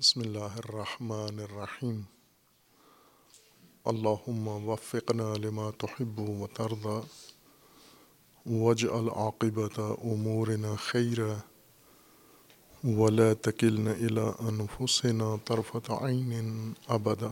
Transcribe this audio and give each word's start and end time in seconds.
بسم 0.00 0.20
اللہ 0.20 0.56
الرحمن 0.56 1.38
الرحیم۔ 1.38 2.00
اللہم 3.84 4.48
وفقنا 4.48 5.34
لما 5.36 5.70
تحب 5.78 6.20
و 6.20 6.46
ترضى 6.54 7.00
واجعل 8.58 9.08
عاقبت 9.16 9.78
امورنا 9.78 10.74
خیرا۔ 10.76 11.32
ولا 12.84 13.34
تکلنا 13.42 13.90
الى 13.90 14.30
انفسنا 14.38 15.36
طرفت 15.44 15.90
عین 15.90 16.72
ابدا۔ 16.88 17.30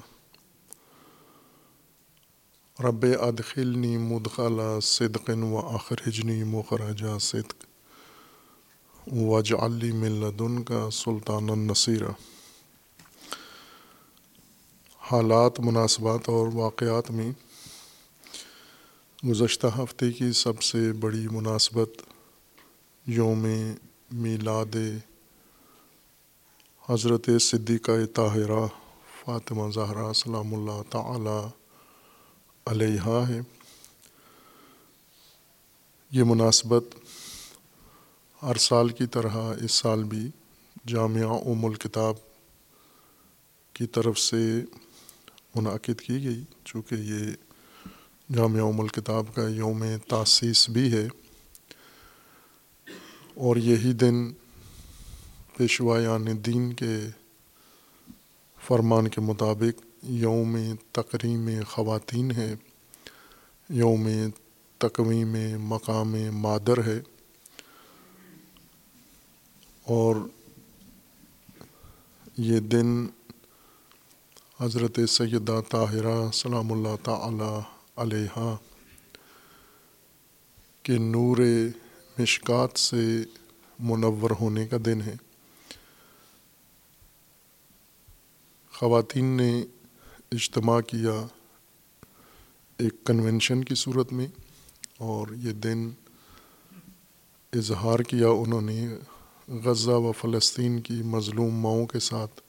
رب 2.88 3.06
ادخلنی 3.20 3.96
مدخل 3.96 4.80
صدق 4.82 5.30
و 5.42 5.58
اخرجنی 5.58 6.44
مخرج 6.44 7.04
صدق۔ 7.20 7.64
واجعل 9.12 9.72
لی 9.72 9.92
من 9.92 10.12
لدن 10.12 10.62
کا 10.62 10.90
سلطان 10.92 11.50
النصیرہ 11.50 12.37
حالات، 15.10 15.60
مناسبات 15.60 16.28
اور 16.28 16.48
واقعات 16.54 17.10
میں 17.10 17.32
گزشتہ 19.26 19.66
ہفتے 19.78 20.12
کی 20.12 20.32
سب 20.32 20.62
سے 20.62 20.92
بڑی 20.92 21.28
مناسبت 21.30 21.88
یوم 23.06 23.46
میلاد 24.12 24.76
حضرت 26.88 27.30
صدیقہ 27.40 28.04
طاہرہ 28.14 28.66
فاطمہ 29.24 29.70
زہرا 29.70 30.12
سلام 30.12 30.54
اللہ 30.54 30.82
تعالی 30.90 31.48
علیہ 32.66 33.24
ہے۔ 33.28 33.40
یہ 36.10 36.24
مناسبت 36.24 36.84
ہر 38.42 38.56
سال 38.56 38.88
کی 38.88 39.06
طرح 39.06 39.36
اس 39.62 39.72
سال 39.72 40.04
بھی 40.04 40.30
جامعہ 40.86 41.38
ام 41.46 41.64
الکتاب 41.64 42.14
کی 43.72 43.86
طرف 43.86 44.18
سے 44.18 44.60
منعقد 45.60 46.00
کی 46.00 46.24
گئی، 46.24 46.44
چونکہ 46.64 46.94
یہ 46.94 47.18
جامعہ 48.34 48.62
ام 48.62 48.80
الکتاب 48.80 49.34
کا 49.34 49.48
یوم 49.48 49.84
تاسیس 50.08 50.68
بھی 50.68 50.92
ہے۔ 50.92 51.08
اور 53.34 53.56
یہی 53.56 53.92
دن 53.92 54.32
پیشوایان 55.56 56.26
دین 56.46 56.72
کے 56.72 56.96
فرمان 58.66 59.08
کے 59.08 59.20
مطابق 59.20 59.82
یوم 60.02 60.58
تقریم 60.92 61.50
خواتین 61.68 62.30
ہے۔ 62.30 62.54
یوم 63.68 64.08
تقویم 64.78 65.36
مقام 65.60 66.16
مادر 66.32 66.84
ہے۔ 66.86 67.00
اور 69.84 70.16
یہ 72.36 72.60
دن 72.60 73.06
حضرت 74.60 75.00
سیدہ 75.08 75.60
طاہرہ 75.68 76.30
سلام 76.32 76.72
اللہ 76.72 76.96
تعالی 77.02 77.58
علیہ 77.96 78.56
کے 80.82 80.92
نور 80.92 81.36
مشکات 82.18 82.78
سے 82.78 83.22
منور 83.78 84.30
ہونے 84.40 84.66
کا 84.66 84.76
دن 84.84 85.02
ہے۔ 85.02 85.14
خواتین 88.72 89.24
نے 89.24 89.62
اجتماع 90.32 90.80
کیا 90.80 91.26
ایک 92.78 93.04
کنونشن 93.04 93.64
کی 93.64 93.74
صورت 93.74 94.12
میں 94.12 94.26
اور 94.98 95.28
یہ 95.36 95.52
دن 95.52 95.90
اظہار 97.52 97.98
کیا 97.98 98.28
انہوں 98.28 98.60
نے۔ 98.60 98.88
غزہ 99.48 99.90
و 99.90 100.12
فلسطین 100.12 100.80
کی 100.80 101.02
مظلوم 101.02 101.54
ماؤں 101.54 101.86
کے 101.86 102.00
ساتھ 102.00 102.40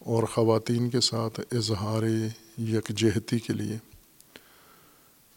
اور 0.00 0.22
خواتین 0.22 0.90
کے 0.90 1.00
ساتھ 1.00 1.40
اظہار 1.52 2.02
یکجہتی 2.58 3.38
کے 3.38 3.52
لیے 3.52 3.76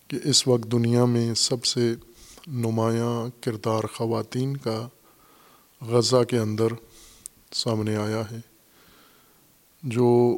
کہ 0.07 0.19
اس 0.23 0.47
وقت 0.47 0.71
دنیا 0.71 1.05
میں 1.05 1.33
سب 1.33 1.65
سے 1.65 1.93
نمایاں 2.47 3.43
کردار 3.43 3.83
خواتین 3.93 4.57
کا 4.57 4.87
غزہ 5.81 6.23
کے 6.23 6.37
اندر 6.37 6.67
سامنے 7.51 7.95
آیا 7.95 8.21
ہے، 8.31 8.39
جو 9.83 10.37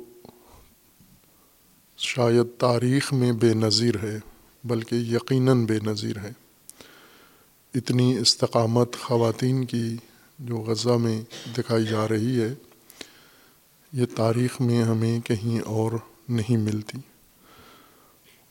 شاید 1.97 2.59
تاریخ 2.59 3.13
میں 3.13 3.31
بے 3.31 3.53
نظیر 3.53 3.95
ہے، 4.03 4.17
بلکہ 4.63 4.95
یقیناً 4.95 5.65
بے 5.65 5.79
نظیر 5.83 6.17
ہے۔ 6.17 6.31
اتنی 7.75 8.17
استقامت 8.17 8.95
خواتین 8.99 9.65
کی 9.65 9.97
جو 10.39 10.57
غزہ 10.57 10.97
میں 10.97 11.21
دکھائی 11.57 11.85
جا 11.85 12.07
رہی 12.07 12.41
ہے 12.41 12.53
یہ 13.95 14.05
تاریخ 14.15 14.61
میں 14.61 14.83
ہمیں 14.83 15.19
کہیں 15.19 15.59
اور 15.59 15.91
نہیں 16.29 16.57
ملتی۔ 16.57 16.97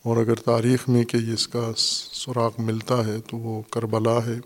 اور 0.02 0.16
اگر 0.16 0.34
تاریخ 0.34 0.88
میں 0.88 1.04
کہ 1.04 1.16
اس 1.16 1.48
کا 1.48 1.70
سراغ 1.76 2.50
ملتا 2.58 3.06
ہے 3.06 3.20
تو 3.30 3.36
وہ 3.36 3.62
کربلا 3.70 4.26
ہے، 4.26 4.40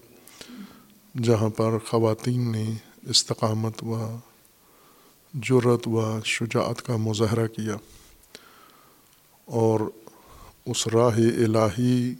جہاں 1.22 1.48
پر 1.48 1.78
خواتین 1.78 2.52
نے 2.52 2.70
استقامت 3.02 3.82
و 3.82 4.16
جرت 5.34 5.88
و 5.88 6.20
شجاعت 6.24 6.82
کا 6.82 6.96
مظاہرہ 6.96 7.46
کیا۔ 7.46 7.76
اور 9.44 9.80
اس 10.66 10.88
راہ 10.88 11.16
الہی 11.16 12.14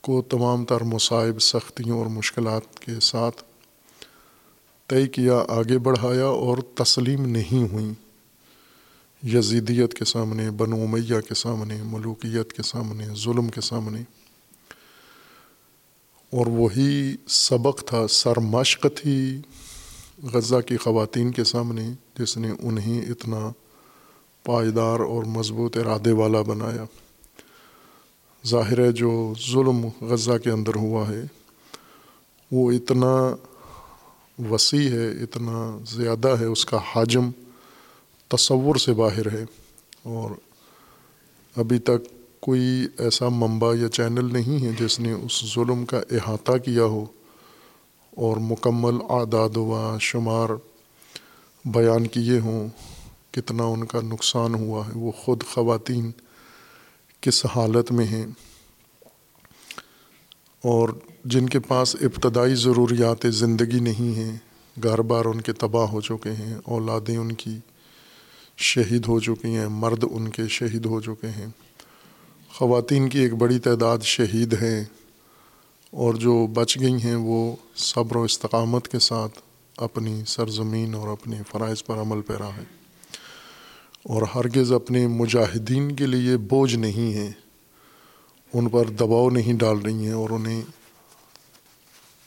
کو 0.00 0.22
تمام 0.22 0.64
تر 0.64 0.80
مصائب، 0.80 1.42
سختیوں 1.42 1.98
اور 1.98 2.06
مشکلات 2.06 2.80
کے 2.80 3.00
ساتھ 3.00 3.42
طے 4.88 5.06
کیا، 5.06 5.44
آگے 5.48 5.78
بڑھایا 5.78 6.26
اور 6.26 6.58
تسلیم 6.58 7.26
نہیں 7.26 7.72
ہوئیں۔ 7.72 7.94
یزیدیت 9.26 9.94
کے 9.94 10.04
سامنے، 10.04 10.50
بنو 10.50 10.82
امیہ 10.82 11.20
کے 11.20 11.34
سامنے، 11.34 11.82
ملوکیت 11.82 12.52
کے 12.52 12.62
سامنے، 12.62 13.06
ظلم 13.14 13.48
کے 13.48 13.60
سامنے۔ 13.60 14.00
اور 16.30 16.46
وہی 16.46 17.16
سبق 17.28 17.84
تھا 17.84 18.06
سر 18.06 18.36
مشق 18.36 18.86
تھی 18.96 19.40
غزہ 20.32 20.60
کی 20.66 20.76
خواتین 20.76 21.32
کے 21.32 21.44
سامنے، 21.44 21.90
جس 22.18 22.36
نے 22.36 22.50
انہیں 22.62 23.02
اتنا 23.02 23.50
پائیدار 24.44 25.00
اور 25.00 25.24
مضبوط 25.24 25.76
ارادے 25.76 26.12
والا 26.12 26.42
بنایا۔ 26.42 26.84
ظاہر 28.46 28.78
ہے، 28.78 28.92
جو 28.92 29.34
ظلم 29.52 29.86
غزہ 30.00 30.38
کے 30.44 30.50
اندر 30.50 30.74
ہوا 30.74 31.08
ہے، 31.08 31.22
وہ 32.52 32.72
اتنا 32.72 33.36
وسیع 34.38 34.90
ہے، 34.90 35.22
اتنا 35.22 35.78
زیادہ 35.90 36.28
ہے، 36.40 36.44
اس 36.44 36.64
کا 36.64 36.78
حجم 36.92 37.30
تصور 38.28 38.76
سے 38.76 38.92
باہر 38.92 39.32
ہے۔ 39.32 39.44
اور 40.02 40.30
ابھی 41.56 41.78
تک 41.78 42.14
کوئی 42.40 42.86
ایسا 42.98 43.28
منبع 43.28 43.74
یا 43.80 43.88
چینل 43.88 44.32
نہیں 44.32 44.64
ہے 44.64 44.70
جس 44.80 45.00
نے 45.00 45.12
اس 45.12 45.54
ظلم 45.54 45.86
کا 45.86 45.98
احاطہ 46.10 46.52
کیا 46.52 46.82
ہو۔ 46.82 47.06
اور 48.16 48.36
مکمل 48.36 48.98
اعداد 49.08 49.56
و 49.56 49.96
شمار 50.00 50.48
بیان 51.64 52.06
کیے 52.06 52.38
ہوں، 52.38 52.68
کتنا 53.30 53.64
ان 53.64 53.86
کا 53.86 54.00
نقصان 54.00 54.54
ہوا 54.54 54.86
ہے۔ 54.86 54.92
وہ 54.94 55.12
خود 55.12 55.42
خواتین 55.42 56.10
کس 57.20 57.46
حالت 57.46 57.92
میں 57.92 58.04
ہیں؟ 58.04 58.26
اور 60.62 60.88
جن 61.24 61.48
کے 61.48 61.60
پاس 61.60 61.96
ابتدائی 62.00 62.54
ضروریات 62.54 63.26
زندگی 63.28 63.80
نہیں 63.80 64.16
ہیں، 64.16 64.36
گھر 64.82 65.02
بار 65.02 65.24
ان 65.24 65.40
کے 65.40 65.52
تباہ 65.52 65.86
ہو 65.86 66.00
چکے 66.00 66.30
ہیں، 66.30 66.54
اولادیں 66.64 67.16
ان 67.16 67.32
کی 67.32 67.58
شہید 68.56 69.06
ہو 69.08 69.20
چکی 69.20 69.56
ہیں، 69.56 69.68
مرد 69.68 70.04
ان 70.10 70.28
کے 70.28 70.42
شہید 70.48 70.86
ہو 70.86 71.00
چکے 71.00 71.28
ہیں۔ 71.28 71.46
خواتین 72.52 73.08
کی 73.08 73.18
ایک 73.18 73.34
بڑی 73.34 73.58
تعداد 73.58 73.98
شہید 73.98 74.62
ہیں 74.62 74.84
اور 75.90 76.14
جو 76.14 76.46
بچ 76.46 76.78
گئی 76.80 76.94
ہیں 76.94 77.14
وہ 77.14 77.56
صبر 77.76 78.16
و 78.16 78.22
استقامت 78.22 78.88
کے 78.88 78.98
ساتھ 78.98 79.38
اپنی 79.76 80.22
سرزمین 80.26 80.94
اور 80.94 81.08
اپنے 81.08 81.42
فرائض 81.48 81.84
پر 81.84 81.96
عمل 81.96 82.20
پیرا 82.20 82.48
ہے۔ 82.48 82.64
اور 84.02 84.22
ہرگز 84.34 84.72
اپنے 84.72 85.06
مجاہدین 85.06 85.96
کے 85.96 86.06
لیے 86.06 86.36
بوجھ 86.36 86.76
نہیں 86.76 87.14
ہیں۔ 87.14 87.30
ان 88.52 88.68
پر 88.68 88.84
دباؤ 88.84 89.30
نہیں 89.30 89.52
ڈال 89.52 89.78
رہی 89.78 90.06
ہیں 90.06 90.12
اور 90.12 90.30
انہیں 90.30 90.62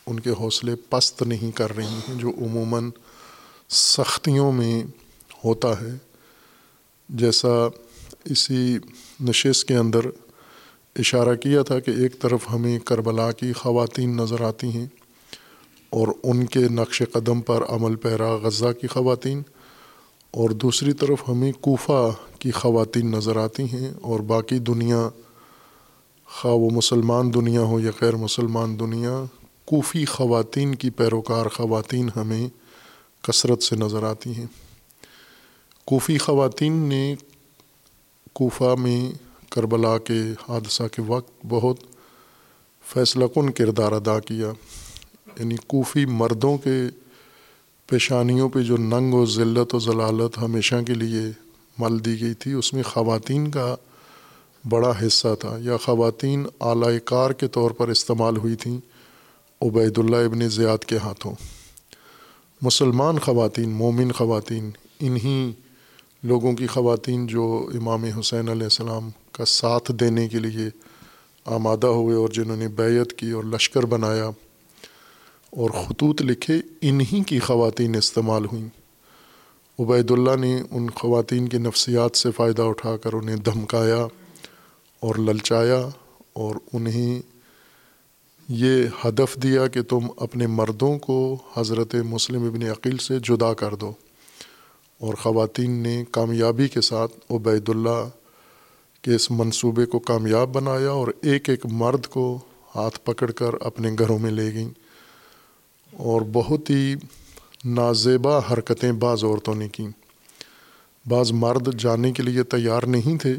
ان 0.08 0.20
کے 0.20 0.30
حوصلے 0.40 0.76
پست 0.90 1.22
نہیں 1.24 1.52
کر 1.52 1.76
رہی 1.76 2.00
ہیں، 2.08 2.16
جو 2.16 2.30
عموماً 2.42 2.90
سختیوں 3.70 4.52
میں 4.52 4.84
ہوتا 5.44 5.80
ہے۔ 5.82 5.92
جیسا 7.10 7.50
اسی 8.26 8.78
نشست 9.20 9.68
کے 9.68 9.76
اندر 9.76 10.06
اشارہ 10.96 11.36
کیا 11.36 11.62
تھا 11.62 11.80
کہ 11.80 11.92
ایک 11.92 12.20
طرف 12.22 12.50
ہمیں 12.54 12.78
کربلا 12.80 13.32
کی 13.32 13.52
خواتین 13.54 14.16
نظر 14.18 14.42
آتی 14.42 14.70
ہیں 14.70 14.86
اور 15.90 16.08
ان 16.24 16.46
کے 16.46 16.68
نقش 16.72 17.02
قدم 17.12 17.42
پر 17.42 17.64
عمل 17.70 17.96
پیرا 17.96 18.34
غزہ 18.36 18.72
کی 18.82 18.88
خواتین، 18.88 19.42
اور 20.34 20.50
دوسری 20.50 20.94
طرف 20.94 21.28
ہمیں 21.28 21.52
کوفہ 21.62 22.02
کی 22.40 22.52
خواتین 22.52 23.12
نظر 23.12 23.38
آتی 23.38 23.64
ہیں 23.64 23.92
اور 24.02 24.20
باقی 24.28 24.60
دنیا، 24.60 25.08
خواہ 26.30 26.54
و 26.54 26.70
مسلمان 26.70 27.34
دنیا 27.34 27.62
ہو 27.62 27.80
یا 27.80 27.92
غیر 28.02 28.16
مسلمان 28.16 28.80
دنیا 28.80 29.24
کوفی 29.66 30.06
خواتین 30.06 30.76
کی 30.76 30.90
پیروکار 30.90 31.46
خواتین 31.46 32.10
ہمیں 32.16 32.48
کثرت 33.22 33.64
سے 33.64 33.76
نظر 33.76 34.04
آتی 34.04 34.36
ہیں۔ 34.36 34.46
کوفی 35.86 36.18
خواتین 36.18 36.74
نے 36.74 37.16
کوفہ 38.34 38.76
میں 38.80 39.12
کربلا 39.52 39.98
کے 39.98 40.20
حادثہ 40.50 40.84
کے 40.92 41.02
وقت 41.02 41.32
بہت 41.50 41.78
فیصلہ 42.94 43.26
کن 43.26 43.50
کردار 43.50 43.92
ادا 43.92 44.20
کیا۔ 44.20 44.52
یعنی 45.40 45.56
کوفی 45.68 46.06
مردوں 46.06 46.58
کے 46.58 46.84
پیشانیوں 47.88 48.50
پہ 48.50 48.62
جو 48.62 48.78
ننگ 48.78 49.14
و 49.14 49.26
ذلت 49.26 49.76
و 49.76 49.80
ضلالت 49.80 50.38
ہمیشہ 50.38 50.76
کے 50.88 50.94
لیے 50.94 51.22
مل 51.78 52.06
دی 52.06 52.22
گئی 52.22 52.34
تھی، 52.34 52.54
اس 52.54 52.74
میں 52.74 52.84
خواتین 52.84 53.52
کا 53.52 53.76
بڑا 54.70 54.94
حصہ 55.08 55.28
تھا۔ 55.40 55.58
یا 55.62 55.78
خواتین 55.78 56.46
اعلی 56.62 57.00
کار 57.06 57.32
کے 57.32 57.48
طور 57.48 57.72
پر 57.72 57.88
استعمال 57.88 58.38
ہوئی 58.38 58.56
تھیں۔ 58.56 58.91
عبید 59.62 59.98
اللہ 59.98 60.16
ابن 60.16 60.50
زیاد 60.50 60.78
کے 60.78 60.98
ہاتھوں۔ 60.98 61.36
مسلمان 62.62 63.20
خواتین، 63.20 63.70
مومن 63.70 64.12
خواتین، 64.12 64.70
انہی 65.00 65.52
لوگوں 66.24 66.54
کی 66.54 66.68
خواتین 66.68 67.28
جو 67.28 67.70
امام 67.74 68.04
حسین 68.04 68.50
علیہ 68.50 68.64
السلام 68.64 69.10
کا 69.32 69.46
ساتھ 69.46 69.92
دینے 69.92 70.28
کے 70.28 70.40
لیے 70.40 70.70
آمادہ 71.46 71.88
ہوئے 71.88 72.16
اور 72.16 72.30
جنہوں 72.30 72.58
نے 72.58 72.68
بیعت 72.68 73.14
کی 73.14 73.32
اور 73.32 73.44
لشکر 73.44 73.86
بنایا 73.86 74.26
اور 75.50 75.70
خطوط 75.70 76.22
لکھے، 76.22 76.56
انہی 76.82 77.24
کی 77.24 77.40
خواتین 77.40 77.96
استعمال 77.96 78.46
ہوئیں۔ 78.46 78.68
عبید 79.80 80.12
اللہ 80.12 80.36
نے 80.36 80.62
ان 80.72 80.90
خواتین 80.90 81.48
کی 81.48 81.58
نفسیات 81.58 82.18
سے 82.18 82.32
فائدہ 82.32 82.62
اٹھا 82.62 82.98
کر 82.98 83.14
انہیں 83.14 83.36
دھمکایا 83.36 84.08
اور 85.00 85.16
للچایا 85.16 85.88
اور 86.34 86.56
انہیں 86.74 87.31
یہ 88.54 88.84
ہدف 89.06 89.36
دیا 89.44 89.68
کہ 89.68 89.82
تم 89.82 90.00
اپنے 90.18 90.48
مردوں 90.48 91.00
کو 91.00 91.38
حضرت 91.58 91.96
مسلم 91.96 92.44
ابن 92.44 92.64
عقیل 92.64 92.98
سے 92.98 93.20
جدا 93.20 93.54
کر 93.54 93.76
دو۔ 93.76 93.94
اور 95.00 95.14
خواتین 95.14 95.72
نے 95.72 96.04
کامیابی 96.12 96.68
کے 96.68 96.82
ساتھ 96.82 97.12
عبید 97.30 97.70
اللہ 97.70 98.10
کے 99.02 99.16
اس 99.16 99.32
منصوبے 99.32 99.86
کو 99.86 100.00
کامیاب 100.00 100.54
بنایا 100.54 100.90
اور 100.90 101.08
ایک 101.22 101.50
ایک 101.50 101.66
مرد 101.66 102.08
کو 102.08 102.40
ہاتھ 102.76 103.00
پکڑ 103.04 103.32
کر 103.32 103.50
اپنے 103.62 103.92
گھروں 104.00 104.20
میں 104.20 104.32
لے 104.32 104.54
گئیں۔ 104.54 104.70
اور 105.98 106.22
بہت 106.34 106.70
ہی 106.70 106.96
نازیبا 107.66 108.38
حرکتیں 108.38 108.92
بعض 108.92 109.24
عورتوں 109.24 109.56
نے 109.56 109.70
کیں۔ 109.70 109.90
بعض 111.08 111.32
مرد 111.32 111.80
جانے 111.80 112.12
کے 112.12 112.24
لیے 112.24 112.44
تیار 112.44 112.84
نہیں 112.84 113.18
تھے 113.18 113.36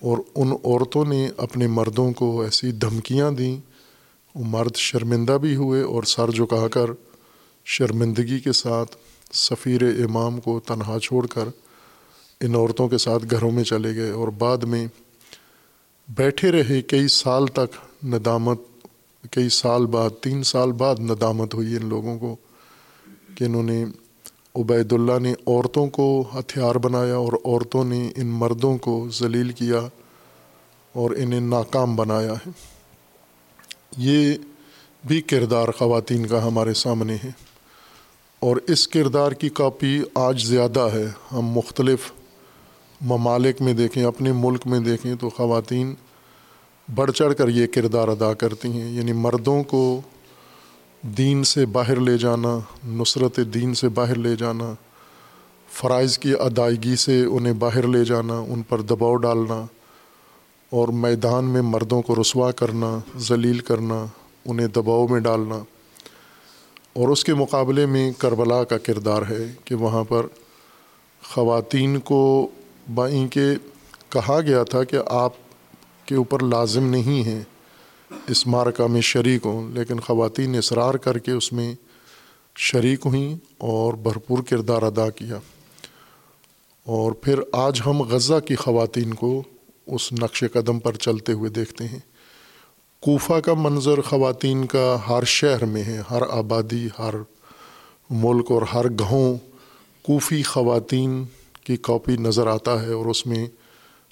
اور 0.00 0.18
ان 0.34 0.52
عورتوں 0.52 1.04
نے 1.04 1.28
اپنے 1.36 1.66
مردوں 1.66 2.12
کو 2.12 2.42
ایسی 2.42 2.72
دھمکیاں 2.72 3.30
دیں 3.30 3.69
وہ 4.34 4.44
مرد 4.46 4.76
شرمندہ 4.76 5.32
بھی 5.32 5.56
ہوئے 5.56 5.82
اور 5.82 6.02
سر 6.02 6.30
جھکا 6.30 6.68
کر 6.68 6.90
شرمندگی 7.64 8.38
کے 8.38 8.52
ساتھ 8.52 8.96
سفیر 9.32 9.82
امام 9.82 10.40
کو 10.40 10.60
تنہا 10.60 10.98
چھوڑ 11.02 11.26
کر 11.26 11.48
ان 12.40 12.54
عورتوں 12.54 12.88
کے 12.88 12.98
ساتھ 12.98 13.24
گھروں 13.30 13.50
میں 13.50 13.64
چلے 13.64 13.94
گئے 13.94 14.10
اور 14.10 14.28
بعد 14.28 14.58
میں 14.58 14.86
بیٹھے 16.08 16.52
رہے 16.52 16.82
کئی 16.82 17.08
سال 17.08 17.46
تک 17.46 18.04
ندامت، 18.04 18.58
کئی 19.30 19.48
سال 19.48 19.86
بعد، 19.86 20.10
تین 20.20 20.42
سال 20.42 20.72
بعد 20.72 20.96
ندامت 20.98 21.54
ہوئی 21.54 21.76
ان 21.76 21.86
لوگوں 21.86 22.18
کو 22.18 22.36
کہ 23.34 23.44
انہوں 23.44 23.62
نے 23.62 23.84
عبید 24.54 24.92
اللہ 24.92 25.18
نے 25.18 25.34
عورتوں 25.46 25.86
کو 25.86 26.24
ہتھیار 26.34 26.74
بنایا 26.74 27.16
اور 27.16 27.32
عورتوں 27.44 27.84
نے 27.84 28.10
ان 28.16 28.26
مردوں 28.26 28.78
کو 28.78 29.08
ذلیل 29.12 29.52
کیا 29.52 29.80
اور 30.92 31.10
انہیں 31.10 31.40
ناکام 31.40 31.96
بنایا 31.96 32.32
ہے۔ 32.32 32.79
یہ 33.96 34.34
بھی 35.04 35.20
کردار 35.20 35.68
خواتین 35.78 36.26
کا 36.26 36.46
ہمارے 36.46 36.74
سامنے 36.74 37.16
ہے 37.24 37.30
اور 38.40 38.56
اس 38.68 38.88
کردار 38.88 39.32
کی 39.32 39.48
کاپی 39.48 40.02
آج 40.14 40.46
زیادہ 40.46 40.88
ہے۔ 40.92 41.06
ہم 41.32 41.40
مختلف 41.40 42.12
ممالک 43.00 43.62
میں 43.62 43.72
دیکھیں، 43.72 44.04
اپنے 44.04 44.32
ملک 44.32 44.66
میں 44.66 44.80
دیکھیں 44.80 45.14
تو 45.14 45.28
خواتین 45.28 45.94
بڑھ 46.94 47.12
چڑھ 47.12 47.34
کر 47.34 47.48
یہ 47.48 47.66
کردار 47.66 48.08
ادا 48.08 48.34
کرتی 48.34 48.68
ہیں۔ 48.68 48.92
یعنی 48.92 49.12
مردوں 49.12 49.62
کو 49.62 50.00
دین 51.02 51.44
سے 51.44 51.66
باہر 51.66 52.00
لے 52.00 52.18
جانا، 52.18 52.58
نصرت 52.86 53.40
دین 53.54 53.74
سے 53.74 53.88
باہر 53.88 54.14
لے 54.14 54.36
جانا، 54.36 54.74
فرائض 55.72 56.18
کی 56.18 56.32
ادائیگی 56.40 56.96
سے 56.96 57.24
انہیں 57.24 57.52
باہر 57.52 57.86
لے 57.86 58.04
جانا، 58.04 58.38
ان 58.38 58.62
پر 58.62 58.80
دباؤ 58.80 59.16
ڈالنا 59.16 59.66
اور 60.70 60.88
میدان 60.88 61.44
میں 61.44 61.62
مردوں 61.62 62.02
کو 62.02 62.14
رسوا 62.14 62.50
کرنا، 62.50 62.98
ذلیل 63.18 63.58
کرنا، 63.58 64.06
انہیں 64.44 64.66
دباؤ 64.66 65.06
میں 65.08 65.20
ڈالنا۔ 65.20 65.58
اور 66.92 67.08
اس 67.08 67.24
کے 67.24 67.34
مقابلے 67.34 67.86
میں 67.86 68.12
کربلا 68.18 68.64
کا 68.64 68.78
کردار 68.78 69.22
ہے 69.30 69.52
کہ 69.64 69.74
وہاں 69.74 70.04
پر 70.04 70.26
خواتین 71.22 71.98
کو 71.98 72.48
بائیں 72.94 73.28
کے 73.28 73.46
کہا 74.08 74.40
گیا 74.40 74.62
تھا 74.62 74.84
کہ 74.84 74.98
آپ 75.06 75.32
کے 76.06 76.14
اوپر 76.14 76.42
لازم 76.42 76.84
نہیں 76.84 77.22
ہیں، 77.22 77.40
اس 78.28 78.46
مارکہ 78.46 78.86
میں 78.86 79.00
شریک 79.00 79.46
ہوں۔ 79.46 79.70
لیکن 79.70 80.00
خواتین 80.00 80.56
اصرار 80.56 80.94
کر 80.94 81.18
کے 81.18 81.30
اس 81.30 81.52
میں 81.52 81.74
شریک 82.56 83.06
ہوئیں 83.06 83.36
اور 83.58 83.94
بھرپور 83.94 84.38
کردار 84.50 84.82
ادا 84.82 85.10
کیا۔ 85.10 85.36
اور 86.84 87.12
پھر 87.12 87.40
آج 87.52 87.80
ہم 87.86 88.02
غزہ 88.02 88.40
کی 88.48 88.54
خواتین 88.54 89.14
کو 89.14 89.42
اس 89.90 90.12
نقش 90.12 90.44
قدم 90.52 90.78
پر 90.78 90.94
چلتے 90.94 91.32
ہوئے 91.32 91.50
دیکھتے 91.50 91.84
ہیں۔ 91.84 91.98
کوفہ 93.00 93.40
کا 93.40 93.54
منظر 93.54 94.00
خواتین 94.00 94.66
کا 94.66 94.96
ہر 95.08 95.24
شہر 95.24 95.64
میں 95.64 95.84
ہے، 95.84 96.02
ہر 96.10 96.22
آبادی، 96.30 96.88
ہر 96.98 97.14
ملک 98.10 98.50
اور 98.50 98.62
ہر 98.62 98.90
گاؤں 98.90 99.38
کوفی 100.02 100.42
خواتین 100.42 101.24
کی 101.64 101.76
کاپی 101.76 102.16
نظر 102.16 102.46
آتا 102.46 102.82
ہے 102.82 102.92
اور 102.92 103.06
اس 103.06 103.26
میں 103.26 103.46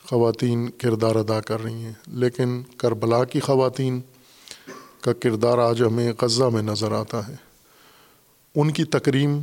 خواتین 0.09 0.69
کردار 0.69 1.17
ادا 1.17 1.41
کر 1.41 1.63
رہی 1.63 1.73
ہیں۔ 1.73 1.93
لیکن 2.07 2.63
کربلا 2.77 3.25
کی 3.25 3.41
خواتین 3.41 4.01
کا 5.01 5.13
کردار 5.13 5.59
آج 5.59 5.83
ہمیں 5.83 6.13
غزہ 6.23 6.45
میں 6.45 6.63
نظر 6.63 6.93
آتا 6.93 7.29
ہے۔ 7.29 7.35
ان 8.55 8.71
کی 8.71 8.85
تقریم 8.85 9.41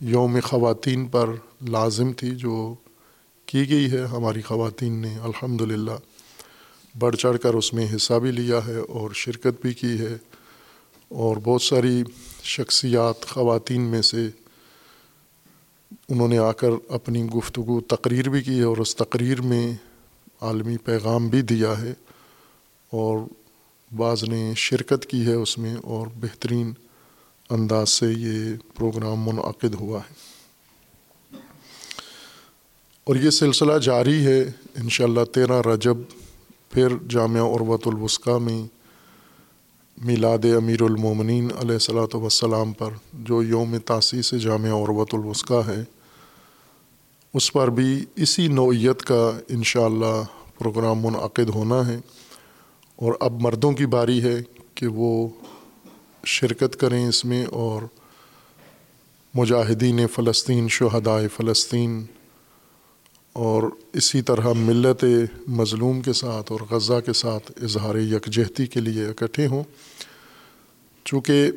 یوم 0.00 0.38
خواتین 0.44 1.06
پر 1.06 1.30
لازم 1.68 2.12
تھی، 2.12 2.30
جو 2.30 2.74
کی 3.46 3.68
گئی 3.70 3.92
ہے 3.92 4.04
ہماری 4.04 4.42
خواتین 4.42 4.92
نے؟ 4.92 5.18
الحمد 5.18 5.60
للہ 5.60 5.92
بڑھ 6.98 7.16
چڑھ 7.16 7.38
کر 7.38 7.54
اس 7.54 7.74
میں 7.74 7.86
حصہ 7.96 8.14
بھی 8.14 8.30
لیا 8.30 8.60
ہے 8.66 8.76
اور 8.76 9.10
شرکت 9.14 9.62
بھی 9.62 9.74
کی 9.74 9.98
ہے 9.98 10.16
اور 11.08 11.36
بہت 11.44 11.62
ساری 11.62 12.02
شخصیات 12.42 13.26
خواتین 13.26 13.80
میں 13.80 14.02
سے 14.02 14.28
انہوں 16.08 16.28
نے 16.28 16.38
آ 16.38 16.52
کر 16.52 16.68
اپنی 16.88 17.24
گفتگو، 17.24 17.80
تقریر 17.80 18.28
بھی 18.28 18.42
کی 18.42 18.58
ہے 18.58 18.62
اور 18.62 18.76
اس 18.76 18.96
تقریر 18.96 19.40
میں 19.42 19.74
عالمی 20.40 20.76
پیغام 20.76 21.28
بھی 21.28 21.42
دیا 21.42 21.80
ہے 21.80 21.94
اور 22.90 23.18
بعض 23.96 24.24
نے 24.24 24.52
شرکت 24.56 25.06
کی 25.06 25.26
ہے 25.26 25.32
اس 25.32 25.58
میں 25.58 25.76
اور 25.84 26.06
بہترین 26.20 26.72
انداز 27.50 27.90
سے 27.90 28.06
یہ 28.06 28.54
پروگرام 28.74 29.18
منعقد 29.18 29.74
ہوا 29.74 29.98
ہے۔ 29.98 30.25
اور 33.06 33.16
یہ 33.16 33.30
سلسلہ 33.30 33.78
جاری 33.78 34.24
ہے 34.26 34.38
انشاءاللہ 34.76 35.24
تیرہ 35.24 35.60
رجب، 35.66 35.96
پھر 36.70 36.88
جامعہ 37.08 37.42
عروۃ 37.42 37.86
الوسقہ 37.86 38.38
میں 38.38 38.62
میلاد 39.98 40.44
امیر 40.56 40.82
المومنین 40.82 41.48
علیہ 41.58 41.78
صلاۃ 41.78 42.14
وسلام 42.14 42.72
پر 42.72 42.94
جو 43.28 43.42
یوم 43.42 43.76
تاسیس 43.84 44.30
جامعہ 44.42 44.72
عروۃ 44.72 45.12
الوسقہ 45.12 45.60
ہے، 45.66 45.82
اس 47.34 47.52
پر 47.52 47.70
بھی 47.70 48.04
اسی 48.16 48.48
نوعیت 48.48 49.02
کا 49.02 49.30
انشاءاللہ 49.48 50.14
پروگرام 50.58 50.98
منعقد 50.98 51.54
ہونا 51.54 51.86
ہے۔ 51.88 51.96
اور 52.98 53.14
اب 53.20 53.40
مردوں 53.40 53.72
کی 53.72 53.86
باری 53.86 54.22
ہے 54.22 54.36
کہ 54.74 54.86
وہ 54.86 55.28
شرکت 56.24 56.76
کریں 56.76 57.06
اس 57.06 57.24
میں 57.24 57.44
اور 57.62 57.82
مجاہدین 59.34 60.06
فلسطین 60.06 60.68
شہدائے 60.70 61.28
فلسطین 61.28 62.04
اور 63.36 63.62
اسی 63.92 64.22
طرح 64.22 64.52
ملت 64.56 65.04
مظلوم 65.48 66.00
کے 66.00 66.12
ساتھ 66.12 66.52
اور 66.52 66.60
غزہ 66.70 67.00
کے 67.06 67.12
ساتھ 67.12 67.52
اظہار 67.62 67.94
یکجہتی 67.94 68.66
کے 68.66 68.80
لیے 68.80 69.06
اکٹھے 69.06 69.46
ہوں۔ 69.46 69.64
چونکہ 71.04 71.50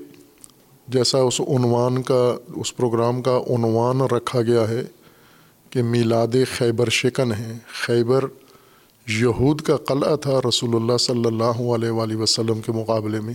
جیسا 0.88 1.18
اس 1.18 1.42
عنوان 1.42 2.02
کا، 2.02 2.38
اس 2.56 2.78
پروگرام 2.78 3.22
کا 3.22 3.38
عنوان 3.38 4.02
رکھا 4.02 4.42
گیا 4.42 4.70
ہے 4.70 4.82
کہ 5.70 5.84
میلاد 5.84 6.28
خیبر 6.58 6.90
شکن 6.90 7.32
ہے۔ 7.32 7.58
خیبر 7.68 8.26
یہود 9.08 9.62
کا 9.62 9.78
قلعہ 9.78 10.16
تھا 10.16 10.40
رسول 10.50 10.76
اللہ 10.76 10.98
صلی 10.98 11.26
اللہ 11.26 11.74
علیہ 11.74 11.90
وآلہ 11.90 12.16
وسلم 12.16 12.62
کے 12.62 12.72
مقابلے 12.72 13.20
میں۔ 13.20 13.34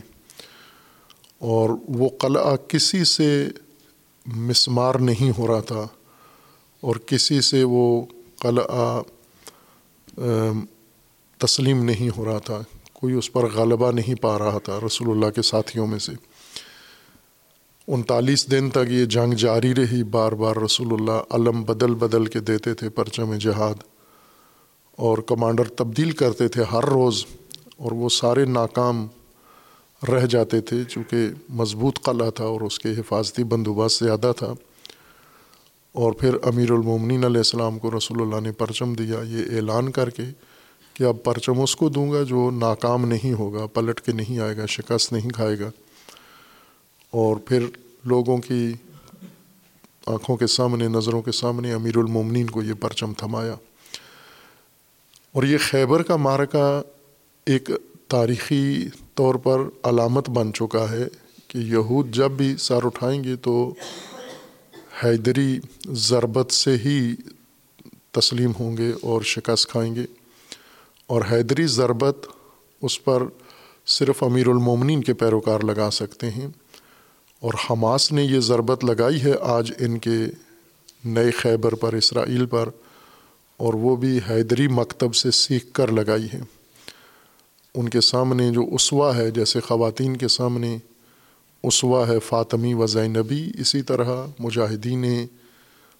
اور 1.38 1.70
وہ 1.88 2.08
قلعہ 2.18 2.56
کسی 2.68 3.04
سے 3.04 3.48
مسمار 4.26 4.94
نہیں 4.94 5.38
ہو 5.38 5.46
رہا 5.46 5.60
تھا 5.60 5.86
اور 6.80 6.96
کسی 6.96 7.40
سے 7.40 7.64
وہ 7.64 8.02
قلعہ 8.44 9.02
تسلیم 11.38 11.84
نہیں 11.84 12.16
ہو 12.16 12.24
رہا 12.24 12.38
تھا۔ 12.38 12.60
کوئی 12.92 13.14
اس 13.14 13.32
پر 13.32 13.46
غلبہ 13.50 13.92
نہیں 13.92 14.14
پا 14.14 14.38
رہا 14.38 14.58
تھا 14.58 14.78
رسول 14.86 15.10
اللہ 15.10 15.30
کے 15.30 15.42
ساتھیوں 15.42 15.86
میں 15.86 15.98
سے۔ 15.98 16.12
انتالیس 17.88 18.50
دن 18.50 18.70
تک 18.70 18.90
یہ 18.90 19.04
جنگ 19.04 19.32
جاری 19.32 19.74
رہی۔ 19.74 20.02
بار 20.02 20.32
بار 20.32 20.56
رسول 20.56 20.86
اللہ 20.92 21.34
علم 21.34 21.62
بدل 21.62 21.94
بدل 21.94 22.26
کے 22.26 22.40
دیتے 22.40 22.74
تھے 22.74 22.88
پرچم 22.88 23.34
جہاد۔ 23.34 23.74
اور 24.96 25.18
کمانڈر 25.18 25.68
تبدیل 25.68 26.10
کرتے 26.10 26.48
تھے 26.48 26.62
ہر 26.62 26.84
روز۔ 26.84 27.24
اور 27.76 27.92
وہ 27.92 28.08
سارے 28.08 28.44
ناکام 28.44 29.06
رہ 30.08 30.26
جاتے 30.26 30.60
تھے 30.60 30.84
چونکہ 30.88 31.28
مضبوط 31.48 32.02
قلعہ 32.02 32.30
تھا 32.30 32.44
اور 32.44 32.60
اس 32.60 32.78
کے 32.78 32.90
حفاظتی 32.90 33.44
بندوبست 33.44 34.04
زیادہ 34.04 34.32
تھا۔ 34.36 34.52
اور 35.94 36.12
پھر 36.12 36.36
امیر 36.42 36.70
المومنین 36.70 37.24
علیہ 37.24 37.36
السلام 37.36 37.78
کو 37.78 37.90
رسول 37.90 38.22
اللہ 38.22 38.40
نے 38.40 38.52
پرچم 38.52 38.94
دیا، 38.94 39.20
یہ 39.20 39.56
اعلان 39.56 39.92
کر 39.92 40.10
کے 40.10 40.22
کہ 40.94 41.04
اب 41.04 41.16
پرچم 41.24 41.60
اس 41.60 41.76
کو 41.76 41.88
دوں 41.88 42.12
گا 42.12 42.22
جو 42.22 42.50
ناکام 42.50 43.04
نہیں 43.04 43.32
ہوگا، 43.32 43.66
پلٹ 43.66 44.00
کے 44.00 44.12
نہیں 44.12 44.38
آئے 44.38 44.56
گا، 44.56 44.66
شکست 44.66 45.12
نہیں 45.12 45.30
کھائے 45.30 45.58
گا۔ 45.58 45.70
اور 47.10 47.36
پھر 47.36 47.66
لوگوں 48.04 48.38
کی 48.38 48.72
آنکھوں 50.06 50.36
کے 50.36 50.46
سامنے، 50.46 50.88
نظروں 50.88 51.22
کے 51.22 51.32
سامنے 51.32 51.72
امیر 51.72 51.96
المومنین 51.96 52.46
کو 52.46 52.62
یہ 52.62 52.72
پرچم 52.80 53.12
تھمایا۔ 53.12 53.54
اور 55.32 55.42
یہ 55.42 55.58
خیبر 55.60 56.02
کا 56.02 56.16
مارکہ 56.16 56.82
ایک 57.46 57.70
تاریخی 58.08 58.88
طور 59.14 59.34
پر 59.34 59.60
علامت 59.82 60.30
بن 60.30 60.52
چکا 60.52 60.90
ہے 60.90 61.08
کہ 61.48 61.58
یہود 61.58 62.14
جب 62.14 62.30
بھی 62.30 62.56
سر 62.58 62.84
اٹھائیں 62.84 63.24
گے 63.24 63.36
تو 63.36 63.74
حیدری 65.04 65.58
ضربت 65.86 66.52
سے 66.52 66.76
ہی 66.76 67.14
تسلیم 68.10 68.52
ہوں 68.60 68.76
گے 68.76 68.92
اور 69.02 69.22
شکست 69.22 69.68
کھائیں 69.68 69.94
گے۔ 69.94 70.04
اور 71.06 71.22
حیدری 71.32 71.66
ضربت 71.66 72.26
اس 72.82 73.04
پر 73.04 73.22
صرف 73.86 74.22
امیر 74.22 74.48
المومنین 74.48 75.02
کے 75.02 75.14
پیروکار 75.14 75.60
لگا 75.60 75.90
سکتے 75.90 76.30
ہیں۔ 76.30 76.46
اور 77.40 77.52
حماس 77.70 78.12
نے 78.12 78.24
یہ 78.24 78.40
ضربت 78.40 78.84
لگائی 78.84 79.22
ہے 79.22 79.32
آج 79.40 79.72
ان 79.78 79.98
کے 79.98 80.16
نئے 81.04 81.30
خیبر 81.30 81.74
پر، 81.74 81.92
اسرائیل 81.92 82.46
پر، 82.46 82.68
اور 83.56 83.74
وہ 83.74 83.96
بھی 83.96 84.20
حیدری 84.30 84.68
مکتب 84.68 85.14
سے 85.14 85.30
سیکھ 85.30 85.66
کر 85.72 85.92
لگائی 85.92 86.26
ہے۔ 86.34 86.40
ان 87.74 87.88
کے 87.88 88.00
سامنے 88.00 88.50
جو 88.50 88.62
اسوا 88.72 89.16
ہے، 89.16 89.30
جیسے 89.30 89.60
خواتین 89.60 90.16
کے 90.16 90.28
سامنے 90.28 90.78
اسوا 91.64 92.06
ہے 92.08 92.18
فاطمی 92.20 92.74
و 92.74 92.86
زینبی، 92.86 93.50
اسی 93.58 93.82
طرح 93.82 94.26
مجاہدین 94.38 95.04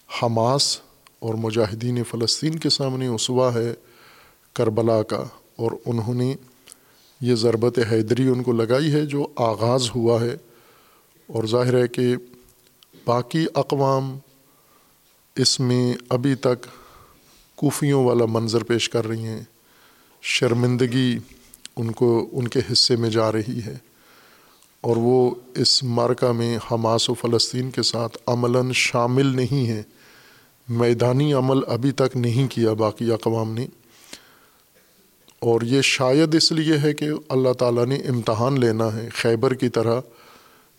حماس 0.09 0.79
اور 1.19 1.33
مجاہدین 1.33 2.03
فلسطین 2.03 2.57
کے 2.59 2.69
سامنے 2.69 3.07
اسوا 3.07 3.53
ہے 3.53 3.73
کربلا 4.53 5.03
کا، 5.03 5.23
اور 5.55 5.71
انہوں 5.85 6.13
نے 6.13 6.35
یہ 7.21 7.35
ضربت 7.35 7.79
حیدری 7.91 8.27
ان 8.27 8.43
کو 8.43 8.51
لگائی 8.51 8.91
ہے 8.93 9.05
جو 9.05 9.27
آغاز 9.35 9.89
ہوا 9.95 10.21
ہے۔ 10.21 10.35
اور 11.27 11.43
ظاہر 11.43 11.81
ہے 11.81 11.87
کہ 11.87 12.15
باقی 13.05 13.45
اقوام 13.55 14.17
اس 15.35 15.59
میں 15.59 15.93
ابھی 16.09 16.35
تک 16.35 16.67
کوفیوں 17.55 18.03
والا 18.05 18.25
منظر 18.25 18.63
پیش 18.63 18.89
کر 18.89 19.07
رہی 19.07 19.25
ہیں، 19.25 19.43
شرمندگی 20.21 21.17
ان 21.75 21.91
کو، 21.91 22.29
ان 22.31 22.47
کے 22.47 22.59
حصے 22.71 22.95
میں 22.95 23.09
جا 23.09 23.31
رہی 23.31 23.59
ہے۔ 23.65 23.77
اور 24.85 24.97
وہ 24.97 25.35
اس 25.55 25.83
مارکہ 25.83 26.31
میں 26.31 26.59
حماس 26.71 27.09
و 27.09 27.13
فلسطین 27.13 27.71
کے 27.71 27.83
ساتھ 27.83 28.17
عملاً 28.27 28.71
شامل 28.71 29.25
نہیں 29.25 29.67
ہیں۔ 29.67 29.83
میدانی 30.69 31.33
عمل 31.33 31.59
ابھی 31.67 31.91
تک 31.91 32.17
نہیں 32.17 32.47
کیا 32.47 32.73
باقی 32.73 33.11
اقوام 33.11 33.53
نے۔ 33.53 33.67
اور 35.39 35.61
یہ 35.61 35.81
شاید 35.81 36.35
اس 36.35 36.51
لیے 36.51 36.77
ہے 36.77 36.93
کہ 36.93 37.05
اللہ 37.29 37.53
تعالیٰ 37.53 37.85
نے 37.85 37.95
امتحان 37.95 38.59
لینا 38.59 38.93
ہے 38.93 39.09
خیبر 39.09 39.53
کی 39.53 39.69
طرح 39.69 40.01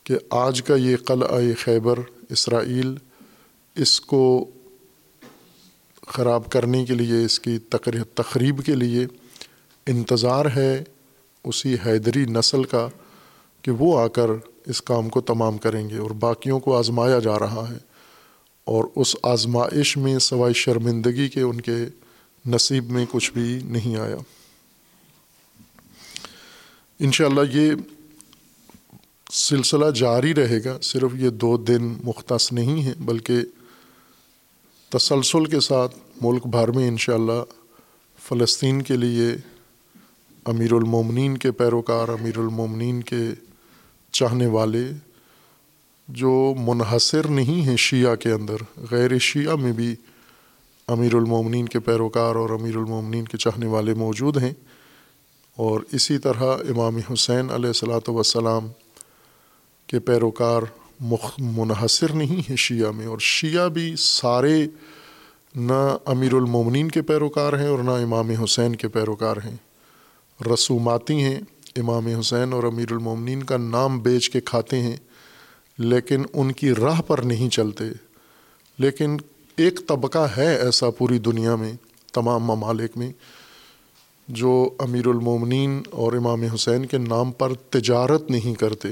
کہ 0.04 0.14
آج 0.30 0.62
کا 0.62 0.74
یہ 0.74 0.96
قلعہ 0.96 1.40
خیبر 1.58 1.98
اسرائیل 2.30 2.94
اس 3.76 4.00
کو 4.00 4.50
خراب 6.08 6.50
کرنے 6.50 6.84
کے 6.84 6.94
لیے، 6.94 7.24
اس 7.24 7.40
کی 7.40 7.58
تقریب 8.14 8.64
کے 8.64 8.74
لیے 8.74 9.06
انتظار 9.86 10.46
ہے۔ 10.56 10.84
اسی 11.44 11.76
حیدری 11.86 12.24
نسل 12.24 12.64
کا 12.64 12.88
کہ 13.66 13.72
وہ 13.72 13.98
آ 14.00 14.06
کر 14.06 14.30
اس 14.66 14.82
کام 14.82 15.08
کو 15.08 15.20
تمام 15.20 15.56
کریں 15.58 15.88
گے 15.90 15.98
اور 15.98 16.10
باقیوں 16.10 16.58
کو 16.60 16.76
آزمایا 16.76 17.18
جا 17.18 17.38
رہا 17.38 17.64
ہے 17.70 17.78
اور 18.64 18.84
اس 18.96 19.14
آزمائش 19.22 19.96
میں 19.96 20.18
سوائے 20.18 20.52
شرمندگی 20.52 21.28
کے 21.28 21.40
ان 21.40 21.60
کے 21.60 21.76
نصیب 22.44 22.90
میں 22.90 23.04
کچھ 23.10 23.32
بھی 23.32 23.58
نہیں 23.64 23.96
آیا۔ 23.96 24.16
انشاءاللہ 27.00 27.40
یہ 27.52 27.72
سلسلہ 29.32 29.90
جاری 29.90 30.34
رہے 30.34 30.58
گا، 30.64 30.78
صرف 30.82 31.14
یہ 31.14 31.30
دو 31.30 31.56
دن 31.56 31.92
مختص 32.04 32.52
نہیں 32.52 32.82
ہیں، 32.82 32.94
بلکہ 32.98 33.42
تسلسل 34.88 35.44
کے 35.44 35.60
ساتھ 35.60 35.96
ملک 36.22 36.46
بھر 36.46 36.70
میں 36.70 36.88
انشاءاللہ 36.88 37.42
فلسطین 38.18 38.82
کے 38.82 38.96
لیے 38.96 39.34
امیر 40.44 40.72
المومنین 40.72 41.36
کے 41.38 41.50
پیروکار 41.52 42.08
امیر 42.08 42.38
المومنین 42.38 43.02
کے 43.02 43.24
چاہنے 44.16 44.46
والے 44.46 44.84
جو 46.08 46.54
منحصر 46.58 47.26
نہیں 47.26 47.68
ہیں 47.68 47.76
شیعہ 47.76 48.14
کے 48.14 48.30
اندر، 48.30 48.56
غیر 48.90 49.18
شیعہ 49.18 49.54
میں 49.54 49.72
بھی 49.72 49.94
امیر 50.88 51.14
المومنین 51.14 51.68
کے 51.68 51.80
پیروکار 51.80 52.34
اور 52.34 52.50
امیر 52.50 52.76
المومنین 52.76 53.24
کے 53.24 53.38
چاہنے 53.38 53.66
والے 53.66 53.94
موجود 53.94 54.36
ہیں۔ 54.36 54.52
اور 55.56 55.80
اسی 55.92 56.18
طرح 56.18 56.42
امام 56.42 56.98
حسین 57.12 57.50
علیہ 57.50 57.66
السلاۃ 57.66 58.08
وسلام 58.08 58.68
کے 59.86 59.98
پیروکار 59.98 60.62
مخ، 61.00 61.30
منحصر 61.38 62.12
نہیں 62.12 62.50
ہیں 62.50 62.56
شیعہ 62.56 62.90
میں، 62.90 63.06
اور 63.06 63.18
شیعہ 63.18 63.68
بھی 63.68 63.94
سارے 63.98 64.66
نہ 65.54 65.96
امیر 66.04 66.34
المومنین 66.34 66.88
کے 66.88 67.02
پیروکار 67.02 67.52
ہیں 67.52 67.68
اور 67.68 67.78
نہ 67.78 67.90
امام 67.90 68.30
حسین 68.30 68.76
کے 68.76 68.88
پیروکار 68.88 69.36
ہیں۔ 69.36 69.56
رسوماتی 70.54 71.22
ہیں۔ 71.22 71.40
امام 71.76 72.06
حسین 72.06 72.52
اور 72.52 72.64
امیر 72.64 72.92
المومنین 72.92 73.42
کا 73.42 73.56
نام 73.56 73.98
بیچ 73.98 74.30
کے 74.30 74.40
کھاتے 74.40 74.80
ہیں، 74.80 74.96
لیکن 75.78 76.22
ان 76.32 76.52
کی 76.52 76.70
راہ 76.70 77.00
پر 77.00 77.18
نہیں 77.18 77.50
چلتے۔ 77.50 77.84
لیکن 78.78 79.16
ایک 79.56 79.80
طبقہ 79.88 80.26
ہے 80.36 80.56
ایسا 80.56 80.90
پوری 80.90 81.18
دنیا 81.18 81.56
میں، 81.56 81.72
تمام 82.12 82.44
ممالک 82.44 82.96
میں، 82.96 83.12
جو 84.28 84.70
امیر 84.78 85.06
المومنین 85.06 85.82
اور 85.90 86.12
امام 86.12 86.42
حسین 86.42 86.86
کے 86.86 86.98
نام 86.98 87.32
پر 87.32 87.54
تجارت 87.54 88.30
نہیں 88.30 88.54
کرتے، 88.54 88.88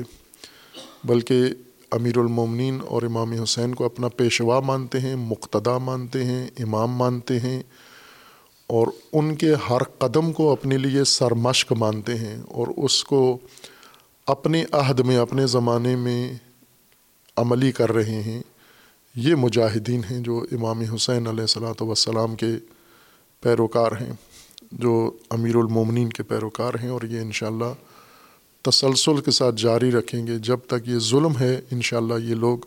بلکہ 1.05 1.43
امیر 1.91 2.19
المومنین 2.19 2.79
اور 2.87 3.03
امام 3.03 3.33
حسین 3.33 3.75
کو 3.75 3.85
اپنا 3.85 4.09
پیشوا 4.09 4.61
مانتے 4.61 5.01
ہیں، 5.01 5.17
مقتدا 5.17 5.79
مانتے 5.79 6.25
ہیں، 6.25 6.47
امام 6.59 6.93
مانتے 6.93 7.41
ہیں۔ 7.41 7.63
اور 8.67 8.87
ان 9.13 9.35
کے 9.35 9.55
ہر 9.71 9.83
قدم 9.99 10.33
کو 10.33 10.53
اپنے 10.53 10.79
لیے 10.79 11.05
سرمشق 11.05 11.73
مانتے 11.73 12.15
ہیں 12.15 12.37
اور 12.49 12.67
اس 12.77 13.05
کو 13.05 13.39
اپنے 14.27 14.65
عہد 14.73 15.01
میں، 15.01 15.17
اپنے 15.17 15.47
زمانے 15.47 15.97
میں 15.97 16.33
عملی 17.37 17.73
کر 17.73 17.93
رہے 17.93 18.23
ہیں۔ 18.23 18.43
یہ 19.15 19.35
مجاہدین 19.35 20.01
ہیں 20.11 20.21
جو 20.21 20.47
امام 20.53 20.81
حسین 20.81 21.27
علیہ 21.27 21.41
السلاۃ 21.41 21.83
وسلام 21.83 22.37
کے 22.37 22.47
پیروکار 23.41 23.93
ہیں، 23.93 24.13
جو 24.73 25.11
امیر 25.31 25.57
المومنین 25.57 26.09
کے 26.09 26.23
پیروکار 26.23 26.75
ہیں 26.83 26.89
اور 26.89 27.03
یہ 27.03 27.21
انشاءاللہ 27.21 27.73
تسلسل 28.63 29.21
کے 29.21 29.31
ساتھ 29.31 29.55
جاری 29.57 29.91
رکھیں 29.91 30.27
گے۔ 30.27 30.39
جب 30.39 30.59
تک 30.67 30.89
یہ 30.89 30.99
ظلم 30.99 31.39
ہے، 31.41 31.61
انشاءاللہ 31.71 32.15
یہ 32.23 32.35
لوگ 32.35 32.59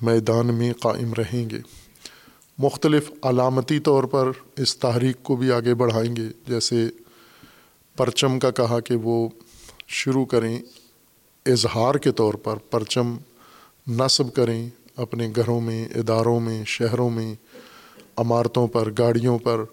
میدان 0.00 0.54
میں 0.54 0.72
قائم 0.72 1.14
رہیں 1.14 1.50
گے۔ 1.50 1.58
مختلف 2.62 3.10
علامتی 3.22 3.78
طور 3.78 4.04
پر 4.04 4.30
اس 4.56 4.76
تحریک 4.76 5.22
کو 5.22 5.36
بھی 5.36 5.52
آگے 5.52 5.74
بڑھائیں 5.74 6.16
گے۔ 6.16 6.26
جیسے 6.48 6.88
پرچم 7.96 8.38
کا 8.38 8.50
کہا 8.50 8.80
کہ 8.80 8.96
وہ 8.96 9.28
شروع 9.88 10.24
کریں 10.24 10.58
اظہار 11.46 11.94
کے 11.94 12.12
طور 12.12 12.34
پر، 12.34 12.56
پرچم 12.56 13.16
نصب 13.88 14.34
کریں 14.34 14.68
اپنے 14.96 15.32
گھروں 15.36 15.60
میں، 15.60 15.88
اداروں 15.88 16.40
میں، 16.40 16.64
شہروں 16.64 17.10
میں، 17.10 17.34
عمارتوں 18.16 18.66
پر، 18.66 18.90
گاڑیوں 18.98 19.38
پر۔ 19.38 19.64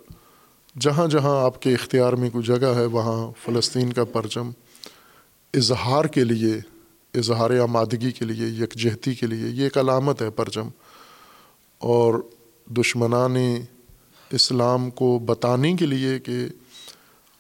جہاں 0.80 1.08
جہاں 1.08 1.44
آپ 1.44 1.62
کے 1.62 1.74
اختیار 1.74 2.14
میں 2.14 2.30
کوئی 2.30 2.44
جگہ 2.44 2.68
ہے، 2.68 2.86
وہاں 2.86 3.32
فلسطین 3.46 3.94
کا 3.94 4.04
پرچم 4.04 4.52
اظہار 5.54 6.06
کے 6.06 6.24
لیے، 6.24 6.54
اظہار 7.14 7.60
آمادگی 7.60 8.12
کے 8.12 8.26
لیے، 8.26 8.64
یکجہتی 8.64 9.14
کے 9.14 9.28
لیے 9.28 9.50
یہ 9.50 9.64
ایک 9.64 9.78
علامت 9.78 10.22
ہے 10.22 10.30
پرچم۔ 10.30 10.70
اور 11.78 12.14
دشمنان 12.70 13.36
اسلام 14.32 14.90
کو 14.90 15.20
بتانے 15.20 15.74
کے 15.74 15.86
لیے 15.86 16.20
کہ 16.20 16.48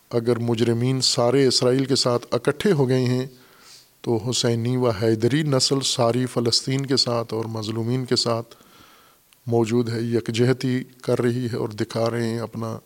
اگر 0.09 0.39
مجرمین 0.39 1.01
سارے 1.01 1.47
اسرائیل 1.47 1.85
کے 1.85 1.95
ساتھ 1.95 2.25
اکٹھے 2.31 2.71
ہو 2.71 2.89
گئے 2.89 3.05
ہیں، 3.05 3.27
تو 4.01 4.17
حسینی 4.17 4.77
و 4.77 4.89
حیدری 4.89 5.43
نسل 5.43 5.81
ساری 5.81 6.25
فلسطین 6.25 6.85
کے 6.85 6.97
ساتھ 6.97 7.33
اور 7.33 7.45
مظلومین 7.45 8.05
کے 8.05 8.15
ساتھ 8.15 8.55
موجود 9.47 9.89
ہے، 9.89 10.01
یکجہتی 10.01 10.83
کر 10.83 11.21
رہی 11.21 11.45
ہے 11.45 11.55
اور 11.55 11.69
دکھا 11.69 12.09
رہے 12.09 12.29
ہیں، 12.29 12.39
اپنا 12.39 12.79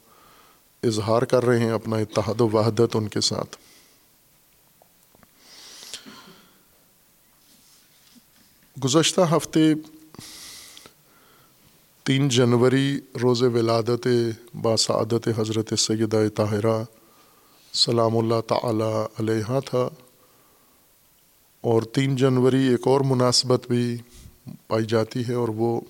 اظہار 0.83 1.21
کر 1.21 1.45
رہے 1.45 1.59
ہیں، 1.59 1.71
اپنا 1.71 1.95
اتحاد 1.95 2.41
و 2.41 2.49
وحدت 2.49 2.95
ان 2.95 3.07
کے 3.07 3.21
ساتھ۔ 3.21 3.57
گزشتہ 8.85 9.21
ہفتے 9.21 9.73
تین 12.03 12.29
جنوری 12.29 12.99
روز 13.21 13.43
ولادت 13.43 14.07
باسعادت 14.61 15.29
حضرت 15.37 15.79
سیدہ 15.79 16.21
طاہرہ 16.35 16.83
سلام 17.73 18.17
اللہ 18.17 18.41
تعالی 18.47 19.05
علیہ 19.19 19.59
تھا۔ 19.65 19.89
اور 21.61 21.81
تین 21.81 22.15
جنوری 22.15 22.67
ایک 22.67 22.87
اور 22.87 23.01
مناسبت 23.01 23.67
بھی 23.67 23.97
پائی 24.67 24.85
جاتی 24.85 25.23
ہے 25.27 25.33
اور 25.33 25.47
وہ 25.49 25.81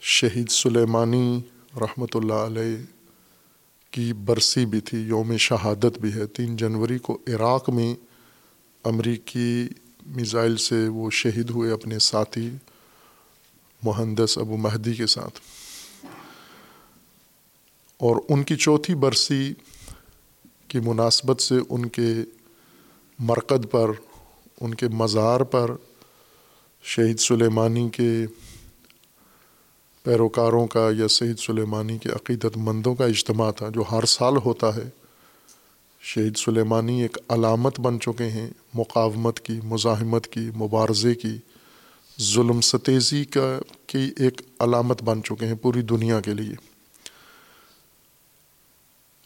شہید 0.00 0.50
سلیمانی 0.50 1.40
رحمۃ 1.80 2.14
اللہ 2.14 2.32
علیہ 2.32 2.76
کی 3.90 4.12
برسی 4.12 4.66
بھی 4.66 4.80
تھی، 4.80 4.98
یوم 4.98 5.36
شہادت 5.36 5.98
بھی 5.98 6.14
ہے۔ 6.14 6.26
تین 6.26 6.56
جنوری 6.56 6.98
کو 6.98 7.18
عراق 7.28 7.70
میں 7.70 7.94
امریکی 8.84 9.68
میزائل 10.06 10.56
سے 10.56 10.88
وہ 10.88 11.10
شہید 11.10 11.50
ہوئے 11.50 11.72
اپنے 11.72 11.98
ساتھی 11.98 12.50
مہندس 13.82 14.38
ابو 14.38 14.56
مہدی 14.56 14.94
کے 14.94 15.06
ساتھ۔ 15.06 15.40
اور 17.98 18.16
ان 18.28 18.42
کی 18.42 18.56
چوتھی 18.56 18.94
برسی 18.94 19.54
کی 20.68 20.78
مناسبت 20.80 21.40
سے 21.40 21.54
ان 21.68 21.88
کے 21.88 22.14
مرکز 23.18 23.66
پر، 23.70 23.90
ان 24.60 24.74
کے 24.74 24.88
مزار 24.88 25.40
پر 25.40 25.70
شہید 26.82 27.20
سلیمانی 27.20 27.88
کے 27.88 28.26
پیروکاروں 30.02 30.66
کا 30.66 30.90
یا 30.96 31.08
سید 31.08 31.38
سلیمانی 31.38 31.98
کے 31.98 32.08
عقیدت 32.08 32.56
مندوں 32.56 32.94
کا 32.94 33.04
اجتماع 33.04 33.50
تھا، 33.50 33.68
جو 33.68 33.84
ہر 33.90 34.04
سال 34.04 34.36
ہوتا 34.44 34.76
ہے۔ 34.76 34.90
شہید 36.00 36.36
سلیمانی 36.36 37.02
ایک 37.02 37.18
علامت 37.28 37.80
بن 37.80 38.00
چکے 38.00 38.24
ہیں، 38.24 38.50
مقاومت 38.74 39.40
کی، 39.40 39.60
مزاحمت 39.64 40.26
کی، 40.26 40.50
مبارزے 40.56 41.14
کی۔ 41.14 41.38
ظلم 42.20 42.60
ستیزی 42.60 43.24
کا 43.24 43.58
کی 43.86 44.10
ایک 44.16 44.40
علامت 44.60 45.02
بن 45.02 45.22
چکے 45.22 45.46
ہیں 45.46 45.54
پوری 45.54 45.82
دنیا 45.82 46.20
کے 46.20 46.34
لیے۔ 46.34 46.54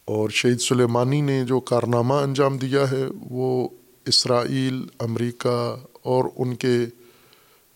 اور 0.04 0.30
شہید 0.30 0.60
سلیمانی 0.60 1.20
نے 1.20 1.44
جو 1.44 1.60
کارنامہ 1.60 2.14
انجام 2.14 2.58
دیا 2.58 2.90
ہے، 2.90 3.04
وہ 3.30 3.68
اسرائیل، 4.06 4.86
امریکہ 4.98 5.76
اور 6.02 6.24
ان 6.36 6.56
کے 6.56 6.78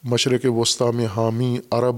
مشرق 0.05 0.41
وسطیٰ 0.45 0.95
میں 0.95 1.07
حامی 1.07 1.59
عرب، 1.71 1.97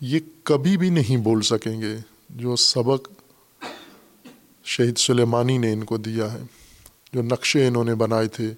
یہ 0.00 0.20
کبھی 0.42 0.76
بھی 0.76 0.90
نہیں 0.90 1.16
بول 1.16 1.42
سکیں 1.42 1.80
گے 1.80 1.96
جو 2.30 2.56
سبق 2.56 3.08
شہید 4.64 4.98
سلیمانی 4.98 5.58
نے 5.58 5.72
ان 5.72 5.84
کو 5.84 5.96
دیا 5.96 6.32
ہے، 6.32 6.42
جو 7.12 7.22
نقشے 7.22 7.66
انہوں 7.66 7.84
نے 7.84 7.94
بنائے 7.94 8.28
تھے۔ 8.28 8.54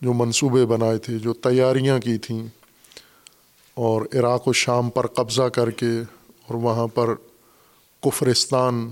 جو 0.00 0.12
منصوبے 0.12 0.66
بنائے 0.66 0.98
تھے، 0.98 1.18
جو 1.18 1.32
تیاریاں 1.32 1.98
کی 1.98 2.18
تھیں، 2.18 2.46
اور 3.74 4.02
عراق 4.14 4.48
و 4.48 4.52
شام 4.52 4.90
پر 4.90 5.06
قبضہ 5.06 5.42
کر 5.42 5.70
کے 5.70 5.90
اور 6.46 6.54
وہاں 6.54 6.86
پر 6.86 7.14
کفرستان 8.02 8.90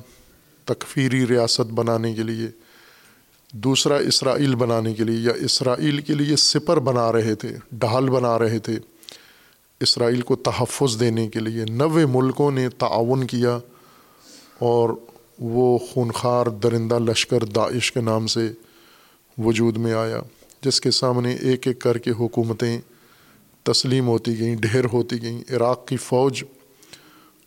تکفیری 0.64 1.26
ریاست 1.26 1.73
بنانے 1.73 2.14
کے 2.14 2.23
لیے، 2.23 2.49
دوسرا 3.52 3.97
اسرائیل 3.97 4.54
بنانے 4.54 4.94
کے 4.94 5.04
لیے، 5.04 5.21
یا 5.21 5.32
اسرائیل 5.32 6.00
کے 6.00 6.14
لیے 6.14 6.37
سپر 6.37 6.78
بنا 6.78 7.12
رہے 7.12 7.35
تھے، 7.35 7.56
ڈھال 7.73 8.11
بنا 8.11 8.38
رہے 8.38 8.59
تھے 8.59 8.78
اسرائیل 9.80 10.21
کو 10.21 10.37
تحفظ 10.37 11.00
دینے 11.00 11.28
کے 11.28 11.40
لیے، 11.40 11.64
نوے 11.64 12.06
ملکوں 12.06 12.50
نے 12.50 12.68
تعاون 12.68 13.26
کیا 13.26 13.59
اور 14.59 14.90
وہ 15.38 15.78
خونخوار 15.78 16.47
درندہ 16.47 16.99
لشکر 16.99 17.44
داعش 17.44 17.92
کے 17.92 18.00
نام 18.00 18.26
سے 18.26 18.52
وجود 19.38 19.76
میں 19.76 19.92
آیا۔ 19.92 20.21
جس 20.64 20.81
کے 20.81 20.90
سامنے 20.90 21.33
ایک 21.33 21.66
ایک 21.66 21.78
کر 21.78 21.99
کے 21.99 22.11
حکومتیں 22.11 22.81
تسلیم 23.62 24.07
ہوتی 24.07 24.38
گئیں، 24.38 24.57
ڈھیر 24.57 24.85
ہوتی 24.85 25.23
گئیں، 25.23 25.42
عراق 25.50 25.87
کی 25.87 25.97
فوج 25.97 26.45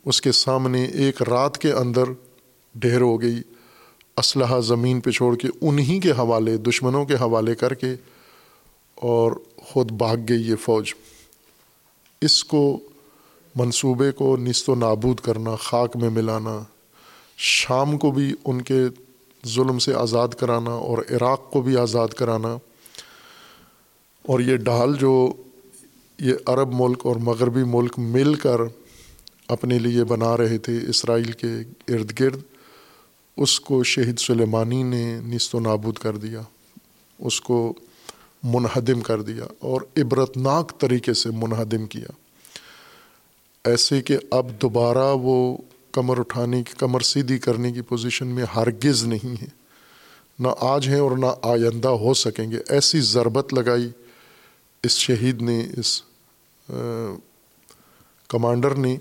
اس 0.05 0.21
کے 0.21 0.31
سامنے 0.31 0.85
ایک 0.85 1.21
رات 1.21 1.57
کے 1.57 1.71
اندر 1.71 2.03
ڈھیر 2.75 3.01
ہو 3.01 3.21
گئی، 3.21 3.41
اسلحہ 4.17 4.59
زمین 4.59 4.99
پہ 4.99 5.11
چھوڑ 5.11 5.35
کے 5.35 5.47
انہی 5.61 5.99
کے 5.99 6.11
حوالے، 6.11 6.57
دشمنوں 6.57 7.05
کے 7.05 7.15
حوالے 7.15 7.55
کر 7.55 7.73
کے 7.73 7.95
اور 8.95 9.31
خود 9.57 9.91
بھاگ 9.91 10.17
گئی 10.29 10.49
یہ 10.49 10.55
فوج۔ 10.55 10.93
اس 12.21 12.43
کو 12.43 12.79
منصوبے 13.55 14.11
کو 14.11 14.37
نست 14.37 14.69
و 14.69 14.75
نابود 14.75 15.19
کرنا، 15.19 15.55
خاک 15.55 15.97
میں 15.97 16.09
ملانا، 16.09 16.59
شام 17.37 17.97
کو 17.97 18.11
بھی 18.11 18.33
ان 18.45 18.61
کے 18.61 18.79
ظلم 19.47 19.79
سے 19.79 19.93
آزاد 19.93 20.27
کرانا 20.27 20.71
اور 20.71 20.97
عراق 20.97 21.51
کو 21.51 21.61
بھی 21.61 21.77
آزاد 21.77 22.07
کرانا 22.07 22.57
اور 24.27 24.39
یہ 24.39 24.57
ڈھال 24.57 24.95
جو 24.99 25.33
یہ 26.19 26.33
عرب 26.45 26.69
ملک 26.73 27.05
اور 27.05 27.15
مغربی 27.15 27.63
ملک 27.63 27.93
مل 27.97 28.33
کر 28.33 28.57
اپنے 29.47 29.79
لیے 29.79 30.03
بنا 30.03 30.37
رہے 30.37 30.57
تھے 30.57 30.79
اسرائیل 30.89 31.31
کے 31.31 31.47
ارد 31.93 32.19
گرد، 32.19 32.39
اس 33.37 33.59
کو 33.59 33.83
شہید 33.83 34.19
سلیمانی 34.19 34.83
نے 34.83 35.19
نست 35.23 35.55
و 35.55 35.59
نابود 35.59 35.97
کر 35.97 36.17
دیا، 36.17 36.41
اس 37.19 37.41
کو 37.41 37.73
منہدم 38.43 39.01
کر 39.01 39.21
دیا 39.21 39.43
اور 39.59 39.81
عبرتناک 39.97 40.79
طریقے 40.79 41.13
سے 41.13 41.29
منہدم 41.29 41.85
کیا۔ 41.85 42.11
ایسے 43.63 44.01
کہ 44.01 44.17
اب 44.31 44.61
دوبارہ 44.61 45.13
وہ 45.13 45.57
کمر 45.91 46.19
اٹھانے 46.19 46.63
کی، 46.63 46.73
کمر 46.77 46.99
سیدھی 46.99 47.37
کرنے 47.37 47.71
کی 47.71 47.81
پوزیشن 47.81 48.27
میں 48.27 48.45
ہرگز 48.55 49.03
نہیں 49.03 49.41
ہے۔ 49.41 49.47
نہ 50.39 50.47
آج 50.59 50.87
ہیں 50.87 50.99
اور 50.99 51.11
نہ 51.11 51.25
آئندہ 51.41 51.87
ہو 51.87 52.13
سکیں 52.13 52.51
گے۔ 52.51 52.57
ایسی 52.69 52.99
ضربت 52.99 53.53
لگائی 53.53 53.89
اس 54.85 54.97
شہید 54.97 55.41
نے، 55.41 55.59
اس 55.77 56.01
کمانڈر 58.29 58.75
نے 58.75 58.95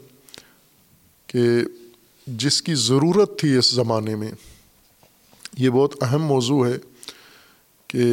کہ 1.26 1.42
جس 2.26 2.62
کی 2.62 2.74
ضرورت 2.74 3.38
تھی 3.38 3.56
اس 3.56 3.70
زمانے 3.70 4.16
میں، 4.16 4.30
یہ 5.58 5.70
بہت 5.70 6.02
اہم 6.02 6.22
موضوع 6.22 6.66
ہے 6.66 6.76
کہ 7.90 8.04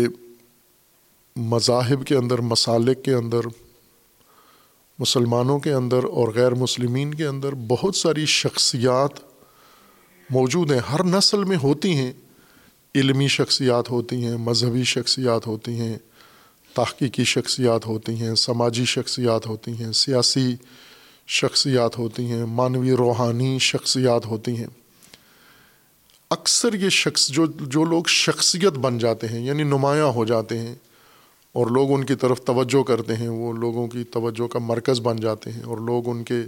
مذاہب 1.36 2.06
کے 2.06 2.16
اندر، 2.16 2.42
مسالک 2.42 3.04
کے 3.06 3.14
اندر، 3.14 3.48
مسلمانوں 5.00 5.60
کے 5.60 5.74
اندر 5.74 6.04
اور 6.04 6.34
غیر 6.36 6.54
مسلمین 6.56 7.14
کے 7.14 7.26
اندر 7.26 7.56
بہت 7.68 7.96
ساری 7.96 8.26
شخصیات 8.26 9.20
موجود 10.30 10.72
ہیں۔ 10.72 10.80
ہر 10.80 11.04
نسل 11.04 11.44
میں 11.44 11.58
ہوتی 11.58 11.94
ہیں، 11.96 12.12
علمی 12.96 13.28
شخصیات 13.28 13.90
ہوتی 13.90 14.24
ہیں، 14.26 14.38
مذہبی 14.38 14.84
شخصیات 14.84 15.48
ہوتی 15.48 15.80
ہیں۔ 15.80 15.98
تحقیقی 16.74 17.24
شخصیات 17.24 17.86
ہوتی 17.86 18.14
ہیں، 18.16 18.36
سماجی 18.36 18.86
شخصیات 18.86 19.48
ہوتی 19.48 19.72
ہیں، 19.72 19.92
سیاسی 19.92 20.56
شخصیات 21.28 21.98
ہوتی 21.98 22.26
ہیں 22.26 22.46
مانوی 22.46 22.92
روحانی 22.92 23.60
شخصیات 23.60 24.26
ہوتی 24.26 24.58
ہیں۔ 24.58 24.68
اکثر 26.30 26.74
یہ 26.74 26.90
شخص 26.90 27.28
جو 27.28 27.46
جو 27.46 27.84
لوگ 27.84 28.04
شخصیت 28.04 28.74
بن 28.74 28.98
جاتے 28.98 29.28
ہیں 29.28 29.46
یعنی 29.46 29.64
نمایاں 29.64 30.06
ہو 30.06 30.26
جاتے 30.26 30.60
ہیں 30.60 30.76
اور 31.54 31.68
لوگ 31.68 31.94
ان 31.94 32.04
کی 32.04 32.16
طرف 32.16 32.42
توجہ 32.42 32.84
کرتے 32.84 33.16
ہیں، 33.16 33.30
وہ 33.30 33.54
لوگوں 33.54 33.88
کی 33.88 34.04
توجہ 34.04 34.48
کا 34.48 34.60
مرکز 34.60 35.00
بن 35.00 35.16
جاتے 35.16 35.52
ہیں 35.52 35.64
اور 35.64 35.78
لوگ 35.78 36.10
ان 36.10 36.24
کے 36.24 36.42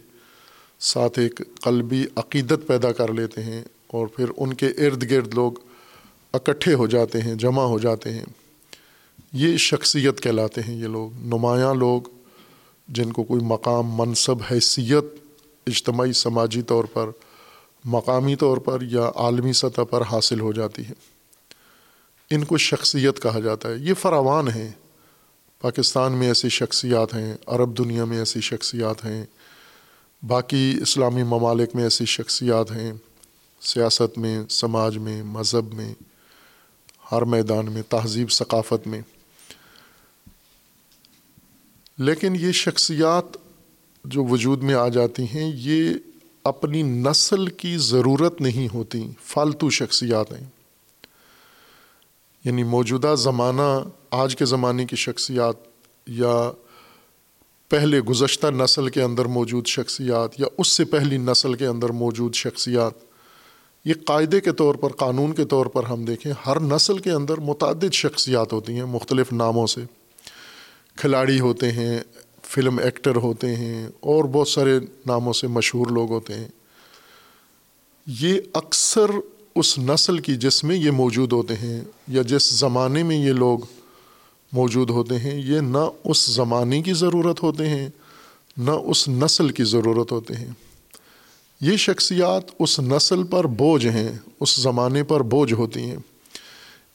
ساتھ 0.79 1.19
ایک 1.19 1.41
قلبی 1.61 2.05
عقیدت 2.15 2.67
پیدا 2.67 2.91
کر 2.91 3.13
لیتے 3.13 3.43
ہیں 3.43 3.63
اور 3.87 4.07
پھر 4.07 4.25
ان 4.37 4.53
کے 4.53 4.67
ارد 4.67 5.11
گرد 5.11 5.33
لوگ 5.33 5.51
اکٹھے 6.33 6.73
ہو 6.73 6.87
جاتے 6.87 7.21
ہیں، 7.21 7.35
جمع 7.35 7.63
ہو 7.63 7.79
جاتے 7.79 8.11
ہیں۔ 8.11 8.25
یہ 9.33 9.57
شخصیت 9.57 10.21
کہلاتے 10.21 10.61
ہیں 10.61 10.75
یہ 10.75 10.87
لوگ، 10.87 11.11
نمایاں 11.13 11.73
لوگ، 11.73 12.01
جن 12.87 13.11
کو 13.11 13.23
کوئی 13.23 13.41
مقام، 13.43 13.87
منصب، 13.87 14.35
حیثیت، 14.51 15.03
اجتماعی، 15.67 16.13
سماجی 16.13 16.61
طور 16.61 16.83
پر، 16.83 17.09
مقامی 17.85 18.35
طور 18.35 18.57
پر 18.57 18.81
یا 18.81 19.11
عالمی 19.15 19.53
سطح 19.53 19.81
پر 19.81 20.01
حاصل 20.01 20.39
ہو 20.39 20.53
جاتی 20.53 20.81
ہے 20.85 20.93
ان 22.29 22.43
کو 22.43 22.57
شخصیت 22.57 23.21
کہا 23.21 23.39
جاتا 23.39 23.69
ہے۔ 23.69 23.75
یہ 23.77 23.93
فراوان 23.93 24.47
ہیں۔ 24.47 24.71
پاکستان 25.61 26.11
میں 26.11 26.27
ایسی 26.27 26.49
شخصیات 26.49 27.13
ہیں، 27.13 27.37
عرب 27.47 27.77
دنیا 27.77 28.05
میں 28.05 28.17
ایسی 28.17 28.41
شخصیات 28.41 29.05
ہیں، 29.05 29.25
باقی 30.27 30.77
اسلامی 30.81 31.23
ممالک 31.23 31.75
میں 31.75 31.83
ایسی 31.83 32.05
شخصیات 32.05 32.71
ہیں۔ 32.71 32.93
سیاست 33.61 34.17
میں، 34.17 34.43
سماج 34.49 34.97
میں، 34.97 35.23
مذہب 35.23 35.73
میں، 35.73 35.93
ہر 37.11 37.21
میدان 37.21 37.71
میں، 37.71 37.81
تہذیب، 37.89 38.31
ثقافت 38.31 38.87
میں۔ 38.87 39.01
لیکن 41.97 42.35
یہ 42.39 42.51
شخصیات 42.51 43.37
جو 44.05 44.23
وجود 44.23 44.63
میں 44.63 44.73
آ 44.73 44.87
جاتی 44.87 45.23
ہیں، 45.23 45.51
یہ 45.55 45.93
اپنی 46.43 46.81
نسل 46.81 47.47
کی 47.47 47.77
ضرورت 47.77 48.41
نہیں 48.41 48.67
ہوتی، 48.73 49.07
فالتو 49.23 49.69
شخصیات 49.69 50.31
ہیں۔ 50.31 50.47
یعنی 52.45 52.63
موجودہ 52.63 53.15
زمانہ، 53.17 53.83
آج 54.11 54.35
کے 54.35 54.45
زمانے 54.45 54.85
کی 54.85 54.95
شخصیات 54.95 55.55
یا 56.07 56.51
پہلے 57.69 57.99
گزشتہ 57.99 58.47
نسل 58.47 58.89
کے 58.89 59.01
اندر 59.01 59.25
موجود 59.25 59.67
شخصیات 59.67 60.39
یا 60.39 60.47
اس 60.57 60.67
سے 60.67 60.85
پہلی 60.85 61.17
نسل 61.17 61.53
کے 61.53 61.65
اندر 61.65 61.89
موجود 61.89 62.35
شخصیات، 62.35 62.91
یہ 63.85 63.93
قاعدے 64.05 64.41
کے 64.41 64.51
طور 64.51 64.75
پر، 64.75 64.89
قانون 64.89 65.33
کے 65.33 65.45
طور 65.45 65.65
پر 65.65 65.83
ہم 65.83 66.05
دیکھیں، 66.05 66.33
ہر 66.45 66.59
نسل 66.59 66.97
کے 66.97 67.11
اندر 67.11 67.37
متعدد 67.37 67.93
شخصیات 67.93 68.53
ہوتی 68.53 68.73
ہیں 68.73 68.85
مختلف 68.85 69.33
ناموں 69.33 69.67
سے۔ 69.67 69.81
کھلاڑی 70.95 71.39
ہوتے 71.39 71.71
ہیں، 71.71 71.99
فلم 72.41 72.79
ایکٹر 72.79 73.15
ہوتے 73.15 73.55
ہیں 73.55 73.87
اور 73.99 74.23
بہت 74.23 74.47
سارے 74.47 74.79
ناموں 75.05 75.33
سے 75.33 75.47
مشہور 75.47 75.87
لوگ 75.87 76.11
ہوتے 76.11 76.33
ہیں۔ 76.33 76.47
یہ 78.07 78.39
اکثر 78.53 79.11
اس 79.55 79.79
نسل 79.79 80.17
کی 80.17 80.35
جس 80.35 80.63
میں 80.63 80.75
یہ 80.75 80.91
موجود 80.91 81.33
ہوتے 81.33 81.53
ہیں 81.53 81.81
یا 82.07 82.21
جس 82.21 82.59
زمانے 82.59 83.03
میں 83.03 83.17
یہ 83.17 83.33
لوگ 83.33 83.59
موجود 84.53 84.89
ہوتے 84.89 85.17
ہیں، 85.17 85.41
یہ 85.41 85.59
نہ 85.59 85.89
اس 86.03 86.25
زمانے 86.25 86.81
کی 86.81 86.93
ضرورت 86.93 87.43
ہوتے 87.43 87.69
ہیں، 87.69 87.89
نہ 88.57 88.71
اس 88.71 89.07
نسل 89.07 89.49
کی 89.49 89.63
ضرورت 89.63 90.11
ہوتے 90.11 90.33
ہیں۔ 90.33 90.49
یہ 91.61 91.77
شخصیات 91.77 92.43
اس 92.59 92.79
نسل 92.79 93.23
پر 93.23 93.47
بوجھ 93.47 93.87
ہیں، 93.87 94.13
اس 94.39 94.55
زمانے 94.55 95.03
پر 95.03 95.21
بوجھ 95.21 95.53
ہوتی 95.53 95.79
ہیں۔ 95.79 95.97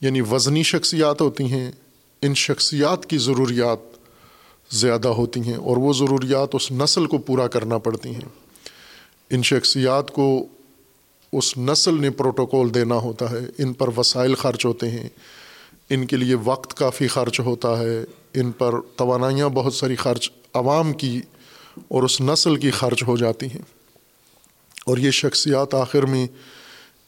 یعنی 0.01 0.21
وزنی 0.21 0.63
شخصیات 0.63 1.21
ہوتی 1.21 1.45
ہیں 1.45 1.73
ان 2.23 2.35
شخصیات 2.35 3.07
کی 3.07 3.19
ضروریات 3.19 3.79
زیادہ 4.75 5.09
ہوتی 5.09 5.41
ہیں 5.41 5.55
اور 5.55 5.77
وہ 5.77 5.93
ضروریات 5.93 6.49
اس 6.53 6.73
نسل 6.73 7.07
کو 7.07 7.19
پورا 7.19 7.47
کرنا 7.47 7.79
پڑتی 7.79 8.09
ہیں۔ 8.15 8.29
ان 9.31 9.43
شخصیات 9.43 10.11
کو 10.11 10.47
اس 11.33 11.59
نسل 11.59 12.01
نے 12.01 12.11
پروٹوکول 12.11 12.75
دینا 12.75 12.95
ہوتا 12.95 13.31
ہے، 13.31 13.39
ان 13.59 13.73
پر 13.73 13.89
وسائل 13.97 14.35
خرچ 14.35 14.67
ہوتے 14.67 14.91
ہیں۔ 14.91 15.09
ان 15.91 16.07
کے 16.07 16.17
لیے 16.17 16.35
وقت 16.35 16.75
کافی 16.75 17.07
خرچ 17.07 17.41
ہوتا 17.41 17.79
ہے، 17.79 18.05
ان 18.35 18.53
پر 18.53 18.75
توانائیاں 18.97 19.49
بہت 19.49 19.75
ساری 19.75 19.97
خرچ، 19.97 20.31
عوام 20.55 20.93
کی 20.93 21.21
اور 21.89 22.03
اس 22.03 22.21
نسل 22.21 22.57
کی 22.57 22.71
خرچ 22.71 23.03
ہو 23.03 23.17
جاتی 23.17 23.47
ہیں۔ 23.47 23.63
اور 24.87 24.99
یہ 24.99 25.11
شخصیات 25.11 25.75
آخر 25.75 26.03
میں 26.03 26.27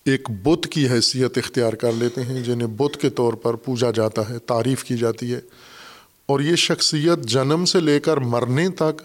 ایک 0.04 0.30
بت 0.30 0.66
کی 0.66 0.88
حیثیت 0.88 1.38
اختیار 1.38 1.72
کر 1.72 1.92
لیتے 1.92 2.22
ہیں 2.22 2.42
جنہیں 2.42 2.68
بت 2.68 2.96
کے 2.96 3.10
طور 3.10 3.32
پر 3.32 3.54
پوجا 3.54 3.90
جاتا 3.90 4.28
ہے، 4.28 4.38
تعریف 4.38 4.84
کی 4.84 4.96
جاتی 4.96 5.34
ہے۔ 5.34 5.40
اور 6.26 6.40
یہ 6.40 6.56
شخصیت 6.56 7.24
جنم 7.24 7.64
سے 7.64 7.80
لے 7.80 8.00
کر 8.00 8.16
مرنے 8.16 8.68
تک 8.68 9.02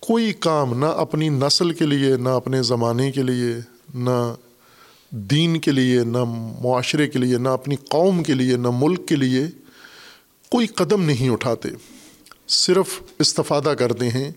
کوئی 0.00 0.32
کام 0.32 0.78
نہ 0.78 0.84
اپنی 0.84 1.28
نسل 1.28 1.70
کے 1.70 1.86
لیے، 1.86 2.16
نہ 2.16 2.28
اپنے 2.28 2.62
زمانے 2.62 3.12
کے 3.12 3.22
لیے، 3.22 3.54
نہ 3.94 4.34
دین 5.10 5.58
کے 5.58 5.70
لیے، 5.70 6.04
نہ 6.04 6.24
معاشرے 6.62 7.08
کے 7.08 7.18
لیے، 7.18 7.38
نہ 7.38 7.48
اپنی 7.48 7.76
قوم 7.76 8.22
کے 8.22 8.34
لیے، 8.34 8.56
نہ 8.56 8.68
ملک 8.72 9.08
کے 9.08 9.16
لیے 9.16 9.46
کوئی 10.50 10.66
قدم 10.66 11.02
نہیں 11.02 11.28
اٹھاتے۔ 11.28 11.68
صرف 12.48 13.02
استفادہ 13.18 13.74
کرتے 13.78 14.08
ہیں، 14.08 14.32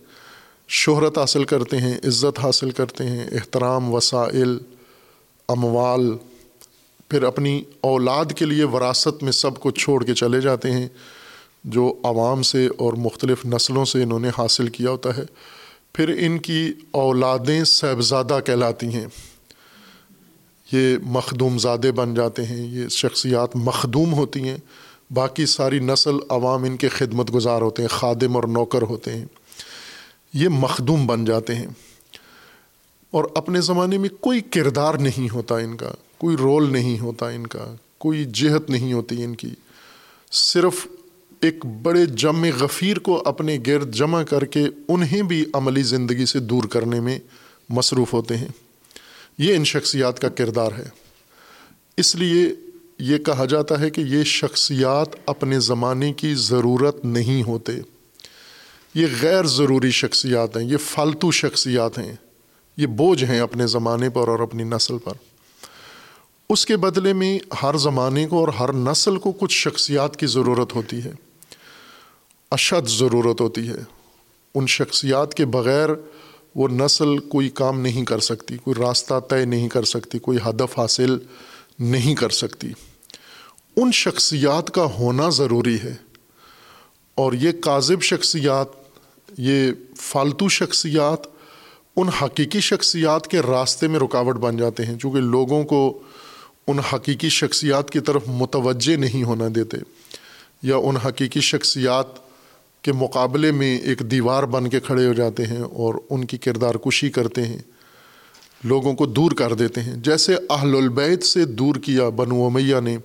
شہرت 0.67 1.17
حاصل 1.17 1.43
کرتے 1.43 1.77
ہیں، 1.77 1.97
عزت 2.03 2.39
حاصل 2.39 2.71
کرتے 2.71 3.03
ہیں، 3.03 3.27
احترام، 3.31 3.93
وسائل 3.93 4.57
اموال، 5.47 6.17
پھر 7.09 7.23
اپنی 7.23 7.63
اولاد 7.81 8.25
کے 8.25 8.45
لیے 8.45 8.63
وراثت 8.63 9.23
میں 9.23 9.31
سب 9.31 9.59
کو 9.59 9.71
چھوڑ 9.71 10.03
کے 10.03 10.13
چلے 10.13 10.41
جاتے 10.41 10.71
ہیں، 10.71 10.87
جو 11.63 11.93
عوام 12.03 12.41
سے 12.41 12.67
اور 12.77 12.93
مختلف 12.93 13.45
نسلوں 13.45 13.85
سے 13.85 14.03
انہوں 14.03 14.19
نے 14.19 14.29
حاصل 14.37 14.67
کیا 14.67 14.89
ہوتا 14.89 15.17
ہے۔ 15.17 15.23
پھر 15.93 16.15
ان 16.19 16.39
کی 16.39 16.73
اولادیں 16.91 17.63
صاحبزادہ 17.63 18.39
کہلاتی 18.45 18.87
ہیں۔ 18.87 19.05
یہ 20.71 20.97
مخدوم 21.03 21.57
زادے 21.57 21.91
بن 21.91 22.13
جاتے 22.13 22.45
ہیں، 22.45 22.67
یہ 22.67 22.87
شخصیات 22.87 23.55
مخدوم 23.55 24.13
ہوتی 24.13 24.49
ہیں۔ 24.49 24.57
باقی 25.11 25.45
ساری 25.45 25.79
نسل 25.79 26.15
عوام 26.29 26.63
ان 26.63 26.77
کے 26.77 26.89
خدمت 26.89 27.33
گزار 27.33 27.61
ہوتے 27.61 27.81
ہیں، 27.81 27.89
خادم 27.89 28.35
اور 28.35 28.43
نوکر 28.43 28.81
ہوتے 28.81 29.13
ہیں۔ 29.13 29.25
یہ 30.33 30.49
مخدوم 30.49 31.07
بن 31.07 31.25
جاتے 31.25 31.55
ہیں۔ 31.55 31.67
اور 33.13 33.23
اپنے 33.35 33.61
زمانے 33.61 33.97
میں 33.97 34.09
کوئی 34.09 34.41
کردار 34.41 34.93
نہیں 34.93 35.33
ہوتا 35.33 35.57
ان 35.57 35.77
کا، 35.77 35.91
کوئی 36.17 36.37
رول 36.37 36.71
نہیں 36.71 36.99
ہوتا 36.99 37.29
ان 37.29 37.47
کا، 37.47 37.75
کوئی 37.97 38.25
جہت 38.25 38.69
نہیں 38.69 38.93
ہوتی 38.93 39.23
ان 39.23 39.35
کی۔ 39.35 39.49
صرف 40.31 40.87
ایک 41.41 41.65
بڑے 41.65 42.05
جم 42.05 42.45
غفیر 42.59 42.99
کو 42.99 43.23
اپنے 43.25 43.57
گرد 43.67 43.95
جمع 43.95 44.23
کر 44.23 44.45
کے 44.45 44.65
انہیں 44.87 45.21
بھی 45.21 45.45
عملی 45.53 45.81
زندگی 45.81 46.25
سے 46.25 46.39
دور 46.39 46.63
کرنے 46.63 46.99
میں 46.99 47.19
مصروف 47.69 48.13
ہوتے 48.13 48.37
ہیں۔ 48.37 48.47
یہ 49.37 49.55
ان 49.55 49.63
شخصیات 49.63 50.19
کا 50.19 50.29
کردار 50.29 50.71
ہے۔ 50.77 50.85
اس 51.97 52.15
لیے 52.15 52.49
یہ 52.99 53.17
کہا 53.17 53.45
جاتا 53.45 53.79
ہے 53.79 53.89
کہ 53.89 54.01
یہ 54.01 54.23
شخصیات 54.23 55.15
اپنے 55.25 55.59
زمانے 55.59 56.13
کی 56.13 56.35
ضرورت 56.35 57.05
نہیں 57.05 57.43
ہوتے۔ 57.43 57.73
یہ 58.95 59.07
غیر 59.21 59.43
ضروری 59.43 59.91
شخصیات 59.91 60.57
ہیں، 60.57 60.63
یہ 60.63 60.77
فالتو 60.77 61.31
شخصیات 61.31 61.99
ہیں۔ 61.99 62.15
یہ 62.77 62.87
بوجھ 62.87 63.23
ہیں 63.23 63.39
اپنے 63.39 63.67
زمانے 63.67 64.09
پر 64.09 64.27
اور 64.27 64.39
اپنی 64.39 64.63
نسل 64.63 64.97
پر۔ 64.97 65.13
اس 66.49 66.65
کے 66.65 66.77
بدلے 66.77 67.13
میں 67.13 67.39
ہر 67.63 67.77
زمانے 67.77 68.27
کو 68.27 68.39
اور 68.39 68.47
ہر 68.47 68.73
نسل 68.73 69.17
کو 69.17 69.31
کچھ 69.31 69.53
شخصیات 69.53 70.17
کی 70.17 70.25
ضرورت 70.25 70.75
ہوتی 70.75 71.03
ہے۔ 71.03 71.11
اشد 72.51 72.87
ضرورت 72.87 73.41
ہوتی 73.41 73.69
ہے۔ 73.69 73.83
ان 74.55 74.67
شخصیات 74.67 75.33
کے 75.33 75.45
بغیر 75.45 75.89
وہ 76.55 76.67
نسل 76.67 77.17
کوئی 77.17 77.49
کام 77.49 77.79
نہیں 77.79 78.05
کر 78.05 78.19
سکتی، 78.19 78.57
کوئی 78.57 78.83
راستہ 78.83 79.19
طے 79.29 79.45
نہیں 79.45 79.69
کر 79.69 79.83
سکتی، 79.83 80.19
کوئی 80.19 80.37
ہدف 80.49 80.79
حاصل 80.79 81.17
نہیں 81.79 82.15
کر 82.15 82.29
سکتی۔ 82.29 82.73
ان 83.75 83.91
شخصیات 83.91 84.71
کا 84.71 84.83
ہونا 84.83 85.29
ضروری 85.29 85.77
ہے۔ 85.83 85.95
اور 87.15 87.33
یہ 87.33 87.51
کاذب 87.51 88.01
شخصیات، 88.01 88.67
یہ 89.37 89.71
فالتو 89.97 90.49
شخصیات 90.49 91.32
ان 91.95 92.07
حقیقی 92.09 92.59
شخصیات 92.59 93.27
کے 93.27 93.39
راستے 93.39 93.87
میں 93.87 93.99
رکاوٹ 93.99 94.35
بن 94.35 94.57
جاتے 94.57 94.85
ہیں، 94.85 94.97
چونکہ 94.97 95.19
لوگوں 95.19 95.63
کو 95.63 95.99
ان 96.67 96.79
حقیقی 96.79 97.29
شخصیات 97.29 97.89
کی 97.89 97.99
طرف 97.99 98.21
متوجہ 98.27 98.95
نہیں 98.95 99.23
ہونا 99.23 99.47
دیتے 99.55 99.77
یا 100.63 100.75
ان 100.75 100.97
حقیقی 100.97 101.41
شخصیات 101.41 102.05
کے 102.81 102.91
مقابلے 102.91 103.51
میں 103.51 103.77
ایک 103.77 103.99
دیوار 103.99 104.43
بن 104.43 104.69
کے 104.69 104.79
کھڑے 104.79 105.05
ہو 105.07 105.13
جاتے 105.13 105.45
ہیں 105.45 105.61
اور 105.61 105.95
ان 106.09 106.25
کی 106.25 106.37
کردار 106.37 106.75
کشی 106.75 107.09
کرتے 107.09 107.45
ہیں، 107.45 107.57
لوگوں 108.63 108.93
کو 108.93 109.05
دور 109.05 109.31
کر 109.31 109.53
دیتے 109.53 109.81
ہیں۔ 109.81 109.95
جیسے 109.95 110.35
اہل 110.49 110.75
البیت 110.75 111.23
سے 111.23 111.45
دور 111.45 111.75
کیا 111.75 112.09
بنو 112.09 112.45
امیہ 112.45 112.79
نے، 112.83 112.97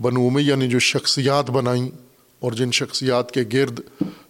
بنو 0.00 0.26
امیہ 0.26 0.54
نے 0.54 0.66
جو 0.66 0.78
شخصیات 0.78 1.50
بنائیں 1.50 1.88
اور 2.40 2.52
جن 2.52 2.70
شخصیات 2.70 3.32
کے 3.32 3.44
گرد 3.52 3.80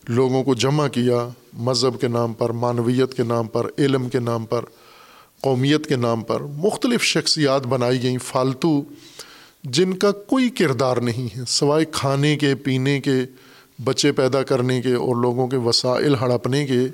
لوگوں 0.09 0.45
کو 0.45 0.55
جمع 0.55 0.88
کیا 0.88 1.29
مذہب 1.52 2.00
کے 2.00 2.08
نام 2.08 2.32
پر، 2.32 2.50
معنویت 2.50 3.14
کے 3.14 3.22
نام 3.22 3.46
پر، 3.46 3.66
علم 3.78 4.08
کے 4.08 4.18
نام 4.18 4.46
پر، 4.46 4.64
قومیت 5.40 5.86
کے 5.86 5.96
نام 5.96 6.22
پر 6.22 6.40
مختلف 6.40 7.02
شخصیات 7.02 7.66
بنائی 7.66 8.02
گئیں، 8.02 8.18
فالتو، 8.18 8.82
جن 9.64 9.94
کا 9.94 10.12
کوئی 10.12 10.48
کردار 10.48 10.96
نہیں 10.96 11.38
ہے، 11.38 11.44
سوائے 11.48 11.84
کھانے 11.92 12.36
کے، 12.36 12.54
پینے 12.54 13.00
کے، 13.00 13.16
بچے 13.84 14.12
پیدا 14.12 14.42
کرنے 14.42 14.82
کے 14.82 14.94
اور 14.94 15.16
لوگوں 15.16 15.48
کے 15.48 15.56
وسائل 15.56 16.14
ہڑپنے 16.14 16.66
کے، 16.66 16.88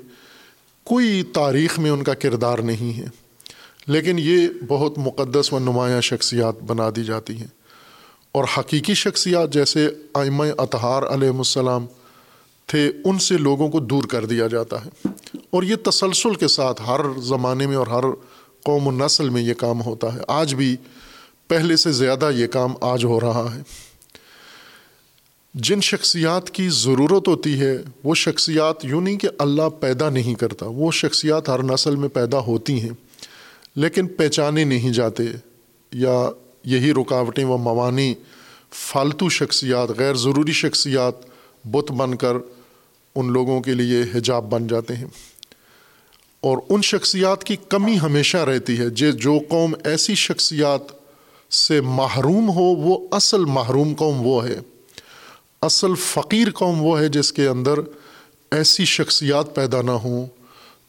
کوئی 0.83 1.23
تاریخ 1.23 1.79
میں 1.79 1.91
ان 1.91 2.03
کا 2.03 2.13
کردار 2.13 2.59
نہیں 2.59 2.97
ہے۔ 2.97 3.07
لیکن 3.87 4.15
یہ 4.19 4.47
بہت 4.67 4.97
مقدس 4.97 5.53
و 5.53 5.59
نمایاں 5.59 6.01
شخصیات 6.01 6.63
بنا 6.63 6.89
دی 6.95 7.03
جاتی 7.03 7.37
ہیں۔ 7.37 7.57
اور 8.31 8.43
حقیقی 8.57 8.93
شخصیات 8.93 9.53
جیسے 9.53 9.89
آئمہ 10.13 10.43
اطہار 10.57 11.03
علیہ 11.03 11.29
السلام 11.29 11.85
تھے، 12.67 12.91
ان 13.05 13.19
سے 13.19 13.37
لوگوں 13.37 13.69
کو 13.69 13.79
دور 13.79 14.03
کر 14.03 14.25
دیا 14.25 14.47
جاتا 14.47 14.85
ہے۔ 14.85 15.07
اور 15.49 15.63
یہ 15.63 15.75
تسلسل 15.75 16.35
کے 16.35 16.47
ساتھ 16.47 16.81
ہر 16.87 17.19
زمانے 17.19 17.67
میں 17.67 17.75
اور 17.75 17.87
ہر 17.87 18.03
قوم 18.63 18.87
و 18.87 18.91
نسل 18.91 19.29
میں 19.29 19.41
یہ 19.41 19.53
کام 19.53 19.81
ہوتا 19.81 20.13
ہے۔ 20.13 20.19
آج 20.27 20.55
بھی 20.55 20.75
پہلے 21.47 21.75
سے 21.75 21.91
زیادہ 21.91 22.31
یہ 22.35 22.47
کام 22.47 22.73
آج 22.81 23.05
ہو 23.05 23.19
رہا 23.19 23.55
ہے۔ 23.55 23.61
جن 25.53 25.81
شخصیات 25.81 26.49
کی 26.49 26.69
ضرورت 26.69 27.27
ہوتی 27.27 27.59
ہے، 27.59 27.77
وہ 28.03 28.15
شخصیات 28.15 28.85
یوں 28.85 29.01
نہیں 29.01 29.17
کہ 29.17 29.27
اللہ 29.37 29.69
پیدا 29.79 30.09
نہیں 30.09 30.33
کرتا، 30.33 30.65
وہ 30.65 30.91
شخصیات 30.91 31.49
ہر 31.49 31.63
نسل 31.63 31.95
میں 31.95 32.09
پیدا 32.09 32.39
ہوتی 32.39 32.81
ہیں، 32.81 33.23
لیکن 33.75 34.07
پہچانے 34.07 34.63
نہیں 34.63 34.93
جاتے 34.93 35.23
یا 35.91 36.29
یہی 36.63 36.91
رکاوٹیں 36.91 37.45
و 37.45 37.57
موانع 37.57 38.13
فالتو 38.71 39.29
شخصیات، 39.29 39.89
غیر 39.97 40.13
ضروری 40.13 40.51
شخصیات 40.51 41.13
بت 41.65 41.91
بن 41.91 42.15
کر 42.15 42.33
ان 43.19 43.33
لوگوں 43.33 43.61
کے 43.61 43.73
لیے 43.73 44.03
حجاب 44.15 44.49
بن 44.49 44.67
جاتے 44.67 44.95
ہیں۔ 44.95 45.05
اور 46.41 46.57
ان 46.69 46.81
شخصیات 46.81 47.43
کی 47.43 47.55
کمی 47.69 47.99
ہمیشہ 47.99 48.37
رہتی 48.37 48.79
ہے۔ 48.79 49.11
جو 49.11 49.39
قوم 49.49 49.73
ایسی 49.83 50.15
شخصیات 50.15 50.81
سے 51.53 51.81
محروم 51.81 52.49
ہو، 52.49 52.63
وہ 52.63 53.07
اصل 53.11 53.45
محروم 53.45 53.93
قوم 53.93 54.27
وہ 54.27 54.47
ہے۔ 54.47 54.59
اصل 55.61 55.95
فقیر 55.95 56.47
قوم 56.53 56.81
وہ 56.81 56.99
ہے 56.99 57.09
جس 57.09 57.33
کے 57.33 57.47
اندر 57.47 57.73
ایسی 58.51 58.85
شخصیات 58.85 59.55
پیدا 59.55 59.81
نہ 59.81 59.91
ہوں 59.91 60.25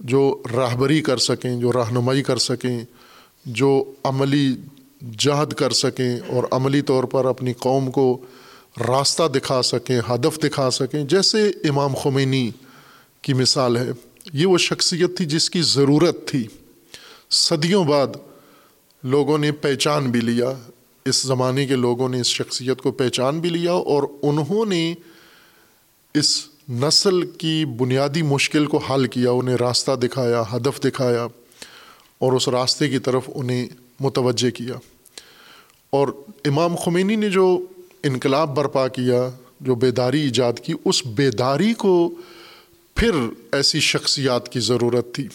جو 0.00 0.42
راہبری 0.56 1.00
کر 1.00 1.16
سکیں، 1.16 1.56
جو 1.56 1.72
رہنمائی 1.72 2.22
کر 2.22 2.36
سکیں، 2.36 2.80
جو 3.46 3.92
عملی 4.04 4.56
جہد 5.18 5.52
کر 5.52 5.70
سکیں 5.70 6.20
اور 6.26 6.44
عملی 6.50 6.82
طور 6.82 7.04
پر 7.04 7.24
اپنی 7.24 7.52
قوم 7.52 7.90
کو 7.90 8.18
راستہ 8.80 9.22
دکھا 9.28 9.62
سکیں، 9.62 10.00
ہدف 10.10 10.44
دکھا 10.44 10.70
سکیں۔ 10.70 11.04
جیسے 11.04 11.48
امام 11.48 11.94
خمینی 11.94 12.50
کی 13.22 13.32
مثال 13.32 13.76
ہے، 13.76 13.90
یہ 14.32 14.46
وہ 14.46 14.58
شخصیت 14.58 15.16
تھی 15.16 15.24
جس 15.24 15.50
کی 15.50 15.62
ضرورت 15.62 16.28
تھی۔ 16.28 16.48
صدیوں 17.30 17.84
بعد 17.84 18.06
لوگوں 19.02 19.38
نے 19.38 19.52
پہچان 19.52 20.10
بھی 20.10 20.20
لیا، 20.20 20.52
اس 21.04 21.22
زمانے 21.22 21.66
کے 21.66 21.76
لوگوں 21.76 22.08
نے 22.08 22.20
اس 22.20 22.26
شخصیت 22.26 22.82
کو 22.82 22.92
پہچان 22.92 23.40
بھی 23.40 23.48
لیا 23.48 23.72
اور 23.72 24.02
انہوں 24.22 24.66
نے 24.66 24.94
اس 26.14 26.44
نسل 26.70 27.26
کی 27.30 27.64
بنیادی 27.64 28.22
مشکل 28.22 28.66
کو 28.66 28.78
حل 28.78 29.06
کیا، 29.06 29.30
انہیں 29.30 29.56
راستہ 29.56 29.92
دکھایا، 29.92 30.42
ہدف 30.52 30.84
دکھایا 30.84 31.26
اور 32.18 32.32
اس 32.32 32.48
راستے 32.48 32.88
کی 32.88 32.98
طرف 32.98 33.22
انہیں 33.34 33.66
متوجہ 34.00 34.50
کیا۔ 34.50 34.74
اور 35.90 36.08
امام 36.44 36.76
خمینی 36.76 37.16
نے 37.16 37.30
جو 37.30 37.66
انقلاب 38.02 38.56
برپا 38.56 38.88
کیا، 38.88 39.30
جو 39.60 39.74
بیداری 39.74 40.20
ایجاد 40.20 40.52
کی، 40.62 40.72
اس 40.84 41.06
بیداری 41.06 41.74
کو 41.74 42.14
پھر 42.96 43.10
ایسی 43.52 43.80
شخصیات 43.80 44.48
کی 44.48 44.60
ضرورت 44.60 45.14
تھی۔ 45.14 45.28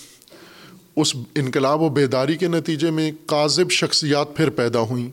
اس 0.95 1.15
انقلاب 1.35 1.81
و 1.81 1.89
بیداری 1.89 2.35
کے 2.35 2.47
نتیجے 2.47 2.91
میں 2.91 3.11
کاذب 3.25 3.71
شخصیات 3.71 4.37
پھر 4.37 4.49
پیدا 4.49 4.79
ہوئیں، 4.79 5.09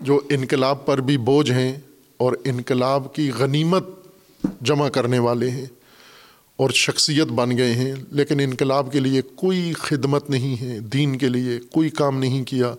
جو 0.00 0.20
انقلاب 0.30 0.86
پر 0.86 1.00
بھی 1.00 1.18
بوجھ 1.18 1.50
ہیں 1.50 1.78
اور 2.16 2.32
انقلاب 2.44 3.14
کی 3.14 3.30
غنیمت 3.38 3.84
جمع 4.60 4.88
کرنے 4.88 5.18
والے 5.18 5.50
ہیں 5.50 5.66
اور 6.56 6.70
شخصیت 6.70 7.26
بن 7.26 7.58
گئے 7.58 7.72
ہیں۔ 7.72 7.94
لیکن 8.10 8.40
انقلاب 8.40 8.92
کے 8.92 9.00
لیے 9.00 9.22
کوئی 9.22 9.72
خدمت 9.72 10.30
نہیں 10.30 10.62
ہے، 10.62 10.80
دین 10.80 11.18
کے 11.18 11.28
لیے 11.28 11.58
کوئی 11.72 11.90
کام 11.90 12.18
نہیں 12.18 12.44
کیا۔ 12.44 12.74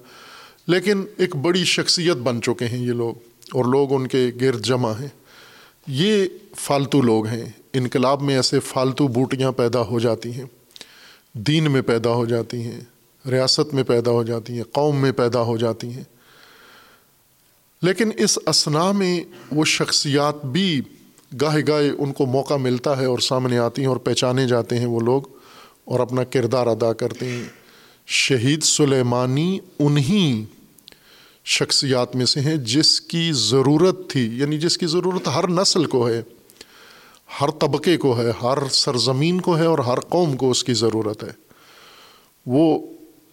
لیکن 0.68 1.04
ایک 1.18 1.36
بڑی 1.36 1.64
شخصیت 1.64 2.18
بن 2.18 2.42
چکے 2.42 2.66
ہیں 2.66 2.88
یہ 2.88 2.94
لوگ۔ 2.94 3.14
اور 3.52 3.66
لوگ 3.66 3.94
ان 3.94 4.08
کے 4.08 4.32
گرد 4.42 4.66
جمع 4.66 4.92
ہیں۔ 4.92 5.08
یہ 5.88 6.26
فالتو 6.56 7.02
لوگ 7.02 7.28
ہیں۔ 7.28 7.46
انقلاب 7.74 8.22
میں 8.22 8.36
ایسے 8.36 8.60
فالتو 8.60 9.08
بوٹیاں 9.08 9.52
پیدا 9.52 9.82
ہو 9.82 10.00
جاتی 10.00 10.34
ہیں۔ 10.34 10.46
دین 11.34 11.72
میں 11.72 11.82
پیدا 11.82 12.10
ہو 12.10 12.26
جاتی 12.26 12.62
ہیں۔ 12.62 12.82
ریاست 13.30 13.74
میں 13.74 13.84
پیدا 13.84 14.12
ہو 14.12 14.24
جاتی 14.24 14.54
ہیں۔ 14.54 14.64
قوم 14.64 14.96
میں 14.98 15.12
پیدا 15.12 15.42
ہو 15.42 15.58
جاتی 15.58 15.94
ہیں۔ 15.94 16.04
لیکن 17.82 18.12
اس 18.18 18.40
اسنا 18.46 18.92
میں 18.92 19.22
وہ 19.52 19.66
شخصیات 19.66 20.46
بھی 20.46 20.82
گاہے 21.42 21.62
گاہے 21.68 21.90
ان 21.90 22.14
کو 22.14 22.26
موقع 22.26 22.54
ملتا 22.54 22.98
ہے 22.98 23.06
اور 23.06 23.20
سامنے 23.20 23.58
آتی 23.58 23.82
ہیں 23.82 23.90
اور 23.90 23.98
پہچانے 23.98 24.48
جاتے 24.48 24.80
ہیں 24.80 24.86
وہ 24.86 25.00
لوگ 25.00 25.22
اور 25.86 26.00
اپنا 26.00 26.24
کردار 26.24 26.68
ادا 26.68 26.94
کرتے 26.94 27.30
ہیں۔ 27.30 27.44
شہید 28.08 28.64
سلیمانی 28.64 29.60
انہیں 29.80 30.55
شخصیات 31.46 32.16
میں 32.16 32.26
سے 32.26 32.40
ہیں 32.40 32.58
جس 32.58 33.02
کی 33.02 33.32
ضرورت 33.34 34.10
تھی 34.10 34.40
یعنی 34.40 34.58
جس 34.58 34.78
کی 34.78 34.86
ضرورت 34.86 35.28
ہر 35.28 35.48
نسل 35.48 35.86
کو 35.86 36.10
ہے، 36.10 36.22
ہر 37.42 37.50
طبقے 37.52 37.98
کو 37.98 38.22
ہے، 38.22 38.32
ہر 38.42 38.58
سرزمین 38.72 39.42
کو 39.42 39.58
ہے 39.58 39.66
اور 39.66 39.80
ہر 39.80 40.00
قوم 40.00 40.38
کو 40.38 40.52
اس 40.52 40.64
کی 40.64 40.74
ضرورت 40.74 41.24
ہے۔ 41.24 41.32
وہ 42.46 42.80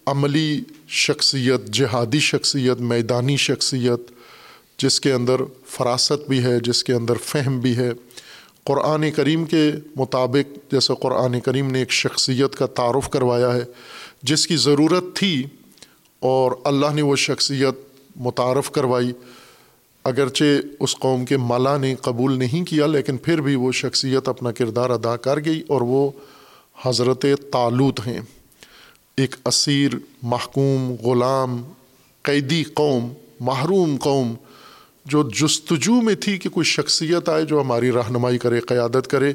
عملی 0.07 0.61
شخصیت، 0.88 1.66
جہادی 1.66 2.18
شخصیت، 2.18 2.81
میدانی 2.81 3.37
شخصیت، 3.37 4.11
جس 4.79 5.01
کے 5.01 5.12
اندر 5.12 5.40
فراست 5.66 6.29
بھی 6.29 6.44
ہے، 6.44 6.61
جس 6.61 6.85
کے 6.85 6.92
اندر 6.92 7.14
فہم 7.25 7.61
بھی 7.61 7.77
ہے۔ 7.77 7.90
قرآن 8.64 9.11
کریم 9.11 9.44
کے 9.44 9.70
مطابق 9.96 10.72
جیسے 10.72 10.92
قرآن 11.01 11.40
کریم 11.40 11.70
نے 11.70 11.79
ایک 11.79 11.92
شخصیت 11.92 12.55
کا 12.55 12.66
تعارف 12.66 13.11
کروایا 13.11 13.55
ہے، 13.55 13.64
جس 14.22 14.46
کی 14.46 14.57
ضرورت 14.57 15.05
تھی 15.14 15.46
اور 16.20 16.53
اللہ 16.64 16.87
نے 16.94 17.03
وہ 17.03 17.16
شخصیت 17.16 17.91
متعارف 18.16 18.70
کروائی۔ 18.70 19.12
اگرچہ 20.05 20.44
اس 20.81 20.96
قوم 20.96 21.25
کے 21.25 21.37
مالا 21.37 21.77
نے 21.77 21.94
قبول 21.94 22.38
نہیں 22.38 22.64
کیا، 22.64 22.87
لیکن 22.87 23.16
پھر 23.16 23.40
بھی 23.40 23.55
وہ 23.55 23.72
شخصیت 23.72 24.29
اپنا 24.29 24.53
کردار 24.53 24.90
ادا 24.90 25.16
کر 25.16 25.44
گئی 25.44 25.62
اور 25.68 25.81
وہ 25.81 26.11
حضرت 26.83 27.27
تعلوت 27.53 28.01
ہیں۔ 28.07 28.20
ایک 29.16 29.37
اسیر، 29.44 29.90
محکوم، 30.22 30.94
غلام، 31.07 31.62
قیدی 32.22 32.64
قوم، 32.64 33.12
محروم 33.40 33.96
قوم، 34.01 34.35
جو 35.05 35.29
جستجو 35.35 36.01
میں 36.01 36.14
تھی 36.14 36.38
کہ 36.38 36.48
کوئی 36.48 36.64
شخصیت 36.64 37.29
آئے 37.29 37.44
جو 37.44 37.61
ہماری 37.61 37.92
رہنمائی 37.92 38.38
کرے، 38.38 38.61
قیادت 38.61 39.07
کرے۔ 39.11 39.33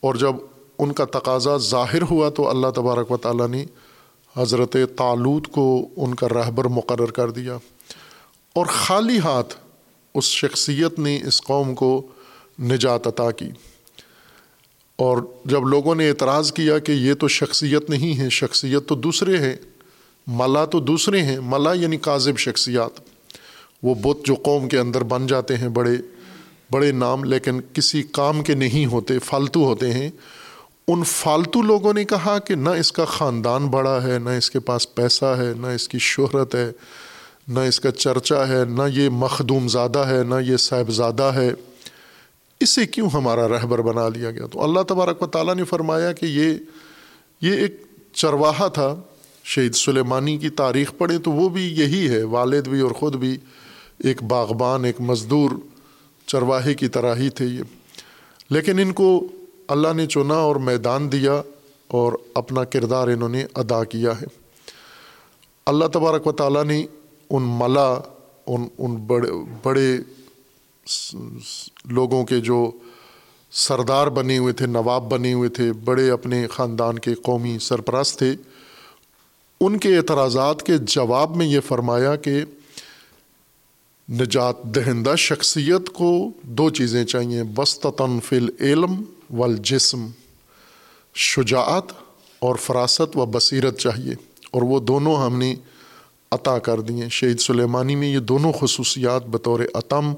اور 0.00 0.14
جب 0.14 0.32
ان 0.78 0.92
کا 0.92 1.04
تقاضا 1.04 1.56
ظاہر 1.56 2.02
ہوا 2.02 2.28
تو 2.28 2.48
اللہ 2.48 2.66
تبارک 2.74 3.12
و 3.12 3.16
تعالیٰ 3.16 3.48
نے 3.48 3.64
حضرت 4.36 4.76
تعلود 4.96 5.46
کو 5.46 5.88
ان 5.96 6.14
کا 6.14 6.28
رہبر 6.28 6.64
مقرر 6.64 7.10
کر 7.10 7.30
دیا۔ 7.30 7.58
اور 8.54 8.66
خالی 8.66 9.18
ہاتھ 9.18 9.54
اس 10.14 10.24
شخصیت 10.24 10.98
نے 10.98 11.20
اس 11.26 11.42
قوم 11.42 11.74
کو 11.74 12.06
نجات 12.62 13.06
عطا 13.06 13.30
کی۔ 13.30 13.48
اور 14.96 15.18
جب 15.44 15.64
لوگوں 15.64 15.94
نے 15.94 16.08
اعتراض 16.08 16.52
کیا 16.52 16.78
کہ 16.78 16.92
یہ 16.92 17.14
تو 17.14 17.28
شخصیت 17.28 17.90
نہیں 17.90 18.18
ہے، 18.18 18.28
شخصیت 18.28 18.88
تو 18.88 18.94
دوسرے 18.94 19.38
ہیں، 19.38 19.56
ملا 20.26 20.64
تو 20.64 20.80
دوسرے 20.80 21.22
ہیں، 21.22 21.40
ملا 21.40 21.72
یعنی 21.72 21.96
کاذب 21.96 22.38
شخصیات۔ 22.38 23.00
وہ 23.82 23.94
بت 23.94 24.26
جو 24.26 24.34
قوم 24.34 24.68
کے 24.68 24.78
اندر 24.78 25.02
بن 25.02 25.26
جاتے 25.26 25.56
ہیں، 25.56 25.68
بڑے 25.68 25.96
بڑے 26.70 26.92
نام، 26.92 27.24
لیکن 27.24 27.60
کسی 27.72 28.02
کام 28.02 28.42
کے 28.42 28.54
نہیں 28.54 28.86
ہوتے، 28.86 29.18
فالتو 29.18 29.64
ہوتے 29.64 29.92
ہیں۔ 29.92 30.10
ان 30.88 31.04
فالتو 31.04 31.62
لوگوں 31.62 31.94
نے 31.94 32.04
کہا 32.04 32.38
کہ 32.38 32.54
نہ 32.54 32.70
اس 32.70 32.92
کا 32.92 33.04
خاندان 33.04 33.66
بڑا 33.66 34.02
ہے، 34.02 34.18
نہ 34.18 34.30
اس 34.30 34.50
کے 34.50 34.60
پاس 34.60 34.94
پیسہ 34.94 35.24
ہے، 35.24 35.52
نہ 35.60 35.66
اس 35.66 35.88
کی 35.88 35.98
شہرت 35.98 36.54
ہے 36.54 36.72
نہ 37.48 37.60
اس 37.60 37.80
کا 37.80 37.90
چرچا 37.90 38.48
ہے، 38.48 38.64
نہ 38.64 38.82
یہ 38.94 39.08
مخدوم 39.08 39.68
زادہ 39.68 39.98
ہے، 39.98 40.22
نہ 40.22 40.34
یہ 40.46 40.56
صاحبزادہ 40.56 41.22
ہے۔ 41.22 41.52
اسے 42.60 42.86
کیوں 42.86 43.10
ہمارا 43.14 43.48
رہبر 43.48 43.82
بنا 43.82 44.08
لیا 44.08 44.30
گیا؟ 44.30 44.46
تو 44.46 44.62
اللہ 44.62 44.80
تبارک 44.80 45.22
و 45.22 45.26
تعالیٰ 45.26 45.54
نے 45.54 45.64
فرمایا 45.64 46.12
کہ 46.12 46.26
یہ 46.26 46.54
یہ 47.40 47.52
ایک 47.52 47.82
چرواہا 48.12 48.68
تھا۔ 48.68 48.94
شہید 49.44 49.74
سلیمانی 49.74 50.38
کی 50.38 50.50
تاریخ 50.50 50.92
پڑھیں 50.98 51.18
تو 51.18 51.30
وہ 51.30 51.48
بھی 51.48 51.62
یہی 51.62 52.08
ہے، 52.08 52.22
والد 52.22 52.68
بھی 52.68 52.80
اور 52.80 52.90
خود 52.90 53.16
بھی 53.16 53.36
ایک 53.98 54.22
باغبان، 54.22 54.84
ایک 54.84 55.00
مزدور 55.00 55.50
چرواہے 56.26 56.74
کی 56.74 56.88
طرح 56.88 57.14
ہی 57.14 57.30
تھے 57.30 57.44
یہ۔ 57.44 57.62
لیکن 58.50 58.78
ان 58.78 58.92
کو 58.92 59.28
اللہ 59.68 59.92
نے 59.96 60.06
چنا 60.06 60.34
اور 60.34 60.56
میدان 60.56 61.12
دیا 61.12 61.42
اور 61.88 62.12
اپنا 62.34 62.64
کردار 62.64 63.08
انہوں 63.08 63.28
نے 63.28 63.46
ادا 63.54 63.84
کیا 63.84 64.20
ہے۔ 64.20 64.26
اللہ 65.66 65.84
تبارک 65.84 66.26
و 66.26 66.32
تعالیٰ 66.32 66.64
نے 66.64 66.86
ان 67.32 67.42
ملا، 67.42 68.00
ان 68.46 68.68
ان 68.78 68.96
بڑے 68.96 69.30
بڑے 69.62 69.98
لوگوں 71.84 72.24
کے 72.24 72.40
جو 72.40 72.70
سردار 73.50 74.06
بنے 74.06 74.38
ہوئے 74.38 74.52
تھے، 74.52 74.66
نواب 74.66 75.10
بنے 75.10 75.32
ہوئے 75.32 75.48
تھے، 75.48 75.72
بڑے 75.72 76.10
اپنے 76.10 76.46
خاندان 76.46 76.98
کے 76.98 77.14
قومی 77.14 77.58
سرپرست 77.58 78.18
تھے، 78.18 78.34
ان 79.60 79.78
کے 79.78 79.96
اعتراضات 79.96 80.62
کے 80.62 80.78
جواب 80.78 81.36
میں 81.36 81.46
یہ 81.46 81.60
فرمایا 81.60 82.16
کہ 82.16 82.44
نجات 84.10 84.62
دہندہ 84.62 85.14
شخصیت 85.16 85.90
کو 85.90 86.30
دو 86.42 86.70
چیزیں 86.70 87.04
چاہیے 87.04 87.42
بستتاً 87.42 88.20
فل 88.20 88.48
علم 88.60 89.02
والجسم، 89.30 90.06
شجاعت 91.14 91.84
اور 92.38 92.56
فراست 92.56 93.16
و 93.16 93.26
بصیرت 93.26 93.78
چاہیے۔ 93.78 94.14
اور 94.50 94.62
وہ 94.62 94.80
دونوں 94.80 95.16
ہم 95.16 95.38
نے 95.38 95.54
عطا 96.32 96.58
کر 96.58 96.80
دیے۔ 96.80 97.04
شہید 97.10 97.40
سلیمانی 97.40 97.94
میں 97.94 98.08
یہ 98.08 98.18
دونوں 98.18 98.52
خصوصیات 98.60 99.26
بطور 99.26 99.60
عتم 99.74 100.12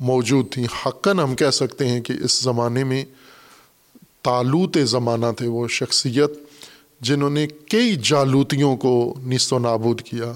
موجود 0.00 0.50
تھیں۔ 0.50 0.66
حقاً 0.86 1.18
ہم 1.18 1.34
کہہ 1.34 1.50
سکتے 1.50 1.88
ہیں 1.88 2.00
کہ 2.00 2.14
اس 2.24 2.42
زمانے 2.42 2.84
میں 2.84 3.04
تعلوت 4.22 4.78
زمانہ 4.84 5.26
تھے 5.36 5.46
وہ 5.46 5.68
شخصیت 5.68 6.30
جنہوں 7.00 7.30
نے 7.30 7.46
کئی 7.46 7.96
جالوتیوں 8.02 8.76
کو 8.76 9.14
نیست 9.24 9.52
و 9.52 9.58
نابود 9.58 10.00
کیا۔ 10.00 10.32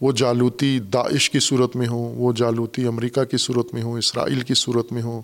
وہ 0.00 0.12
جالوتی 0.12 0.78
داعش 0.78 1.30
کی 1.30 1.38
صورت 1.40 1.76
میں 1.76 1.86
ہوں، 1.86 2.14
وہ 2.16 2.32
جالوتی 2.32 2.86
امریکہ 2.86 3.24
کی 3.24 3.36
صورت 3.36 3.74
میں 3.74 3.82
ہوں، 3.82 3.98
اسرائیل 3.98 4.40
کی 4.40 4.54
صورت 4.54 4.92
میں 4.92 5.02
ہوں۔ 5.02 5.22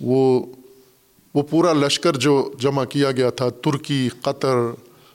وہ 0.00 0.46
وہ 1.34 1.42
پورا 1.42 1.72
لشکر 1.72 2.16
جو 2.16 2.52
جمع 2.60 2.84
کیا 2.84 3.10
گیا 3.12 3.30
تھا، 3.30 3.48
ترکی، 3.48 4.08
قطر 4.22 4.54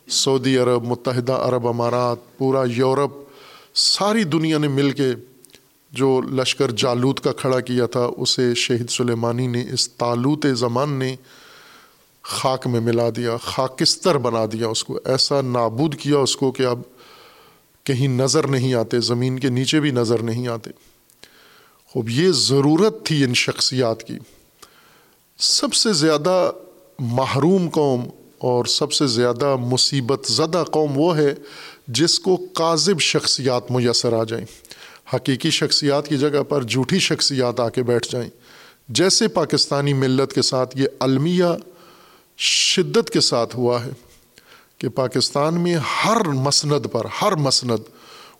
سعودی 0.08 0.58
عرب، 0.58 0.84
متحدہ 0.84 1.34
عرب 1.34 1.68
امارات، 1.68 2.38
پورا 2.38 2.64
یورپ، 2.76 3.12
ساری 3.74 4.24
دنیا 4.24 4.58
نے 4.58 4.68
مل 4.68 4.92
کے 4.92 5.10
جو 5.92 6.22
لشکر 6.22 6.72
جالوت 6.72 7.20
کا 7.20 7.32
کھڑا 7.32 7.60
کیا 7.60 7.86
تھا، 7.86 8.10
اسے 8.18 8.56
شہید 8.56 8.90
سلیمانی 8.90 9.48
نے، 9.48 9.66
اس 9.74 9.92
تالوت 9.92 10.46
زمان 10.54 10.90
نے 10.90 11.16
خاک 12.22 12.68
میں 12.68 12.80
ملا 12.80 13.10
دیا، 13.16 13.38
خاکستر 13.38 14.18
بنا 14.18 14.46
دیا 14.52 14.68
اس 14.68 14.84
کو۔ 14.84 15.00
ایسا 15.06 15.42
نابود 15.42 15.96
کیا 15.96 16.18
اس 16.18 16.36
کو 16.36 16.52
کہ 16.52 16.64
اب 16.64 16.80
کہیں 17.84 18.08
نظر 18.08 18.48
نہیں 18.48 18.74
آتے، 18.74 19.00
زمین 19.00 19.40
کے 19.40 19.50
نیچے 19.50 19.80
بھی 19.80 19.92
نظر 19.92 20.22
نہیں 20.22 20.48
آتے۔ 20.48 20.70
خوب، 21.88 22.10
یہ 22.10 22.32
ضرورت 22.32 23.06
تھی 23.06 23.24
ان 23.24 23.34
شخصیات 23.34 24.04
کی۔ 24.04 24.18
سب 25.38 25.74
سے 25.74 25.94
زیادہ 25.94 26.52
محروم 27.00 27.70
قوم 27.70 28.06
اور 28.42 28.66
سب 28.66 28.92
سے 28.92 29.08
زیادہ 29.08 29.56
مصیبت 29.56 30.32
زدہ 30.32 30.64
قوم 30.72 30.92
وہ 30.96 31.18
ہے 31.18 31.36
جس 31.88 32.20
کو 32.20 32.38
کاذب 32.38 33.00
شخصیات 33.00 33.72
میسر 33.72 34.14
آ 34.14 34.24
جائیں۔ 34.24 34.46
حقیقی 35.16 35.50
شخصیات 35.50 36.08
کی 36.08 36.18
جگہ 36.18 36.44
پر 36.44 36.64
جھوٹی 36.64 37.00
شخصیات 37.00 37.60
آ 37.60 37.70
کے 37.70 37.84
بیٹھ 37.84 38.08
جائیں۔ 38.12 38.30
جیسے 38.90 39.28
پاکستانی 39.28 39.94
ملت 39.94 40.34
کے 40.34 40.42
ساتھ 40.42 40.78
یہ 40.78 40.88
المیہ 41.00 41.44
شدت 42.38 43.10
کے 43.10 43.20
ساتھ 43.20 43.56
ہوا 43.56 43.86
ہے 43.86 43.90
کہ 44.78 44.90
پاکستان 44.90 45.62
میں 45.62 45.76
ہر 46.06 46.26
مسند 46.26 46.86
پر، 46.92 47.06
ہر 47.22 47.36
مسند 47.36 47.80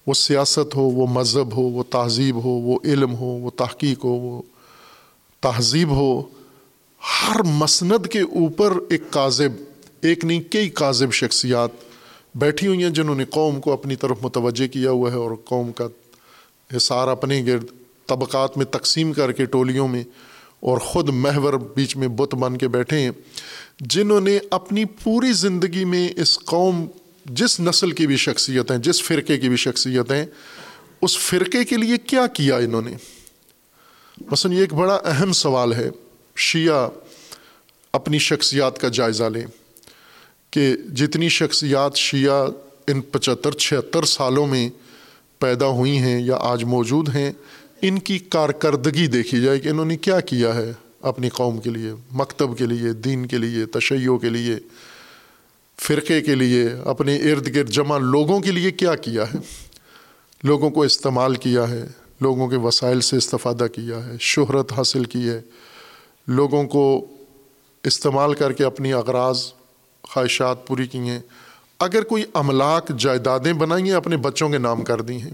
وہ 0.08 0.14
سیاست 0.14 0.76
ہو، 0.76 0.82
وہ 0.82 1.08
مذہب 1.08 1.58
ہو، 1.58 1.62
وہ 1.62 1.84
تہذیب 1.90 2.36
ہو، 2.36 2.50
وہ 2.50 2.80
علم 2.86 3.16
ہو، 3.16 3.26
وہ 3.26 3.50
تحقیق 3.50 4.06
ہو، 4.06 4.10
وہ 4.10 4.42
تہذیب 5.42 5.90
ہو، 5.90 6.22
ہر 7.02 7.44
مسند 7.44 8.08
کے 8.08 8.20
اوپر 8.20 8.74
ایک 8.90 9.02
کاذب 9.10 9.52
ایک 10.02 10.26
نہیں، 10.26 10.42
کئی 10.42 10.70
کاذب 10.70 11.12
شخصیات 11.14 11.70
بیٹھی 12.36 12.68
ہوئی 12.68 12.84
ہیں 12.84 12.90
جنہوں 12.90 13.16
نے 13.16 13.26
قوم 13.26 13.62
کو 13.62 13.74
اپنی 13.74 13.96
طرف 13.96 14.18
متوجہ 14.22 14.68
کیا 14.68 14.92
ہوا 14.92 15.12
ہے 15.12 15.16
اور 15.16 15.32
قوم 15.46 15.72
کا 15.72 15.88
حصار 16.78 17.08
اپنے 17.08 17.46
گرد 17.46 17.66
طبقات 18.06 18.58
میں 18.58 18.66
تقسیم 18.66 19.14
کر 19.14 19.32
کے 19.32 19.46
ٹولیوں 19.46 19.88
میں 19.88 20.04
اور 20.60 20.78
خود 20.78 21.10
محور 21.10 21.54
بیچ 21.54 21.96
میں 21.98 22.08
بت 22.08 22.36
بن 22.36 22.58
کے 22.58 22.68
بیٹھے 22.68 23.00
ہیں، 23.00 23.12
جنہوں 23.80 24.22
نے 24.22 24.40
اپنی 24.52 24.86
پوری 24.86 25.34
زندگی 25.34 25.86
میں 25.86 26.10
اس 26.18 26.40
قوم، 26.40 26.86
جس 27.26 27.60
نسل 27.60 27.92
کی 27.92 28.08
بھی 28.08 28.18
شخصیت 28.18 28.72
ہیں، 28.72 28.78
جس 28.78 29.04
فرقے 29.04 29.38
کی 29.38 29.50
بھی 29.50 29.58
شخصیت 29.58 30.12
ہیں، 30.12 30.26
اس 31.02 31.18
فرقے 31.18 31.64
کے 31.64 31.78
لیے 31.78 31.98
کیا 31.98 32.28
کیا 32.28 32.58
انہوں 32.58 32.82
نے؟ 32.82 32.94
مثلاً 34.32 34.56
یہ 34.56 34.60
ایک 34.60 34.74
بڑا 34.74 34.96
اہم 34.96 35.32
سوال 35.32 35.74
ہے، 35.74 35.90
شیعہ 36.36 36.90
اپنی 37.94 38.20
شخصیات 38.20 38.80
کا 38.80 38.88
جائزہ 38.88 39.24
لیں۔ 39.24 39.46
کہ 40.52 40.76
جتنی 40.96 41.30
شخصیات 41.30 41.96
شیعہ 41.96 42.48
ان 42.88 43.02
پچہتر، 43.02 43.52
چھہتر 43.52 44.04
سالوں 44.04 44.48
میں 44.48 44.70
پیدا 45.40 45.68
ہوئی 45.68 45.98
ہیں 45.98 46.22
یا 46.22 46.38
آج 46.40 46.64
موجود 46.64 47.10
ہیں، 47.16 47.32
ان 47.82 48.00
کی 48.00 48.20
کارکردگی 48.20 49.08
دیکھی 49.08 49.42
جائے 49.42 49.60
کہ 49.60 49.70
انہوں 49.70 49.86
نے 49.86 49.98
کیا 49.98 50.20
کیا 50.20 50.56
ہے 50.56 50.72
اپنی 51.02 51.30
قوم 51.30 51.60
کے 51.60 51.70
لیے، 51.70 51.92
مکتب 52.12 52.58
کے 52.58 52.66
لیے، 52.66 52.94
دین 52.94 53.26
کے 53.26 53.38
لیے 53.38 53.66
تشیعوں 53.66 54.18
کے 54.18 54.30
لیے، 54.30 54.56
فرقے 55.78 56.22
کے 56.22 56.36
لیے، 56.36 56.68
اپنے 56.86 57.16
ارد 57.16 57.56
گرد 57.56 57.70
جمع 57.70 57.98
لوگوں 57.98 58.40
کے 58.40 58.52
لیے 58.52 58.72
کیا 58.72 58.96
کیا 58.96 59.24
ہے؟ 59.24 59.38
لوگوں 60.44 60.70
کو 60.70 60.84
استعمال 60.84 61.36
کیا 61.36 61.70
ہے، 61.70 61.88
لوگوں 62.22 62.48
کے 62.48 62.56
وسائل 62.56 63.02
سے 63.02 63.18
استفادہ 63.18 63.68
کیا 63.76 64.06
ہے، 64.06 64.16
شہرت 64.20 64.74
حاصل 64.74 65.04
کی 65.04 65.30
ہے، 65.30 65.42
لوگوں 66.28 66.64
کو 66.64 67.06
استعمال 67.84 68.34
کر 68.34 68.52
کے 68.52 68.64
اپنی 68.64 68.94
اغراض 68.94 69.44
خواہشات 70.14 70.68
پوری 70.68 70.88
کی 70.88 70.98
ہیں۔ 70.98 71.20
اگر 71.80 72.02
کوئی 72.02 72.24
املاک 72.34 72.92
جائیدادیں 72.98 73.54
بنائی 73.54 73.84
ہیں 73.84 73.92
اپنے 73.92 74.18
بچوں 74.18 74.50
کے 74.50 74.58
نام 74.58 74.82
کر 74.82 75.02
دی 75.02 75.22
ہیں۔ 75.22 75.32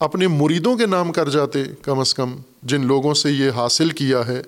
اپنے 0.00 0.26
مریدوں 0.26 0.76
کے 0.76 0.86
نام 0.86 1.12
کر 1.12 1.28
جاتے 1.28 1.64
کم 1.82 1.98
از 1.98 2.14
کم، 2.14 2.36
جن 2.62 2.86
لوگوں 2.86 3.14
سے 3.14 3.30
یہ 3.30 3.50
حاصل 3.50 3.90
کیا 3.90 4.26
ہے، 4.26 4.42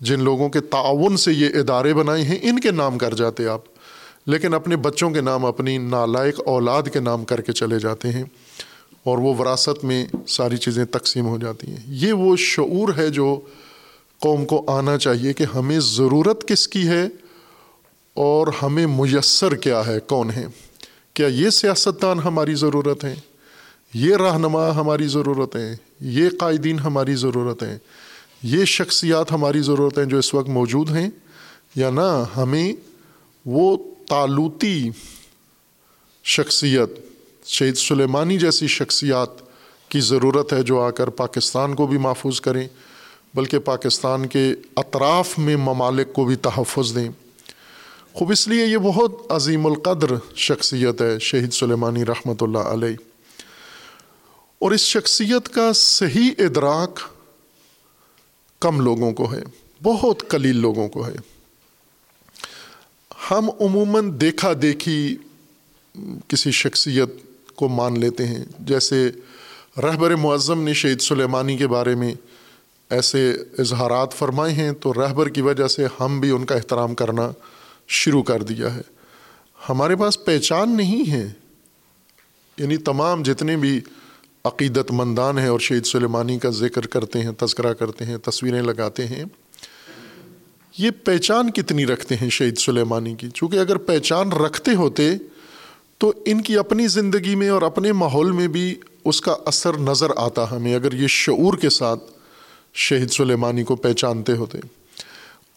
جن 0.00 0.20
لوگوں 0.20 0.48
کے 0.48 0.60
تعاون 0.60 1.16
سے 1.16 1.32
یہ 1.32 1.46
ادارے 1.46 1.94
بنائے 1.94 2.22
ہیں، 2.22 2.38
ان 2.42 2.60
کے 2.60 2.70
نام 2.70 2.98
کر 2.98 3.14
جاتے 3.14 3.46
آپ۔ 3.46 3.60
لیکن 4.26 4.54
اپنے 4.54 4.76
بچوں 4.76 5.10
کے 5.10 5.20
نام، 5.20 5.44
اپنی 5.44 5.78
نالائق 5.78 6.40
اولاد 6.46 6.82
کے 6.92 7.00
نام 7.00 7.24
کر 7.24 7.40
کے 7.40 7.52
چلے 7.52 7.78
جاتے 7.78 8.08
ہیں۔ 8.08 8.24
اور 9.04 9.18
وہ 9.18 9.34
وراثت 9.38 9.84
میں 9.84 10.06
ساری 10.28 10.56
چیزیں 10.56 10.84
تقسیم 10.84 11.26
ہو 11.26 11.38
جاتی 11.38 11.66
ہیں۔ 11.66 11.82
یہ 11.86 12.12
وہ 12.12 12.36
شعور 12.38 12.88
ہے 12.96 13.08
جو 13.08 13.40
قوم 14.20 14.44
کو 14.44 14.64
آنا 14.66 14.98
چاہیے 14.98 15.32
کہ 15.32 15.44
ہمیں 15.54 15.80
ضرورت 15.80 16.48
کس 16.48 16.68
کی 16.68 16.88
ہے 16.88 17.08
اور 18.16 18.46
ہمیں 18.62 18.86
میسر 18.86 19.54
کیا 19.54 19.86
ہے 19.86 20.00
کون 20.00 20.30
ہے 20.30 20.46
کیا 21.14 21.26
یہ 21.26 21.50
سیاستدان 21.50 22.18
ہماری 22.20 22.54
ضرورت 22.54 23.04
ہیں؟ 23.04 23.14
یہ 23.94 24.16
رہنما 24.16 24.70
ہماری 24.70 25.06
ضرورت 25.06 25.56
ہیں؟ 25.56 25.76
یہ 26.00 26.28
قائدین 26.38 26.78
ہماری 26.78 27.14
ضرورت 27.14 27.62
ہیں؟ 27.62 27.78
یہ 28.42 28.64
شخصیات 28.64 29.32
ہماری 29.32 29.60
ضرورت 29.60 29.98
ہیں 29.98 30.04
جو 30.04 30.18
اس 30.18 30.34
وقت 30.34 30.48
موجود 30.48 30.90
ہیں؟ 30.90 31.10
یا 31.76 31.90
نہ 31.90 32.24
ہمیں 32.36 32.72
وہ 33.46 33.76
تعلوتی 34.08 34.90
شخصیت، 36.24 36.90
شہید 37.46 37.74
سلیمانی 37.74 38.38
جیسی 38.38 38.66
شخصیات 38.66 39.30
کی 39.88 40.00
ضرورت 40.00 40.52
ہے 40.52 40.62
جو 40.62 40.80
آ 40.80 40.90
کر 40.90 41.08
پاکستان 41.08 41.74
کو 41.74 41.86
بھی 41.86 41.98
محفوظ 41.98 42.40
کریں، 42.40 42.68
بلکہ 43.34 43.58
پاکستان 43.58 44.26
کے 44.26 44.54
اطراف 44.76 45.38
میں 45.38 45.56
ممالک 45.56 46.12
کو 46.12 46.24
بھی 46.24 46.36
تحفظ 46.36 46.94
دیں۔ 46.94 47.08
خوب 48.16 48.30
اس 48.30 48.48
لیے 48.48 48.66
یہ 48.66 48.76
بہت 48.76 49.12
عظیم 49.28 49.66
القدر 49.66 50.34
شخصیت 50.36 51.02
ہے، 51.02 51.18
شہید 51.18 51.52
سلیمانی 51.52 52.04
رحمۃ 52.04 52.34
اللہ 52.40 52.58
علیہ۔ 52.58 52.96
اور 54.58 54.70
اس 54.70 54.80
شخصیت 54.80 55.48
کا 55.48 55.72
صحیح 55.72 56.30
ادراک 56.38 57.00
کم 58.60 58.80
لوگوں 58.80 59.12
کو 59.12 59.32
ہے، 59.32 59.42
بہت 59.82 60.28
قلیل 60.28 60.56
لوگوں 60.56 60.88
کو 60.88 61.06
ہے۔ 61.06 61.16
ہم 63.30 63.50
عموماً 63.60 64.20
دیکھا 64.20 64.52
دیکھی 64.62 65.16
کسی 66.28 66.50
شخصیت 66.50 67.08
کو 67.56 67.68
مان 67.68 68.00
لیتے 68.00 68.26
ہیں، 68.26 68.44
جیسے 68.58 69.10
رہبر 69.82 70.16
معظم 70.16 70.62
نے 70.62 70.72
شہید 70.72 71.00
سلیمانی 71.00 71.56
کے 71.56 71.66
بارے 71.66 71.94
میں 71.94 72.14
ایسے 72.90 73.36
اظہارات 73.58 74.12
فرمائے 74.12 74.52
ہیں، 74.52 74.72
تو 74.72 74.94
رہبر 74.94 75.28
کی 75.28 75.40
وجہ 75.40 75.68
سے 75.68 75.86
ہم 76.00 76.20
بھی 76.20 76.30
ان 76.30 76.44
کا 76.44 76.54
احترام 76.54 76.94
کرنا 76.94 77.30
شروع 77.88 78.22
کر 78.22 78.42
دیا 78.42 78.74
ہے۔ 78.74 78.80
ہمارے 79.68 79.96
پاس 79.96 80.24
پہچان 80.24 80.76
نہیں 80.76 81.10
ہے۔ 81.10 81.32
یعنی 82.58 82.76
تمام 82.76 83.22
جتنے 83.22 83.56
بھی 83.56 83.80
عقیدت 84.44 84.92
مندان 84.92 85.38
ہیں 85.38 85.48
اور 85.48 85.60
شہید 85.60 85.86
سلیمانی 85.86 86.38
کا 86.38 86.50
ذکر 86.50 86.86
کرتے 86.86 87.22
ہیں، 87.22 87.32
تذکرہ 87.32 87.72
کرتے 87.72 88.04
ہیں، 88.04 88.16
تصویریں 88.16 88.62
لگاتے 88.62 89.06
ہیں، 89.06 89.24
یہ 90.78 90.90
پہچان 91.04 91.50
کتنی 91.50 91.86
رکھتے 91.86 92.16
ہیں 92.16 92.30
شہید 92.30 92.58
سلیمانی 92.58 93.14
کی؟ 93.14 93.28
چونکہ 93.34 93.58
اگر 93.58 93.76
پہچان 93.76 94.32
رکھتے 94.32 94.74
ہوتے 94.74 95.10
تو 95.98 96.12
ان 96.24 96.42
کی 96.42 96.58
اپنی 96.58 96.86
زندگی 96.86 97.34
میں 97.34 97.48
اور 97.48 97.62
اپنے 97.62 97.92
ماحول 97.92 98.32
میں 98.32 98.48
بھی 98.48 98.74
اس 99.04 99.20
کا 99.20 99.36
اثر 99.46 99.78
نظر 99.78 100.06
آتا 100.16 100.50
ہمیں۔ 100.50 100.74
اگر 100.74 100.92
یہ 100.92 101.06
شعور 101.06 101.56
کے 101.56 101.70
ساتھ 101.70 102.04
شہید 102.74 103.10
سلیمانی 103.10 103.64
کو 103.64 103.76
پہچانتے 103.76 104.32
ہوتے۔ 104.32 104.58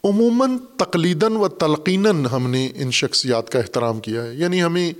عموماً 0.04 0.58
تقلیداً 0.78 1.34
و 1.36 1.48
تلقیناً 1.48 2.26
ہم 2.26 2.50
نے 2.50 2.70
ان 2.76 2.92
شخصیات 2.92 3.50
کا 3.50 3.60
احترام 3.60 4.00
کیا 4.00 4.24
ہے۔ 4.24 4.36
یعنی 4.36 4.64
ہمیں 4.64 4.94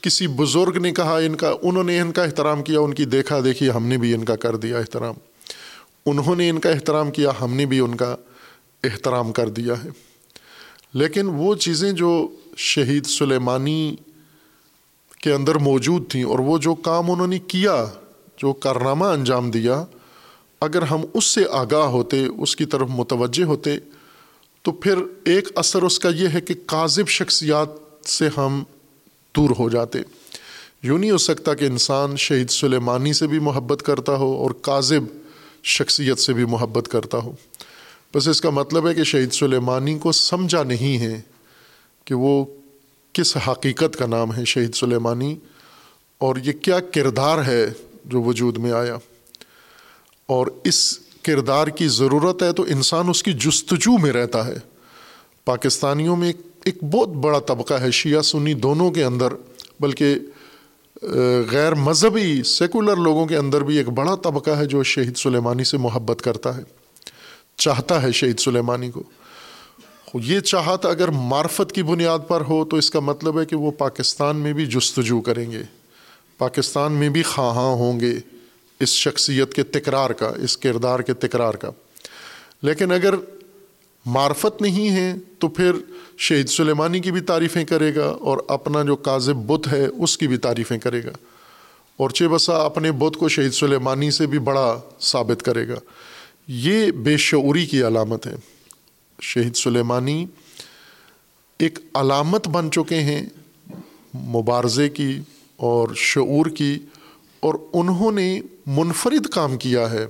کسی 0.00 0.26
بزرگ 0.26 0.78
نے 0.80 0.92
کہا 0.92 1.18
ان 1.18 1.34
کا، 1.34 1.54
انہوں 1.62 1.84
نے 1.84 2.00
ان 2.00 2.12
کا 2.12 2.24
احترام 2.24 2.62
کیا، 2.62 2.80
ان 2.80 2.94
کی 2.94 3.04
دیکھا 3.04 3.40
دیکھی 3.44 3.70
ہم 3.70 3.86
نے 3.86 3.98
بھی 3.98 4.14
ان 4.14 4.24
کا 4.24 4.36
کر 4.36 4.56
دیا 4.56 4.78
احترام۔ 4.78 5.14
انہوں 6.06 6.36
نے 6.36 6.50
ان 6.50 6.58
کا 6.58 6.70
احترام 6.70 7.10
کیا، 7.10 7.30
ہم 7.40 7.54
نے 7.54 7.66
بھی 7.66 7.78
ان 7.78 7.94
کا 7.94 8.16
احترام 8.84 9.32
کر 9.32 9.48
دیا 9.48 9.84
ہے۔ 9.84 9.88
لیکن 10.94 11.26
وہ 11.26 11.54
چیزیں 11.54 11.92
جو 11.92 12.28
شہید 12.56 13.06
سلیمانی 13.06 13.96
کے 15.20 15.32
اندر 15.32 15.54
موجود 15.54 16.10
تھیں 16.10 16.24
اور 16.24 16.38
وہ 16.38 16.58
جو 16.58 16.74
کام 16.74 17.10
انہوں 17.10 17.26
نے 17.26 17.38
کیا، 17.38 17.86
جو 18.38 18.52
کارنامہ 18.52 19.04
انجام 19.04 19.50
دیا، 19.50 19.84
اگر 20.60 20.82
ہم 20.82 21.00
اس 21.14 21.24
سے 21.24 21.44
آگاہ 21.50 21.84
ہوتے، 21.84 22.26
اس 22.26 22.56
کی 22.56 22.64
طرف 22.64 22.88
متوجہ 22.90 23.44
ہوتے 23.44 23.76
تو 24.64 24.72
پھر 24.72 24.94
ایک 25.24 25.48
اثر 25.54 25.82
اس 25.82 25.98
کا 25.98 26.08
یہ 26.08 26.28
ہے 26.34 26.40
کہ 26.40 26.54
کاذب 26.66 27.08
شخصیات 27.08 27.68
سے 28.08 28.28
ہم 28.36 28.62
دور 29.36 29.50
ہو 29.58 29.68
جاتے۔ 29.68 29.98
یوں 30.82 30.98
نہیں 30.98 31.10
ہو 31.10 31.18
سکتا 31.18 31.54
کہ 31.54 31.64
انسان 31.64 32.16
شہید 32.16 32.50
سلیمانی 32.50 33.12
سے 33.12 33.26
بھی 33.26 33.38
محبت 33.38 33.82
کرتا 33.82 34.12
ہو 34.12 34.32
اور 34.34 34.50
کاذب 34.50 35.02
شخصیت 35.64 36.18
سے 36.18 36.32
بھی 36.32 36.44
محبت 36.44 36.88
کرتا 36.88 37.18
ہو۔ 37.18 37.32
بس 38.14 38.28
اس 38.28 38.40
کا 38.40 38.50
مطلب 38.50 38.88
ہے 38.88 38.94
کہ 38.94 39.04
شہید 39.04 39.32
سلیمانی 39.32 39.98
کو 39.98 40.12
سمجھا 40.12 40.62
نہیں 40.62 40.98
ہے 40.98 41.20
کہ 42.04 42.14
وہ 42.14 42.44
کس 43.12 43.36
حقیقت 43.36 43.96
کا 43.96 44.06
نام 44.06 44.34
ہے 44.34 44.44
شہید 44.44 44.74
سلیمانی 44.74 45.36
اور 46.18 46.36
یہ 46.36 46.52
کیا 46.52 46.80
کردار 46.80 47.44
ہے 47.44 47.70
جو 48.04 48.22
وجود 48.22 48.56
میں 48.58 48.72
آیا۔ 48.72 48.98
اور 50.26 50.46
اس 50.64 50.98
کردار 51.24 51.66
کی 51.66 51.88
ضرورت 51.88 52.42
ہے 52.42 52.52
تو 52.52 52.62
انسان 52.62 53.08
اس 53.08 53.22
کی 53.22 53.32
جستجو 53.32 53.98
میں 53.98 54.12
رہتا 54.12 54.46
ہے۔ 54.46 54.56
پاکستانیوں 55.44 56.16
میں 56.16 56.32
ایک 56.64 56.84
بہت 56.84 57.08
بڑا 57.08 57.38
طبقہ 57.38 57.74
ہے، 57.74 57.90
شیعہ 57.90 58.20
سنی 58.20 58.54
دونوں 58.54 58.90
کے 58.90 59.04
اندر، 59.04 59.32
بلکہ 59.80 60.14
غیر 61.50 61.74
مذہبی 61.74 62.42
سیکولر 62.42 62.96
لوگوں 62.96 63.26
کے 63.26 63.36
اندر 63.36 63.60
بھی 63.60 63.76
ایک 63.76 63.88
بڑا 63.88 64.14
طبقہ 64.14 64.50
ہے 64.50 64.64
جو 64.64 64.82
شہید 64.82 65.16
سلیمانی 65.16 65.64
سے 65.64 65.76
محبت 65.76 66.22
کرتا 66.22 66.56
ہے۔ 66.56 66.62
چاہتا 67.56 68.02
ہے 68.02 68.12
شہید 68.12 68.38
سلیمانی 68.38 68.90
کو۔ 68.90 69.02
یہ 70.14 70.40
چاہت 70.40 70.86
اگر 70.86 71.08
معرفت 71.08 71.72
کی 71.72 71.82
بنیاد 71.82 72.18
پر 72.28 72.40
ہو 72.40 72.64
تو 72.64 72.76
اس 72.76 72.90
کا 72.90 73.00
مطلب 73.00 73.40
ہے 73.40 73.44
کہ 73.44 73.56
وہ 73.56 73.70
پاکستان 73.70 74.36
میں 74.36 74.52
بھی 74.52 74.66
جستجو 74.66 75.20
کریں 75.20 75.50
گے۔ 75.50 75.62
پاکستان 76.38 76.92
میں 76.92 77.08
بھی 77.08 77.22
خواہاں 77.22 77.72
ہوں 77.72 78.00
گے۔ 78.00 78.14
اس 78.80 78.88
شخصیت 78.88 79.54
کے 79.54 79.62
تکرار 79.62 80.10
کا، 80.10 80.28
اس 80.28 80.56
کردار 80.56 81.00
کے 81.00 81.14
تکرار 81.14 81.54
کا۔ 81.54 81.70
لیکن 82.62 82.92
اگر 82.92 83.14
معرفت 84.06 84.62
نہیں 84.62 84.90
ہے 84.90 85.14
تو 85.38 85.48
پھر 85.48 85.72
شہید 86.18 86.48
سلیمانی 86.48 87.00
کی 87.00 87.12
بھی 87.12 87.20
تعریفیں 87.20 87.64
کرے 87.64 87.94
گا 87.94 88.04
اور 88.04 88.38
اپنا 88.48 88.82
جو 88.82 88.96
کاذب 88.96 89.36
بت 89.36 89.72
ہے 89.72 89.86
اس 89.86 90.18
کی 90.18 90.28
بھی 90.28 90.36
تعریفیں 90.36 90.78
کرے 90.78 91.04
گا۔ 91.04 91.10
اور 91.96 92.10
چے 92.10 92.28
بسا 92.28 92.56
اپنے 92.56 92.92
بت 92.92 93.16
کو 93.16 93.28
شہید 93.28 93.52
سلیمانی 93.52 94.10
سے 94.10 94.26
بھی 94.26 94.38
بڑا 94.38 94.80
ثابت 95.00 95.42
کرے 95.42 95.68
گا۔ 95.68 95.74
یہ 96.48 96.90
بے 96.90 97.16
شعوری 97.16 97.66
کی 97.66 97.82
علامت 97.82 98.26
ہے۔ 98.26 98.34
شہید 99.20 99.56
سلیمانی 99.56 100.26
ایک 101.58 101.78
علامت 101.94 102.48
بن 102.48 102.70
چکے 102.70 103.00
ہیں، 103.00 103.26
مبارزے 104.14 104.88
کی 104.88 105.18
اور 105.56 105.88
شعور 105.96 106.46
کی 106.46 106.78
اور 107.44 107.54
انہوں 107.72 108.12
نے 108.12 108.40
منفرد 108.66 109.26
کام 109.26 109.56
کیا 109.58 109.90
ہے 109.90 110.06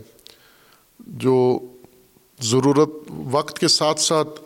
جو 0.98 1.60
ضرورت 2.42 2.88
وقت 3.30 3.58
کے 3.58 3.68
ساتھ 3.68 4.00
ساتھ 4.00 4.40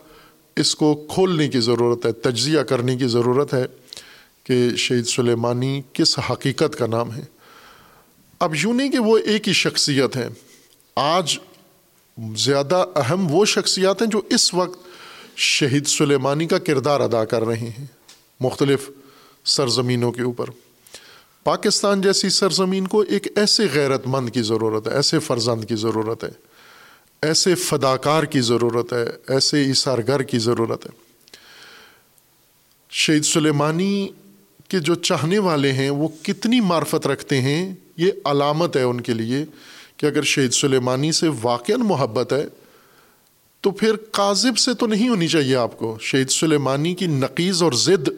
اس 0.55 0.75
کو 0.75 0.93
کھولنے 1.13 1.47
کی 1.47 1.59
ضرورت 1.59 2.05
ہے، 2.05 2.11
تجزیہ 2.11 2.59
کرنے 2.59 2.95
کی 2.97 3.07
ضرورت 3.07 3.53
ہے 3.53 3.65
کہ 4.43 4.69
شہید 4.75 5.05
سلیمانی 5.05 5.81
کس 5.93 6.19
حقیقت 6.19 6.77
کا 6.77 6.87
نام 6.87 7.13
ہے۔ 7.15 7.21
اب 8.39 8.55
یوں 8.55 8.73
نہیں 8.73 8.91
کہ 8.91 8.99
وہ 8.99 9.17
ایک 9.17 9.47
ہی 9.47 9.53
شخصیت 9.53 10.15
ہے 10.15 10.27
آج 10.95 11.37
زیادہ 12.35 12.85
اہم 12.95 13.27
وہ 13.31 13.45
شخصیات 13.45 14.01
ہیں 14.01 14.09
جو 14.09 14.21
اس 14.29 14.53
وقت 14.53 14.79
شہید 15.35 15.87
سلیمانی 15.87 16.47
کا 16.47 16.57
کردار 16.57 16.99
ادا 16.99 17.25
کر 17.25 17.45
رہے 17.45 17.71
ہیں، 17.79 17.85
مختلف 18.39 18.89
سرزمینوں 19.45 20.11
کے 20.11 20.21
اوپر۔ 20.21 20.45
پاکستان 21.49 22.01
جیسی 22.01 22.29
سرزمین 22.29 22.87
کو 22.87 22.99
ایک 22.99 23.27
ایسے 23.35 23.67
غیرت 23.73 24.07
مند 24.07 24.29
کی 24.29 24.41
ضرورت 24.41 24.87
ہے، 24.87 24.93
ایسے 24.93 25.19
فرزند 25.19 25.65
کی 25.65 25.75
ضرورت 25.75 26.23
ہے، 26.23 26.29
ایسے 27.21 27.55
فداکار 27.55 28.23
کی 28.23 28.41
ضرورت 28.41 28.93
ہے، 28.93 29.05
ایسے 29.27 29.63
اثارگر 29.71 30.21
کی 30.21 30.39
ضرورت 30.39 30.85
ہے۔ 30.85 30.91
شہید 32.89 33.25
سلیمانی 33.25 34.09
کے 34.67 34.79
جو 34.79 34.95
چاہنے 34.95 35.39
والے 35.39 35.71
ہیں، 35.71 35.89
وہ 35.89 36.07
کتنی 36.23 36.59
معرفت 36.59 37.07
رکھتے 37.07 37.41
ہیں، 37.41 37.75
یہ 37.97 38.11
علامت 38.25 38.77
ہے 38.77 38.81
ان 38.81 39.01
کے 39.01 39.13
لیے 39.13 39.45
کہ 39.97 40.05
اگر 40.05 40.23
شہید 40.23 40.51
سلیمانی 40.51 41.11
سے 41.11 41.27
واقع 41.41 41.73
محبت 41.77 42.33
ہے، 42.33 42.45
تو 43.61 43.71
پھر 43.71 43.95
کاذب 44.11 44.57
سے 44.57 44.73
تو 44.73 44.87
نہیں 44.87 45.09
ہونی 45.09 45.27
چاہیے 45.27 45.55
آپ 45.55 45.77
کو۔ 45.77 45.97
شہید 46.01 46.29
سلیمانی 46.29 46.95
کی 46.95 47.05
نقیز 47.05 47.63
اور 47.63 47.71
ضد 47.71 48.09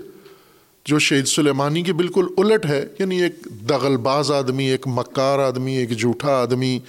جو 0.85 0.99
شہید 0.99 1.25
سلیمانی 1.25 1.81
کی 1.81 1.93
بالکل 1.93 2.25
الٹ 2.37 2.65
ہے 2.65 2.85
یعنی 2.99 3.21
ایک 3.21 3.35
دغل 3.69 3.97
باز 3.97 4.31
آدمی، 4.31 4.65
ایک 4.65 4.87
مکار 4.87 5.39
آدمی، 5.39 5.77
ایک 5.77 5.99
جھوٹا 5.99 6.41
آدمی، 6.41 6.79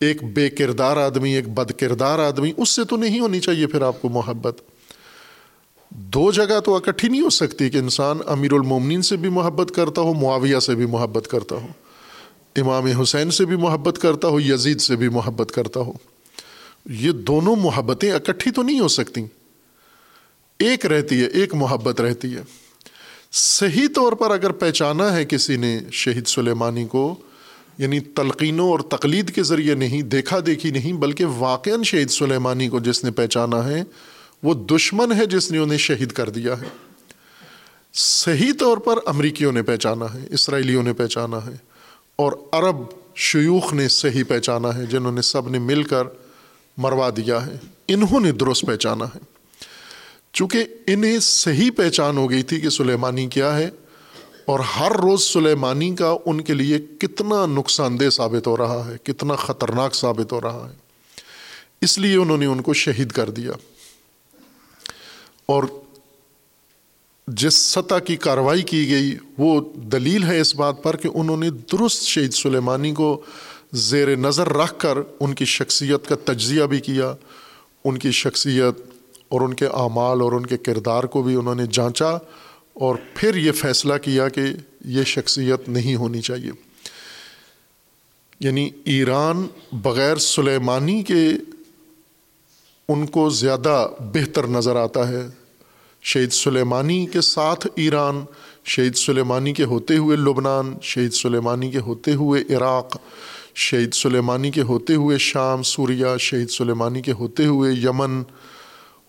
ایک 0.00 0.24
بے 0.24 0.50
کردار 0.50 0.96
آدمی، 0.96 1.36
ایک 1.36 1.48
بد 1.48 1.72
کردار 1.72 2.18
آدمی، 2.18 2.52
اس 2.56 2.68
سے 2.68 2.84
تو 2.84 2.96
نہیں 2.96 3.20
ہونی 3.20 3.40
چاہیے 3.40 3.66
پھر 3.66 3.82
آپ 3.82 4.02
کو 4.02 4.08
محبت۔ 4.08 4.60
دو 5.90 6.32
جگہ 6.32 6.60
تو 6.64 6.76
اکٹھی 6.76 7.08
نہیں 7.08 7.20
ہو 7.20 7.30
سکتی 7.30 7.70
کہ 7.70 7.78
انسان 7.78 8.18
امیر 8.26 8.52
المومنین 8.52 9.02
سے 9.02 9.16
بھی 9.16 9.28
محبت 9.28 9.74
کرتا 9.74 10.00
ہو، 10.00 10.14
معاویہ 10.14 10.58
سے 10.58 10.74
بھی 10.74 10.86
محبت 10.86 11.28
کرتا 11.28 11.56
ہو، 11.56 11.66
امام 12.56 12.86
حسین 12.86 13.30
سے 13.30 13.44
بھی 13.44 13.56
محبت 13.56 13.98
کرتا 13.98 14.28
ہو، 14.28 14.40
یزید 14.40 14.80
سے 14.80 14.96
بھی 14.96 15.08
محبت 15.08 15.52
کرتا 15.52 15.80
ہو۔ 15.80 15.92
یہ 16.90 17.12
دونوں 17.12 17.56
محبتیں 17.56 18.12
اکٹھی 18.12 18.50
تو 18.50 18.62
نہیں 18.62 18.80
ہو 18.80 18.88
سکتی۔ 18.88 19.24
ایک 20.58 20.86
رہتی 20.86 21.20
ہے، 21.20 21.26
ایک 21.26 21.54
محبت 21.54 22.00
رہتی 22.00 22.34
ہے۔ 22.34 22.63
صحیح 23.36 23.86
طور 23.94 24.12
پر 24.12 24.30
اگر 24.30 24.52
پہچانا 24.52 25.16
ہے 25.16 25.24
کسی 25.24 25.56
نے 25.56 25.80
شہید 25.92 26.26
سلیمانی 26.26 26.84
کو 26.84 27.14
یعنی 27.78 28.00
تلقینوں 28.00 28.70
اور 28.70 28.80
تقلید 28.80 29.34
کے 29.34 29.42
ذریعے 29.42 29.74
نہیں، 29.74 30.02
دیکھا 30.02 30.38
دیکھی 30.46 30.70
نہیں، 30.70 30.92
بلکہ 30.92 31.24
واقع 31.24 31.70
شہید 31.84 32.10
سلیمانی 32.10 32.68
کو 32.68 32.80
جس 32.80 33.04
نے 33.04 33.10
پہچانا 33.10 33.64
ہے، 33.64 33.84
وہ 34.42 34.54
دشمن 34.54 35.12
ہے 35.12 35.26
جس 35.26 35.50
نے 35.50 35.58
انہیں 35.58 35.78
شہید 35.78 36.12
کر 36.12 36.28
دیا 36.30 36.60
ہے۔ 36.60 36.66
صحیح 37.94 38.52
طور 38.58 38.76
پر 38.76 38.94
امریکیوں 39.06 39.52
نے 39.52 39.62
پہچانا 39.62 40.14
ہے، 40.14 40.26
اسرائیلیوں 40.30 40.82
نے 40.82 40.92
پہچانا 40.92 41.46
ہے، 41.46 41.56
اور 42.16 42.32
عرب 42.52 42.76
شیوخ 43.14 43.74
نے 43.74 43.88
صحیح 43.88 44.24
پہچانا 44.28 44.74
ہے، 44.74 44.86
جنہوں 44.86 45.12
نے 45.12 45.22
سب 45.22 45.48
نے 45.48 45.58
مل 45.58 45.82
کر 45.82 46.04
مروا 46.76 47.10
دیا 47.16 47.46
ہے، 47.46 47.56
انہوں 47.88 48.20
نے 48.20 48.32
درست 48.32 48.64
پہچانا 48.66 49.04
ہے۔ 49.04 49.33
چونکہ 50.34 50.64
انہیں 50.86 51.18
صحیح 51.18 51.70
پہچان 51.76 52.16
ہو 52.16 52.30
گئی 52.30 52.42
تھی 52.42 52.60
کہ 52.60 52.68
سلیمانی 52.68 53.26
کیا 53.26 53.56
ہے، 53.58 53.70
اور 54.44 54.60
ہر 54.60 54.92
روز 54.92 55.22
سلیمانی 55.22 55.94
کا 55.96 56.16
ان 56.26 56.40
کے 56.40 56.54
لیے 56.54 56.78
کتنا 56.98 57.46
نقصان 57.46 58.00
دہ 58.00 58.10
ثابت 58.10 58.46
ہو 58.46 58.56
رہا 58.56 58.86
ہے، 58.86 58.96
کتنا 59.02 59.36
خطرناک 59.36 59.94
ثابت 59.94 60.32
ہو 60.32 60.40
رہا 60.40 60.68
ہے۔ 60.70 60.76
اس 61.80 61.98
لیے 61.98 62.16
انہوں 62.16 62.36
نے 62.36 62.46
ان 62.46 62.62
کو 62.62 62.72
شہید 62.72 63.12
کر 63.12 63.30
دیا۔ 63.30 63.52
اور 65.46 65.64
جس 67.28 67.54
سطح 67.54 67.98
کی 67.98 68.16
کارروائی 68.16 68.62
کی 68.62 68.90
گئی، 68.90 69.16
وہ 69.38 69.60
دلیل 69.74 70.24
ہے 70.24 70.40
اس 70.40 70.54
بات 70.54 70.82
پر 70.82 70.96
کہ 70.96 71.08
انہوں 71.14 71.36
نے 71.36 71.50
درست 71.50 72.02
شہید 72.02 72.34
سلیمانی 72.34 72.92
کو 72.92 73.22
زیر 73.72 74.16
نظر 74.16 74.48
رکھ 74.48 74.74
کر 74.78 74.98
ان 75.20 75.34
کی 75.34 75.44
شخصیت 75.44 76.08
کا 76.08 76.14
تجزیہ 76.24 76.64
بھی 76.64 76.80
کیا، 76.80 77.14
ان 77.84 77.98
کی 77.98 78.10
شخصیت 78.10 78.93
اور 79.34 79.40
ان 79.40 79.54
کے 79.54 79.66
اعمال 79.66 80.20
اور 80.20 80.32
ان 80.32 80.46
کے 80.46 80.56
کردار 80.56 81.04
کو 81.04 81.22
بھی 81.22 81.34
انہوں 81.34 81.54
نے 81.54 81.64
جانچا 81.70 82.10
اور 82.74 82.96
پھر 83.14 83.34
یہ 83.34 83.52
فیصلہ 83.52 83.94
کیا 84.02 84.28
کہ 84.28 84.40
یہ 84.84 85.02
شخصیت 85.02 85.68
نہیں 85.68 85.96
ہونی 85.96 86.20
چاہیے۔ 86.20 86.50
یعنی 88.40 88.70
ایران 88.84 89.46
بغیر 89.72 90.16
سلیمانی 90.16 91.02
کے 91.02 91.28
ان 92.88 93.06
کو 93.06 93.30
زیادہ 93.30 93.88
بہتر 94.00 94.46
نظر 94.46 94.76
آتا 94.76 95.08
ہے۔ 95.08 95.26
شہید 96.02 96.32
سلیمانی 96.32 97.06
کے 97.06 97.20
ساتھ 97.20 97.66
ایران، 97.74 98.24
شہید 98.64 98.94
سلیمانی 98.94 99.52
کے 99.52 99.64
ہوتے 99.64 99.96
ہوئے 99.96 100.16
لبنان، 100.16 100.74
شہید 100.82 101.12
سلیمانی 101.12 101.70
کے 101.70 101.78
ہوتے 101.78 102.14
ہوئے 102.14 102.56
عراق، 102.56 102.96
شہید 103.54 103.94
سلیمانی 103.94 104.50
کے 104.50 104.62
ہوتے 104.62 104.94
ہوئے 104.94 105.18
شام 105.18 105.62
سوریا 105.62 106.16
شہید 106.16 106.50
سلیمانی 106.50 107.02
کے 107.02 107.12
ہوتے 107.12 107.46
ہوئے 107.46 107.72
یمن 107.72 108.22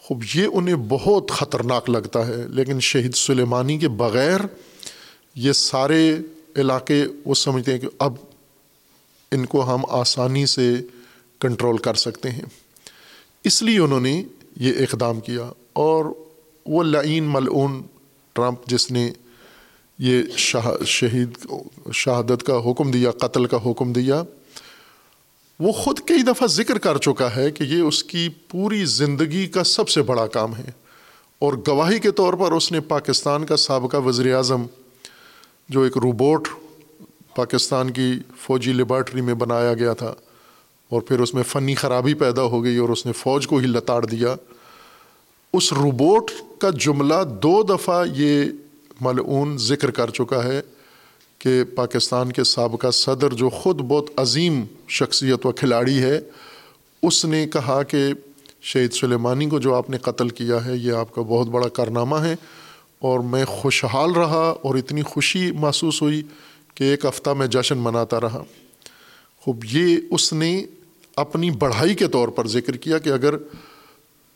خوب، 0.06 0.24
یہ 0.34 0.47
انہیں 0.53 0.76
بہت 0.89 1.32
خطرناک 1.32 1.89
لگتا 1.89 2.26
ہے، 2.28 2.36
لیکن 2.47 2.80
شہید 2.80 3.16
سلیمانی 3.16 3.78
کے 3.78 3.88
بغیر 4.01 4.39
یہ 5.36 5.51
سارے 5.51 6.18
علاقے 6.56 7.03
وہ 7.26 7.34
سمجھتے 7.36 7.72
ہیں 7.72 7.80
کہ 7.80 7.88
اب 7.99 8.14
ان 9.32 9.45
کو 9.45 9.64
ہم 9.64 9.86
آسانی 9.89 10.45
سے 10.45 10.74
کنٹرول 11.41 11.78
کر 11.78 11.93
سکتے 11.93 12.32
ہیں۔ 12.32 12.45
اس 13.43 13.62
لیے 13.62 13.80
انہوں 13.80 13.99
نے 13.99 14.24
یہ 14.56 14.74
اقدام 14.80 15.20
کیا 15.20 15.49
اور 15.74 16.06
وہ 16.66 16.84
لعین 16.84 17.24
ملعون 17.24 17.82
ٹرمپ، 18.36 18.68
جس 18.68 18.89
نے 18.91 19.10
یہ 19.99 20.24
شہید، 20.38 21.45
شہادت 21.93 22.43
کا 22.43 22.72
حکم 22.72 22.91
دیا، 22.91 23.12
قتل 23.12 23.45
کا 23.45 23.58
حکم 23.66 23.93
دیا 23.93 24.24
وہ 25.60 25.72
خود 25.72 25.99
کئی 25.99 26.22
دفعہ 26.22 26.47
ذکر 26.47 26.78
کر 26.78 26.97
چکا 26.97 27.36
ہے 27.36 27.51
کہ 27.51 27.64
یہ 27.64 27.82
اس 27.82 28.03
کی 28.03 28.30
پوری 28.49 28.86
زندگی 28.86 29.47
کا 29.47 29.64
سب 29.64 29.89
سے 29.89 30.01
بڑا 30.01 30.28
کام 30.28 30.56
ہے۔ 30.56 30.72
اور 31.39 31.53
گواہی 31.68 31.99
کے 31.99 32.12
طور 32.12 32.34
پر 32.34 32.51
اس 32.51 32.72
نے 32.72 32.80
پاکستان 32.80 33.45
کا 33.45 33.58
سابقہ 33.58 33.97
وزیر 33.97 34.36
اعظم 34.36 34.66
جو 35.70 35.82
ایک 35.82 35.97
روبوٹ 35.97 36.47
پاکستان 37.36 37.89
کی 37.89 38.12
فوجی 38.38 38.74
لیبارٹری 38.74 39.22
میں 39.22 39.34
بنایا 39.34 39.74
گیا 39.74 39.93
تھا، 39.93 40.14
اور 40.91 41.01
پھر 41.01 41.20
اس 41.20 41.34
میں 41.34 41.43
فنی 41.43 41.76
خرابی 41.76 42.14
پیدا 42.14 42.41
ہو 42.41 42.64
گئی 42.64 42.78
اور 42.78 42.89
اس 42.89 43.06
نے 43.06 43.12
فوج 43.12 43.47
کو 43.47 43.58
ہی 43.58 43.68
لتاڑ 43.68 44.06
دیا۔ 44.06 44.36
اس 45.53 45.74
روبوٹ 45.74 46.32
کا 46.60 46.70
جملہ 46.70 47.24
دو 47.43 47.64
دفعہ 47.64 48.06
یہ 48.16 48.43
ملعون 49.01 49.58
ذکر 49.58 49.91
کر 49.91 50.10
چکا 50.10 50.43
ہے۔ 50.43 50.62
کہ 51.40 51.64
پاکستان 51.64 52.32
کے 52.32 52.44
سابقہ 52.44 52.92
صدر 52.92 53.34
جو 53.34 53.50
خود 53.50 53.82
بہت 53.82 54.10
عظیم 54.16 54.66
شخصیت 54.88 55.46
و 55.46 55.52
کھلاڑی 55.52 56.00
ہے، 56.00 56.20
اس 57.04 57.26
نے 57.26 57.48
کہا 57.48 57.84
کہ 57.84 58.06
شہید 58.62 58.94
سلیمانی 58.94 59.46
کو 59.46 59.60
جو 59.60 59.76
آپ 59.76 59.90
نے 59.90 59.98
قتل 59.98 60.30
کیا 60.30 60.66
ہے، 60.66 60.76
یہ 60.76 60.94
آپ 60.94 61.16
کا 61.16 61.22
بہت 61.22 61.48
بڑا 61.48 61.68
کارنامہ 61.68 62.16
ہے 62.16 62.36
اور 63.00 63.20
میں 63.20 63.46
خوشحال 63.46 64.12
رہا 64.12 64.56
اور 64.62 64.76
اتنی 64.76 65.02
خوشی 65.02 65.52
محسوس 65.52 66.02
ہوئی 66.02 66.24
کہ 66.76 66.84
ایک 66.84 67.06
ہفتہ 67.06 67.30
میں 67.30 67.48
جشن 67.48 67.78
مناتا 67.78 68.22
رہا۔ 68.22 68.44
خوب، 69.42 69.66
یہ 69.72 69.98
اس 70.12 70.34
نے 70.34 70.66
اپنی 71.16 71.52
بڑھائی 71.52 71.94
کے 71.94 72.08
طور 72.08 72.28
پر 72.28 72.48
ذکر 72.48 72.78
کیا 72.78 72.98
کہ 72.98 73.10
اگر 73.10 73.36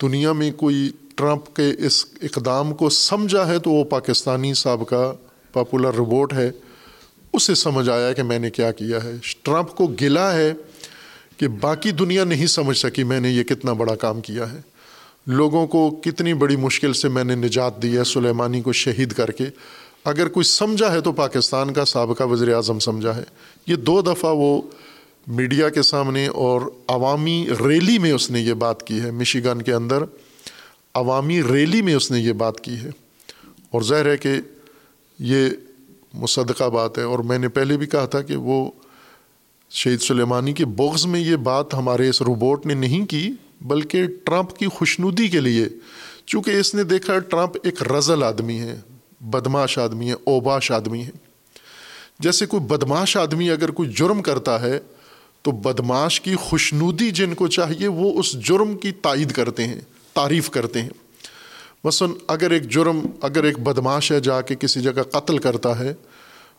دنیا 0.02 0.34
میں 0.34 0.52
کوئی 0.52 0.90
ٹرمپ 1.16 1.56
کے 1.56 1.86
اس 1.86 2.06
اقدام 2.22 2.74
کو 2.74 2.90
سمجھا 2.90 3.48
ہے 3.48 3.60
تو 3.60 3.72
وہ 3.72 3.84
پاکستانی 3.84 4.54
سابقہ 4.54 5.14
پاپولر 5.54 5.94
روبوٹ 5.94 6.34
ہے۔ 6.34 6.52
اسے 7.34 7.56
سمجھ 7.56 7.90
آیا 7.90 8.14
کہ 8.14 8.24
میں 8.24 8.40
نے 8.40 8.50
کیا 8.50 8.72
کیا 8.72 9.04
ہے۔ 9.04 9.12
ٹرمپ 9.44 9.76
کو 9.76 9.88
گلا 10.02 10.36
ہے 10.36 10.54
کہ 11.38 11.48
باقی 11.48 11.92
دنیا 11.92 12.24
نہیں 12.24 12.48
سمجھ 12.48 12.78
سکی 12.78 13.04
میں 13.04 13.20
نے 13.20 13.32
یہ 13.32 13.44
کتنا 13.44 13.74
بڑا 13.74 13.96
کام 13.96 14.22
کیا 14.22 14.52
ہے۔ 14.52 14.62
لوگوں 15.28 15.68
کو 15.68 16.00
کتنی 16.04 16.34
بڑی 16.34 16.56
مشکل 16.56 16.94
سے 16.94 17.10
میں 17.10 17.24
نے 17.24 17.36
نجات 17.36 17.82
دی 17.82 17.98
ہے 17.98 18.04
سلیمانی 18.04 18.62
کو 18.62 18.74
شہید 18.74 19.12
کر 19.12 19.32
کے۔ 19.32 19.46
اگر 20.04 20.28
کوئی 20.28 20.44
سمجھا 20.44 20.92
ہے 20.92 21.02
تو 21.02 21.12
پاکستان 21.12 21.74
کا 21.74 21.86
سابقہ 21.86 22.24
وزیر 22.24 22.54
اعظم 22.54 22.80
سمجھا 22.80 23.16
ہے۔ 23.16 23.24
یہ 23.68 23.76
دو 23.76 24.02
دفعہ 24.02 24.34
وہ 24.34 24.62
میڈیا 25.28 25.70
کے 25.70 25.82
سامنے 25.82 26.28
اور 26.28 26.62
عوامی 26.88 27.48
ریلی 27.68 27.98
میں 27.98 28.12
اس 28.12 28.32
نے 28.32 28.42
یہ 28.42 28.54
بات 28.54 28.88
کی 28.88 29.02
ہے۔ 29.02 29.12
مشیگن 29.12 29.62
کے 29.62 29.74
اندر 29.74 30.04
عوامی 30.94 31.44
ریلی 31.44 31.82
میں 31.82 31.94
اس 31.94 32.12
نے 32.12 32.20
یہ 32.20 32.34
بات 32.34 32.62
کی 32.62 32.76
ہے۔ 32.76 32.90
اور 33.72 33.82
ظاہر 33.82 34.06
ہے 34.06 34.18
کہ 34.18 34.32
یہ 35.20 35.50
مصدقہ 36.14 36.64
بات 36.64 36.98
ہے 36.98 37.04
اور 37.04 37.20
میں 37.20 37.38
نے 37.38 37.50
پہلے 37.50 37.78
بھی 37.78 37.88
کہا 37.88 38.06
تھا 38.06 38.22
کہ 38.22 38.36
وہ 38.36 38.72
شہید 39.70 40.02
سلیمانی 40.02 40.54
کے 40.54 40.66
بغض 40.66 41.06
میں 41.06 41.20
یہ 41.20 41.36
بات 41.36 41.74
ہمارے 41.74 42.10
اس 42.10 42.22
روبوٹ 42.22 42.66
نے 42.66 42.74
نہیں 42.74 43.06
کی، 43.06 43.32
بلکہ 43.62 44.04
ٹرمپ 44.24 44.58
کی 44.58 44.66
خوشنودی 44.66 45.28
کے 45.28 45.40
لیے۔ 45.40 45.66
چونکہ 46.26 46.52
اس 46.52 46.76
نے 46.76 46.84
دیکھا 46.84 47.20
ٹرمپ 47.20 47.58
ایک 47.64 47.92
رزل 47.92 48.24
آدمی 48.24 48.60
ہے، 48.60 48.80
بدماش 49.22 49.78
آدمی 49.78 50.10
ہے، 50.10 50.16
اوباش 50.24 50.72
آدمی 50.72 51.04
ہے۔ 51.04 51.10
جیسے 52.20 52.46
کوئی 52.46 52.64
بدماش 52.64 53.18
آدمی 53.18 53.50
اگر 53.50 53.72
کوئی 53.72 53.90
جرم 53.90 54.22
کرتا 54.22 54.62
ہے، 54.62 54.80
تو 55.42 55.52
بدماش 55.52 56.22
کی 56.22 56.36
خوشنودی 56.36 57.12
جن 57.12 57.34
کو 57.34 57.48
چاہیے، 57.48 57.88
وہ 57.88 58.20
اس 58.20 58.34
جرم 58.34 58.78
کی 58.78 58.92
تائید 58.92 59.32
کرتے 59.32 59.68
ہیں، 59.68 59.82
تعریف 60.14 60.50
کرتے 60.50 60.82
ہیں۔ 60.82 60.90
مثلاً 61.84 62.12
اگر 62.28 62.52
ایک 62.52 62.70
جرم، 62.70 63.00
اگر 63.22 63.44
ایک 63.44 63.60
بدماش 63.60 64.12
ہے 64.12 64.20
جا 64.20 64.42
کے 64.42 64.56
کسی 64.56 64.82
جگہ 64.82 65.04
قتل 65.12 65.38
کرتا 65.38 65.80
ہے، 65.80 65.94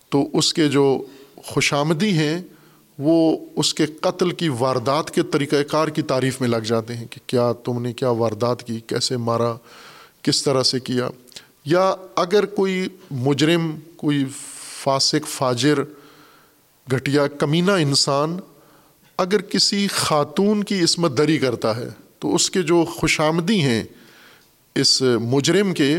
تو 0.09 0.29
اس 0.33 0.55
کے 0.55 0.69
جو 0.69 1.05
خوشامدی 1.37 2.11
ہیں، 2.11 2.43
وہ 2.99 3.47
اس 3.57 3.75
کے 3.75 3.87
قتل 3.87 4.31
کی 4.31 4.49
واردات 4.49 5.11
کے 5.11 5.23
طریقۂ 5.23 5.57
کار 5.71 5.89
کی 5.89 6.03
تعریف 6.03 6.41
میں 6.41 6.49
لگ 6.49 6.57
جاتے 6.57 6.97
ہیں 6.97 7.07
کہ 7.11 7.21
کیا 7.27 7.53
تم 7.65 7.83
نے 7.83 7.93
کیا 7.93 8.11
واردات 8.11 8.63
کی، 8.63 8.81
کیسے 8.87 9.17
مارا، 9.17 9.55
کس 10.23 10.43
طرح 10.43 10.63
سے 10.63 10.81
کیا۔ 10.81 11.09
یا 11.65 11.95
اگر 12.17 12.45
کوئی 12.45 12.89
مجرم، 13.11 13.77
کوئی 13.97 14.25
فاسق، 14.83 15.29
فاجر، 15.29 15.79
گھٹیا، 16.91 17.27
کمینہ 17.27 17.71
انسان 17.71 18.37
اگر 19.19 19.41
کسی 19.41 19.87
خاتون 19.87 20.65
کی 20.65 20.85
عصمت 20.85 21.19
دری 21.19 21.39
کرتا 21.39 21.77
ہے، 21.77 21.89
تو 22.19 22.35
اس 22.35 22.51
کے 22.51 22.63
جو 22.63 22.85
خوش 22.85 23.21
آمدی 23.21 23.61
ہیں 23.61 23.85
اس 24.75 25.03
مجرم 25.23 25.75
کے 25.75 25.99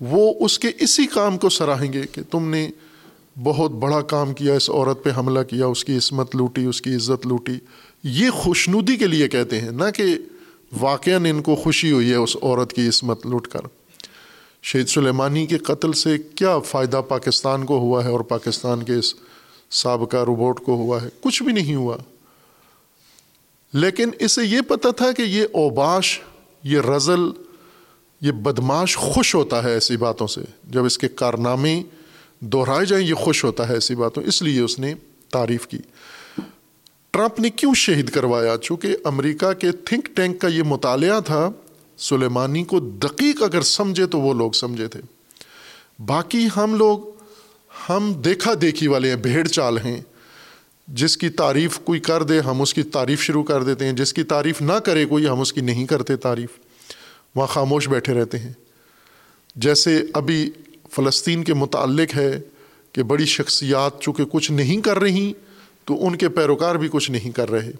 وہ 0.00 0.34
اس 0.40 0.58
کے 0.58 0.68
اسی 0.78 1.06
کام 1.06 1.38
کو 1.38 1.48
سراہیں 1.48 1.92
گے 1.92 2.02
کہ 2.12 2.22
تم 2.30 2.50
نے 2.50 2.70
بہت 3.42 3.70
بڑا 3.70 4.00
کام 4.00 4.34
کیا، 4.34 4.54
اس 4.54 4.70
عورت 4.70 5.04
پہ 5.04 5.10
حملہ 5.16 5.40
کیا، 5.40 5.66
اس 5.66 5.84
کی 5.84 5.96
عصمت 5.96 6.36
لوٹی، 6.36 6.64
اس 6.64 6.82
کی 6.82 6.94
عزت 6.94 7.26
لوٹی۔ 7.26 7.52
یہ 8.02 8.30
خوشنودی 8.30 8.96
کے 8.96 9.06
لیے 9.06 9.28
کہتے 9.28 9.60
ہیں، 9.60 9.70
نہ 9.70 9.84
کہ 9.94 10.04
واقع 10.80 11.10
ان 11.10 11.42
کو 11.42 11.56
خوشی 11.56 11.92
ہوئی 11.92 12.10
ہے 12.10 12.14
اس 12.14 12.36
عورت 12.42 12.72
کی 12.72 12.88
عصمت 12.88 13.26
لوٹ 13.26 13.48
کر۔ 13.48 13.60
شہید 14.62 14.88
سلیمانی 14.88 15.46
کے 15.46 15.58
قتل 15.58 15.92
سے 15.92 16.16
کیا 16.34 16.58
فائدہ 16.58 17.00
پاکستان 17.08 17.64
کو 17.64 17.78
ہوا 17.78 18.04
ہے 18.04 18.10
اور 18.10 18.20
پاکستان 18.20 18.82
کے 18.82 18.94
اس 18.94 19.14
سابقہ 19.70 20.16
روبوٹ 20.16 20.60
کو 20.60 20.74
ہوا 20.74 21.02
ہے؟ 21.02 21.08
کچھ 21.20 21.42
بھی 21.42 21.52
نہیں 21.52 21.74
ہوا۔ 21.74 21.96
لیکن 23.72 24.10
اسے 24.18 24.44
یہ 24.44 24.60
پتہ 24.60 24.88
تھا 24.96 25.12
کہ 25.12 25.22
یہ 25.22 25.42
اوباش، 25.52 26.20
یہ 26.62 26.80
رزل 26.80 27.20
یہ 28.22 28.32
بدماش 28.32 28.96
خوش 28.96 29.34
ہوتا 29.34 29.62
ہے 29.62 29.72
ایسی 29.72 29.96
باتوں 29.96 30.26
سے۔ 30.26 30.40
جب 30.64 30.84
اس 30.84 30.98
کے 30.98 31.08
کارنامے 31.08 31.82
دہرائے 32.40 32.86
جائیں، 32.86 33.06
یہ 33.06 33.14
خوش 33.14 33.44
ہوتا 33.44 33.68
ہے 33.68 33.74
ایسی 33.74 33.94
باتوں۔ 33.94 34.22
اس 34.22 34.42
لیے 34.42 34.60
اس 34.60 34.78
نے 34.78 34.94
تعریف 35.32 35.66
کی۔ 35.66 35.78
ٹرمپ 37.10 37.40
نے 37.40 37.50
کیوں 37.50 37.74
شہید 37.74 38.10
کروایا؟ 38.10 38.56
چونکہ 38.62 38.96
امریکہ 39.04 39.52
کے 39.52 39.72
تھنک 39.72 40.08
ٹینک 40.16 40.40
کا 40.40 40.48
یہ 40.48 40.62
مطالعہ 40.62 41.20
تھا، 41.20 41.50
سلیمانی 41.98 42.64
کو 42.64 42.80
دقیق 42.80 43.42
اگر 43.42 43.62
سمجھے 43.62 44.06
تو 44.06 44.20
وہ 44.20 44.34
لوگ 44.34 44.52
سمجھے 44.52 44.88
تھے۔ 44.88 45.00
باقی 46.06 46.46
ہم 46.56 46.74
لوگ، 46.74 46.98
ہم 47.88 48.12
دیکھا 48.12 48.52
دیکھی 48.60 48.86
والے 48.86 49.08
ہیں، 49.08 49.16
بھیڑ 49.16 49.46
چال 49.46 49.78
ہیں۔ 49.78 50.00
جس 50.88 51.16
کی 51.16 51.28
تعریف 51.28 51.78
کوئی 51.78 52.00
کر 52.00 52.22
دے، 52.22 52.40
ہم 52.40 52.62
اس 52.62 52.74
کی 52.74 52.82
تعریف 52.82 53.22
شروع 53.22 53.42
کر 53.42 53.62
دیتے 53.62 53.84
ہیں۔ 53.84 53.92
جس 53.92 54.12
کی 54.12 54.22
تعریف 54.22 54.62
نہ 54.62 54.72
کرے، 54.72 55.04
کوئی 55.04 55.28
ہم 55.28 55.40
اس 55.40 55.52
کی 55.52 55.60
نہیں 55.60 55.86
کرتے 55.86 56.16
تعریف۔ 56.16 56.50
وہاں 57.34 57.46
خاموش 57.46 57.88
بیٹھے 57.88 58.14
رہتے 58.14 58.38
ہیں۔ 58.38 58.52
جیسے 59.56 60.02
ابھی 60.14 60.50
فلسطین 60.90 61.44
کے 61.44 61.54
متعلق 61.54 62.16
ہے 62.16 62.40
کہ 62.92 63.02
بڑی 63.02 63.26
شخصیات 63.26 64.00
چونکہ 64.00 64.24
کچھ 64.24 64.52
نہیں 64.52 64.80
کر 64.80 64.98
رہی، 64.98 65.32
تو 65.84 66.06
ان 66.06 66.16
کے 66.16 66.28
پیروکار 66.28 66.74
بھی 66.74 66.88
کچھ 66.92 67.10
نہیں 67.10 67.30
کر 67.30 67.50
رہے۔ 67.50 67.72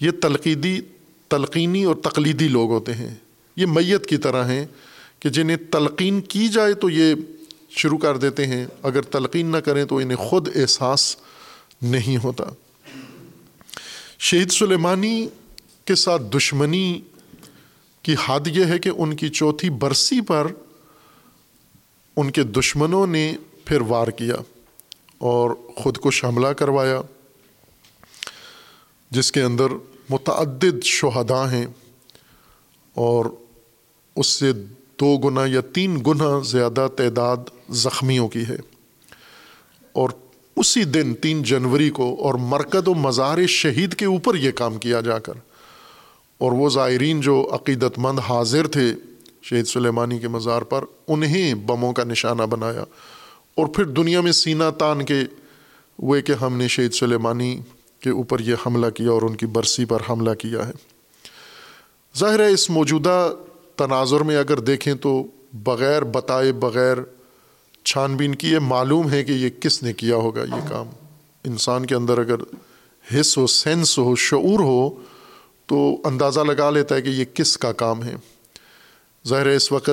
یہ 0.00 0.10
تلقیدی، 0.22 0.80
تلقینی 1.28 1.84
اور 1.84 1.94
تقلیدی 1.94 2.48
لوگ 2.48 2.70
ہوتے 2.70 2.94
ہیں۔ 2.94 3.14
یہ 3.56 3.66
میت 3.66 4.06
کی 4.06 4.16
طرح 4.16 4.48
ہیں 4.48 4.66
کہ 5.20 5.28
جنہیں 5.28 5.56
تلقین 5.70 6.20
کی 6.20 6.48
جائے 6.48 6.74
تو 6.74 6.90
یہ 6.90 7.14
شروع 7.70 7.98
کر 7.98 8.16
دیتے 8.16 8.46
ہیں۔ 8.46 8.66
اگر 8.82 9.02
تلقین 9.02 9.46
نہ 9.46 9.56
کریں 9.56 9.84
تو 9.84 9.96
انہیں 9.96 10.16
خود 10.16 10.48
احساس 10.56 11.16
نہیں 11.82 12.24
ہوتا۔ 12.24 12.44
شہید 14.18 14.50
سلیمانی 14.50 15.28
کے 15.84 15.94
ساتھ 15.94 16.22
دشمنی 16.36 17.00
کی 18.08 18.14
حد 18.26 18.46
یہ 18.46 18.64
ہے 18.64 18.78
کہ 18.78 18.90
ان 18.96 19.16
کی 19.16 19.28
چوتھی 19.28 19.70
برسی 19.70 20.20
پر 20.20 20.46
ان 22.16 22.30
کے 22.30 22.42
دشمنوں 22.42 23.06
نے 23.06 23.36
پھر 23.64 23.80
وار 23.80 24.08
کیا 24.08 24.34
اور 25.18 25.50
خود 25.76 25.98
کو 25.98 26.10
حملہ 26.24 26.48
کروایا، 26.48 27.00
جس 29.10 29.32
کے 29.32 29.42
اندر 29.42 29.64
متعدد 30.10 30.84
شہداء 30.84 31.46
ہیں 31.46 31.66
اور 32.94 33.26
اس 34.16 34.26
سے 34.26 34.52
دو 35.00 35.18
گنا 35.18 35.46
یا 35.46 35.60
تین 35.60 35.98
گنا 36.06 36.40
زیادہ 36.44 36.88
تعداد 36.96 37.36
زخمیوں 37.68 38.28
کی 38.28 38.42
ہے۔ 38.48 38.56
اور 39.92 40.10
اسی 40.56 40.84
دن 40.84 41.14
تین 41.14 41.42
جنوری 41.42 41.90
کو 41.90 42.16
اور 42.20 42.34
مرکز 42.34 42.88
و 42.88 42.94
مزار 42.94 43.46
شہید 43.46 43.94
کے 43.94 44.04
اوپر 44.04 44.34
یہ 44.34 44.50
کام 44.50 44.78
کیا 44.78 45.00
جا 45.00 45.18
کر۔ 45.18 45.32
اور 46.38 46.52
وہ 46.52 46.70
زائرین 46.70 47.20
جو 47.20 47.48
عقیدت 47.52 47.98
مند 47.98 48.18
حاضر 48.18 48.66
تھے 48.66 48.94
شہید 49.42 49.66
سلیمانی 49.66 50.18
کے 50.18 50.28
مزار 50.28 50.62
پر، 50.62 50.84
انہیں 51.08 51.54
بموں 51.54 51.92
کا 51.92 52.04
نشانہ 52.04 52.42
بنایا۔ 52.42 52.84
اور 53.54 53.66
پھر 53.66 53.84
دنیا 53.84 54.20
میں 54.20 54.32
سینہ 54.32 54.64
تان 54.78 55.04
کے 55.04 55.20
ہوئے 56.02 56.22
کہ 56.22 56.32
ہم 56.32 56.56
نے 56.56 56.68
شہید 56.68 56.92
سلیمانی 56.92 57.60
کے 58.00 58.10
اوپر 58.10 58.40
یہ 58.40 58.54
حملہ 58.66 58.90
کیا 58.90 59.10
اور 59.10 59.22
ان 59.22 59.36
کی 59.36 59.46
برسی 59.46 59.84
پر 59.84 59.98
حملہ 60.10 60.34
کیا 60.34 60.66
ہے۔ 60.66 60.72
ظاہر 62.18 62.40
ہے 62.40 62.50
اس 62.50 62.70
موجودہ 62.70 63.34
تناظر 63.76 64.20
میں 64.20 64.36
اگر 64.36 64.60
دیکھیں 64.60 64.94
تو 64.94 65.22
بغیر 65.52 66.02
بتائے 66.02 66.52
بغیر 66.52 66.96
چھان 67.84 68.16
بین 68.16 68.34
کیے 68.34 68.58
معلوم 68.58 69.10
ہے 69.10 69.24
کہ 69.24 69.32
یہ 69.32 69.48
کس 69.60 69.82
نے 69.82 69.92
کیا 69.92 70.16
ہوگا 70.16 70.40
یہ 70.40 70.68
کام۔ 70.68 70.86
انسان 71.44 71.86
کے 71.86 71.94
اندر 71.94 72.18
اگر 72.18 72.36
حص 73.20 73.38
ہو 73.38 73.46
سینس 73.46 73.98
ہو، 73.98 74.16
شعور 74.16 74.60
ہو 74.60 74.90
تو 75.68 76.00
اندازہ 76.04 76.40
لگا 76.40 76.70
لیتا 76.70 76.94
ہے 76.94 77.02
کہ 77.02 77.08
یہ 77.08 77.24
کس 77.34 77.58
کا 77.58 77.72
کام 77.72 78.02
ہے۔ 78.02 78.14
ظاہر 79.28 79.46
اس 79.46 79.72
وقت 79.72 79.90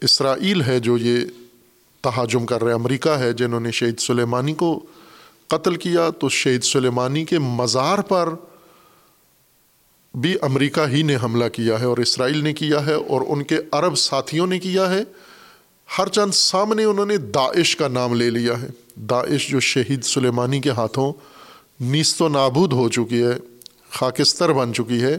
اسرائیل 0.00 0.62
ہے 0.62 0.80
جو 0.80 0.98
یہ 0.98 1.16
تہاجم 2.02 2.46
کر 2.46 2.64
رہے، 2.64 2.72
امریکہ 2.72 3.08
ہے 3.08 3.32
جنہوں 3.32 3.60
نے 3.60 3.70
شہید 3.70 3.98
سلیمانی 3.98 4.54
کو 4.54 4.80
قتل 5.46 5.74
کیا۔ 5.74 6.10
تو 6.10 6.28
شہید 6.28 6.64
سلیمانی 6.64 7.24
کے 7.24 7.38
مزار 7.38 7.98
پر 7.98 8.28
بھی 10.14 10.34
امریکہ 10.40 10.80
ہی 10.88 11.02
نے 11.02 11.16
حملہ 11.22 11.48
کیا 11.48 11.80
ہے 11.80 11.84
اور 11.84 11.98
اسرائیل 11.98 12.44
نے 12.44 12.52
کیا 12.52 12.86
ہے 12.86 12.94
اور 12.94 13.20
ان 13.26 13.42
کے 13.42 13.56
عرب 13.72 13.98
ساتھیوں 13.98 14.46
نے 14.46 14.58
کیا 14.58 14.90
ہے۔ 14.90 15.02
ہر 15.98 16.08
چند 16.08 16.30
سامنے 16.30 16.84
انہوں 16.84 17.06
نے 17.06 17.16
داعش 17.16 17.76
کا 17.76 17.88
نام 17.88 18.14
لے 18.14 18.30
لیا 18.30 18.62
ہے۔ 18.62 18.68
داعش 18.96 19.48
جو 19.48 19.60
شہید 19.60 20.04
سلیمانی 20.04 20.60
کے 20.60 20.70
ہاتھوں 20.70 21.12
نیست 21.80 22.22
و 22.22 22.28
نابود 22.28 22.72
ہو 22.72 22.88
چکی 22.88 23.22
ہے۔ 23.22 23.51
خاکستر 23.92 24.52
بن 24.52 24.74
چکی 24.74 25.02
ہے، 25.02 25.18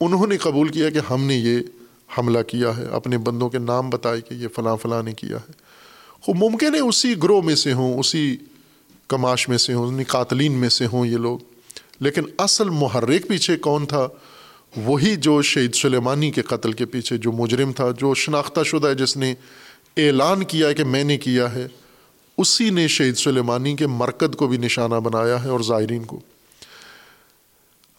انہوں 0.00 0.26
نے 0.26 0.36
قبول 0.36 0.68
کیا 0.68 0.90
کہ 0.90 1.00
ہم 1.10 1.24
نے 1.24 1.34
یہ 1.34 1.58
حملہ 2.18 2.42
کیا 2.42 2.76
ہے، 2.76 2.84
اپنے 2.84 3.18
بندوں 3.18 3.48
کے 3.48 3.58
نام 3.58 3.90
بتائے 3.90 4.20
کہ 4.20 4.34
یہ 4.34 4.48
فلاں 4.48 4.76
فلاں 4.76 5.02
نے 5.02 5.12
کیا 5.12 5.36
ہے۔ 5.36 5.52
خوب 6.20 6.36
ممکن 6.36 6.74
ہے 6.74 6.80
اسی 6.80 7.14
گروہ 7.22 7.42
میں 7.42 7.54
سے 7.54 7.72
ہوں، 7.72 7.98
اسی 7.98 8.36
کماش 9.08 9.48
میں 9.48 9.58
سے 9.58 9.74
ہوں 9.74 10.00
قاتلین 10.08 10.52
میں 10.52 10.68
سے 10.68 10.86
ہوں 10.86 11.06
یہ 11.06 11.16
لوگ۔ 11.16 11.38
لیکن 12.00 12.22
اصل 12.38 12.70
محرک 12.70 13.28
پیچھے 13.28 13.56
کون 13.56 13.86
تھا؟ 13.86 14.08
وہی 14.76 15.16
جو 15.16 15.42
شہید 15.42 15.74
سلیمانی 15.74 16.30
کے 16.30 16.42
قتل 16.42 16.72
کے 16.72 16.86
پیچھے 16.86 17.16
جو 17.16 17.32
مجرم 17.32 17.72
تھا، 17.72 17.90
جو 17.98 18.14
شناختہ 18.14 18.60
شدہ 18.62 18.86
ہے، 18.86 18.94
جس 18.94 19.16
نے 19.16 19.34
اعلان 19.96 20.44
کیا 20.44 20.72
کہ 20.72 20.84
میں 20.84 21.04
نے 21.04 21.18
کیا 21.18 21.54
ہے، 21.54 21.68
اسی 22.38 22.70
نے 22.70 22.88
شہید 22.88 23.16
سلیمانی 23.16 23.76
کے 23.76 23.86
مرکز 23.86 24.36
کو 24.36 24.46
بھی 24.46 24.56
نشانہ 24.56 24.94
بنایا 24.94 25.44
ہے 25.44 25.48
اور 25.48 25.60
زائرین 25.60 26.04
کو۔ 26.04 26.20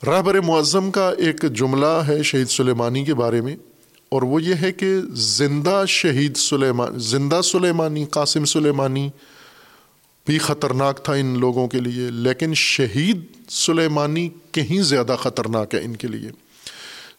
رہبر 0.05 0.39
معظم 0.41 0.89
کا 0.91 1.09
ایک 1.17 1.43
جملہ 1.55 1.85
ہے 2.07 2.21
شہید 2.23 2.49
سلیمانی 2.49 3.03
کے 3.05 3.13
بارے 3.13 3.41
میں، 3.41 3.55
اور 4.11 4.21
وہ 4.21 4.41
یہ 4.43 4.55
ہے 4.61 4.71
کہ 4.71 4.87
زندہ 5.13 5.83
شہید 5.87 6.37
سلیمان 6.37 6.97
زندہ 6.99 7.41
سلیمانی، 7.43 8.05
قاسم 8.11 8.45
سلیمانی 8.45 9.09
بھی 10.27 10.37
خطرناک 10.39 11.03
تھا 11.05 11.13
ان 11.13 11.37
لوگوں 11.39 11.67
کے 11.67 11.79
لیے، 11.79 12.09
لیکن 12.11 12.53
شہید 12.53 13.23
سلیمانی 13.49 14.27
کہیں 14.51 14.81
زیادہ 14.83 15.15
خطرناک 15.19 15.75
ہے 15.75 15.83
ان 15.83 15.95
کے 15.95 16.07
لیے۔ 16.07 16.29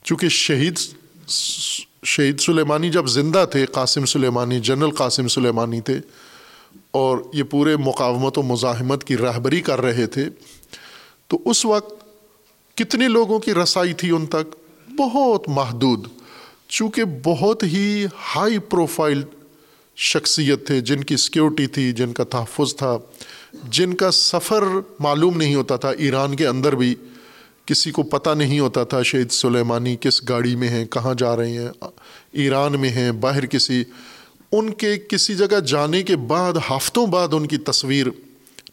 چونکہ 0.05 0.29
شہید 0.29 0.79
شہید 2.07 2.41
سلیمانی 2.41 2.91
جب 2.91 3.07
زندہ 3.09 3.45
تھے، 3.51 3.65
Qasem 3.73 4.05
Soleimani, 4.07 4.61
general 4.61 4.91
Qasem 4.97 5.29
Soleimani 5.29 5.81
تھے، 5.81 6.01
اور 6.91 7.19
یہ 7.33 7.43
پورے 7.51 7.77
مقاومت 7.77 8.39
و 8.39 8.43
مزاحمت 8.43 9.05
کی 9.05 9.17
رہبری 9.17 9.61
کر 9.61 9.81
رہے 9.81 10.07
تھے، 10.07 10.29
تو 11.29 11.39
اس 11.45 11.65
وقت 11.65 12.02
کتنے 12.85 13.09
لوگوں 13.09 13.39
کی 13.39 13.55
رسائی 13.55 13.93
تھی 13.93 14.11
ان 14.11 14.27
تک؟ 14.27 14.57
بہت 14.99 15.49
محدود۔ 15.49 16.07
چونکہ 16.69 17.03
بہت 17.25 17.63
ہی 17.63 18.05
ہائی 18.05 18.59
پروفائل 18.59 19.23
شخصیت 19.97 20.67
تھے، 20.67 20.81
جن 20.81 21.05
کی 21.05 21.17
سیکورٹی 21.17 21.67
تھی، 21.67 21.93
جن 21.93 22.13
کا 22.13 22.25
تحفظ 22.25 22.77
تھا، 22.77 22.99
جن 23.69 23.95
کا 23.95 24.11
سفر 24.11 24.63
معلوم 24.99 25.37
نہیں 25.37 25.55
ہوتا 25.55 25.77
تھا۔ 25.77 25.91
ایران 25.91 26.37
کے 26.37 26.47
اندر 26.47 26.75
بھی 26.75 26.95
کسی 27.67 27.91
کو 27.91 28.03
پتہ 28.03 28.31
نہیں 28.31 28.61
ہوتا 28.61 28.85
تھا 28.85 29.03
شہید 29.03 29.31
سلیمانی 29.31 29.97
کس 30.01 30.29
گاڑی 30.29 30.57
میں 30.57 30.69
ہیں، 30.69 30.85
کہاں 30.85 31.15
جا 31.19 31.37
رہے 31.37 31.51
ہیں، 31.51 31.69
ایران 32.33 32.81
میں 32.81 32.91
ہیں، 32.91 33.13
باہر 33.13 33.47
کسی۔ 33.47 33.85
ان 34.53 34.71
کے 34.71 34.99
کسی 34.99 35.35
جگہ 35.35 35.61
جانے 35.61 36.03
کے 36.03 36.17
بعد، 36.17 36.53
ہفتوں 36.71 37.07
بعد 37.07 37.29
ان 37.33 37.47
کی 37.47 37.57
تصویر 37.57 38.07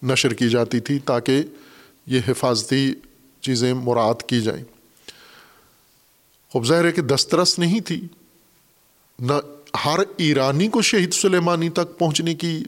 نشر 0.03 0.33
کی 0.33 0.49
جاتی 0.49 0.79
تھی 0.79 0.99
تاکہ 0.99 1.43
یہ 2.07 2.19
حفاظتی 2.27 2.93
چیزیں 3.41 3.73
مراد 3.73 4.23
کی 4.27 4.41
جائیں۔ 4.41 4.63
خوب 6.49 6.65
ظاہر 6.65 6.85
ہے 6.85 6.91
کہ 6.91 7.01
دسترس 7.01 7.59
نہیں 7.59 7.79
تھی۔ 7.79 8.07
نہ 9.19 9.33
ہر 9.85 9.99
ایرانی 10.17 10.67
کو 10.67 10.81
شہید 10.81 11.13
سلیمانی 11.13 11.69
تک 11.69 11.99
پہنچنے 11.99 12.35
کی 12.35 12.63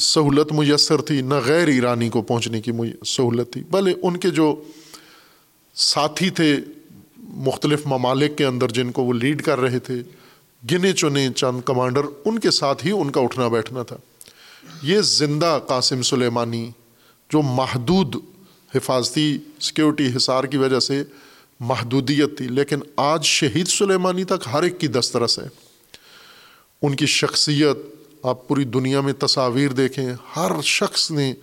سہولت 0.00 0.52
میسر 0.52 1.00
تھی، 1.00 1.20
نہ 1.20 1.34
غیر 1.44 1.68
ایرانی 1.68 2.08
کو 2.08 2.22
پہنچنے 2.22 2.60
کی 2.60 2.72
سہولت 3.06 3.52
تھی۔ 3.52 3.60
بھلے 3.60 3.94
ان 4.02 4.16
کے 4.16 4.30
جو 4.30 4.62
ساتھی 5.74 6.30
تھے 6.30 6.56
مختلف 7.18 7.86
ممالک 7.86 8.38
کے 8.38 8.44
اندر 8.44 8.68
جن 8.68 8.92
کو 8.92 9.04
وہ 9.04 9.12
لیڈ 9.12 9.42
کر 9.42 9.58
رہے 9.58 9.78
تھے، 9.78 10.02
گنے 10.72 10.92
چنے 10.92 11.28
چند 11.36 11.60
کمانڈر، 11.64 12.00
ان 12.24 12.38
کے 12.38 12.50
ساتھ 12.50 12.86
ہی 12.86 12.90
ان 12.90 13.10
کا 13.10 13.20
اٹھنا 13.20 13.48
بیٹھنا 13.48 13.82
تھا۔ 13.82 13.96
یہ 14.82 15.00
زندہ 15.00 15.58
قاسم 15.68 16.02
سلیمانی 16.02 16.70
جو 17.30 17.42
محدود 17.42 18.14
حفاظتی 18.74 19.38
سیکیورٹی 19.60 20.06
حصار 20.16 20.44
کی 20.44 20.56
وجہ 20.56 20.80
سے 20.80 21.04
محدودیت 21.60 22.38
تھی، 22.38 22.48
لیکن 22.48 22.78
آج 22.96 23.24
شہید 23.24 23.66
سلیمانی 23.66 24.24
تک 24.24 24.48
ہر 24.52 24.62
ایک 24.62 24.80
کی 24.80 24.86
دسترس 24.86 25.38
ہے۔ 25.38 25.48
ان 26.82 26.96
کی 26.96 27.06
شخصیت 27.06 27.76
آپ 28.22 28.48
پوری 28.48 28.64
دنیا 28.64 29.00
میں 29.00 29.12
تصاویر 29.12 29.68
دیکھیں، 29.68 30.12
ہر 30.36 30.52
شخص 30.62 31.10
نے 31.10 31.34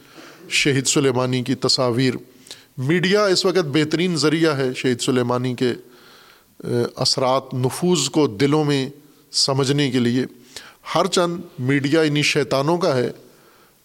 شہید 0.49 0.88
سلیمانی 0.88 1.43
کی 1.43 1.55
تصاویر۔ 1.55 2.13
میڈیا 2.78 3.25
اس 3.25 3.45
وقت 3.45 3.67
بہترین 3.73 4.15
ذریعہ 4.15 4.57
ہے 4.57 4.73
شہید 4.73 5.01
سلیمانی 5.01 5.55
کے 5.55 5.73
اثرات، 6.95 7.53
نفوذ 7.53 8.09
کو 8.09 8.28
دلوں 8.28 8.65
میں 8.65 8.89
سمجھنے 9.32 9.91
کے 9.91 9.99
لیے۔ 9.99 10.25
ہر 10.95 11.07
چند 11.07 11.41
میڈیا 11.59 12.01
انہیں 12.01 12.23
شیطانوں 12.23 12.78
کا 12.78 12.97
ہے۔ 12.97 13.11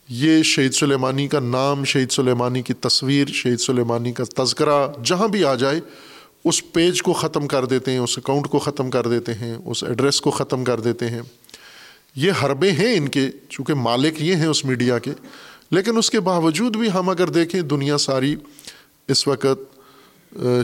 یہ 0.09 0.43
شہید 0.43 0.73
سلیمانی 0.73 1.29
کا 1.29 1.41
نام، 1.41 1.85
شہید 1.85 2.11
سلیمانی 2.11 2.63
کی 2.63 2.75
تصویر، 2.75 3.29
شہید 3.29 3.61
سلیمانی 3.61 4.13
کا 4.13 4.45
تذکرہ 4.45 4.87
جہاں 5.05 5.29
بھی 5.29 5.45
آ 5.45 5.55
جائے، 5.55 5.81
اس 6.45 6.73
پیج 6.73 7.03
کو 7.03 7.13
ختم 7.13 7.47
کر 7.47 7.65
دیتے 7.65 7.91
ہیں، 7.91 7.99
اس 7.99 8.19
اکاؤنٹ 8.19 8.47
کو 8.47 8.59
ختم 8.59 8.91
کر 8.91 9.07
دیتے 9.07 9.35
ہیں، 9.35 9.57
اس 9.65 9.85
ایڈریس 9.85 10.21
کو 10.21 10.31
ختم 10.31 10.65
کر 10.65 10.81
دیتے 10.81 11.09
ہیں۔ 11.09 11.23
یہ 12.17 12.33
حربے 12.43 12.73
ہیں 12.73 12.97
ان 12.97 13.09
کے، 13.09 13.31
چونکہ 13.49 13.75
مالک 13.75 14.23
یہ 14.23 14.35
ہیں 14.37 14.47
اس 14.47 14.65
میڈیا 14.65 14.99
کے۔ 14.99 15.11
لیکن 15.71 15.97
اس 15.97 16.11
کے 16.11 16.21
باوجود 16.21 16.77
بھی 16.77 16.91
ہم 16.91 17.09
اگر 17.09 17.29
دیکھیں، 17.29 17.61
دنیا 17.61 17.99
ساری 17.99 18.37
اس 19.09 19.29
وقت 19.29 19.79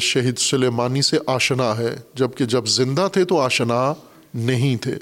شہید 0.01 0.39
سلیمانی 0.39 1.03
سے 1.03 1.18
آشنا 1.26 1.78
ہے۔ 1.78 1.97
جبکہ 2.14 2.45
جب 2.45 2.66
زندہ 2.66 3.09
تھے 3.12 3.24
تو 3.24 3.41
آشنا 3.41 3.95
نہیں 4.34 4.76
تھے۔ 4.76 4.95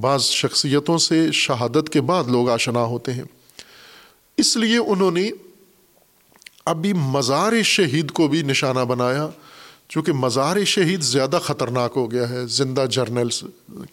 بعض 0.00 0.22
شخصیتوں 0.22 0.98
سے 0.98 1.32
شہادت 1.32 1.88
کے 1.92 2.00
بعد 2.00 2.24
لوگ 2.24 2.50
آشنا 2.50 2.80
ہوتے 2.80 3.12
ہیں۔ 3.12 3.39
اس 4.40 4.56
لیے 4.56 4.78
انہوں 4.78 5.10
نے 5.10 5.30
ابھی 6.66 6.92
مزار 6.92 7.62
شہید 7.62 8.10
کو 8.10 8.28
بھی 8.28 8.42
نشانہ 8.42 8.80
بنایا، 8.80 9.28
چونکہ 9.88 10.12
مزار 10.12 10.64
شہید 10.64 11.02
زیادہ 11.02 11.38
خطرناک 11.42 11.92
ہو 11.96 12.10
گیا 12.10 12.28
ہے 12.28 12.46
زندہ 12.46 12.86
جرنلس 12.90 13.44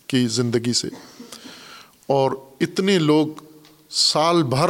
کی 0.08 0.28
زندگی 0.28 0.74
سے۔ 0.74 0.88
اور 2.08 2.32
اتنے 2.62 3.00
لوگ 3.00 3.28
سال 3.90 4.44
بھر 4.44 4.70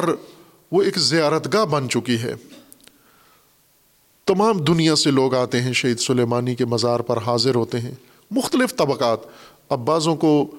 وہ 0.71 0.81
ایک 0.81 0.99
زیارت 0.99 1.53
گاہ 1.53 1.65
بن 1.65 1.89
چکی 1.89 2.17
ہے۔ 2.17 2.35
تمام 4.25 4.57
دنیا 4.57 4.95
سے 4.95 5.11
لوگ 5.11 5.35
آتے 5.35 5.61
ہیں 5.61 5.73
شہید 5.73 5.99
سلیمانی 5.99 6.55
کے 6.55 6.65
مزار 6.65 6.99
پر 6.99 7.17
حاضر 7.17 7.55
ہوتے 7.55 7.79
ہیں۔ 7.79 7.95
مختلف 8.31 8.75
طبقات، 8.75 9.19
اب 9.69 9.79
بعضوں 9.79 10.15
کو 10.15 10.51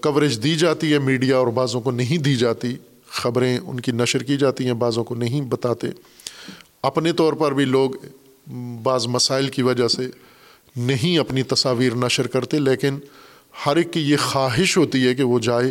کوریج 0.00 0.42
دی 0.42 0.56
جاتی 0.56 0.92
ہے 0.92 0.98
میڈیا 0.98 1.36
اور 1.36 1.46
بعضوں 1.46 1.80
کو 1.80 1.90
نہیں 1.90 2.18
دی 2.18 2.36
جاتی۔ 2.36 2.76
خبریں 3.10 3.58
ان 3.58 3.80
کی 3.80 3.92
نشر 3.92 4.22
کی 4.22 4.36
جاتی 4.36 4.66
ہیں، 4.66 4.72
بعضوں 4.72 5.04
کو 5.04 5.14
نہیں 5.14 5.40
بتاتے۔ 5.40 5.86
اپنے 6.82 7.12
طور 7.12 7.32
پر 7.32 7.52
بھی 7.52 7.64
لوگ 7.64 7.90
بعض 8.82 9.06
مسائل 9.06 9.48
کی 9.48 9.62
وجہ 9.62 9.88
سے 9.88 10.02
نہیں 10.76 11.18
اپنی 11.18 11.42
تصاویر 11.42 11.94
نشر 11.94 12.26
کرتے، 12.26 12.58
لیکن 12.58 12.98
ہر 13.66 13.76
ایک 13.76 13.92
کی 13.92 14.00
یہ 14.00 14.16
خواہش 14.16 14.76
ہوتی 14.76 15.06
ہے 15.06 15.14
کہ 15.14 15.22
وہ 15.22 15.38
جائے 15.38 15.70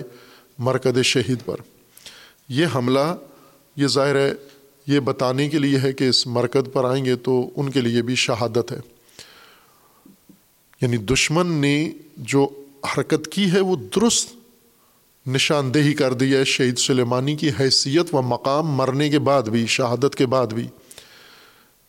مرکز 0.58 1.02
شہید 1.02 1.38
پر۔ 1.46 1.56
یہ 2.50 2.66
حملہ، 2.76 3.16
یہ 3.76 3.88
ظاہر 3.88 4.16
ہے، 4.16 4.34
یہ 4.88 5.00
بتانے 5.00 5.50
کے 5.50 5.60
لیے 5.60 5.80
ہے 5.80 5.94
کہ 5.94 6.10
اس 6.10 6.28
مرکز 6.28 6.74
پر 6.74 6.86
آئیں 6.86 7.06
گے 7.06 7.16
تو 7.16 7.50
ان 7.56 7.70
کے 7.70 7.82
لیے 7.82 8.02
بھی 8.02 8.16
شہادت 8.16 8.72
ہے۔ 8.72 8.80
یعنی 10.82 10.98
دشمن 10.98 11.48
نے 11.48 11.92
جو 12.18 12.50
حرکت 12.98 13.28
کی 13.32 13.52
ہے، 13.52 13.60
وہ 13.60 13.76
درست 13.96 14.39
نشاندہی 15.30 15.94
کر 15.94 16.14
دی 16.14 16.36
ہے 16.36 16.46
شہید 16.46 16.78
سلیمانی 16.78 17.36
کی 17.36 17.50
حیثیت 17.60 18.16
و 18.16 18.22
مقام 18.22 18.68
مرنے 18.68 19.10
کے 19.10 19.20
بعد 19.20 19.44
بھی، 19.44 19.66
شہادت 19.68 20.16
کے 20.16 20.26
بعد 20.26 20.48
بھی۔ 20.48 20.68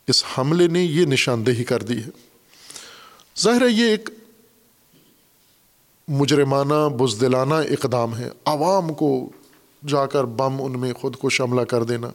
اس 0.08 0.24
حملے 0.38 0.68
نے 0.68 0.84
یہ 0.84 1.06
نشاندہی 1.06 1.64
کر 1.64 1.82
دی 1.82 1.98
ہے۔ 1.98 2.08
ظاہر 3.40 3.62
ہے، 3.62 3.70
یہ 3.70 3.84
ایک 3.84 4.10
مجرمانہ، 6.08 6.88
بزدلانہ 6.88 7.54
اقدام 7.54 8.16
ہے۔ 8.16 8.28
عوام 8.44 8.92
کو 8.92 9.30
جا 9.88 10.06
کر 10.06 10.24
بم 10.24 10.62
ان 10.62 10.80
میں 10.80 10.92
خود 10.92 11.16
کو 11.16 11.30
شملہ 11.30 11.60
کر 11.60 11.82
دینا 11.82 12.10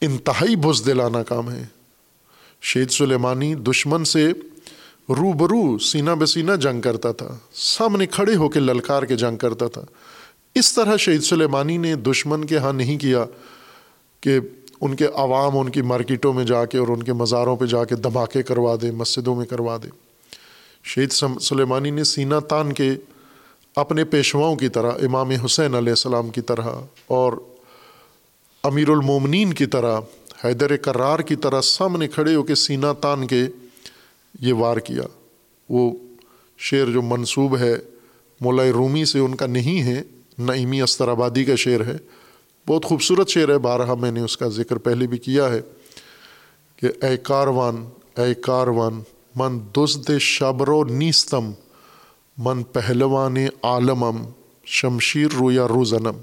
انتہائی 0.00 0.56
بزدلانہ 0.56 1.18
کام 1.18 1.50
ہے۔ 1.50 1.62
شہید 2.62 2.90
سلیمانی 2.90 3.54
دشمن 3.54 4.04
سے 4.04 4.32
رو 5.08 5.32
برو 5.32 5.78
سینہ 5.78 6.10
بہ 6.10 6.24
سینہ 6.24 6.52
جنگ 6.52 6.80
کرتا 6.80 7.12
تھا۔ 7.12 7.36
سامنے 7.54 8.06
کھڑے 8.06 8.36
ہو 8.36 8.48
کے 8.48 8.60
للکار 8.60 9.02
کے 9.02 9.16
جنگ 9.16 9.36
کرتا 9.36 9.68
تھا۔ 9.68 9.82
اس 10.54 10.74
طرح 10.74 10.96
شہید 10.96 11.22
سلیمانی 11.22 11.76
نے 11.76 11.94
دشمن 11.94 12.44
کے 12.44 12.58
ہاں 12.58 12.72
نہیں 12.72 12.98
کیا 12.98 13.24
کہ 14.20 14.38
ان 14.80 14.96
کے 14.96 15.06
عوام 15.14 15.58
ان 15.58 15.68
کی 15.68 15.82
مارکیٹوں 15.82 16.32
میں 16.32 16.44
جا 16.44 16.64
کے 16.64 16.78
اور 16.78 16.88
ان 16.88 17.02
کے 17.02 17.12
مزاروں 17.12 17.56
پہ 17.56 17.66
جا 17.66 17.84
کے 17.84 17.94
دھماکے 17.94 18.42
کروا 18.42 18.76
دے، 18.82 18.90
مسجدوں 18.90 19.36
میں 19.36 19.46
کروا 19.46 19.76
دے۔ 19.76 19.88
شہید 20.84 21.12
سلیمانی 21.40 21.90
نے 21.90 22.04
سینہ 22.04 22.40
تان 22.48 22.72
کے 22.72 22.90
اپنے 23.76 24.04
پیشواؤں 24.04 24.56
کی 24.56 24.68
طرح، 24.68 24.92
امام 25.02 25.30
حسین 25.30 25.74
علیہ 25.74 25.92
السلام 25.92 26.30
کی 26.30 26.40
طرح 26.40 26.68
اور 27.06 27.32
امیر 28.62 28.88
المومنین 28.88 29.52
کی 29.52 29.66
طرح، 29.66 30.00
حیدر 30.44 30.76
کرار 30.76 31.18
کی 31.18 31.36
طرح 31.36 31.60
سامنے 31.60 32.08
کھڑے 32.08 32.34
ہو 32.34 32.42
کے 32.42 32.54
سینہ 32.54 32.86
تان 33.00 33.26
کے 33.26 33.42
یہ 34.40 34.52
وار 34.52 34.76
کیا۔ 34.76 35.02
وہ 35.68 35.92
شعر 36.58 36.86
جو 36.86 37.02
منصوب 37.02 37.58
ہے 37.58 37.76
مولا 38.40 38.62
رومی 38.72 39.04
سے 39.04 39.18
ان 39.18 39.34
کا 39.34 39.46
نہیں 39.46 39.82
ہے، 39.82 40.02
نعیمی 40.38 40.82
استر 40.82 41.08
آبادی 41.08 41.44
کا 41.44 41.54
شعر 41.54 41.80
ہے۔ 41.80 41.96
بہت 42.68 42.84
خوبصورت 42.84 43.28
شعر 43.28 43.48
ہے، 43.48 43.58
بارہا 43.58 43.94
میں 43.94 44.10
نے 44.10 44.20
اس 44.20 44.36
کا 44.36 44.48
ذکر 44.48 44.76
پہلے 44.76 45.06
بھی 45.06 45.18
کیا 45.18 45.52
ہے 45.52 45.60
کہ 46.76 47.04
اے 47.04 47.16
کاروان 47.16 47.84
اے 48.16 48.34
کاروان، 48.34 49.00
من 49.36 49.58
دزد 49.76 50.10
شبر 50.20 50.68
و 50.68 50.84
نیستم، 50.84 51.50
من 52.38 52.62
پہلوان 52.62 53.36
عالمم، 53.62 54.24
شمشیر 54.64 55.26
رو 55.40 55.52
یا 55.52 55.68
روزنم۔ 55.68 56.22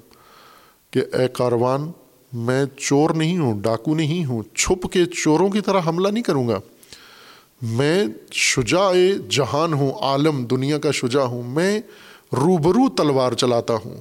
کہ 0.91 0.99
اے 0.99 1.27
کاروان، 1.33 1.91
میں 2.33 2.65
چور 2.77 3.09
نہیں 3.09 3.37
ہوں، 3.37 3.61
ڈاکو 3.61 3.95
نہیں 3.95 4.25
ہوں، 4.25 4.43
چھپ 4.55 4.93
کے 4.93 5.05
چوروں 5.05 5.49
کی 5.49 5.61
طرح 5.61 5.81
حملہ 5.87 6.07
نہیں 6.07 6.23
کروں 6.23 6.47
گا۔ 6.47 6.59
میں 7.63 8.05
شجاع 8.31 8.93
جہان 9.29 9.73
ہوں، 9.73 9.91
عالم، 9.93 10.45
دنیا 10.45 10.77
کا 10.77 10.91
شجاع 10.91 11.23
ہوں، 11.23 11.43
میں 11.43 11.79
روبرو 12.33 12.89
تلوار 12.89 13.31
چلاتا 13.31 13.73
ہوں۔ 13.73 13.97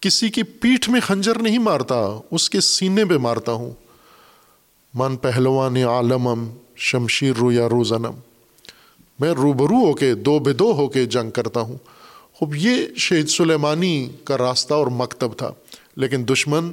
کسی 0.00 0.28
کی 0.28 0.42
پیٹھ 0.42 0.90
میں 0.90 1.00
خنجر 1.00 1.38
نہیں 1.38 1.58
مارتا، 1.58 2.20
اس 2.30 2.50
کے 2.50 2.60
سینے 2.60 3.04
پہ 3.04 3.14
مارتا 3.14 3.52
ہوں۔ 3.52 3.70
من 4.94 5.16
پہلوان 5.16 5.76
عالمم 5.76 6.50
شمشیر 6.76 7.32
رو 7.40 7.52
یا 7.52 7.68
روزنم۔ 7.68 8.10
میں 9.20 9.30
روبرو 9.30 9.74
ہو 9.74 9.92
کے، 9.92 10.14
دو 10.14 10.38
بے 10.38 10.52
دو 10.52 10.72
ہو 10.72 10.88
کے 10.88 11.04
جنگ 11.04 11.30
کرتا 11.30 11.60
ہوں۔ 11.60 11.78
خوب، 12.34 12.56
یہ 12.56 12.76
شہید 12.96 13.28
سلیمانی 13.28 14.08
کا 14.24 14.38
راستہ 14.38 14.74
اور 14.74 14.86
مکتب 14.86 15.28
تھا، 15.36 15.52
لیکن 15.96 16.24
دشمن 16.28 16.72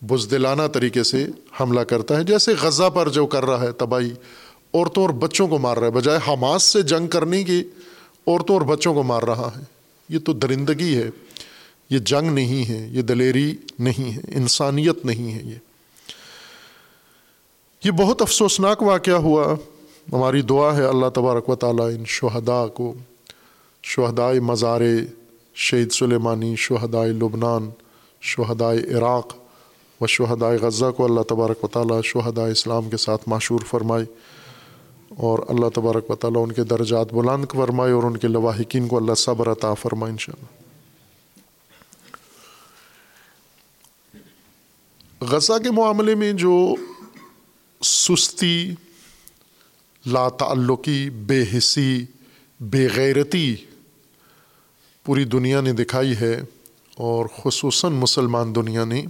بزدلانہ 0.00 0.62
طریقے 0.72 1.02
سے 1.02 1.26
حملہ 1.60 1.80
کرتا 1.80 2.16
ہے، 2.16 2.24
جیسے 2.24 2.52
غزہ 2.62 2.90
پر 2.94 3.08
جو 3.08 3.26
کر 3.26 3.44
رہا 3.44 3.60
ہے، 3.60 3.72
تباہی۔ 3.72 4.12
عورتوں 4.74 5.02
اور 5.02 5.10
بچوں 5.10 5.48
کو 5.48 5.58
مار 5.58 5.76
رہا 5.76 5.86
ہے، 5.86 5.92
بجائے 5.92 6.18
حماس 6.28 6.62
سے 6.62 6.82
جنگ 6.82 7.06
کرنے 7.06 7.44
کی 7.44 7.62
عورتوں 8.26 8.56
اور 8.56 8.62
بچوں 8.62 8.94
کو 8.94 9.02
مار 9.02 9.22
رہا 9.22 9.50
ہے۔ 9.56 9.62
یہ 10.08 10.18
تو 10.18 10.32
درندگی 10.32 10.96
ہے۔ 10.96 11.10
یہ 11.90 11.98
جنگ 11.98 12.30
نہیں 12.30 12.68
ہے، 12.68 12.88
یہ 12.90 13.02
دلیری 13.02 13.56
نہیں 13.78 14.12
ہے، 14.12 14.20
انسانیت 14.34 15.04
نہیں 15.04 15.34
ہے 15.34 15.42
یہ۔ 15.42 15.54
یہ 17.84 17.90
بہت 17.90 18.22
افسوسناک 18.22 18.82
واقعہ 18.82 19.14
ہوا۔ 19.14 19.54
ہماری 20.12 20.42
دعا 20.42 20.76
ہے 20.76 20.84
اللہ 20.84 21.06
تبارک 21.14 21.48
و 21.48 21.54
تعالیٰ 21.54 21.86
ان 21.86 22.04
شہداء 22.06 22.66
کو 22.66 22.94
شہدائے 23.82 24.40
مزار 24.40 24.80
شہید 25.54 25.92
سلیمانی 25.92 26.54
شہدائے 26.58 27.08
لبنان 27.08 27.70
شہدائے 28.20 28.78
عراق 28.78 29.34
و 30.00 30.06
شہدائے 30.06 30.58
غزہ 30.58 30.90
کو 30.96 31.04
اللہ 31.04 31.20
تبارک 31.20 31.64
و 31.64 31.68
تعالیٰ 31.68 32.00
شہدائے 32.04 32.52
اسلام 32.52 32.90
کے 32.90 32.96
ساتھ 32.96 33.22
معشور 33.26 33.60
فرمائے۔ 33.70 34.04
اور 35.16 35.38
اللہ 35.48 35.68
تبارک 35.74 36.10
و 36.10 36.14
تعالیٰ 36.14 36.42
ان 36.42 36.52
کے 36.52 36.64
درجات 36.64 37.12
بلند 37.12 37.44
فرمائے 37.52 37.92
اور 37.92 38.02
ان 38.02 38.16
کے 38.16 38.28
لواحقین 38.28 38.88
کو 38.88 38.96
اللہ 38.96 39.14
صبر 39.14 39.52
عطا 39.52 39.74
فرمائے 39.74 40.12
ان 40.12 40.18
شاء 40.18 40.32
اللہ 40.36 40.62
غزہ 45.20 45.52
کے 45.64 45.70
معاملے 45.70 46.14
میں 46.14 46.32
جو 46.32 46.74
سستی، 47.82 48.74
لا 50.06 50.28
تعلقی، 50.28 51.10
بے 51.10 51.44
حسی، 51.58 52.04
بے 52.60 52.88
غیرتی 52.96 53.56
پوری 55.04 55.24
دنیا 55.24 55.60
نے 55.60 55.72
دکھائی 55.72 56.16
ہے 56.20 56.40
اور 56.96 57.26
خصوصاً 57.42 57.92
مسلمان 57.92 58.54
دنیا 58.54 58.84
نے، 58.84 59.04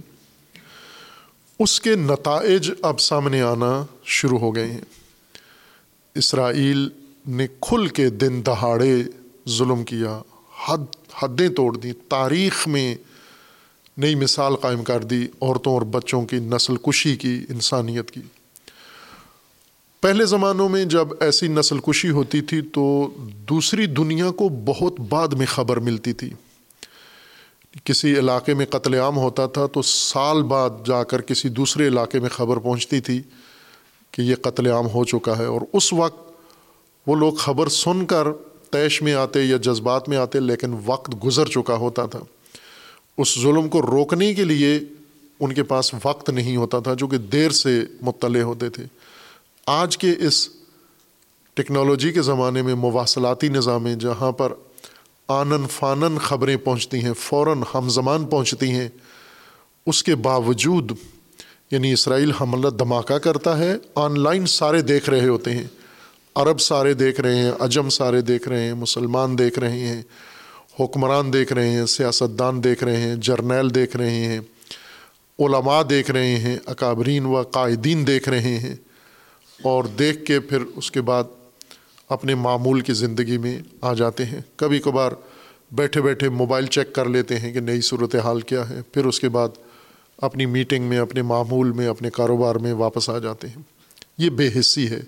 اس 1.59 1.81
کے 1.81 1.95
نتائج 1.95 2.71
اب 2.81 2.99
سامنے 2.99 3.41
آنا 3.41 3.85
شروع 4.03 4.39
ہو 4.39 4.55
گئے 4.55 4.71
ہیں۔ 4.71 5.02
اسرائیل 6.15 6.89
نے 7.27 7.47
کھل 7.61 7.87
کے 7.87 8.09
دن 8.09 8.41
دہاڑے 8.45 9.03
ظلم 9.49 9.83
کیا، 9.83 10.21
حد، 10.67 10.95
حدیں 11.23 11.49
توڑ 11.49 11.77
دیں، 11.77 11.93
تاریخ 12.09 12.67
میں 12.67 12.95
نئی 13.97 14.15
مثال 14.15 14.55
قائم 14.55 14.83
کر 14.83 15.03
دی، 15.03 15.27
عورتوں 15.41 15.73
اور 15.73 15.81
بچوں 15.81 16.25
کی 16.25 16.39
نسل 16.39 16.75
کشی 16.75 17.15
کی، 17.15 17.45
انسانیت 17.49 18.11
کی۔ 18.11 18.21
پہلے 20.01 20.25
زمانوں 20.25 20.69
میں 20.69 20.85
جب 20.85 21.07
ایسی 21.19 21.47
نسل 21.47 21.79
کشی 21.79 22.09
ہوتی 22.09 22.41
تھی 22.41 22.61
تو 22.61 23.09
دوسری 23.49 23.85
دنیا 23.85 24.31
کو 24.31 24.49
بہت 24.49 24.99
بعد 24.99 25.27
میں 25.27 25.45
خبر 25.45 25.77
ملتی 25.77 26.13
تھی۔ 26.13 26.29
کسی 27.83 28.19
علاقے 28.19 28.53
میں 28.53 28.65
قتل 28.65 28.93
عام 28.93 29.17
ہوتا 29.17 29.45
تھا 29.45 29.67
تو 29.67 29.81
سال 29.81 30.43
بعد 30.43 30.69
جا 30.85 31.03
کر 31.03 31.21
کسی 31.21 31.49
دوسرے 31.49 31.87
علاقے 31.87 32.19
میں 32.19 32.29
خبر 32.29 32.57
پہنچتی 32.57 33.01
تھی۔ 33.01 33.21
کہ 34.13 34.21
یہ 34.21 34.35
قتل 34.35 34.67
عام 34.67 34.87
ہو 34.87 35.05
چکا 35.05 35.37
ہے 35.37 35.45
اور 35.45 35.61
اس 35.73 35.93
وقت 35.93 36.31
وہ 37.07 37.15
لوگ 37.15 37.33
خبر 37.33 37.67
سن 37.67 38.05
کر 38.05 38.27
تیش 38.71 39.01
میں 39.01 39.13
آتے 39.13 39.43
یا 39.43 39.57
جذبات 39.57 40.09
میں 40.09 40.17
آتے 40.17 40.39
لیکن 40.39 40.75
وقت 40.85 41.25
گزر 41.25 41.45
چکا 41.45 41.75
ہوتا 41.75 42.05
تھا۔ 42.05 42.19
اس 43.17 43.39
ظلم 43.39 43.69
کو 43.69 43.81
روکنے 43.81 44.33
کے 44.33 44.43
لیے 44.43 44.79
ان 45.39 45.53
کے 45.53 45.63
پاس 45.63 45.91
وقت 46.03 46.29
نہیں 46.29 46.57
ہوتا 46.57 46.79
تھا 46.79 46.93
جو 46.93 47.07
کہ 47.07 47.17
دیر 47.17 47.49
سے 47.49 47.81
مطلع 48.01 48.41
ہوتے 48.41 48.69
تھے۔ 48.69 48.85
آج 49.65 49.97
کے 49.97 50.11
اس 50.19 50.49
ٹیکنالوجی 51.53 52.11
کے 52.11 52.21
زمانے 52.21 52.61
میں 52.61 52.75
مواصلاتی 52.75 53.47
نظام 53.47 53.87
جہاں 53.87 54.31
پر 54.31 54.53
آنن 55.27 55.65
فانن 55.71 56.17
خبریں 56.17 56.57
پہنچتی 56.57 56.97
ہیں، 56.97 57.13
فوراً 57.13 57.61
ہم 57.73 57.89
زمان 57.89 58.25
پہنچتی 58.25 58.71
ہیں، 58.71 58.89
اس 59.85 60.03
کے 60.03 60.15
باوجود 60.15 60.91
یعنی 61.73 61.93
اسرائیل 61.93 62.31
حملہ 62.31 62.69
دھماکہ 62.69 63.17
کرتا 63.17 63.57
ہے، 63.57 63.75
آن 63.95 64.19
لائن 64.19 64.45
سارے 64.45 64.81
دیکھ 64.81 65.09
رہے 65.09 65.27
ہوتے 65.27 65.51
ہیں۔ 65.51 65.63
عرب 66.35 66.61
سارے 66.61 66.93
دیکھ 66.93 67.21
رہے 67.21 67.35
ہیں، 67.35 67.51
عجم 67.59 67.89
سارے 67.89 68.21
دیکھ 68.21 68.49
رہے 68.49 68.63
ہیں، 68.63 68.73
مسلمان 68.73 69.37
دیکھ 69.37 69.59
رہے 69.59 69.79
ہیں، 69.79 70.01
حکمران 70.79 71.33
دیکھ 71.33 71.53
رہے 71.53 71.69
ہیں، 71.69 71.85
سیاستدان 71.85 72.63
دیکھ 72.63 72.83
رہے 72.83 72.97
ہیں، 72.97 73.15
جرنیل 73.15 73.75
دیکھ 73.75 73.97
رہے 73.97 74.09
ہیں، 74.09 74.39
علماء 75.39 75.81
دیکھ 75.81 76.11
رہے 76.11 76.35
ہیں، 76.35 76.57
اکابرین 76.65 77.25
و 77.25 77.41
قائدین 77.41 78.07
دیکھ 78.07 78.29
رہے 78.29 78.57
ہیں۔ 78.57 78.75
اور 79.63 79.83
دیکھ 79.83 80.25
کے 80.25 80.39
پھر 80.39 80.57
اس 80.75 80.91
کے 80.91 81.01
بعد 81.01 81.23
اپنے 82.09 82.35
معمول 82.35 82.81
کی 82.81 82.93
زندگی 82.93 83.37
میں 83.37 83.59
آ 83.81 83.93
جاتے 83.93 84.25
ہیں۔ 84.25 84.41
کبھی 84.55 84.79
کبھار 84.79 85.11
بیٹھے 85.71 86.01
بیٹھے 86.01 86.29
موبائل 86.29 86.65
چیک 86.65 86.93
کر 86.93 87.05
لیتے 87.05 87.39
ہیں 87.39 87.53
کہ 87.53 87.59
نئی 87.59 87.81
صورت 87.81 88.15
حال 88.15 88.41
کیا 88.41 88.69
ہے۔ 88.69 88.81
پھر 88.93 89.05
اس 89.05 89.19
کے 89.19 89.29
بعد 89.29 89.49
اپنی 90.17 90.45
میٹنگ 90.45 90.85
میں، 90.85 90.97
اپنے 90.97 91.21
معمول 91.21 91.71
میں، 91.71 91.87
اپنے 91.87 92.09
کاروبار 92.09 92.55
میں 92.55 92.73
واپس 92.73 93.09
آ 93.09 93.19
جاتے 93.19 93.47
ہیں۔ 93.47 93.61
یہ 94.17 94.29
بے 94.29 94.49
حصی 94.59 94.87
ہے، 94.87 95.01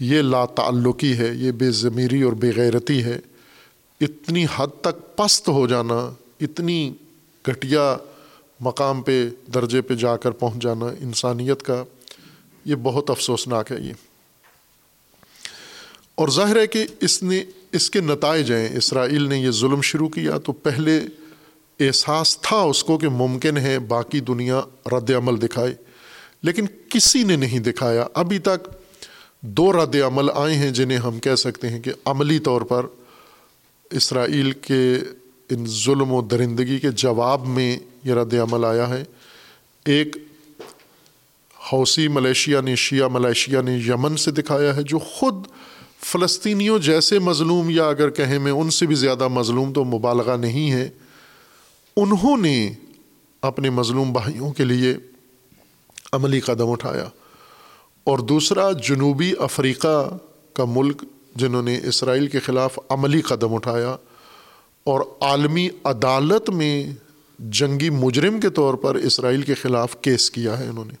یہ 0.00 0.22
لا 0.22 0.44
تعلقی 0.44 1.18
ہے، 1.18 1.30
یہ 1.34 1.52
بے 1.52 1.70
ضمیری 1.70 2.22
اور 2.22 2.32
بے 2.32 2.50
غیرتی 2.56 3.04
ہے۔ 3.04 3.20
اتنی 4.00 4.46
حد 4.56 4.80
تک 4.80 5.16
پست 5.16 5.48
ہو 5.48 5.66
جانا، 5.66 6.12
اتنی 6.40 6.92
گھٹیا 7.46 7.96
مقام 8.60 9.02
پہ، 9.02 9.28
درجے 9.54 9.82
پہ 9.82 9.94
جا 9.94 10.16
کر 10.16 10.30
پہنچ 10.30 10.62
جانا 10.62 10.86
انسانیت 11.00 11.62
کا، 11.62 11.84
یہ 12.64 12.74
بہت 12.82 13.10
افسوسناک 13.10 13.72
ہے 13.72 13.76
یہ۔ 13.80 13.92
اور 16.14 16.28
ظاہر 16.28 16.56
ہے 16.56 16.66
کہ 16.66 16.86
اس 17.00 17.22
نے، 17.22 17.44
اس 17.72 17.90
کے 17.90 18.00
نتائج 18.00 18.52
ہیں۔ 18.52 18.76
اسرائیل 18.76 19.28
نے 19.28 19.38
یہ 19.38 19.50
ظلم 19.50 19.80
شروع 19.80 20.08
کیا 20.08 20.38
تو 20.38 20.52
پہلے 20.52 21.00
احساس 21.80 22.38
تھا 22.38 22.56
اس 22.56 22.84
کو 22.84 22.98
کہ 22.98 23.08
ممکن 23.08 23.56
ہے 23.56 23.78
باقی 23.78 24.20
دنیا 24.20 24.60
رد 24.92 25.10
عمل 25.10 25.42
دکھائے، 25.42 25.74
لیکن 26.42 26.66
کسی 26.88 27.22
نے 27.22 27.36
نہیں 27.36 27.58
دکھایا۔ 27.58 28.06
ابھی 28.14 28.38
تک 28.38 28.68
دو 29.40 29.72
رد 29.72 29.96
عمل 30.06 30.30
آئے 30.34 30.54
ہیں 30.54 30.70
جنہیں 30.70 30.98
ہم 30.98 31.18
کہہ 31.18 31.34
سکتے 31.34 31.68
ہیں 31.68 31.80
کہ 31.80 31.92
عملی 32.04 32.38
طور 32.38 32.60
پر 32.60 32.86
اسرائیل 33.90 34.52
کے 34.52 34.98
ان 35.50 35.66
ظلم 35.66 36.12
و 36.12 36.22
درندگی 36.22 36.78
کے 36.78 36.90
جواب 36.90 37.46
میں 37.46 37.78
یہ 38.04 38.14
رد 38.14 38.34
عمل 38.34 38.64
آیا 38.64 38.88
ہے۔ 38.88 39.04
ایک 39.84 40.16
حوثی 41.72 42.08
ملیشیا 42.08 42.60
نے، 42.60 42.76
شیعہ 42.76 43.08
ملیشیا 43.08 43.60
نے 43.60 43.76
یمن 43.76 44.16
سے 44.16 44.30
دکھایا 44.30 44.76
ہے، 44.76 44.82
جو 44.82 44.98
خود 44.98 45.46
فلسطینیوں 46.04 46.78
جیسے 46.78 47.18
مظلوم 47.18 47.70
یا 47.70 47.84
اگر 47.84 48.10
کہیں 48.10 48.38
میں 48.38 48.52
ان 48.52 48.70
سے 48.70 48.86
بھی 48.86 48.94
زیادہ 48.94 49.28
مظلوم 49.28 49.72
تو 49.72 49.84
مبالغہ 49.84 50.36
نہیں 50.36 50.72
ہے۔ 50.72 50.88
انہوں 51.96 52.36
نے 52.36 52.72
اپنے 53.42 53.70
مظلوم 53.70 54.12
بھائیوں 54.12 54.52
کے 54.52 54.64
لیے 54.64 54.96
عملی 56.12 56.40
قدم 56.40 56.70
اٹھایا 56.70 57.08
اور 58.04 58.18
دوسرا 58.18 58.72
جنوبی 58.72 59.32
افریقہ 59.38 60.16
کا 60.52 60.64
ملک 60.64 61.04
جنہوں 61.36 61.62
نے 61.62 61.80
اسرائیل 61.84 62.26
کے 62.26 62.38
خلاف 62.38 62.78
عملی 62.88 63.20
قدم 63.20 63.54
اٹھایا 63.54 63.96
اور 64.84 65.00
عالمی 65.20 65.68
عدالت 65.84 66.50
میں 66.50 66.90
جنگی 67.38 67.90
مجرم 67.90 68.40
کے 68.40 68.50
طور 68.50 68.74
پر 68.74 68.94
اسرائیل 68.94 69.42
کے 69.42 69.54
خلاف 69.54 69.96
کیس 70.00 70.30
کیا 70.30 70.58
ہے 70.58 70.68
انہوں 70.68 70.84
نے۔ 70.84 70.94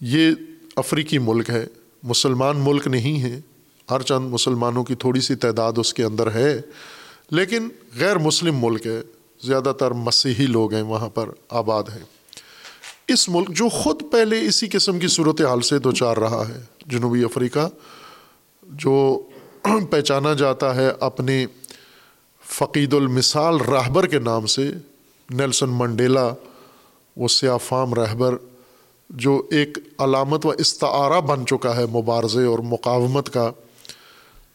یہ 0.00 0.30
افریقی 0.76 1.18
ملک 1.18 1.50
ہے، 1.50 1.66
مسلمان 2.02 2.56
ملک 2.56 2.86
نہیں 2.86 3.22
ہے۔ 3.22 3.40
ہر 3.90 4.02
چند 4.02 4.30
مسلمانوں 4.30 4.84
کی 4.84 4.94
تھوڑی 4.94 5.20
سی 5.20 5.34
تعداد 5.34 5.72
اس 5.76 5.94
کے 5.94 6.04
اندر 6.04 6.32
ہے، 6.32 6.60
لیکن 7.30 7.68
غیر 7.98 8.18
مسلم 8.18 8.58
ملک 8.60 8.86
ہے۔ 8.86 9.00
زیادہ 9.44 9.72
تر 9.78 9.90
مسیحی 9.90 10.46
لوگ 10.46 10.74
ہیں، 10.74 10.82
وہاں 10.82 11.08
پر 11.08 11.28
آباد 11.48 11.82
ہیں۔ 11.82 12.04
اس 13.08 13.28
ملک 13.28 13.48
جو 13.48 13.68
خود 13.68 14.02
پہلے 14.12 14.40
اسی 14.40 14.68
قسم 14.68 14.98
کی 14.98 15.08
صورت 15.08 15.40
حال 15.40 15.60
سے 15.60 15.78
دو 15.78 15.92
چار 15.92 16.16
رہا 16.16 16.48
ہے، 16.48 16.60
جنوبی 16.86 17.24
افریقہ، 17.24 17.68
جو 18.62 19.22
پہچانا 19.90 20.32
جاتا 20.32 20.74
ہے 20.74 20.90
اپنے 21.00 21.46
فقید 22.48 22.94
المثال 22.94 23.56
رہبر 23.56 24.06
کے 24.06 24.18
نام 24.18 24.46
سے، 24.46 24.70
نیلسن 25.30 25.70
منڈیلا، 25.70 26.30
وہ 27.16 27.28
سیاہ 27.28 27.58
فام 27.58 27.94
رہبر، 27.94 28.36
جو 29.10 29.42
ایک 29.50 29.78
علامت 29.98 30.46
و 30.46 30.50
استعارہ 30.50 31.20
بن 31.20 31.46
چکا 31.46 31.76
ہے 31.76 31.86
مبارزے 31.86 32.44
اور 32.44 32.58
مقاومت 32.58 33.32
کا۔ 33.32 33.52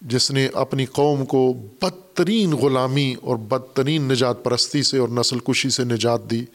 جس 0.05 0.31
نے 0.31 0.47
اپنی 0.53 0.85
قوم 0.85 1.25
کو 1.25 1.53
بدترین 1.81 2.53
غلامی 2.53 3.15
اور 3.21 3.35
بدترین 3.35 4.01
نجات 4.01 4.43
پرستی 4.43 4.83
سے 4.83 4.97
اور 4.97 5.09
نسل 5.09 5.39
کشی 5.39 5.69
سے 5.69 5.83
نجات 5.83 6.31
دی، 6.31 6.45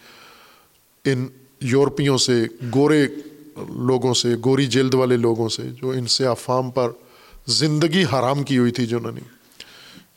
ان 1.04 1.26
یورپیوں 1.60 2.18
سے، 2.18 2.44
گورے 2.74 3.06
لوگوں 3.68 4.14
سے، 4.14 4.34
گوری 4.44 4.66
جلد 4.66 4.94
والے 4.94 5.16
لوگوں 5.16 5.48
سے، 5.48 5.62
جو 5.82 5.90
ان 5.90 6.06
سے 6.06 6.26
افام 6.26 6.70
پر 6.70 6.90
زندگی 7.46 8.02
حرام 8.02 8.42
کی 8.42 8.58
ہوئی 8.58 8.70
تھی 8.70 8.86
جنہوں 8.86 9.12
نے، 9.12 9.20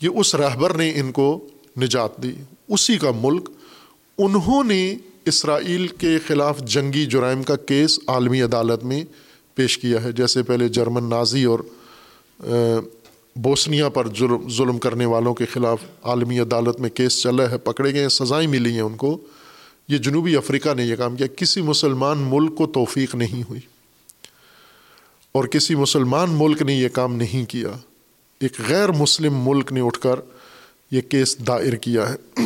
یہ 0.01 0.09
اس 0.15 0.35
رہبر 0.35 0.73
نے 0.73 0.91
ان 0.95 1.11
کو 1.11 1.47
نجات 1.81 2.23
دی۔ 2.23 2.31
اسی 2.69 2.97
کا 2.97 3.11
ملک، 3.21 3.49
انہوں 4.17 4.63
نے 4.63 4.95
اسرائیل 5.25 5.87
کے 5.87 6.19
خلاف 6.27 6.59
جنگی 6.59 7.05
جرائم 7.05 7.43
کا 7.43 7.55
کیس 7.55 7.99
عالمی 8.07 8.41
عدالت 8.41 8.83
میں 8.83 9.03
پیش 9.55 9.77
کیا 9.77 10.03
ہے۔ 10.03 10.11
جیسے 10.11 10.43
پہلے 10.43 10.67
جرمن 10.67 11.09
نازی 11.09 11.43
اور 11.43 11.59
بوسنیا 13.35 13.89
پر 13.89 14.07
جرم 14.07 14.49
ظلم 14.49 14.77
کرنے 14.77 15.05
والوں 15.05 15.33
کے 15.33 15.45
خلاف 15.45 15.77
عالمی 16.03 16.39
عدالت 16.39 16.79
میں 16.79 16.89
کیس 16.89 17.21
چلا 17.21 17.49
ہے، 17.49 17.57
پکڑے 17.57 17.93
گئے 17.93 18.01
ہیں، 18.01 18.09
سزائیں 18.09 18.47
ملی 18.47 18.71
ہیں 18.71 18.81
ان 18.81 18.95
کو۔ 18.95 19.17
یہ 19.87 19.97
جنوبی 19.97 20.35
افریقہ 20.35 20.69
نے 20.73 20.83
یہ 20.83 20.95
کام 20.95 21.15
کیا۔ 21.15 21.27
کسی 21.27 21.61
مسلمان 21.61 22.17
ملک 22.17 22.55
کو 22.55 22.67
توفیق 22.67 23.15
نہیں 23.15 23.43
ہوئی۔ 23.49 23.61
اور 25.31 25.43
کسی 25.43 25.75
مسلمان 25.75 26.29
ملک 26.31 26.61
نے 26.61 26.73
یہ 26.73 26.89
کام 26.89 27.15
نہیں 27.15 27.49
کیا۔ 27.49 27.67
ایک 28.39 28.53
غیر 28.69 28.91
مسلم 28.91 29.33
ملک 29.43 29.71
نے 29.71 29.81
اٹھ 29.81 29.99
کر 29.99 30.19
یہ 30.91 31.01
کیس 31.01 31.47
دائر 31.47 31.73
کیا 31.73 32.13
ہے۔ 32.13 32.41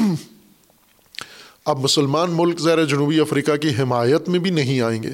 اب 1.65 1.79
مسلمان 1.79 2.31
ملک 2.31 2.59
زیر 2.59 2.85
جنوبی 2.85 3.19
افریقہ 3.19 3.55
کی 3.55 3.69
حمایت 3.79 4.29
میں 4.29 4.39
بھی 4.39 4.51
نہیں 4.51 4.81
آئیں 4.81 5.03
گے۔ 5.03 5.11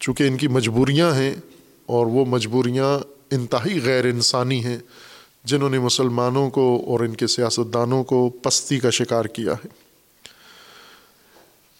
چونکہ 0.00 0.28
ان 0.28 0.36
کی 0.36 0.48
مجبوریاں 0.48 1.14
ہیں 1.14 1.34
اور 1.86 2.06
وہ 2.06 2.24
مجبوریاں 2.24 3.13
انتہائی 3.30 3.80
غیر 3.84 4.04
انسانی 4.04 4.64
ہیں، 4.64 4.78
جنہوں 5.44 5.70
نے 5.70 5.78
مسلمانوں 5.78 6.50
کو 6.50 6.84
اور 6.86 7.00
ان 7.00 7.16
کے 7.16 7.26
سیاستدانوں 7.26 8.04
کو 8.04 8.28
پستی 8.28 8.78
کا 8.78 8.90
شکار 8.90 9.24
کیا 9.24 9.52
ہے۔ 9.52 9.66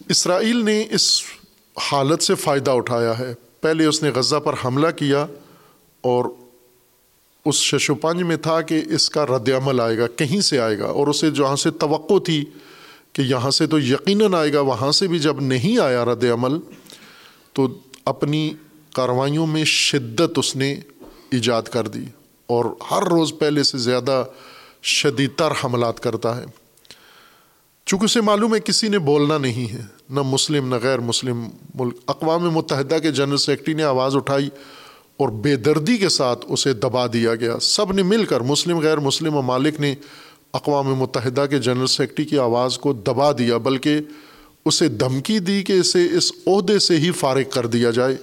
اسرائیل 0.09 0.65
نے 0.65 0.85
اس 0.91 1.23
حالت 1.93 2.23
سے 2.23 2.35
فائدہ 2.35 2.71
اٹھایا 2.71 3.19
ہے۔ 3.19 3.35
پہلے 3.61 3.85
اس 3.85 4.03
نے 4.03 4.11
غزہ 4.11 4.37
پر 4.37 4.55
حملہ 4.65 4.91
کیا 4.91 5.27
اور 6.01 6.25
اس 7.45 7.55
شش 7.55 7.91
و 7.91 7.95
پنج 7.95 8.23
میں 8.23 8.37
تھا 8.37 8.61
کہ 8.61 8.83
اس 8.91 9.11
کا 9.11 9.27
رد 9.27 9.49
عمل 9.49 9.81
آئے 9.81 9.99
گا، 9.99 10.07
کہیں 10.07 10.41
سے 10.41 10.59
آئے 10.59 10.79
گا 10.79 10.87
اور 10.87 11.07
اسے 11.07 11.31
جہاں 11.31 11.57
سے 11.57 11.71
توقع 11.71 12.19
تھی 12.25 12.45
کہ 13.13 13.23
یہاں 13.23 13.51
سے 13.51 13.67
تو 13.67 13.79
یقیناً 13.79 14.35
آئے 14.35 14.53
گا، 14.53 14.61
وہاں 14.61 14.93
سے 14.93 15.09
بھی 15.09 15.19
جب 15.19 15.41
نہیں 15.41 15.79
آیا 15.79 16.05
رد 16.05 16.25
عمل 16.25 16.59
تو 17.53 17.79
اپنی 18.05 18.55
کاروائیوں 18.95 19.47
میں 19.47 19.65
شدت 19.65 20.39
اس 20.39 20.57
نے 20.57 20.77
ایجاد 21.35 21.63
کر 21.63 21.89
دی 21.89 22.05
اور 22.47 22.65
ہر 22.91 23.03
روز 23.03 23.33
پہلے 23.39 23.63
سے 23.63 23.79
زیادہ 23.79 24.25
شدید 24.83 25.31
تر 25.37 25.53
حملات 25.65 26.01
کرتا 26.01 26.37
ہے۔ 26.37 26.45
چونکہ 27.87 28.05
اسے 28.05 28.21
معلوم 28.21 28.55
ہے 28.55 28.61
کسی 28.61 28.89
نے 28.89 28.99
بولنا 28.99 29.39
نہیں 29.39 29.73
ہے، 29.73 29.83
نہ 30.11 30.21
مسلم، 30.25 30.69
نہ 30.69 30.75
غیر 30.83 30.99
مسلم۔ 30.99 31.49
ملک، 31.75 31.97
اقوام 32.07 32.51
متحدہ 32.51 32.99
کے 33.03 33.11
جنرل 33.11 33.37
سیکرٹری 33.37 33.75
نے 33.75 33.83
آواز 33.83 34.17
اٹھائی 34.17 34.49
اور 35.17 35.29
بے 35.29 35.57
دردی 35.57 35.97
کے 35.97 36.09
ساتھ 36.09 36.47
اسے 36.49 36.73
دبا 36.73 37.07
دیا 37.07 37.35
گیا۔ 37.35 37.59
سب 37.59 37.93
نے 37.93 38.03
مل 38.03 38.25
کر، 38.25 38.41
مسلم، 38.41 38.79
غیر 38.79 38.99
مسلم 38.99 39.35
ممالک 39.35 39.81
نے 39.81 39.95
اقوام 40.53 40.95
متحدہ 40.95 41.47
کے 41.51 41.59
جنرل 41.59 41.87
سیکرٹری 41.87 42.25
کی 42.25 42.39
آواز 42.39 42.79
کو 42.79 42.93
دبا 42.93 43.33
دیا، 43.33 43.57
بلکہ 43.57 43.99
اسے 44.65 44.89
دھمکی 44.89 45.39
دی 45.39 45.63
کہ 45.63 45.73
اسے 45.73 46.07
اس 46.17 46.33
عہدے 46.47 46.79
سے 46.79 46.97
ہی 46.97 47.11
فارغ 47.11 47.51
کر 47.51 47.67
دیا 47.67 47.91
جائے، 47.91 48.17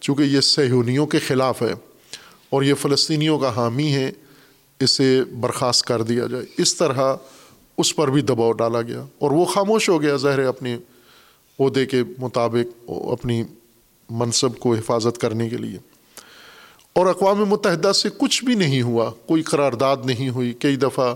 چونکہ 0.00 0.22
یہ 0.22 0.40
سہیونیوں 0.40 1.06
کے 1.06 1.18
خلاف 1.18 1.62
ہے۔ 1.62 1.74
اور 2.54 2.62
یہ 2.62 2.74
فلسطینیوں 2.74 3.38
کا 3.38 3.56
حامی 3.56 3.92
ہے 3.92 4.12
اسے 4.80 5.24
برخاست 5.40 5.86
کر 5.86 6.02
دیا 6.02 6.26
جائے۔ 6.30 6.44
اس 6.58 6.76
طرح 6.76 7.14
اس 7.78 7.96
پر 7.96 8.10
بھی 8.10 8.22
دباؤ 8.22 8.52
ڈالا 8.52 8.82
گیا 8.82 9.04
اور 9.18 9.30
وہ 9.30 9.44
خاموش 9.44 9.88
ہو 9.88 10.02
گیا 10.02 10.16
ظاہر 10.16 10.38
اپنے 10.38 10.78
عہدے 11.60 11.86
کے 11.86 12.02
مطابق 12.18 12.90
اپنی 13.12 13.44
منصب 14.10 14.58
کو 14.58 14.74
حفاظت 14.74 15.18
کرنے 15.18 15.48
کے 15.48 15.56
لیے۔ 15.56 15.78
اور 16.92 17.06
اقوام 17.06 17.44
متحدہ 17.44 17.92
سے 17.92 18.08
کچھ 18.18 18.44
بھی 18.44 18.54
نہیں 18.54 18.82
ہوا، 18.82 19.10
کوئی 19.26 19.42
قرارداد 19.42 19.96
نہیں 20.04 20.28
ہوئی، 20.28 20.52
کئی 20.52 20.76
دفعہ 20.76 21.14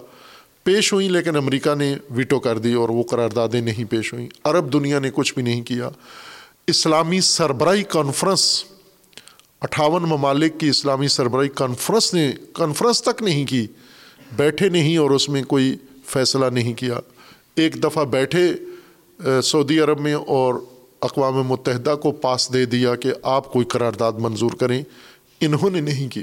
پیش 0.62 0.92
ہوئیں، 0.92 1.08
لیکن 1.08 1.36
امریکہ 1.36 1.74
نے 1.74 1.96
ویٹو 2.10 2.40
کر 2.40 2.58
دی 2.58 2.72
اور 2.72 2.88
وہ 2.88 3.02
قراردادیں 3.02 3.60
نہیں 3.60 3.84
پیش 3.90 4.12
ہوئیں۔ 4.12 4.28
عرب 4.44 4.72
دنیا 4.72 4.98
نے 4.98 5.10
کچھ 5.14 5.34
بھی 5.34 5.42
نہیں 5.42 5.62
کیا۔ 5.62 5.88
اسلامی 6.66 7.20
سربراہی 7.20 7.82
کانفرنس 7.82 8.64
اٹھاون 9.60 10.02
ممالک 10.02 10.60
کی 10.60 10.68
اسلامی 10.68 11.08
سربراہی 11.08 11.48
کانفرنس 11.48 12.14
نے 12.14 12.32
کانفرنس 12.52 13.02
تک 13.02 13.22
نہیں 13.22 13.46
کی، 13.46 13.66
بیٹھے 14.36 14.68
نہیں 14.68 14.98
اور 14.98 15.10
اس 15.10 15.28
میں 15.28 15.42
کوئی 15.42 15.76
فیصلہ 16.04 16.46
نہیں 16.46 16.74
کیا۔ 16.74 16.98
ایک 17.54 17.84
دفعہ 17.84 18.04
بیٹھے 18.04 18.52
سعودی 19.42 19.80
عرب 19.80 20.00
میں 20.00 20.14
اور 20.14 20.54
اقوام 21.00 21.42
متحدہ 21.42 21.94
کو 22.02 22.12
پاس 22.12 22.52
دے 22.52 22.64
دیا 22.64 22.94
کہ 22.94 23.12
آپ 23.22 23.52
کوئی 23.52 23.64
قرارداد 23.64 24.12
منظور 24.12 24.50
کریں۔ 24.50 24.82
انہوں 25.40 25.70
نے 25.70 25.80
نہیں 25.80 26.08
کی۔ 26.08 26.22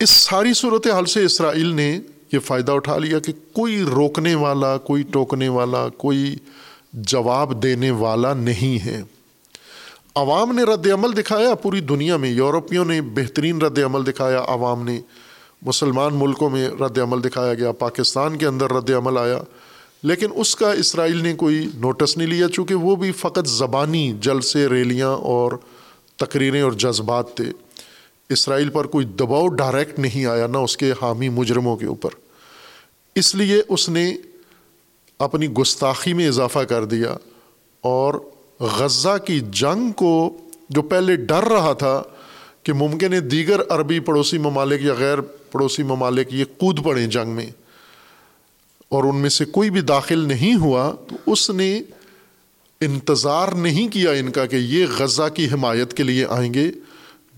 اس 0.00 0.10
ساری 0.10 0.54
صورت 0.54 0.86
حال 0.86 1.06
سے 1.06 1.24
اسرائیل 1.24 1.66
نے 1.66 2.00
یہ 2.32 2.38
فائدہ 2.38 2.72
اٹھا 2.72 2.98
لیا 2.98 3.18
کہ 3.18 3.32
کوئی 3.52 3.80
روکنے 3.80 4.34
والا، 4.34 4.78
کوئی 4.78 5.02
ٹوکنے 5.02 5.48
والا، 5.48 5.88
کوئی 5.88 6.36
جواب 6.92 7.62
دینے 7.62 7.90
والا 7.90 8.34
نہیں 8.34 8.84
ہے۔ 8.84 9.02
عوام 10.14 10.52
نے 10.52 10.62
رد 10.62 10.86
عمل 10.86 11.16
دکھایا، 11.16 11.54
پوری 11.54 11.80
دنیا 11.80 12.16
میں، 12.16 12.30
یورپیوں 12.30 12.84
نے 12.84 13.02
بہترین 13.02 13.62
رد 13.62 13.78
عمل 13.78 14.06
دکھایا، 14.06 14.44
عوام 14.48 14.84
نے 14.84 15.00
مسلمان 15.62 16.10
ملکوں 16.14 16.50
میں 16.50 16.68
رد 16.68 16.98
عمل 16.98 17.24
دکھایا 17.24 17.54
گیا، 17.54 17.72
پاکستان 17.72 18.38
کے 18.38 18.46
اندر 18.46 18.72
رد 18.72 18.90
عمل 18.90 19.18
آیا۔ 19.18 19.42
لیکن 20.02 20.26
اس 20.34 20.56
کا 20.56 20.72
اسرائیل 20.72 21.16
نے 21.16 21.34
کوئی 21.34 21.68
نوٹس 21.74 22.16
نہیں 22.16 22.28
لیا، 22.28 22.48
چونکہ 22.48 22.74
وہ 22.74 22.96
بھی 22.96 23.12
فقط 23.12 23.46
زبانی 23.46 24.12
جلسے، 24.20 24.68
ریلیاں 24.68 25.10
اور 25.10 25.52
تقریریں 26.16 26.62
اور 26.62 26.72
جذبات 26.72 27.34
تھے۔ 27.34 27.44
اسرائیل 28.28 28.68
پر 28.68 28.84
کوئی 28.84 29.06
دباؤ 29.06 29.48
ڈائریکٹ 29.48 29.98
نہیں 29.98 30.26
آیا، 30.26 30.46
نہ 30.46 30.58
اس 30.58 30.76
کے 30.76 30.92
حامی 31.02 31.28
مجرموں 31.28 31.76
کے 31.76 31.86
اوپر۔ 31.86 32.10
اس 33.14 33.34
لیے 33.34 33.62
اس 33.68 33.88
نے 33.88 34.16
اپنی 35.18 35.48
گستاخی 35.48 36.12
میں 36.12 36.28
اضافہ 36.28 36.58
کر 36.58 36.84
دیا 36.84 37.16
اور 37.80 38.33
غزہ 38.60 39.16
کی 39.26 39.40
جنگ 39.52 39.90
کو 39.92 40.38
جو 40.70 40.82
پہلے 40.82 41.16
ڈر 41.16 41.44
رہا 41.44 41.72
تھا 41.72 42.02
کہ 42.62 42.72
ممکن 42.72 43.12
ہے 43.12 43.20
دیگر 43.20 43.60
عربی 43.68 44.00
پڑوسی 44.00 44.38
ممالک 44.38 44.82
یا 44.82 44.94
غیر 44.98 45.20
پڑوسی 45.50 45.82
ممالک 45.82 46.32
یہ 46.34 46.44
کود 46.58 46.84
پڑیں 46.84 47.06
جنگ 47.06 47.30
میں 47.30 47.46
اور 48.88 49.04
ان 49.04 49.16
میں 49.16 49.30
سے 49.30 49.44
کوئی 49.44 49.70
بھی 49.70 49.80
داخل 49.80 50.18
نہیں 50.18 50.54
ہوا، 50.54 50.94
تو 51.08 51.16
اس 51.32 51.50
نے 51.50 51.80
انتظار 52.80 53.48
نہیں 53.48 53.88
کیا 53.88 54.10
ان 54.10 54.30
کا 54.30 54.46
کہ 54.46 54.56
یہ 54.56 54.86
غزہ 54.98 55.28
کی 55.34 55.46
حمایت 55.52 55.94
کے 55.94 56.02
لیے 56.02 56.26
آئیں 56.28 56.54
گے، 56.54 56.70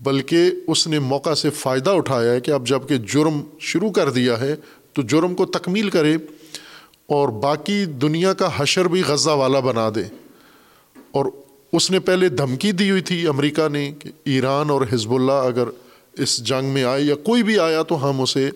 بلکہ 0.03 0.51
اس 0.67 0.87
نے 0.87 0.99
موقع 0.99 1.33
سے 1.33 1.49
فائدہ 1.49 1.89
اٹھایا 1.89 2.31
ہے 2.31 2.41
کہ 2.41 2.51
اب 2.51 2.67
جبکہ 2.67 2.97
جرم 2.97 3.41
شروع 3.59 3.91
کر 3.91 4.09
دیا 4.09 4.39
ہے 4.39 4.55
تو 4.93 5.01
جرم 5.01 5.35
کو 5.35 5.45
تکمیل 5.45 5.89
کرے 5.89 6.15
اور 7.07 7.29
باقی 7.29 7.85
دنیا 7.85 8.33
کا 8.33 8.49
حشر 8.57 8.87
بھی 8.87 9.01
غزہ 9.07 9.29
والا 9.29 9.59
بنا 9.59 9.89
دے۔ 9.95 10.03
اور 11.17 11.25
اس 11.73 11.91
نے 11.91 11.99
پہلے 11.99 12.29
دھمکی 12.29 12.71
دی 12.71 12.89
ہوئی 12.89 13.01
تھی 13.01 13.27
امریکہ 13.27 13.67
نے 13.67 13.91
کہ 13.99 14.09
ایران 14.25 14.69
اور 14.69 14.81
حزب 14.93 15.13
اللہ 15.13 15.31
اگر 15.31 15.63
اس 16.13 16.43
جنگ 16.43 16.65
میں 16.65 16.83
آئے 16.83 17.01
یا 17.01 17.15
کوئی 17.15 17.43
بھی 17.43 17.59
آیا 17.59 17.83
تو 17.83 18.09
ہم 18.09 18.21
اسے 18.21 18.49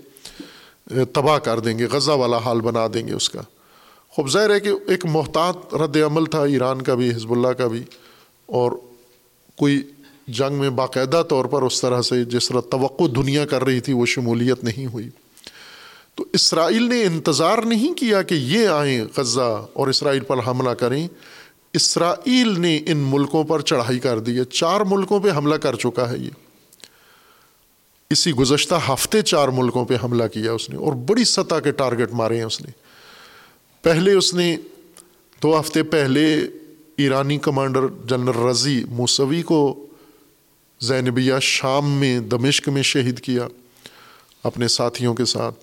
تباہ 1.14 1.38
کر 1.38 1.59
دیں 1.59 1.80
گے، 1.80 1.86
غزہ 1.91 2.12
والا 2.12 2.38
حال 2.38 2.62
بنا 2.62 2.88
دیں 2.93 3.07
گے 3.07 3.14
اس 3.14 3.30
کا۔ 3.30 3.41
خوب 4.09 4.30
ظاہر 4.30 4.49
ہے 4.49 4.59
کہ 4.59 4.70
ایک 4.88 5.05
محتاط 5.05 5.76
رد 5.76 5.97
عمل 5.97 6.26
تھا 6.26 6.43
ایران 6.43 6.82
کا 6.82 6.95
بھی، 6.95 7.09
حزب 7.09 7.32
اللہ 7.32 7.47
کا 7.47 7.68
بھی۔ 7.68 7.84
اور 8.45 8.72
کوئی 9.57 9.82
جنگ 10.28 10.53
میں 10.53 10.70
باقاعدہ 10.70 11.24
طور 11.30 11.45
پر 11.45 11.62
اس 11.62 11.82
طرح 11.82 12.01
سے 12.01 12.26
جس 12.26 12.47
طرح 12.47 12.62
توقع 12.62 13.03
دنیا 13.16 13.45
کر 13.45 13.64
رہی 13.64 13.80
تھی، 13.80 13.93
وہ 13.93 14.05
شمولیت 14.05 14.64
نہیں 14.64 14.86
ہوئی۔ 14.86 15.09
تو 16.16 16.26
اسرائیل 16.34 16.84
نے 16.84 17.03
انتظار 17.03 17.57
نہیں 17.57 17.93
کیا 17.93 18.22
کہ 18.22 18.36
یہ 18.36 18.68
آئیں 18.68 19.05
غزہ 19.18 19.66
اور 19.74 19.88
اسرائیل 19.88 20.22
پر 20.22 20.38
حملہ 20.47 20.70
کریں۔ 20.70 21.07
اسرائیل 21.74 22.59
نے 22.59 22.80
ان 22.86 22.97
ملکوں 22.97 23.43
پر 23.43 23.61
چڑھائی 23.61 23.99
کر 23.99 24.19
دی 24.19 24.39
ہے۔ 24.39 24.43
چار 24.43 24.82
ملکوں 24.82 25.19
پہ 25.19 25.32
حملہ 25.32 25.55
کر 25.55 25.76
چکا 25.76 26.11
ہے 26.11 26.17
یہ۔ 26.17 26.30
اسی 28.09 28.32
گزشتہ 28.32 28.76
ہفتے 28.89 29.22
چار 29.22 29.47
ملکوں 29.47 29.86
پہ 29.86 29.97
حملہ 30.03 30.28
کیا 30.28 30.51
اس 30.51 30.69
نے 30.69 30.76
اور 30.76 30.93
بڑی 30.93 31.24
سطح 31.24 31.55
کے 31.55 31.72
ٹارگٹ 31.72 32.13
مارے 32.13 32.38
ہیں 32.38 32.43
اس 32.43 32.61
نے۔ 32.61 32.72
پہلے 33.82 34.13
اس 34.13 34.34
نے 34.34 34.57
دو 35.43 35.59
ہفتے 35.59 35.84
پہلے 35.84 36.39
ایرانی 36.97 37.38
کمانڈر 37.38 37.88
جنرل 38.05 38.38
رضی 38.38 38.84
موسوی 38.89 39.41
کو 39.41 39.86
زینبیہ 40.80 41.34
شام 41.41 41.91
میں 41.91 42.19
دمشق 42.19 42.69
میں 42.69 42.82
شہید 42.82 43.19
کیا 43.19 43.47
اپنے 44.43 44.67
ساتھیوں 44.67 45.13
کے 45.13 45.26
ساتھ۔ 45.26 45.55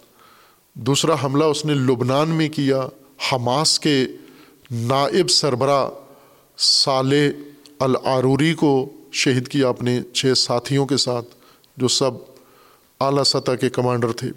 دوسرا 0.75 1.15
حملہ 1.25 1.45
اس 1.45 1.65
نے 1.65 1.75
لبنان 1.75 2.29
میں 2.29 2.49
کیا۔ 2.49 2.89
حماس 3.33 3.81
کے 3.81 4.07
نائب 4.71 5.31
سربراہ 5.31 5.89
صالح 6.59 7.29
العروری 7.79 8.55
کو 8.55 8.89
شہید 9.12 9.49
کیا 9.49 9.69
اپنے 9.69 10.03
چھ 10.12 10.27
ساتھیوں 10.37 10.87
کے 10.87 10.97
ساتھ، 10.97 11.27
جو 11.77 11.89
سب 11.89 12.11
اعلیٰ 13.01 13.25
سطح 13.25 13.53
کے 13.53 13.71
کمانڈر 13.71 14.12
تھے۔ 14.12 14.29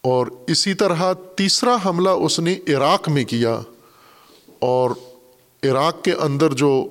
اور 0.00 0.26
اسی 0.46 0.74
طرح 0.74 1.12
تیسرا 1.12 1.76
حملہ 1.84 2.08
اس 2.08 2.40
نے 2.40 2.54
عراق 2.68 3.08
میں 3.08 3.24
کیا۔ 3.24 3.60
اور 4.58 4.90
عراق 5.62 6.04
کے 6.04 6.12
اندر 6.12 6.52
جو 6.52 6.88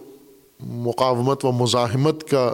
مقاومت 0.59 1.45
و 1.45 1.51
مزاحمت 1.51 2.29
کا 2.29 2.53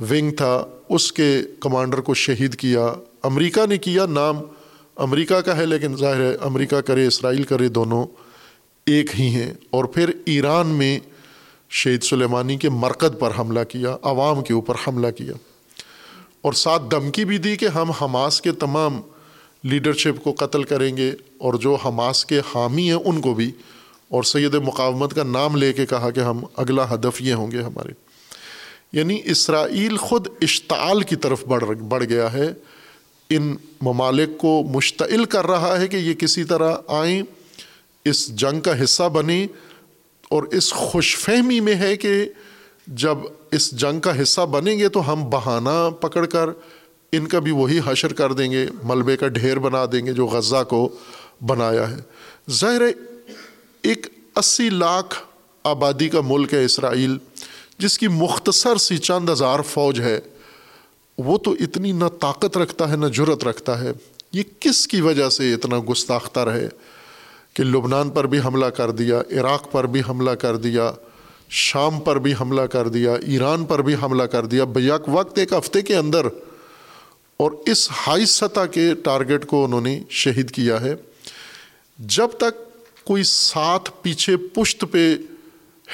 ونگ 0.00 0.30
تھا، 0.30 0.66
اس 0.88 1.12
کے 1.12 1.38
کمانڈر 1.60 2.00
کو 2.00 2.14
شہید 2.14 2.54
کیا۔ 2.54 2.92
امریکہ 3.22 3.66
نے 3.66 3.78
کیا 3.78 4.06
نام، 4.06 4.36
امریکہ 4.96 5.40
کا 5.40 5.56
ہے، 5.56 5.66
لیکن 5.66 5.96
ظاہر 5.96 6.20
ہے 6.20 6.36
امریکہ 6.40 6.80
کرے، 6.80 7.06
اسرائیل 7.06 7.42
کرے 7.42 7.68
دونوں۔ 7.68 8.06
ایک 8.88 9.20
ہی 9.20 9.28
ہیں 9.28 9.54
اور 9.70 9.84
پھر 9.84 10.10
ایران 10.26 10.66
میں 10.66 10.98
شہید 11.70 12.02
سلیمانی 12.02 12.56
کے 12.56 12.70
مرکز 12.70 13.18
پر 13.18 13.30
حملہ 13.38 13.64
کیا، 13.68 13.96
عوام 14.02 14.42
کے 14.44 14.52
اوپر 14.52 14.74
حملہ 14.86 15.10
کیا۔ 15.10 15.32
اور 16.42 16.52
ساتھ 16.52 16.82
دھمکی 16.90 17.24
بھی 17.24 17.38
دی 17.38 17.56
کہ 17.56 17.66
ہم 17.66 17.90
حماس 17.90 18.40
کے 18.40 18.52
تمام 18.52 19.00
لیڈرشپ 19.64 20.24
کو 20.24 20.46
قتل 20.46 20.62
کریں 20.62 20.96
گے 20.96 21.12
اور 21.38 21.54
جو 21.54 21.74
حماس 21.74 22.26
کے 22.26 22.38
حامی 22.38 22.82
ہیں 22.82 22.98
ان 23.04 23.20
کو 23.20 23.34
بھی۔ 23.34 23.52
اور 24.08 24.22
سید 24.22 24.54
مقاومت 24.54 25.14
کا 25.14 25.22
نام 25.22 25.56
لے 25.56 25.72
کے 25.72 25.86
کہا 25.86 26.10
کہ 26.10 26.20
ہم 26.20 26.40
اگلا 26.56 26.94
ہدف 26.94 27.22
یہ 27.22 27.34
ہوں 27.34 27.50
گے 27.50 27.62
ہمارے۔ 27.62 27.90
یعنی 28.92 29.20
اسرائیل 29.24 29.96
خود 29.96 30.26
اشتعال 30.42 31.02
کی 31.02 31.16
طرف 31.16 31.44
بڑھ 31.44 31.64
بڑھ 31.64 32.04
گیا 32.04 32.32
ہے۔ 32.32 32.54
ان 33.30 33.56
ممالک 33.80 34.38
کو 34.38 34.62
مشتعل 34.74 35.24
کر 35.24 35.46
رہا 35.46 35.80
ہے 35.80 35.88
کہ 35.88 35.96
یہ 35.96 36.14
کسی 36.14 36.44
طرح 36.44 36.76
آئیں۔ 36.88 37.22
اس 38.08 38.36
جنگ 38.36 38.60
کا 38.60 38.84
حصہ 38.84 39.02
بنیں 39.02 39.46
اور 40.30 40.42
اس 40.42 40.72
خوش 40.72 41.16
فہمی 41.16 41.60
میں 41.60 41.74
ہے 41.74 41.96
کہ 41.96 42.28
جب 42.86 43.18
اس 43.50 43.70
جنگ 43.70 44.00
کا 44.00 44.22
حصہ 44.22 44.40
بنیں 44.40 44.78
گے 44.78 44.88
تو 44.88 45.12
ہم 45.12 45.30
بہانہ 45.30 45.90
پکڑ 46.00 46.26
کر 46.26 46.50
ان 47.12 47.26
کا 47.26 47.38
بھی 47.38 47.50
وہی 47.50 47.80
حشر 47.84 48.12
کر 48.12 48.32
دیں 48.32 48.50
گے، 48.50 48.66
ملبے 48.84 49.16
کا 49.16 49.28
ڈھیر 49.28 49.58
بنا 49.58 49.84
دیں 49.92 50.06
گے 50.06 50.12
جو 50.12 50.26
غزہ 50.26 50.64
کو 50.68 50.88
بنایا 51.46 51.90
ہے۔ 51.90 51.96
ظاہر 52.50 52.82
ایک 53.82 54.06
اسی 54.36 54.70
لاکھ 54.70 55.22
آبادی 55.64 56.08
کا 56.08 56.20
ملک 56.20 56.54
ہے 56.54 56.64
اسرائیل، 56.64 57.18
جس 57.78 57.98
کی 57.98 58.08
مختصر 58.08 58.76
سی 58.76 58.98
چند 58.98 59.28
ہزار 59.28 59.60
فوج 59.62 60.00
ہے۔ 60.00 60.20
وہ 61.18 61.38
تو 61.38 61.52
اتنی 61.52 61.92
نہ 61.92 62.04
طاقت 62.20 62.56
رکھتا 62.56 62.90
ہے، 62.90 62.96
نہ 62.96 63.06
جرت 63.06 63.44
رکھتا 63.44 63.80
ہے۔ 63.80 63.92
یہ 64.32 64.42
کس 64.60 64.88
کی 64.88 65.00
وجہ 65.00 65.28
سے 65.28 65.54
اتنا 65.54 65.76
گستاختہ 65.90 66.40
رہے؟ 66.40 66.68
کہ 67.58 67.64
لبنان 67.64 68.10
پر 68.10 68.26
بھی 68.26 68.38
حملہ 68.38 68.66
کر 68.66 68.90
دیا، 68.90 69.20
عراق 69.20 69.72
پر 69.72 69.86
بھی 69.86 70.02
حملہ 70.08 70.30
کر 70.30 70.56
دیا، 70.56 70.92
شام 71.48 72.00
پر 72.00 72.18
بھی 72.18 72.34
حملہ 72.40 72.60
کر 72.60 72.88
دیا، 72.88 73.14
ایران 73.14 73.64
پر 73.64 73.82
بھی 73.82 73.94
حملہ 74.02 74.22
کر 74.22 74.46
دیا، 74.46 74.64
بیک 74.64 75.08
وقت 75.08 75.38
ایک 75.38 75.52
ہفتے 75.52 75.82
کے 75.82 75.96
اندر 75.96 76.26
اور 77.36 77.50
اس 77.66 77.90
ہائی 77.90 78.26
سطح 78.26 78.66
کے 78.70 78.94
ٹارگٹ 79.04 79.46
کو 79.46 79.64
انہوں 79.64 79.80
نے 79.80 80.02
شہید 80.10 80.50
کیا 80.50 80.80
ہے۔ 80.80 80.94
جب 81.98 82.28
تک 82.38 82.62
کوئی 83.04 83.22
ساتھ 83.22 83.90
پیچھے 84.02 84.36
پشت 84.36 84.84
پہ 84.90 85.14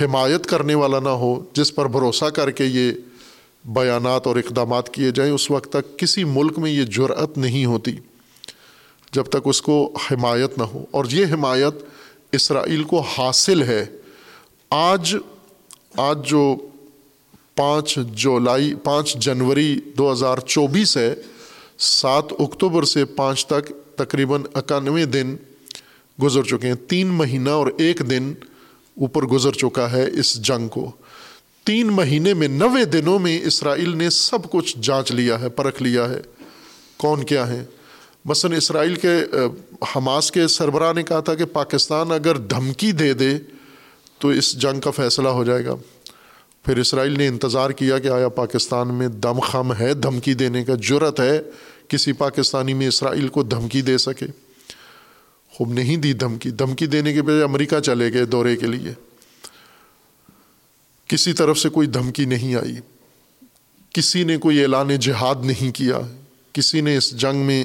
حمایت 0.00 0.46
کرنے 0.46 0.74
والا 0.74 0.98
نہ 0.98 1.08
ہو، 1.08 1.44
جس 1.52 1.74
پر 1.74 1.88
بھروسہ 1.88 2.24
کر 2.24 2.50
کے 2.50 2.64
یہ 2.64 2.92
بیانات 3.64 4.26
اور 4.26 4.36
اقدامات 4.36 4.88
کیے 4.88 5.10
جائیں، 5.10 5.32
اس 5.32 5.50
وقت 5.50 5.72
تک 5.72 5.98
کسی 5.98 6.24
ملک 6.24 6.58
میں 6.58 6.70
یہ 6.70 6.84
جرأت 6.84 7.38
نہیں 7.38 7.64
ہوتی۔ 7.64 7.96
جب 9.14 9.24
تک 9.24 9.36
اس 9.44 9.62
کو 9.62 9.92
حمایت 10.10 10.58
نہ 10.58 10.62
ہو۔ 10.62 10.84
اور 10.90 11.04
یہ 11.10 11.26
حمایت 11.32 11.74
اسرائیل 12.32 12.82
کو 12.82 13.00
حاصل 13.00 13.62
ہے۔ 13.62 13.86
آج 14.70 15.16
آج 15.96 16.26
جو 16.26 16.56
پانچ 17.56 17.98
جولائی، 18.12 18.74
پانچ 18.74 19.16
جنوری 19.16 19.80
دو 19.98 20.12
ہزار 20.12 20.38
چوبیس 20.38 20.96
ہے، 20.96 21.14
سات 21.78 22.24
اکتوبر 22.38 22.82
سے 22.82 23.04
پانچ 23.04 23.46
تک 23.46 23.72
تقریباً 23.96 24.42
اکانوے 24.54 25.04
دن 25.04 25.36
گزر 26.22 26.42
چکے 26.42 26.66
ہیں۔ 26.66 26.74
تین 26.74 27.06
مہینہ 27.06 27.50
اور 27.50 27.66
ایک 27.78 28.02
دن 28.10 28.32
اوپر 29.00 29.22
گزر 29.22 29.52
چکا 29.52 29.92
ہے 29.92 30.10
اس 30.12 30.34
جنگ 30.34 30.68
کو۔ 30.68 30.90
تین 31.64 31.86
مہینے 31.86 32.34
میں 32.34 32.48
نوے 32.48 32.84
دنوں 32.84 33.18
میں 33.18 33.40
اسرائیل 33.44 33.96
نے 33.96 34.10
سب 34.10 34.50
کچھ 34.50 34.78
جانچ 34.78 35.12
لیا 35.12 35.40
ہے، 35.40 35.48
پرکھ 35.48 35.82
لیا 35.82 36.10
ہے۔ 36.10 36.20
کون 36.96 37.24
کیا 37.24 37.48
ہے 37.48 37.64
مثلاً 38.24 38.56
اسرائیل 38.56 38.94
کے 38.94 39.14
حماس 39.96 40.32
کے 40.32 40.48
سربراہ 40.48 40.92
نے 40.92 41.02
کہا 41.02 41.20
تھا 41.20 41.34
کہ 41.34 41.44
پاکستان 41.44 42.12
اگر 42.12 42.38
دھمکی 42.38 42.92
دے 42.92 43.14
دے 43.14 43.38
تو 44.18 44.28
اس 44.28 44.52
جنگ 44.52 44.80
کا 44.80 44.90
فیصلہ 44.90 45.28
ہو 45.28 45.44
جائے 45.44 45.64
گا۔ 45.64 45.74
پھر 46.64 46.76
اسرائیل 46.76 47.18
نے 47.18 47.26
انتظار 47.26 47.70
کیا 47.70 47.98
کہ 47.98 48.08
آیا 48.08 48.28
پاکستان 48.28 48.94
میں 48.94 49.08
دم 49.08 49.40
خم 49.40 49.72
ہے، 49.74 49.94
دھمکی 49.94 50.34
دینے 50.34 50.64
کا 50.64 50.74
جرت 50.74 51.20
ہے، 51.20 51.42
کسی 51.88 52.12
پاکستانی 52.12 52.74
میں 52.74 52.88
اسرائیل 52.88 53.28
کو 53.28 53.42
دھمکی 53.42 53.82
دے 53.82 53.98
سکے۔ 53.98 54.26
خوب 55.50 55.72
نہیں 55.72 55.96
دی 55.96 56.12
دھمکی 56.12 56.50
دھمکی 56.50 56.86
دینے 56.86 57.12
کے 57.12 57.22
بجائے 57.22 57.42
امریکہ 57.42 57.80
چلے 57.80 58.12
گئے 58.12 58.24
دورے 58.24 58.56
کے 58.56 58.66
لیے۔ 58.66 58.92
کسی 61.08 61.32
طرف 61.32 61.58
سے 61.58 61.68
کوئی 61.68 61.86
دھمکی 61.86 62.24
نہیں 62.24 62.54
آئی۔ 62.54 62.76
کسی 63.92 64.24
نے 64.24 64.36
کوئی 64.36 64.62
اعلان 64.62 64.96
جہاد 64.96 65.34
نہیں 65.44 65.72
کیا۔ 65.72 65.98
کسی 66.52 66.80
نے 66.80 66.96
اس 66.96 67.10
جنگ 67.10 67.36
میں 67.36 67.64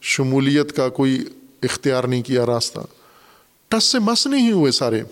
شمولیت 0.00 0.76
کا 0.76 0.88
کوئی 0.88 1.24
اختیار 1.62 2.04
نہیں 2.04 2.22
کیا 2.22 2.46
راستہ۔ 2.46 2.80
ٹس 3.68 3.84
سے 3.84 3.98
مس 3.98 4.26
نہیں 4.26 4.52
ہوئے 4.52 4.72
سارے۔ 4.72 5.02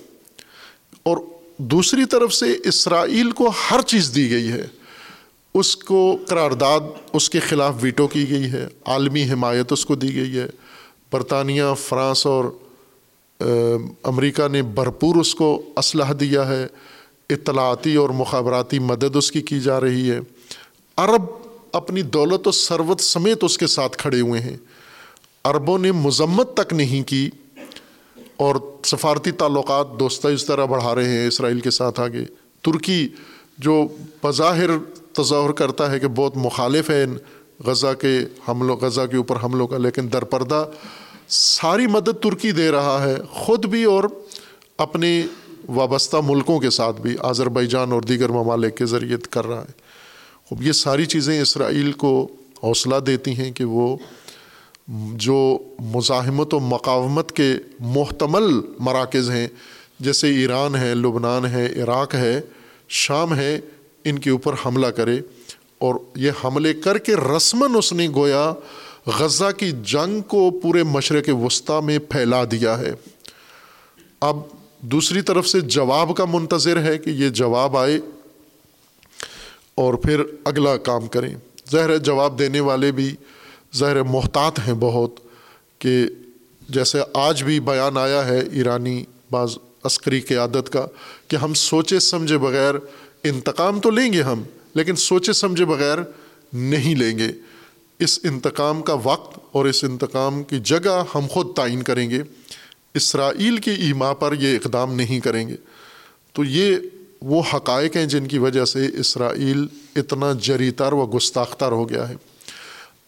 اور 1.02 1.16
دوسری 1.58 2.04
طرف 2.04 2.34
سے 2.34 2.56
اسرائیل 2.64 3.30
کو 3.30 3.52
ہر 3.70 3.82
چیز 3.82 4.12
دی 4.14 4.30
گئی 4.30 4.52
ہے۔ 4.52 4.66
اس 5.54 5.76
کو 5.76 6.18
قرارداد، 6.28 6.80
اس 7.12 7.30
کے 7.30 7.40
خلاف 7.40 7.74
ویٹو 7.80 8.06
کی 8.06 8.30
گئی 8.30 8.44
ہے۔ 8.44 8.68
عالمی 8.84 9.30
حمایت 9.30 9.72
اس 9.72 9.86
کو 9.86 9.94
دی 9.94 10.14
گئی 10.14 10.38
ہے۔ 10.38 10.46
برطانیہ، 11.12 11.62
فرانس 11.80 12.26
اور 12.26 12.44
امریکہ 14.02 14.48
نے 14.48 14.62
بھرپور 14.62 15.16
اس 15.16 15.34
کو 15.34 15.62
اسلحہ 15.76 16.12
دیا 16.12 16.48
ہے۔ 16.48 16.66
اطلاعاتی 17.30 17.94
اور 17.94 18.10
مخابراتی 18.10 18.78
مدد 18.78 19.16
اس 19.16 19.32
کی 19.32 19.42
کی 19.42 19.60
جا 19.60 19.80
رہی 19.80 20.10
ہے۔ 20.10 20.20
عرب 20.96 21.22
اپنی 21.72 22.02
دولت 22.02 22.48
و 22.48 22.50
ثروت 22.50 23.00
سمیت 23.00 23.44
اس 23.44 23.58
کے 23.58 23.66
ساتھ 23.66 23.98
کھڑے 23.98 24.20
ہوئے 24.20 24.40
ہیں۔ 24.40 24.56
عربوں 25.48 25.78
نے 25.78 25.92
مذمت 25.92 26.56
تک 26.56 26.72
نہیں 26.72 27.08
کی 27.08 27.30
اور 28.36 28.56
سفارتی 28.84 29.30
تعلقات 29.30 29.98
دوستہ 30.00 30.28
اس 30.28 30.44
طرح 30.44 30.64
بڑھا 30.64 30.94
رہے 30.94 31.08
ہیں 31.08 31.26
اسرائیل 31.28 31.60
کے 31.60 31.70
ساتھ 31.70 32.00
آگے۔ 32.00 32.24
ترکی 32.64 33.08
جو 33.58 33.86
بظاہر 34.22 34.70
تظاہر 35.12 35.52
کرتا 35.52 35.90
ہے 35.90 35.98
کہ 36.00 36.08
بہت 36.08 36.36
مخالف 36.36 36.90
ہے 36.90 37.04
غزہ 37.66 37.92
کے 38.00 38.18
حملوں 38.48 38.76
غزہ 38.76 39.06
کے 39.10 39.16
اوپر 39.16 39.36
حملوں 39.42 39.66
کا، 39.66 39.78
لیکن 39.78 40.12
در 40.12 40.24
پردہ 40.24 40.64
ساری 41.28 41.86
مدد 41.86 42.22
ترکی 42.22 42.52
دے 42.52 42.70
رہا 42.70 43.02
ہے، 43.02 43.16
خود 43.30 43.66
بھی 43.66 43.84
اور 43.84 44.04
اپنے 44.78 45.10
وابستہ 45.68 46.16
ملکوں 46.24 46.58
کے 46.58 46.70
ساتھ 46.70 47.00
بھی 47.00 47.16
آذر 47.20 47.64
جان 47.64 47.92
اور 47.92 48.02
دیگر 48.02 48.28
ممالک 48.28 48.76
کے 48.76 48.86
ذریعے 48.86 49.16
کر 49.30 49.46
رہا 49.46 49.62
ہے۔ 49.62 49.72
خوب، 50.46 50.62
یہ 50.62 50.72
ساری 50.72 51.06
چیزیں 51.06 51.40
اسرائیل 51.40 51.92
کو 51.92 52.28
حوصلہ 52.62 52.96
دیتی 52.96 53.30
ہیں 53.30 53.50
کہ 53.52 53.64
وہ 53.64 53.96
جو 55.14 55.58
مزاحمت 55.78 56.54
و 56.54 56.60
مقاومت 56.60 57.32
کے 57.32 57.54
محتمل 57.80 58.60
مراکز 58.78 59.30
ہیں، 59.30 59.48
جیسے 60.00 60.28
ایران 60.28 60.76
ہے، 60.76 60.94
لبنان 60.94 61.46
ہے، 61.46 61.66
عراق 61.66 62.14
ہے، 62.14 62.40
شام 62.88 63.34
ہے، 63.34 63.60
ان 64.04 64.18
کے 64.18 64.30
اوپر 64.30 64.54
حملہ 64.66 64.86
کرے۔ 64.86 65.20
اور 65.78 65.94
یہ 66.16 66.30
حملے 66.44 66.74
کر 66.74 66.98
کے 66.98 67.16
رسماً 67.16 67.70
اس 67.76 67.92
نے 67.92 68.08
گویا 68.14 68.52
غزہ 69.06 69.50
کی 69.56 69.72
جنگ 69.84 70.20
کو 70.20 70.50
پورے 70.50 70.82
مشرق 70.82 71.28
وسطیٰ 71.28 71.82
میں 71.82 71.98
پھیلا 71.98 72.44
دیا 72.44 72.78
ہے۔ 72.78 72.92
اب 74.20 74.36
دوسری 74.80 75.22
طرف 75.22 75.48
سے 75.48 75.60
جواب 75.60 76.16
کا 76.16 76.24
منتظر 76.24 76.82
ہے 76.82 76.98
کہ 76.98 77.10
یہ 77.10 77.28
جواب 77.28 77.76
آئے 77.76 77.98
اور 79.74 79.94
پھر 79.94 80.22
اگلا 80.44 80.76
کام 80.76 81.06
کریں۔ 81.06 81.34
ظاہر 81.72 81.96
جواب 81.96 82.38
دینے 82.38 82.60
والے 82.60 82.92
بھی 82.92 83.14
ظاہر 83.76 84.02
محتاط 84.02 84.58
ہیں 84.58 84.74
بہت 84.74 85.20
کہ 85.78 86.06
جیسے 86.68 86.98
آج 87.14 87.42
بھی 87.42 87.60
بیان 87.60 87.96
آیا 87.96 88.26
ہے 88.26 88.40
ایرانی 88.52 89.04
بعض 89.30 89.58
عسکری 89.84 90.20
قیادت 90.20 90.70
کا 90.70 90.86
کہ 91.28 91.36
ہم 91.36 91.54
سوچے 91.54 92.00
سمجھے 92.00 92.38
بغیر 92.38 92.74
انتقام 93.24 93.80
تو 93.80 93.90
لیں 93.90 94.12
گے 94.12 94.22
ہم، 94.22 94.42
لیکن 94.74 94.96
سوچے 94.96 95.32
سمجھے 95.32 95.64
بغیر 95.64 95.98
نہیں 96.52 96.94
لیں 96.94 97.18
گے۔ 97.18 97.28
اس 97.98 98.20
انتقام 98.24 98.82
کا 98.82 98.96
وقت 99.02 99.38
اور 99.52 99.64
اس 99.64 99.84
انتقام 99.84 100.42
کی 100.42 100.58
جگہ 100.58 101.04
ہم 101.14 101.26
خود 101.30 101.46
تعین 101.56 101.82
کریں 101.82 102.10
گے۔ 102.10 102.22
اسرائیل 102.94 103.56
کی 103.56 103.70
ایما 103.70 104.12
پر 104.12 104.34
یہ 104.38 104.56
اقدام 104.56 104.94
نہیں 104.94 105.20
کریں 105.20 105.48
گے۔ 105.48 105.56
تو 106.32 106.44
یہ 106.44 106.76
وہ 107.20 107.42
حقائق 107.54 107.96
ہیں 107.96 108.06
جن 108.06 108.26
کی 108.26 108.38
وجہ 108.38 108.64
سے 108.64 108.86
اسرائیل 108.98 109.66
اتنا 109.96 110.32
جری 110.40 110.70
تر 110.70 110.92
و 110.92 111.06
گستاختر 111.06 111.72
ہو 111.72 111.88
گیا 111.88 112.08
ہے۔ 112.08 112.14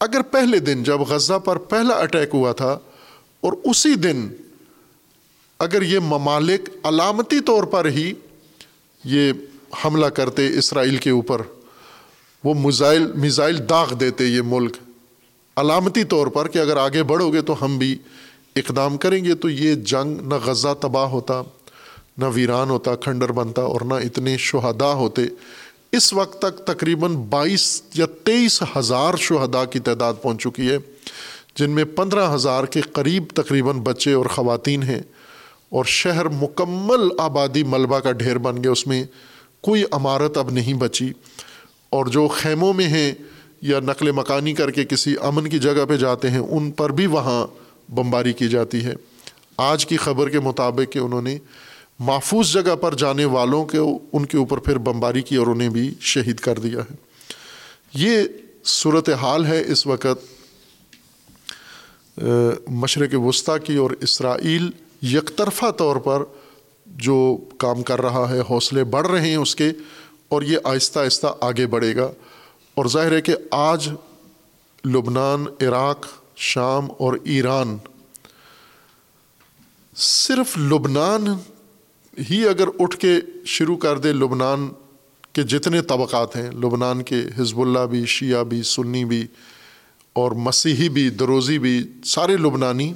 اگر 0.01 0.22
پہلے 0.22 0.59
دن 0.59 0.82
جب 0.82 1.01
غزہ 1.01 1.38
پر 1.38 1.57
پہلا 1.70 1.94
اٹیک 1.94 2.30
ہوا 2.32 2.53
تھا 2.53 2.78
اور 3.40 3.53
اسی 3.64 3.94
دن 3.94 4.28
اگر 5.59 5.82
یہ 5.82 5.98
ممالک 5.98 6.68
علامتی 6.82 7.40
طور 7.40 7.64
پر 7.64 7.86
ہی 7.86 8.12
یہ 9.05 9.32
حملہ 9.84 10.07
کرتے 10.07 10.46
اسرائیل 10.59 10.96
کے 10.96 11.11
اوپر، 11.11 11.42
وہ 12.44 12.55
میزائل 12.55 13.07
میزائل 13.14 13.59
داغ 13.68 13.94
دیتے 13.94 14.26
یہ 14.26 14.42
ملک۔ 14.44 14.76
علامتی 15.57 16.05
طور 16.05 16.26
پر 16.26 16.48
کہ 16.48 16.59
اگر 16.59 16.76
آگے 16.76 17.03
بڑھو 17.03 17.32
گے 17.32 17.42
تو 17.42 17.64
ہم 17.64 17.78
بھی 17.78 17.98
اقدام 18.57 18.96
کریں 18.96 19.24
گے، 19.24 19.34
تو 19.34 19.51
یہ 19.51 19.74
جنگ 19.74 20.20
نہ 20.22 20.34
غزہ 20.34 20.74
تباہ 20.80 21.09
ہوتا، 21.09 21.42
نہ 22.18 22.24
ویران 22.34 22.70
ہوتا، 22.70 22.94
کھنڈر 22.96 23.32
بنتا 23.32 23.62
اور 23.62 23.80
نہ 23.80 23.94
اتنے 23.94 24.36
شہدا 24.36 24.92
ہوتے 24.92 25.26
اس 25.93 26.12
وقت 26.12 26.38
تک 26.38 26.59
تقریباً 26.59 27.14
بائیس 27.14 27.82
یا 27.95 28.07
تیئیس 28.24 28.62
ہزار 28.76 29.14
شہدا 29.18 29.64
کی 29.64 29.78
تعداد 29.78 30.14
پہنچ 30.22 30.43
چکی 30.43 30.70
ہے، 30.70 30.78
جن 31.55 31.70
میں 31.70 31.84
پندرہ 31.84 32.34
ہزار 32.34 32.64
کے 32.64 32.80
قریب 32.80 33.24
تقریباً 33.34 33.78
بچے 33.78 34.12
اور 34.12 34.26
خواتین 34.26 34.82
ہیں 34.82 35.03
اور 35.68 35.84
شہر 35.84 36.28
مکمل 36.28 37.09
آبادی 37.18 37.62
ملبہ 37.62 37.99
کا 37.99 38.12
ڈھیر 38.12 38.38
بن 38.38 38.62
گیا، 38.62 38.72
اس 38.72 38.86
میں 38.86 39.05
کوئی 39.61 39.84
عمارت 39.91 40.38
اب 40.38 40.51
نہیں 40.51 40.74
بچی۔ 40.74 41.12
اور 41.91 42.07
جو 42.07 42.28
خیموں 42.28 42.72
میں 42.72 42.86
ہیں 42.86 43.12
یا 43.62 43.80
نقل 43.80 44.12
مکانی 44.12 44.53
کر 44.53 44.70
کے 44.70 44.84
کسی 44.84 45.14
امن 45.20 45.49
کی 45.49 45.59
جگہ 45.59 45.84
پہ 45.88 45.97
جاتے 45.97 46.30
ہیں، 46.30 46.38
ان 46.38 46.70
پر 46.70 46.91
بھی 46.91 47.07
وہاں 47.07 47.47
بمباری 47.91 48.32
کی 48.32 48.49
جاتی 48.49 48.84
ہے۔ 48.84 48.95
آج 49.57 49.86
کی 49.86 49.97
خبر 49.97 50.28
کے 50.28 50.41
مطابق 50.41 50.93
کہ 50.93 50.99
انہوں 50.99 51.22
نے 51.22 51.38
محفوظ 52.01 52.53
جگہ 52.53 52.76
پر 52.76 52.94
جانے 52.94 53.24
والوں 53.24 53.66
کے 53.66 53.78
ان 54.12 54.26
کے 54.26 54.36
اوپر 54.36 54.59
پھر 54.59 54.78
بمباری 54.78 55.22
کی 55.22 55.36
اور 55.36 55.46
انہیں 55.46 55.68
بھی 55.68 55.94
شہید 56.01 56.38
کر 56.38 56.59
دیا 56.59 56.80
ہے۔ 56.80 56.94
یہ 57.94 58.22
صورت 58.64 59.09
حال 59.09 59.46
ہے 59.46 59.64
اس 59.66 59.86
وقت 59.86 60.09
مشرق 62.68 63.11
وسطیٰ 63.12 63.57
کی 63.64 63.76
اور 63.76 63.90
اسرائیل 63.90 64.70
یک 65.03 65.36
طرفہ 65.36 65.70
طور 65.70 65.96
پر 65.96 66.22
جو 66.86 67.36
کام 67.59 67.82
کر 67.82 68.01
رہا 68.01 68.30
ہے، 68.30 68.40
حوصلے 68.40 68.84
بڑھ 68.84 69.07
رہے 69.07 69.28
ہیں 69.28 69.36
اس 69.36 69.57
کے 69.57 69.70
اور 70.28 70.42
یہ 70.42 70.59
آہستہ 70.64 70.98
آہستہ 70.98 71.26
آگے 71.40 71.66
بڑھے 71.66 71.96
گا۔ 71.96 72.12
اور 72.74 72.86
ظاہر 72.86 73.12
ہے 73.12 73.20
کہ 73.20 73.34
آج 73.51 73.88
لبنان، 74.84 75.44
عراق، 75.61 76.07
شام 76.36 76.88
اور 76.98 77.14
ایران 77.24 77.76
صرف 79.96 80.59
لبنان 80.59 81.24
ہی 82.31 82.49
اگر 82.49 82.64
اٹھ 82.79 82.97
کے 82.97 83.12
شروع 83.45 83.77
کر 83.77 83.99
دے 83.99 84.12
لبنان 84.12 84.68
کے 85.33 85.43
جتنے 85.43 85.83
طبقات 85.83 86.37
ہیں، 86.37 86.51
لبنان 86.51 87.03
کے 87.03 87.16
حزب 87.39 87.61
اللہ 87.61 87.79
بھی، 87.79 88.05
شیعہ 88.07 88.45
بھی، 88.45 88.62
سنی 88.62 89.05
بھی 89.05 89.27
اور 90.12 90.33
مسیحی 90.33 90.89
بھی، 90.89 91.11
دروزی 91.11 91.59
بھی، 91.59 91.87
سارے 92.05 92.37
لبنانی، 92.37 92.95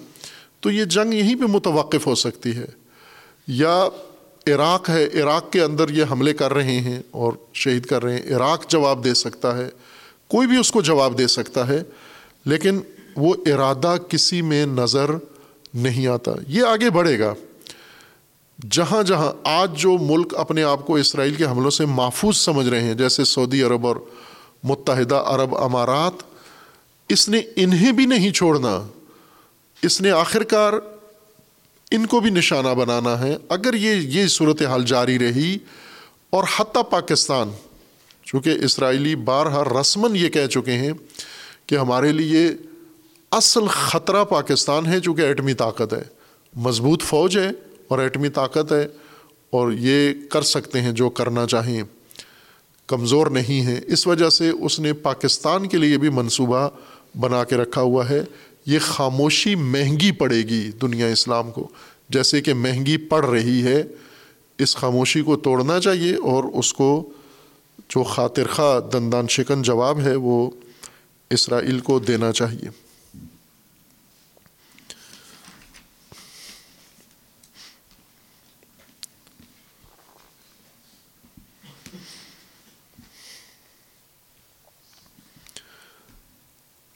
تو 0.61 0.71
یہ 0.71 0.85
جنگ 0.85 1.15
یہیں 1.15 1.35
پہ 1.35 1.45
متوقف 1.45 2.07
ہو 2.07 2.15
سکتی 2.15 2.57
ہے۔ 2.57 2.67
یا 3.47 3.89
عراق 4.47 4.91
ہے، 4.91 5.05
عراق 5.05 5.53
کے 5.53 5.63
اندر 5.63 5.89
یہ 5.89 6.05
حملے 6.11 6.33
کر 6.33 6.55
رہے 6.55 6.81
ہیں 6.81 7.03
اور 7.11 7.33
شہید 7.55 7.87
کر 7.87 8.03
رہے 8.03 8.17
ہیں، 8.17 8.37
عراق 8.37 8.69
جواب 8.69 9.05
دے 9.05 9.15
سکتا 9.15 9.59
ہے۔ 9.59 9.69
کوئی 10.29 10.49
بھی 10.49 10.57
اس 10.57 10.71
کو 10.71 10.83
جواب 10.83 11.19
دے 11.19 11.27
سکتا 11.27 11.69
ہے، 11.69 11.83
لیکن 12.47 12.81
وہ 13.17 13.35
ارادہ 13.47 13.97
کسی 14.09 14.43
میں 14.43 14.67
نظر 14.67 15.11
نہیں 15.75 16.07
آتا۔ 16.07 16.33
یہ 16.49 16.63
آگے 16.63 16.91
بڑھے 16.91 17.19
گا۔ 17.19 17.35
جہاں 18.71 19.03
جہاں 19.03 19.33
آج 19.45 19.79
جو 19.79 19.99
ملک 20.01 20.35
اپنے 20.37 20.63
آپ 20.63 20.87
کو 20.87 20.97
اسرائیل 20.97 21.35
کے 21.35 21.45
حملوں 21.45 21.71
سے 21.71 21.87
محفوظ 21.87 22.37
سمجھ 22.37 22.69
رہے 22.69 22.81
ہیں، 22.81 22.95
جیسے 22.95 23.25
سعودی 23.25 23.63
عرب 23.63 23.87
اور 23.87 23.97
متحدہ 24.63 25.15
عرب 25.15 25.57
امارات، 25.57 26.13
اس 27.09 27.29
نے 27.29 27.41
انہیں 27.57 27.93
بھی 27.93 28.07
نہیں 28.07 28.31
چھوڑنا۔ 28.31 28.89
اس 29.83 30.01
نے 30.01 30.11
آخر 30.11 30.43
کار 30.43 30.73
ان 31.91 32.07
کو 32.07 32.21
بھی 32.21 32.31
نشانہ 32.31 32.69
بنانا 32.69 33.21
ہے۔ 33.21 33.37
اگر 33.49 33.75
یہ 33.75 33.95
یہ 33.95 34.27
صورت 34.27 34.63
حال 34.63 34.85
جاری 34.85 35.19
رہی 35.19 35.59
اور 36.31 36.45
حتیٰ 36.57 36.83
پاکستان، 36.91 37.51
چونکہ 38.25 38.51
اسرائیلی 38.51 39.15
بارہا 39.15 39.81
رسمن 39.81 40.17
یہ 40.17 40.29
کہہ 40.29 40.47
چکے 40.47 40.73
ہیں 40.73 40.93
کہ 41.67 41.75
ہمارے 41.75 42.13
لیے 42.13 42.49
اصل 43.31 43.67
خطرہ 43.67 44.25
پاکستان 44.25 44.87
ہے، 44.87 45.01
چونکہ 45.01 45.23
ایٹمی 45.23 45.55
طاقت 45.55 45.95
ہے۔ 45.95 46.03
مضبوط 46.57 47.03
فوج 47.03 47.39
ہے۔ 47.39 47.51
اور 47.89 47.99
ایٹمی 47.99 48.29
طاقت 48.29 48.73
ہے 48.73 48.89
اور 49.51 49.73
یہ 49.73 50.13
کر 50.31 50.43
سکتے 50.43 50.81
ہیں 50.81 50.93
جو 50.93 51.11
کرنا 51.11 51.47
چاہیں۔ 51.47 51.83
کمزور 52.87 53.27
نہیں 53.27 53.67
ہے 53.67 53.81
اس 53.87 54.07
وجہ 54.07 54.29
سے 54.29 54.51
اس 54.51 54.81
نے 54.81 54.93
پاکستان 54.93 55.69
کے 55.69 55.77
لیے 55.77 55.99
بھی 55.99 56.09
منصوبہ 56.09 56.69
بنا 57.21 57.45
کے 57.45 57.57
رکھا 57.57 57.81
ہوا 57.81 58.09
ہے۔ 58.09 58.25
یہ 58.67 58.79
خاموشی 58.83 59.55
مہنگی 59.55 60.13
پڑے 60.13 60.37
گی 60.37 60.71
دنیا 60.83 61.07
اسلام 61.07 61.51
کو۔ 61.51 61.69
جیسے 62.09 62.41
کہ 62.41 62.55
مہنگی 62.55 62.97
پڑ 62.97 63.25
رہی 63.25 63.63
ہے۔ 63.63 63.83
اس 64.59 64.77
خاموشی 64.77 65.23
کو 65.23 65.37
توڑنا 65.37 65.81
چاہیے 65.81 66.15
اور 66.15 66.45
اس 66.45 66.75
کو 66.75 67.11
جو 67.89 68.03
خاطر 68.03 68.47
خواہ 68.47 68.91
دندان 68.91 69.27
شکن 69.29 69.63
جواب 69.63 70.01
ہے 70.01 70.15
وہ 70.17 70.51
اسرائیل 71.31 71.81
کو 71.81 71.99
دینا 71.99 72.33
چاہیے۔ 72.33 72.84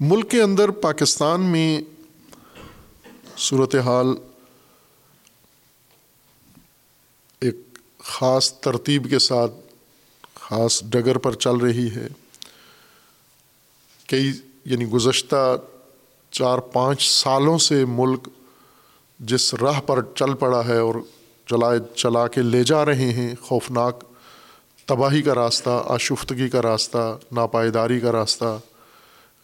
ملک 0.00 0.30
کے 0.30 0.42
اندر 0.42 0.70
پاکستان 0.70 1.40
میں 1.40 1.80
صورت 3.36 3.74
حال 3.74 4.06
ایک 7.40 7.56
خاص 7.98 8.52
ترتیب 8.52 9.10
کے 9.10 9.18
ساتھ 9.18 9.52
خاص 10.34 10.82
ڈگر 10.82 11.18
پر 11.18 11.34
چل 11.34 11.56
رہی 11.56 11.90
ہے۔ 11.94 12.08
کئی 14.06 14.32
یعنی 14.64 14.86
گزشتہ 14.86 15.56
چار 16.30 16.58
پانچ 16.58 17.08
سالوں 17.08 17.58
سے 17.58 17.84
ملک 17.84 18.28
جس 19.18 19.54
راہ 19.54 19.80
پر 19.80 20.02
چل 20.14 20.34
پڑا 20.34 20.66
ہے 20.66 20.78
اور 20.78 20.94
چلائے 21.46 21.78
چلا 21.94 22.26
کے 22.26 22.42
لے 22.42 22.64
جا 22.64 22.84
رہے 22.84 23.12
ہیں، 23.12 23.34
خوفناک 23.42 24.04
تباہی 24.86 25.22
کا 25.22 25.34
راستہ، 25.34 25.82
آشفتگی 25.86 26.48
کا 26.48 26.62
راستہ، 26.62 27.18
ناپائیداری 27.32 28.00
کا 28.00 28.12
راستہ 28.12 28.58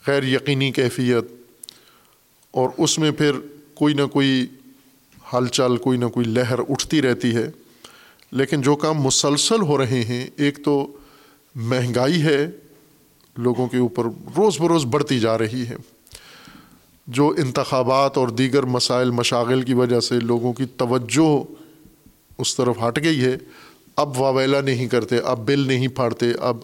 غیر 0.06 0.22
یقینی 0.22 0.72
کیفیت 0.72 1.24
اور 2.50 2.70
اس 2.78 2.98
میں 2.98 3.10
پھر 3.10 3.32
کوئی 3.74 3.94
نہ 3.94 4.06
کوئی 4.06 4.46
ہلچل، 5.32 5.76
کوئی 5.76 5.98
نہ 5.98 6.04
کوئی 6.04 6.26
لہر 6.26 6.58
اٹھتی 6.58 7.02
رہتی 7.02 7.36
ہے۔ 7.36 7.50
لیکن 8.32 8.60
جو 8.60 8.76
کام 8.76 8.94
مسلسل 8.94 9.62
ہو 9.62 9.78
رہے 9.78 10.02
ہیں، 10.02 10.26
ایک 10.36 10.64
تو 10.64 10.96
مہنگائی 11.54 12.22
ہے، 12.22 12.50
لوگوں 13.36 13.66
کے 13.66 13.76
اوپر 13.76 14.04
روز 14.36 14.60
بروز 14.60 14.84
بڑھتی 14.84 15.20
جا 15.20 15.38
رہی 15.38 15.66
ہے۔ 15.68 15.76
جو 17.06 17.28
انتخابات 17.28 18.18
اور 18.18 18.28
دیگر 18.28 18.62
مسائل، 18.62 19.10
مشاغل 19.10 19.62
کی 19.62 19.74
وجہ 19.74 20.00
سے 20.00 20.20
لوگوں 20.20 20.52
کی 20.52 20.64
توجہ 20.76 21.44
اس 22.38 22.56
طرف 22.56 22.76
ہٹ 22.88 23.04
گئی 23.04 23.24
ہے۔ 23.24 23.36
اب 23.96 24.20
واویلا 24.20 24.60
نہیں 24.60 24.88
کرتے، 24.88 25.18
اب 25.18 25.46
بل 25.46 25.60
نہیں 25.66 25.88
پھاڑتے، 25.88 26.32
اب 26.40 26.56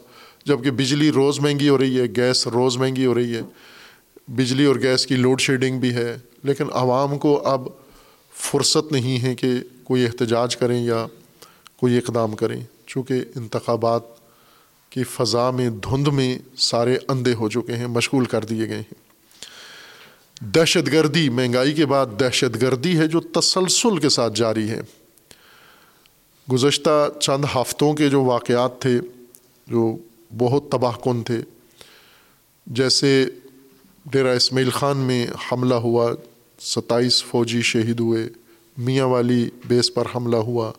جبکہ 0.45 0.70
بجلی 0.70 1.12
روز 1.12 1.41
مہنگی 1.41 1.68
ہو 1.68 1.78
رہی 1.78 2.01
ہے، 2.01 2.07
گیس 2.16 2.47
روز 2.47 2.76
مہنگی 2.76 3.07
ہو 3.07 3.14
رہی 3.14 3.36
ہے، 3.36 3.41
بجلی 4.28 4.64
اور 4.64 4.76
گیس 4.76 5.07
کی 5.07 5.16
لوڈ 5.16 5.41
شیڈنگ 5.41 5.80
بھی 5.80 5.95
ہے۔ 5.95 6.16
لیکن 6.45 6.64
عوام 6.72 7.18
کو 7.18 7.47
اب 7.47 7.68
فرصت 8.34 8.93
نہیں 8.93 9.22
ہے 9.22 9.34
کہ 9.34 9.53
کوئی 9.84 10.05
احتجاج 10.05 10.57
کریں 10.57 10.84
یا 10.84 11.07
کوئی 11.76 11.99
اقدام 11.99 12.36
کریں، 12.36 12.61
چونکہ 12.86 13.24
انتخابات 13.36 14.03
کی 14.91 15.05
فضا 15.05 15.51
میں، 15.51 15.70
دھند 15.70 16.09
میں 16.09 16.38
سارے 16.57 16.99
اندھے 17.09 17.34
ہو 17.34 17.49
چکے 17.49 17.76
ہیں، 17.76 17.86
مشغول 17.86 18.24
کر 18.24 18.45
دیے 18.45 18.68
گئے 18.68 18.76
ہیں۔ 18.76 19.11
دہشت 20.41 20.93
گردی، 20.93 21.28
مہنگائی 21.28 21.72
کے 21.72 21.86
بعد 21.86 22.07
دہشت 22.20 22.62
گردی 22.62 22.99
ہے 22.99 23.07
جو 23.07 23.20
تسلسل 23.20 23.99
کے 23.99 24.09
ساتھ 24.09 24.32
جاری 24.36 24.70
ہے۔ 24.70 24.80
گزشتہ 26.53 27.09
چند 27.20 27.45
ہفتوں 27.55 27.95
کے 27.95 28.09
جو 28.09 28.22
واقعات 28.22 28.82
تھے، 28.82 29.01
جو 29.66 29.97
بہت 30.39 30.70
تباہ 30.70 30.97
کن 31.05 31.22
تھے۔ 31.22 31.41
جیسے 32.66 33.26
ڈیرا 34.07 34.33
اسماعیل 34.33 34.70
خان 34.70 34.97
میں 34.97 35.26
حملہ 35.53 35.74
ہوا، 35.74 36.12
ستائیس 36.61 37.24
فوجی 37.24 37.62
شہید 37.62 38.01
ہوئے، 38.01 38.28
میاں 38.78 39.07
والی 39.07 39.51
بیس 39.64 39.95
پر 39.95 40.05
حملہ 40.14 40.37
ہوا 40.37 40.72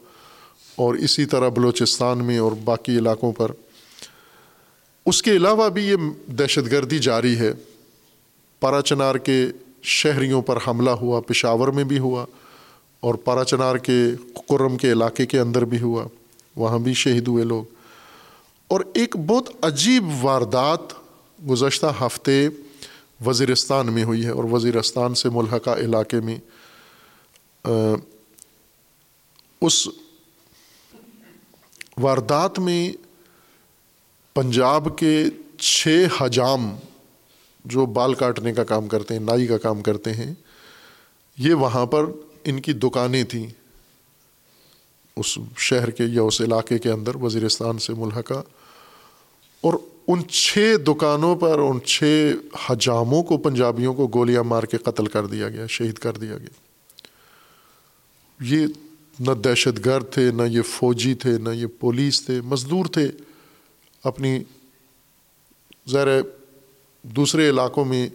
اور 0.76 0.96
اسی 0.96 1.26
طرح 1.26 1.50
بلوچستان 1.50 2.18
میں 2.18 2.38
اور 2.38 2.52
باقی 2.52 2.98
علاقوں 2.98 3.32
پر۔ 3.32 3.52
اس 5.06 5.24
کے 5.24 5.32
علاوہ 5.32 5.70
بھی 5.70 5.84
یہ 5.84 5.96
دہشت 6.28 6.72
گردی 6.72 7.00
جاری 7.00 7.40
ہے۔ 7.40 7.52
پارا 8.60 8.82
چنار 8.82 9.16
کے 9.16 9.46
شہریوں 9.84 10.42
پر 10.42 10.58
حملہ 10.68 10.90
ہوا، 10.90 11.22
پشاور 11.22 11.68
میں 11.68 11.84
بھی 11.84 12.00
ہوا 12.00 12.26
اور 13.00 13.16
پارا 13.16 13.44
چنار 13.44 13.76
کے 13.76 14.06
کرم 14.50 14.78
کے 14.78 14.92
علاقے 14.92 15.26
کے 15.26 15.40
اندر 15.40 15.66
بھی 15.66 15.82
ہوا۔ 15.82 16.06
وہاں 16.56 16.80
بھی 16.80 16.94
شہید 16.94 17.28
ہوئے 17.28 17.44
لوگ۔ 17.44 17.64
اور 18.72 18.82
ایک 18.94 19.16
بہت 19.18 19.50
عجیب 19.62 20.04
واردات 20.22 20.94
گزشتہ 21.50 21.86
ہفتے 22.02 22.48
وزیرستان 23.26 23.94
میں 23.94 24.04
ہوئی 24.04 24.26
ہے 24.26 24.30
اور 24.30 24.44
وزیرستان 24.44 25.16
سے 25.16 25.30
ملحقہ 25.30 25.70
علاقے 25.70 26.20
میں 26.20 26.38
اس 29.62 29.88
واردات 31.98 32.60
میں 32.60 32.92
پنجاب 34.34 34.88
کے 34.98 35.24
چھ 35.58 36.06
حجام 36.18 36.76
جو 37.66 37.86
بال 37.86 38.14
کاٹنے 38.14 38.54
کا 38.54 38.64
کام 38.64 38.88
کرتے 38.88 39.14
ہیں، 39.14 39.22
نائی 39.22 39.48
کا 39.48 39.58
کام 39.58 39.82
کرتے 39.82 40.14
ہیں، 40.14 40.34
یہ 41.38 41.54
وہاں 41.54 41.86
پر 41.86 42.06
ان 42.44 42.62
کی 42.62 42.74
دکانیں 42.74 43.24
تھیں۔ 43.24 43.48
اس 45.18 45.38
شہر 45.58 45.90
کے 45.90 46.04
یا 46.04 46.22
اس 46.22 46.42
علاقے 46.42 46.80
کے 46.80 46.92
اندر 46.92 47.16
وزیرستان 47.16 47.80
سے 47.80 47.94
ملحقہ 47.94 48.42
اور 49.62 49.74
ان 50.08 50.22
چھ 50.28 50.76
دکانوں 50.88 51.36
پر، 51.36 51.60
ان 51.60 51.80
چھ 51.82 52.32
حجاموں 52.70 53.24
کو، 53.24 53.38
پنجابیوں 53.38 53.94
کو 53.94 54.08
گولیاں 54.08 54.44
مار 54.44 54.64
کے 54.64 54.78
قتل 54.78 55.06
کر 55.06 55.26
دیا 55.26 55.50
گیا، 55.50 55.68
شہید 55.68 55.96
کر 55.96 56.12
دیا 56.12 56.38
گیا۔ 56.38 56.50
یہ 58.40 58.68
نہ 59.20 59.32
دہشت 59.32 59.86
گرد 59.86 60.10
تھے، 60.12 60.32
نہ 60.32 60.42
یہ 60.42 60.62
فوجی 60.62 61.14
تھے، 61.14 61.38
نہ 61.38 61.50
یہ 61.50 61.66
پولیس 61.80 62.26
تھے، 62.26 62.42
مزدور 62.42 62.86
تھے۔ 62.86 63.12
اپنی 64.04 64.44
ذرا 65.90 66.20
دوسرے 67.02 67.50
علاقوں 67.50 67.86
میں، 67.86 68.10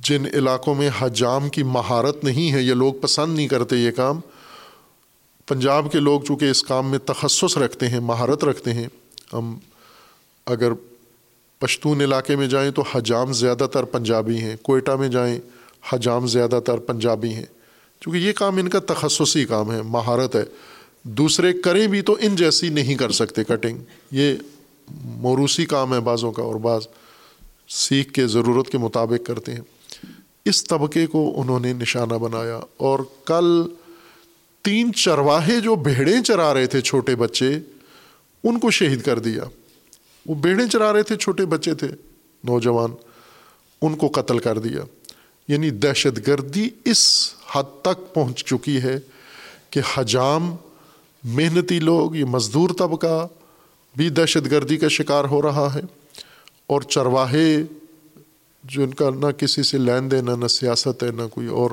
جن 0.00 0.24
علاقوں 0.34 0.74
میں 0.74 0.90
حجام 0.98 1.48
کی 1.48 1.62
مہارت 1.62 2.24
نہیں 2.24 2.52
ہے، 2.52 2.62
یہ 2.62 2.74
لوگ 2.74 2.94
پسند 2.94 3.36
نہیں 3.36 3.48
کرتے 3.48 3.76
یہ 3.76 3.90
کام۔ 3.90 4.20
پنجاب 5.46 5.92
کے 5.92 6.00
لوگ 6.00 6.20
چونکہ 6.20 6.50
اس 6.50 6.62
کام 6.62 6.90
میں 6.90 6.98
تخصص 6.98 7.58
رکھتے 7.58 7.88
ہیں، 7.88 8.00
مہارت 8.00 8.44
رکھتے 8.44 8.74
ہیں، 8.74 8.86
ہم 9.32 9.58
اگر 10.46 10.72
پشتون 11.58 12.00
علاقے 12.00 12.36
میں 12.36 12.46
جائیں 12.46 12.70
تو 12.70 12.82
حجام 12.82 13.32
زیادہ 13.32 13.66
تر 13.72 13.84
پنجابی 13.84 14.36
ہیں، 14.36 14.56
کوئٹہ 14.62 14.90
میں 14.90 15.08
جائیں 15.08 15.40
حجام 15.92 16.26
زیادہ 16.26 16.60
تر 16.66 16.78
پنجابی 16.78 17.34
ہیں۔ 17.34 17.46
چونکہ 18.00 18.18
یہ 18.18 18.32
کام 18.32 18.56
ان 18.56 18.68
کا 18.68 18.78
تخصصی 18.78 19.44
کام 19.44 19.72
ہے، 19.72 19.82
مہارت 19.82 20.36
ہے۔ 20.36 20.44
دوسرے 21.02 21.52
کریں 21.52 21.86
بھی 21.86 22.02
تو 22.02 22.16
ان 22.20 22.36
جیسی 22.36 22.68
نہیں 22.68 22.94
کر 22.94 23.10
سکتے 23.10 23.44
کٹنگ۔ 23.44 23.78
یہ 24.10 24.34
موروثی 25.04 25.66
کام 25.66 25.94
ہے 25.94 26.00
بعضوں 26.00 26.32
کا 26.32 26.42
اور 26.42 26.54
بعض 26.54 26.82
سیکھ 27.68 28.12
کے 28.12 28.26
ضرورت 28.26 28.68
کے 28.68 28.78
مطابق 28.78 29.26
کرتے 29.26 29.52
ہیں۔ 29.52 29.60
اس 30.44 30.64
طبقے 30.64 31.06
کو 31.06 31.40
انہوں 31.40 31.60
نے 31.60 31.72
نشانہ 31.72 32.14
بنایا 32.14 32.60
اور 32.76 32.98
کل 33.24 33.62
تین 34.62 34.94
چرواہے 34.94 35.60
جو 35.60 35.74
بھیڑیں 35.74 36.22
چرا 36.22 36.54
رہے 36.54 36.66
تھے 36.66 36.80
چھوٹے 36.80 37.16
بچے، 37.16 37.58
ان 38.44 38.58
کو 38.58 38.70
شہید 38.70 39.02
کر 39.02 39.18
دیا۔ 39.18 39.42
وہ 40.26 40.34
بیڑے 40.34 40.68
چرا 40.72 40.92
رہے 40.92 41.02
تھے، 41.02 41.16
چھوٹے 41.16 41.46
بچے 41.46 41.74
تھے، 41.74 41.88
نوجوان، 42.44 42.90
ان 43.82 43.94
کو 43.94 44.08
قتل 44.08 44.38
کر 44.38 44.58
دیا۔ 44.58 44.80
یعنی 45.48 45.70
دہشت 45.70 46.26
گردی 46.26 46.68
اس 46.84 47.30
حد 47.52 47.82
تک 47.82 48.14
پہنچ 48.14 48.44
چکی 48.44 48.82
ہے 48.82 49.00
کہ 49.70 49.80
حجام 49.94 50.56
محنتی 51.24 51.80
لوگ، 51.80 52.16
یہ 52.16 52.24
مزدور 52.24 52.70
طبقہ 52.78 53.28
بھی 53.96 54.08
دہشت 54.08 54.50
گردی 54.50 54.76
کا 54.76 54.88
شکار 54.88 55.24
ہو 55.24 55.42
رہا 55.42 55.74
ہے 55.74 55.80
اور 56.66 56.82
چرواہے 56.82 57.56
جن 58.64 58.94
کا 58.94 59.10
نہ 59.10 59.26
کسی 59.26 59.62
سے 59.62 59.78
لین 59.78 60.10
دین 60.10 60.28
ہے 60.28 60.36
نہ 60.36 60.46
سیاست 60.46 61.02
ہے، 61.02 61.10
نہ 61.10 61.22
کوئی 61.32 61.46
اور 61.46 61.70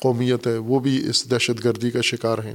قومیت 0.00 0.46
ہے، 0.46 0.56
وہ 0.56 0.80
بھی 0.80 1.08
اس 1.08 1.30
دہشت 1.30 1.64
گردی 1.64 1.90
کا 1.90 2.00
شکار 2.00 2.38
ہیں۔ 2.38 2.54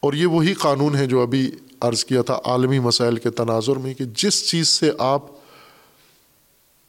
اور 0.00 0.12
یہ 0.12 0.26
وہی 0.26 0.54
قانون 0.54 0.96
ہے 0.96 1.06
جو 1.06 1.22
ابھی 1.22 1.50
عرض 1.80 2.04
کیا 2.04 2.22
تھا 2.22 2.40
عالمی 2.44 2.78
مسائل 2.78 3.16
کے 3.16 3.30
تناظر 3.30 3.76
میں 3.76 3.94
کہ 3.94 4.04
جس 4.04 4.48
چیز 4.48 4.68
سے 4.68 4.90
آپ 4.98 5.22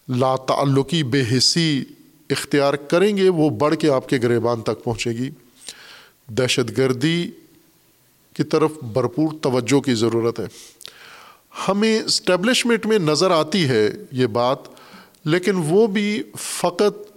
لا 0.09 0.35
تعلقی 0.35 1.03
بے 1.03 1.23
حصی 1.37 1.83
اختیار 2.29 2.73
کریں 2.73 3.17
گے، 3.17 3.29
وہ 3.29 3.49
بڑھ 3.49 3.75
کے 3.75 3.89
آپ 3.89 4.09
کے 4.09 4.17
گریبان 4.23 4.61
تک 4.61 4.83
پہنچے 4.83 5.09
گی۔ 5.09 5.29
دہشت 6.27 6.77
گردی 6.77 7.31
کی 8.33 8.43
طرف 8.43 8.71
بھرپور 8.83 9.27
توجہ 9.41 9.79
کی 9.79 9.93
ضرورت 9.93 10.39
ہے۔ 10.39 10.45
ہمیں 11.67 11.99
اسٹیبلشمنٹ 11.99 12.85
میں 12.85 12.99
نظر 12.99 13.31
آتی 13.31 13.69
ہے 13.69 13.89
یہ 14.11 14.27
بات، 14.27 14.57
لیکن 15.25 15.51
وہ 15.55 15.87
بھی 15.87 16.23
فقط 16.37 17.11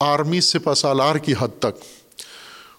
آرمی 0.00 0.40
سپا 0.40 0.74
سالار 0.74 1.16
کی 1.16 1.34
حد 1.38 1.48
تک۔ 1.58 1.97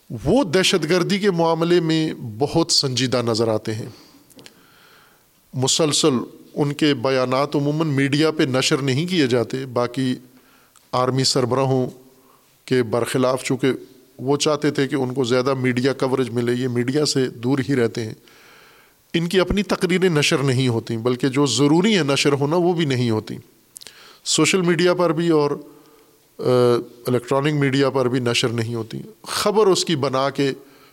وہ 0.10 0.44
دہشت 0.44 0.90
گردی 0.90 1.20
کے 1.20 1.32
معاملے 1.32 1.80
میں 1.80 2.14
بہت 2.38 2.72
سنجیدہ 2.72 3.22
نظر 3.22 3.48
آتے 3.48 3.76
ہیں۔ 3.76 3.86
مسلسل 5.54 6.14
ان 6.54 6.74
کے 6.74 6.94
بیانات 6.94 7.56
عموماً 7.56 7.88
میڈیا 7.88 8.32
پہ 8.32 8.44
نشر 8.44 8.78
نہیں 8.78 9.06
کیے 9.06 9.28
جاتے، 9.28 9.66
باقی 9.66 10.16
آرمی 10.92 11.24
سربراہوں 11.24 11.88
کے 12.66 12.84
برخلاف، 12.84 13.44
چونکہ 13.44 13.72
وہ 14.18 14.38
چاہتے 14.38 14.72
تھے 14.72 14.88
کہ 14.88 14.96
ان 14.96 15.14
کو 15.14 15.24
زیادہ 15.24 15.54
میڈیا 15.54 15.94
کوریج 15.94 16.30
ملے، 16.30 16.54
یہ 16.54 16.68
میڈیا 16.68 17.06
سے 17.06 17.30
دور 17.30 17.60
ہی 17.70 17.76
رہتے 17.76 18.06
ہیں۔ 18.06 18.14
ان 19.14 19.28
کی 19.28 19.40
اپنی 19.40 19.64
تقریریں 19.64 20.10
نشر 20.10 20.38
نہیں 20.38 20.68
ہوتیں، 20.68 20.98
بلکہ 20.98 21.28
جو 21.28 21.46
ضروری 21.46 21.98
ہے 21.98 22.04
نشر 22.04 22.34
ہونا، 22.34 22.56
وہ 22.56 22.74
بھی 22.74 22.86
نہیں 22.86 23.10
ہوتی 23.10 23.36
سوشل 24.26 24.62
میڈیا 24.62 24.94
پر 24.94 25.14
بھی 25.14 25.30
اور 25.30 25.52
الیکٹرانک 26.40 27.54
میڈیا 27.54 27.90
پر 27.90 28.08
بھی 28.08 28.20
نشر 28.20 28.48
نہیں 28.48 28.76
ہوتی۔ 28.76 29.02
خبر 29.28 29.68
اس 29.68 29.86
کی 29.86 29.96
بنا 29.96 30.30
کے 30.30 30.52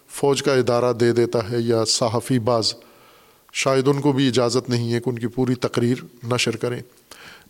فوج 0.09 0.43
کا 0.43 0.55
ادارہ 0.55 0.93
دے 0.93 1.13
دیتا 1.13 1.51
ہے 1.51 1.57
یا 1.59 1.85
صحافی 1.85 2.39
باز۔ 2.39 2.75
شاید 3.53 3.89
ان 3.89 4.01
کو 4.01 4.13
بھی 4.13 4.29
اجازت 4.29 4.71
نہیں 4.71 4.93
ہے 4.93 5.01
کہ 5.01 5.09
ان 5.09 5.19
کی 5.19 5.27
پوری 5.27 5.55
تقریر 5.55 5.97
نشر 6.33 6.57
کریں۔ 6.57 6.81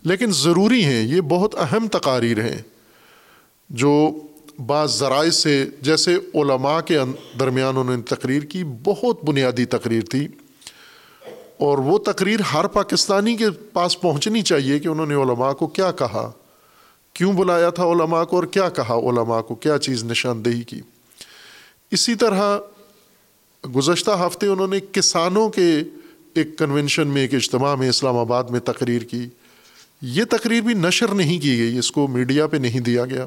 لیکن 0.02 0.30
ضروری 0.32 0.84
ہیں، 0.84 1.02
یہ 1.02 1.20
بہت 1.20 1.54
اہم 1.54 1.88
تقاریر 1.88 2.40
ہیں۔ 2.40 2.62
جو 3.70 4.10
بعض 4.66 4.98
ذرائع 4.98 5.30
سے، 5.30 5.64
جیسے 5.80 6.14
علماء 6.14 6.80
کے 6.80 6.98
درمیان 7.40 7.76
انہوں 7.76 7.96
نے 7.96 8.02
تقریر 8.02 8.42
کی، 8.42 8.64
بہت 8.64 9.24
بنیادی 9.24 9.64
تقریر 9.64 10.02
تھی۔ 10.02 10.28
اور 11.58 11.78
وہ 11.78 11.98
تقریر 11.98 12.40
ہر 12.40 12.66
پاکستانی 12.66 13.36
کے 13.36 13.50
پاس 13.50 14.00
پہنچنی 14.00 14.42
چاہیے 14.42 14.78
کہ 14.78 14.88
انہوں 14.88 15.06
نے 15.06 15.14
علماء 15.14 15.52
کو 15.52 15.66
کیا 15.66 15.92
کہا۔ 15.92 16.32
کیوں 17.16 17.32
بلایا 17.32 17.70
تھا 17.70 17.84
علماء 17.84 18.24
کو 18.24 18.36
اور 18.36 18.44
کیا 18.44 18.68
کہا 18.68 18.94
علماء 18.94 19.40
کو؟ 19.40 19.54
کیا 19.54 19.78
چیز 19.78 20.04
نشاندہی 20.04 20.62
کی؟ 20.62 20.80
اسی 21.90 22.14
طرح 22.14 22.58
گزشتہ 23.76 24.10
ہفتے 24.10 24.46
انہوں 24.46 24.66
نے 24.66 24.80
کسانوں 24.92 25.48
کے 25.48 25.80
ایک 26.34 26.58
کنونشن 26.58 27.06
میں، 27.06 27.22
ایک 27.22 27.34
اجتماع 27.34 27.74
میں 27.74 27.88
اسلام 27.88 28.16
آباد 28.16 28.44
میں 28.44 28.60
تقریر 28.60 29.02
کی۔ 29.02 29.26
یہ 30.02 30.24
تقریر 30.30 30.60
بھی 30.60 30.74
نشر 30.74 31.08
نہیں 31.08 31.40
کی 31.40 31.58
گئی، 31.58 31.78
اس 31.78 31.90
کو 31.90 32.06
میڈیا 32.06 32.46
پہ 32.46 32.56
نہیں 32.56 32.80
دیا 32.80 33.04
گیا۔ 33.04 33.26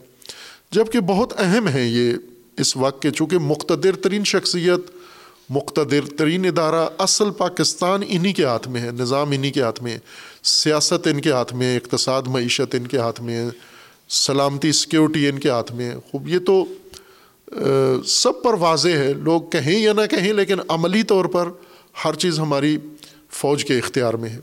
جبکہ 0.71 0.99
بہت 0.99 1.33
اہم 1.37 1.67
ہے 1.67 1.85
یہ 1.85 2.13
اس 2.57 2.77
وقت 2.77 3.01
کے 3.01 3.11
چونکہ 3.11 3.37
مقتدر 3.37 3.95
ترین 3.95 4.23
شخصیت، 4.23 4.91
مقتدر 5.49 6.05
ترین 6.17 6.45
ادارہ 6.45 6.89
اصل 6.97 7.31
پاکستان 7.31 8.01
انہی 8.07 8.33
کے 8.33 8.45
ہاتھ 8.45 8.67
میں 8.67 8.81
ہے، 8.81 8.91
نظام 8.91 9.31
انہی 9.31 9.51
کے 9.51 9.61
ہاتھ 9.61 9.83
میں 9.83 9.91
ہے، 9.91 9.99
سیاست 10.43 11.07
ان 11.07 11.21
کے 11.21 11.31
ہاتھ 11.31 11.53
میں 11.53 11.67
ہے، 11.67 11.77
اقتصاد، 11.77 12.21
معیشت 12.27 12.75
ان 12.75 12.87
کے 12.87 12.97
ہاتھ 12.97 13.21
میں 13.21 13.35
ہے۔ 13.35 13.49
سلامتی، 14.09 14.71
سیکیورٹی 14.71 15.29
ان 15.29 15.39
کے 15.39 15.49
ہاتھ 15.49 15.71
میں 15.71 15.91
ہے۔ 15.91 15.95
خوب، 16.11 16.27
یہ 16.27 16.39
تو 16.39 16.65
سب 18.05 18.43
پر 18.43 18.53
واضح 18.53 18.89
ہے۔ 18.89 19.13
لوگ 19.13 19.41
کہیں 19.41 19.79
یا 19.79 19.93
نہ 19.93 20.05
کہیں، 20.11 20.33
لیکن 20.33 20.57
عملی 20.67 21.03
طور 21.03 21.25
پر 21.25 21.49
ہر 22.05 22.13
چیز 22.13 22.39
ہماری 22.39 22.77
فوج 23.31 23.65
کے 23.65 23.77
اختیار 23.77 24.13
میں 24.13 24.29
ہے۔ 24.29 24.39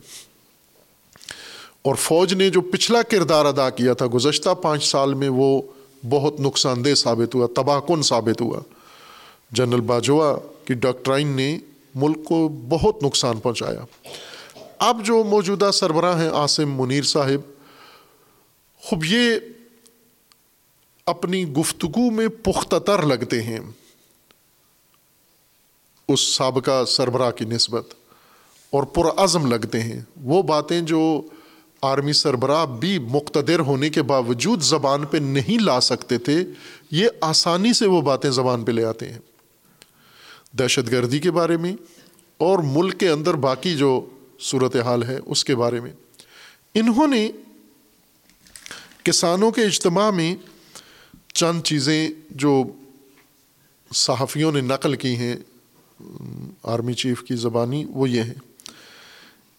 اور 1.82 1.94
فوج 1.94 2.34
نے 2.34 2.51
جو 2.51 2.60
پچھلا 2.60 3.02
کردار 3.02 3.44
ادا 3.44 3.70
کیا 3.70 3.93
تھا، 3.93 4.06
گزشتہ 4.14 4.51
پانچ 4.51 4.84
سال 4.84 5.14
میں 5.14 5.28
وہ 5.28 5.62
بہت 6.09 6.40
نقصان 6.40 6.84
دہ 6.84 6.94
ثابت 6.94 7.34
ہوا، 7.34 7.47
تباہ 7.56 7.80
کن 7.80 8.02
ثابت 8.02 8.40
ہوا۔ 8.40 8.60
جنرل 9.52 9.80
باجوہ 9.80 10.36
کی 10.64 10.74
ڈاکٹرائن 10.74 11.28
نے 11.28 11.59
ملک 11.94 12.24
کو 12.24 12.48
بہت 12.48 13.02
نقصان 13.02 13.38
پہنچایا۔ 13.38 13.84
اب 14.78 15.05
جو 15.05 15.24
موجودہ 15.24 15.70
سربراہ 15.72 16.20
ہیں، 16.20 16.30
عاصم 16.30 16.80
منیر 16.80 17.02
صاحب، 17.02 17.40
خوب، 18.82 19.05
یہ 19.05 19.36
اپنی 21.06 21.52
گفتگو 21.52 22.10
میں 22.10 22.28
پختہ 22.28 22.76
تر 22.76 23.02
لگتے 23.02 23.42
ہیں۔ 23.42 23.60
اس 26.08 26.20
سابقہ 26.20 26.84
سربراہ 26.84 27.30
کی 27.30 27.44
نسبت 27.44 27.94
اور 28.70 28.82
پرعزم 28.82 29.46
لگتے 29.46 29.82
ہیں۔ 29.82 30.00
وہ 30.22 30.42
باتیں 30.42 30.80
جو 30.80 31.22
آرمی 31.82 32.12
سربراہ 32.12 32.66
بھی 32.66 32.98
مقتدر 32.98 33.58
ہونے 33.58 33.90
کے 33.90 34.02
باوجود 34.02 34.62
زبان 34.62 35.06
پہ 35.06 35.16
نہیں 35.16 35.62
لا 35.62 35.80
سکتے 35.80 36.18
تھے، 36.18 36.44
یہ 36.90 37.08
آسانی 37.20 37.72
سے 37.72 37.86
وہ 37.86 38.00
باتیں 38.00 38.30
زبان 38.30 38.64
پہ 38.64 38.72
لے 38.72 38.84
آتے 38.84 39.12
ہیں۔ 39.12 39.18
دہشت 40.56 40.90
گردی 40.90 41.18
کے 41.18 41.30
بارے 41.30 41.56
میں 41.56 41.76
اور 42.36 42.58
ملک 42.58 43.00
کے 43.00 43.08
اندر 43.08 43.34
باقی 43.34 43.76
جو 43.76 44.06
صورت 44.40 44.76
حال 44.76 45.02
ہے 45.02 45.18
اس 45.26 45.44
کے 45.44 45.56
بارے 45.56 45.80
میں۔ 45.80 45.92
انہوں 46.74 47.06
نے 47.06 47.30
کسانوں 49.02 49.50
کے 49.50 49.62
اجتماع 49.62 50.10
میں 50.10 50.36
چند 51.36 51.62
چیزیں 51.62 52.10
جو 52.30 52.62
صحافیوں 53.90 54.52
نے 54.52 54.60
نقل 54.60 54.94
کی 54.94 55.16
ہیں، 55.16 55.36
آرمی 56.62 56.94
چیف 56.94 57.22
کی 57.22 57.36
زبانی، 57.36 57.84
وہ 57.88 58.10
یہ 58.10 58.22
ہیں 58.22 58.34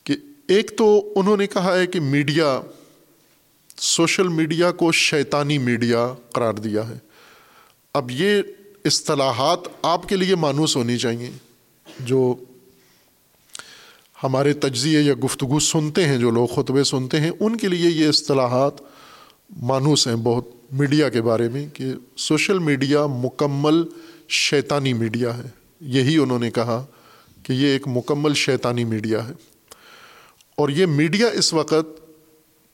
کہ 0.03 0.15
ایک 0.47 0.77
تو 0.77 1.13
انہوں 1.15 1.37
نے 1.37 1.47
کہا 1.47 1.77
ہے 1.77 1.87
کہ 1.87 1.99
میڈیا، 1.99 2.61
سوشل 3.77 4.27
میڈیا 4.27 4.71
کو 4.71 4.91
شیطانی 4.91 5.57
میڈیا 5.57 6.07
قرار 6.33 6.53
دیا 6.53 6.89
ہے۔ 6.89 6.97
اب 7.93 8.11
یہ 8.11 8.41
اصطلاحات 8.85 9.67
آپ 9.81 10.09
کے 10.09 10.15
لیے 10.15 10.35
مانوس 10.35 10.75
ہونی 10.75 10.97
چاہیے، 10.97 11.31
جو 11.99 12.35
ہمارے 14.23 14.53
تجزیے 14.53 15.01
یا 15.01 15.13
گفتگو 15.23 15.59
سنتے 15.59 16.05
ہیں، 16.05 16.17
جو 16.17 16.31
لوگ 16.31 16.47
خطبے 16.47 16.83
سنتے 16.83 17.19
ہیں، 17.19 17.31
ان 17.39 17.57
کے 17.57 17.67
لیے 17.67 17.89
یہ 17.89 18.09
اصطلاحات 18.09 18.81
مانوس 19.61 20.07
ہیں، 20.07 20.15
بہت 20.15 20.49
میڈیا 20.71 21.09
کے 21.09 21.21
بارے 21.21 21.49
میں 21.49 21.67
کہ 21.73 21.85
سوشل 22.17 22.59
میڈیا 22.59 23.05
مکمل 23.05 23.83
شیطانی 24.29 24.93
میڈیا 24.93 25.37
ہے۔ 25.37 25.43
یہی 25.81 26.17
انہوں 26.17 26.39
نے 26.39 26.51
کہا 26.51 26.85
کہ 27.43 27.53
یہ 27.53 27.67
ایک 27.67 27.87
مکمل 27.87 28.33
شیطانی 28.33 28.83
میڈیا 28.83 29.27
ہے۔ 29.27 29.33
اور 30.55 30.69
یہ 30.69 30.85
میڈیا 30.85 31.27
اس 31.27 31.53
وقت 31.53 32.01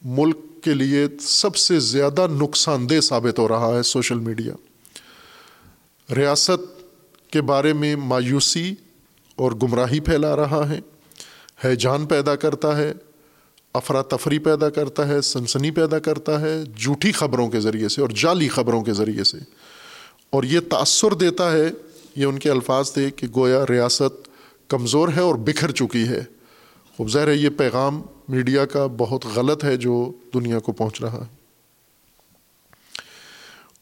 ملک 0.01 0.37
کے 0.61 0.73
لیے 0.73 1.07
سب 1.21 1.55
سے 1.55 1.79
زیادہ 1.79 2.27
نقصان 2.27 2.89
دہ 2.89 3.01
ثابت 3.01 3.39
ہو 3.39 3.47
رہا 3.47 3.77
ہے 3.77 3.83
سوشل 3.83 4.19
میڈیا۔ 4.19 4.53
ریاست 6.15 6.83
کے 7.31 7.41
بارے 7.41 7.73
میں 7.73 7.95
مایوسی 7.95 8.75
اور 9.35 9.51
گمراہی 9.51 9.99
پھیلا 9.99 10.35
رہا 10.35 10.69
ہے 10.69 10.79
ہے 11.65 11.75
جان 11.75 12.05
پیدا 12.05 12.35
کرتا 12.35 12.77
ہے 12.77 12.93
افراتفری 13.73 14.39
پیدا 14.39 14.69
کرتا 14.69 15.07
ہے، 15.07 15.21
سنسنی 15.21 15.71
پیدا 15.71 15.99
کرتا 15.99 16.41
ہے 16.41 16.63
جھوٹی 16.77 17.11
خبروں 17.11 17.49
کے 17.49 17.59
ذریعے 17.59 17.89
سے 17.89 18.01
اور 18.01 18.09
جعلی 18.09 18.49
خبروں 18.49 18.83
کے 18.83 18.93
ذریعے 18.93 19.23
سے۔ 19.23 19.37
اور 20.29 20.43
یہ 20.43 20.59
تأثر 20.59 21.13
دیتا 21.13 21.51
ہے، 21.51 21.69
یہ 22.15 22.25
ان 22.25 22.39
کے 22.39 22.49
الفاظ 22.49 22.91
تھے 22.91 23.09
کہ 23.11 23.27
گویا 23.35 23.65
ریاست 23.69 24.29
کمزور 24.67 25.09
ہے 25.15 25.19
اور 25.19 25.35
بکھر 25.35 25.71
چکی 25.71 26.07
ہے۔ 26.07 26.23
خوب 26.97 27.09
ظاہر 27.09 27.27
ہے، 27.27 27.35
یہ 27.35 27.49
پیغام 27.49 28.01
میڈیا 28.29 28.65
کا 28.65 28.87
بہت 28.97 29.25
غلط 29.35 29.63
ہے 29.63 29.77
جو 29.77 30.11
دنیا 30.33 30.59
کو 30.59 30.71
پہنچ 30.71 31.01
رہا 31.01 31.13
ہے۔ 31.13 31.35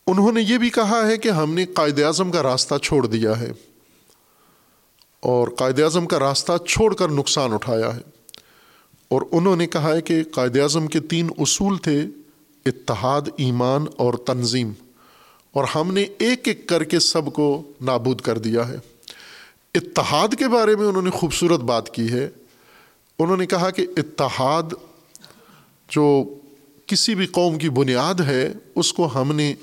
انہوں 0.07 0.31
نے 0.31 0.41
یہ 0.41 0.57
بھی 0.57 0.69
کہا 0.69 1.07
ہے 1.07 1.17
کہ 1.17 1.29
ہم 1.29 1.53
نے 1.53 1.65
قائد 1.65 1.99
اعظم 1.99 2.31
کا 2.31 2.43
راستہ 2.43 2.75
چھوڑ 2.75 3.07
دیا 3.07 3.39
ہے۔ 3.39 3.51
اور 5.19 5.47
قائد 5.47 5.79
اعظم 5.79 6.05
کا 6.05 6.19
راستہ 6.19 6.51
چھوڑ 6.67 6.95
کر 6.95 7.09
نقصان 7.09 7.53
اٹھایا 7.53 7.95
ہے۔ 7.95 8.20
اور 9.11 9.21
انہوں 9.31 9.55
نے 9.55 9.67
کہا 9.67 9.95
ہے 9.95 10.01
کہ 10.01 10.23
قائد 10.23 10.57
اعظم 10.57 10.87
کے 10.87 10.99
تین 10.99 11.29
اصول 11.37 11.77
تھے، 11.77 12.05
اتحاد، 12.65 13.21
ایمان 13.37 13.85
اور 13.97 14.13
تنظیم۔ 14.13 14.71
اور 15.51 15.63
ہم 15.75 15.93
نے 15.93 16.01
ایک 16.01 16.47
ایک 16.47 16.67
کر 16.67 16.83
کے 16.83 16.99
سب 16.99 17.33
کو 17.33 17.71
نابود 17.81 18.21
کر 18.21 18.37
دیا 18.37 18.67
ہے۔ 18.67 18.75
اتحاد 19.75 20.27
کے 20.39 20.47
بارے 20.47 20.75
میں 20.75 20.85
انہوں 20.85 21.01
نے 21.01 21.09
خوبصورت 21.09 21.59
بات 21.59 21.89
کی 21.89 22.11
ہے۔ 22.11 22.29
انہوں 23.19 23.37
نے 23.37 23.45
کہا 23.45 23.69
کہ 23.69 23.87
اتحاد 23.97 24.63
جو 25.89 26.23
کسی 26.85 27.15
بھی 27.15 27.25
قوم 27.25 27.57
کی 27.57 27.69
بنیاد 27.69 28.21
ہے، 28.21 28.53
اس 28.75 28.93
کو 28.93 29.21
ہم 29.21 29.35
نے 29.35 29.55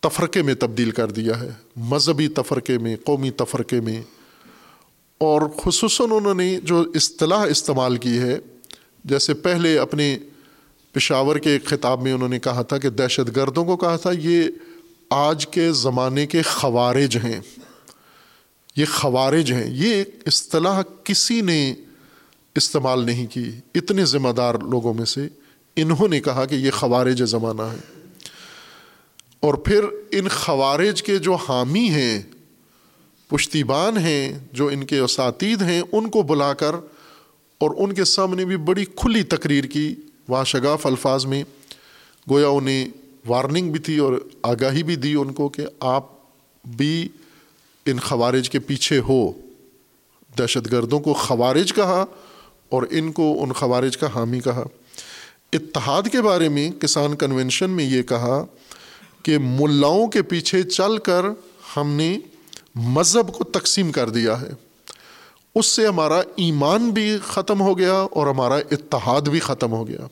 تفرقے 0.00 0.42
میں 0.42 0.54
تبدیل 0.54 0.90
کر 0.90 1.10
دیا 1.10 1.40
ہے۔ 1.40 1.50
مذہبی 1.76 2.28
تفرقے 2.28 2.78
میں، 2.78 2.96
قومی 3.04 3.30
تفرقے 3.30 3.80
میں۔ 3.80 4.02
اور 5.24 5.42
خصوصاً 5.62 6.06
انہوں 6.10 6.34
نے 6.34 6.60
جو 6.62 6.84
اصطلاح 6.94 7.44
استعمال 7.44 7.96
کی 7.96 8.18
ہے، 8.18 8.38
جیسے 9.04 9.34
پہلے 9.34 9.78
اپنے 9.78 10.18
پشاور 10.92 11.36
کے 11.36 11.50
ایک 11.50 11.64
خطاب 11.64 12.02
میں 12.02 12.12
انہوں 12.12 12.28
نے 12.28 12.38
کہا 12.38 12.62
تھا 12.62 12.78
کہ 12.78 12.90
دہشت 12.90 13.36
گردوں 13.36 13.64
کو 13.64 13.76
کہا 13.76 13.96
تھا، 13.96 14.10
یہ 14.18 14.42
آج 15.10 15.46
کے 15.46 15.72
زمانے 15.72 16.26
کے 16.26 16.42
خوارج 16.42 17.16
ہیں۔ 17.16 17.40
یہ 18.76 18.84
خوارج 18.94 19.52
ہیں۔ 19.52 19.74
یہ 19.74 20.04
اصطلاح 20.26 20.82
کسی 21.04 21.40
نے 21.40 21.74
استعمال 22.54 23.04
نہیں 23.04 23.26
کی۔ 23.26 23.50
اتنے 23.74 24.04
ذمہ 24.04 24.28
دار 24.28 24.54
لوگوں 24.54 24.94
میں 24.94 25.04
سے 25.04 25.28
انہوں 25.76 26.08
نے 26.08 26.20
کہا 26.20 26.44
کہ 26.44 26.54
یہ 26.54 26.70
خوارج 26.70 27.22
زمانہ 27.22 27.62
ہے۔ 27.62 28.10
اور 29.40 29.54
پھر 29.54 29.84
ان 30.10 30.28
خوارج 30.28 31.02
کے 31.02 31.16
جو 31.16 31.34
حامی 31.34 31.88
ہیں 31.88 32.22
پشتیبان 33.34 33.98
ہیں 33.98 34.38
جو 34.52 34.66
ان 34.66 34.84
کے 34.84 34.98
اساتید 34.98 35.62
ہیں، 35.62 35.82
ان 35.92 36.10
کو 36.10 36.22
بلا 36.22 36.54
کر 36.54 36.74
اور 37.58 37.70
ان 37.78 37.92
کے 37.92 38.04
سامنے 38.04 38.44
بھی 38.44 38.56
بڑی 38.56 38.84
کھلی 38.84 39.22
تقریر 39.22 39.64
کی 39.64 39.94
واشگاف 40.28 40.86
الفاظ 40.86 41.26
میں۔ 41.26 41.44
گویا 42.30 42.48
انہیں 42.48 42.88
وارننگ 43.28 43.70
بھی 43.70 43.80
تھی 43.80 43.98
اور 43.98 44.12
آگاہی 44.42 44.82
بھی 44.82 44.96
دی 44.96 45.14
ان 45.14 45.32
کو 45.32 45.48
کہ 45.48 45.62
آپ 45.80 46.06
بھی 46.76 47.08
ان 47.86 47.98
خوارج 47.98 48.50
کے 48.50 48.58
پیچھے 48.58 48.98
ہو۔ 48.98 49.32
دہشت 50.38 50.72
گردوں 50.72 51.00
کو 51.00 51.12
خوارج 51.12 51.72
کہا 51.72 52.04
اور 52.68 52.82
ان 52.90 53.12
کو 53.12 53.42
ان 53.42 53.52
خوارج 53.52 53.96
کا 53.96 54.06
حامی 54.14 54.40
کہا۔ 54.40 54.64
اتحاد 55.52 56.02
کے 56.12 56.22
بارے 56.22 56.48
میں 56.48 56.70
کسان 56.70 57.16
کنونشن 57.16 57.70
میں 57.70 57.84
یہ 57.84 58.02
کہا 58.02 58.44
کہ 59.22 59.38
ملاؤں 59.38 60.06
کے 60.06 60.22
پیچھے 60.22 60.62
چل 60.62 60.98
کر 60.98 61.22
ہم 61.76 61.90
نے 61.90 62.18
مذہب 62.74 63.32
کو 63.32 63.44
تقسیم 63.44 63.92
کر 63.92 64.08
دیا 64.08 64.40
ہے۔ 64.40 64.50
اس 65.54 65.66
سے 65.66 65.86
ہمارا 65.86 66.22
ایمان 66.36 66.90
بھی 66.90 67.16
ختم 67.24 67.60
ہو 67.60 67.78
گیا 67.78 67.92
اور 67.92 68.26
ہمارا 68.26 68.54
اتحاد 68.54 69.20
بھی 69.20 69.40
ختم 69.40 69.72
ہو 69.72 69.88
گیا۔ 69.88 70.06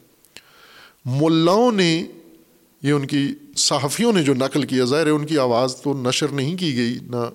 ملاؤں 1.05 1.73
نے 1.73 2.07
یہ 2.83 2.93
ان 2.93 3.07
کی، 3.07 3.29
صحافیوں 3.57 4.13
نے 4.13 4.23
جو 4.23 4.35
نقل 4.35 4.63
کیا، 4.63 4.85
ظاہر 4.85 5.07
ہے 5.07 5.11
ان 5.11 5.27
کی 5.27 5.39
آواز 5.39 5.77
تو 5.77 5.95
نشر 5.95 6.29
نہیں 6.29 6.57
کی 6.57 6.77
گئی، 6.77 6.99
نہ 7.03 7.31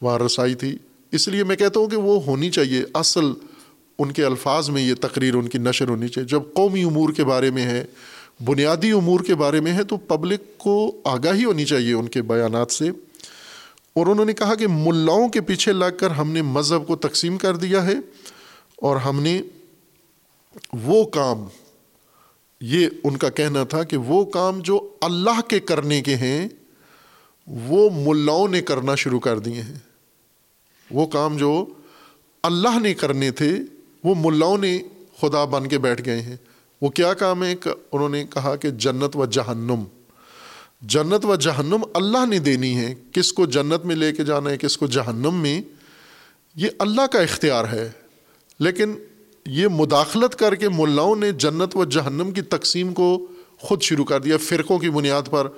وہاں 0.00 0.18
رسائی 0.18 0.54
تھی۔ 0.54 0.78
اس 1.12 1.28
لیے 1.28 1.44
میں 1.44 1.56
کہتا 1.56 1.80
ہوں 1.80 1.86
کہ 1.86 1.96
وہ 1.96 2.22
ہونی 2.26 2.50
چاہیے۔ 2.50 2.84
اصل 2.94 3.32
ان 3.98 4.12
کے 4.12 4.24
الفاظ 4.24 4.70
میں 4.70 4.82
یہ 4.82 4.94
تقریر، 5.00 5.34
ان 5.34 5.48
کی 5.48 5.58
نشر 5.58 5.88
ہونی 5.88 6.08
چاہیے۔ 6.08 6.28
جب 6.28 6.42
قومی 6.54 6.82
امور 6.82 7.12
کے 7.12 7.24
بارے 7.24 7.50
میں 7.50 7.64
ہے، 7.64 7.84
بنیادی 8.44 8.90
امور 8.90 9.20
کے 9.20 9.34
بارے 9.34 9.60
میں 9.60 9.72
ہے، 9.72 9.84
تو 9.84 9.96
پبلک 9.96 10.58
کو 10.58 11.00
آگاہی 11.04 11.44
ہونی 11.44 11.64
چاہیے 11.64 11.92
ان 11.92 12.08
کے 12.08 12.22
بیانات 12.22 12.72
سے۔ 12.72 12.90
اور 13.94 14.06
انہوں 14.06 14.24
نے 14.24 14.32
کہا 14.32 14.54
کہ 14.54 14.66
ملاؤں 14.68 15.28
کے 15.28 15.40
پیچھے 15.40 15.72
لگ 15.72 15.96
کر 15.98 16.10
ہم 16.10 16.32
نے 16.32 16.42
مذہب 16.42 16.86
کو 16.86 16.96
تقسیم 16.96 17.38
کر 17.38 17.56
دیا 17.56 17.86
ہے 17.86 17.94
اور 18.76 18.96
ہم 18.96 19.22
نے 19.22 19.42
وہ 20.72 21.04
کام، 21.04 21.44
یہ 22.60 22.88
ان 23.04 23.16
کا 23.16 23.28
کہنا 23.28 23.64
تھا 23.64 23.82
کہ 23.82 23.96
وہ 23.96 24.24
کام 24.24 24.60
جو 24.60 24.88
اللہ 25.00 25.40
کے 25.48 25.60
کرنے 25.60 26.02
کے 26.02 26.16
ہیں، 26.16 26.48
وہ 27.46 27.90
ملاؤں 27.92 28.48
نے 28.48 28.62
کرنا 28.62 28.94
شروع 28.94 29.20
کر 29.20 29.38
دیے 29.38 29.62
ہیں۔ 29.62 29.78
وہ 30.90 31.06
کام 31.06 31.36
جو 31.36 31.66
اللہ 32.42 32.78
نے 32.78 32.94
کرنے 32.94 33.30
تھے، 33.30 33.52
وہ 34.04 34.14
ملاؤں 34.18 34.58
نے 34.58 34.78
خدا 35.20 35.44
بن 35.44 35.68
کے 35.68 35.78
بیٹھ 35.78 36.02
گئے 36.06 36.22
ہیں۔ 36.22 36.36
وہ 36.80 36.88
کیا 36.88 37.14
کام 37.14 37.44
ہے؟ 37.44 37.54
انہوں 37.92 38.08
نے 38.08 38.24
کہا 38.24 38.56
کہ 38.56 38.70
جنت 38.70 39.16
و 39.16 39.26
جہنم۔ 39.26 39.84
جنت 40.82 41.24
و 41.24 41.34
جہنم 41.34 41.80
اللہ 41.94 42.26
نے 42.26 42.38
دینی 42.38 42.76
ہے 42.76 42.94
کس 43.12 43.32
کو 43.32 43.46
جنت 43.46 43.86
میں 43.86 43.96
لے 43.96 44.12
کے 44.12 44.24
جانا 44.24 44.50
ہے، 44.50 44.58
کس 44.58 44.76
کو 44.76 44.86
جہنم 44.86 45.34
میں، 45.34 45.62
یہ 46.56 46.68
اللہ 46.78 47.06
کا 47.06 47.20
اختیار 47.20 47.64
ہے۔ 47.72 47.90
لیکن 48.58 48.94
یہ 49.46 49.68
مداخلت 49.68 50.36
کر 50.36 50.54
کے 50.54 50.68
ملاؤں 50.68 51.16
نے 51.16 51.32
جنت 51.32 51.76
و 51.76 51.84
جہنم 51.84 52.30
کی 52.30 52.42
تقسیم 52.42 52.94
کو 52.94 53.26
خود 53.58 53.82
شروع 53.82 54.04
کر 54.04 54.20
دیا، 54.20 54.36
فرقوں 54.36 54.78
کی 54.78 54.90
بنیاد 54.90 55.22
پر 55.30 55.48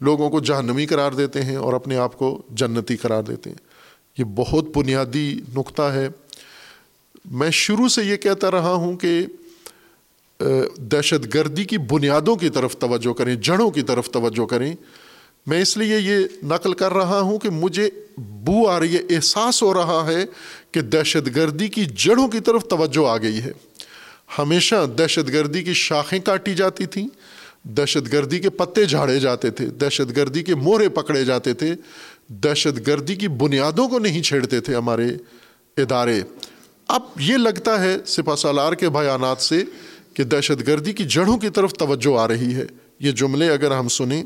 لوگوں 0.00 0.30
کو 0.30 0.40
جہنمی 0.40 0.86
قرار 0.86 1.12
دیتے 1.12 1.42
ہیں 1.42 1.56
اور 1.56 1.72
اپنے 1.72 1.96
آپ 1.96 2.18
کو 2.18 2.42
جنتی 2.50 2.96
قرار 2.96 3.22
دیتے 3.22 3.50
ہیں۔ 3.50 3.56
یہ 4.18 4.24
بہت 4.24 4.78
بنیادی 4.78 5.40
نقطہ 5.56 5.82
ہے۔ 5.82 6.08
میں 7.30 7.50
شروع 7.50 7.88
سے 7.88 8.04
یہ 8.04 8.16
کہتا 8.16 8.50
رہا 8.50 8.72
ہوں 8.72 8.96
کہ 8.96 9.26
دہشت 10.76 11.34
گردی 11.34 11.64
کی 11.64 11.78
بنیادوں 11.78 12.36
کی 12.36 12.48
طرف 12.48 12.76
توجہ 12.76 13.12
کریں، 13.12 13.34
جڑوں 13.34 13.70
کی 13.70 13.82
طرف 13.82 14.10
توجہ 14.10 14.46
کریں۔ 14.46 14.74
میں 15.46 15.62
اس 15.62 15.76
لیے 15.76 15.98
یہ 15.98 16.16
نقل 16.42 16.72
کر 16.72 16.92
رہا 16.92 17.20
ہوں 17.20 17.38
کہ 17.38 17.50
مجھے 17.50 17.90
بو 18.18 18.68
آ 18.68 18.80
رہی 18.80 18.96
ہے، 18.96 19.14
احساس 19.14 19.62
ہو 19.62 19.74
رہا 19.74 20.06
ہے 20.06 20.24
کہ 20.72 20.80
دہشت 20.80 21.36
گردی 21.36 21.68
کی 21.68 21.84
جڑوں 21.84 22.28
کی 22.28 22.40
طرف 22.40 22.64
توجہ 22.64 23.08
آ 23.08 23.16
گئی 23.16 23.38
ہے۔ 23.38 23.52
ہمیشہ 24.38 24.86
دہشت 24.98 25.28
گردی 25.28 25.62
کی 25.62 25.72
شاخیں 25.72 26.18
کاٹی 26.18 26.54
جاتی 26.54 26.86
تھیں، 26.86 27.08
دہشت 27.64 28.12
گردی 28.12 28.38
کے 28.38 28.50
پتے 28.50 28.84
جھاڑے 28.84 29.20
جاتے 29.20 29.50
تھے، 29.50 29.66
دہشت 29.66 30.16
گردی 30.16 30.42
کے 30.42 30.54
مورے 30.54 30.88
پکڑے 30.88 31.24
جاتے 31.24 31.54
تھے۔ 31.54 31.74
دہشت 32.28 32.86
گردی 32.86 33.14
کی 33.14 33.28
بنیادوں 33.28 33.88
کو 33.88 33.98
نہیں 33.98 34.22
چھیڑتے 34.22 34.60
تھے 34.60 34.74
ہمارے 34.74 35.06
ادارے۔ 35.76 36.20
اب 36.88 37.02
یہ 37.18 37.36
لگتا 37.36 37.82
ہے 37.82 37.96
سپا 38.06 38.36
سالار 38.36 38.72
کے 38.72 38.88
بیانات 38.88 39.42
سے 39.42 39.64
کہ 40.14 40.24
دہشت 40.24 40.66
گردی 40.68 40.92
کی 40.92 41.04
جڑوں 41.04 41.38
کی 41.38 41.50
طرف 41.50 41.72
توجہ 41.72 42.18
آ 42.18 42.28
رہی 42.28 42.54
ہے۔ 42.54 42.64
یہ 42.98 43.12
جملے 43.12 43.50
اگر 43.50 43.70
ہم 43.70 43.88
سنیں 43.88 44.24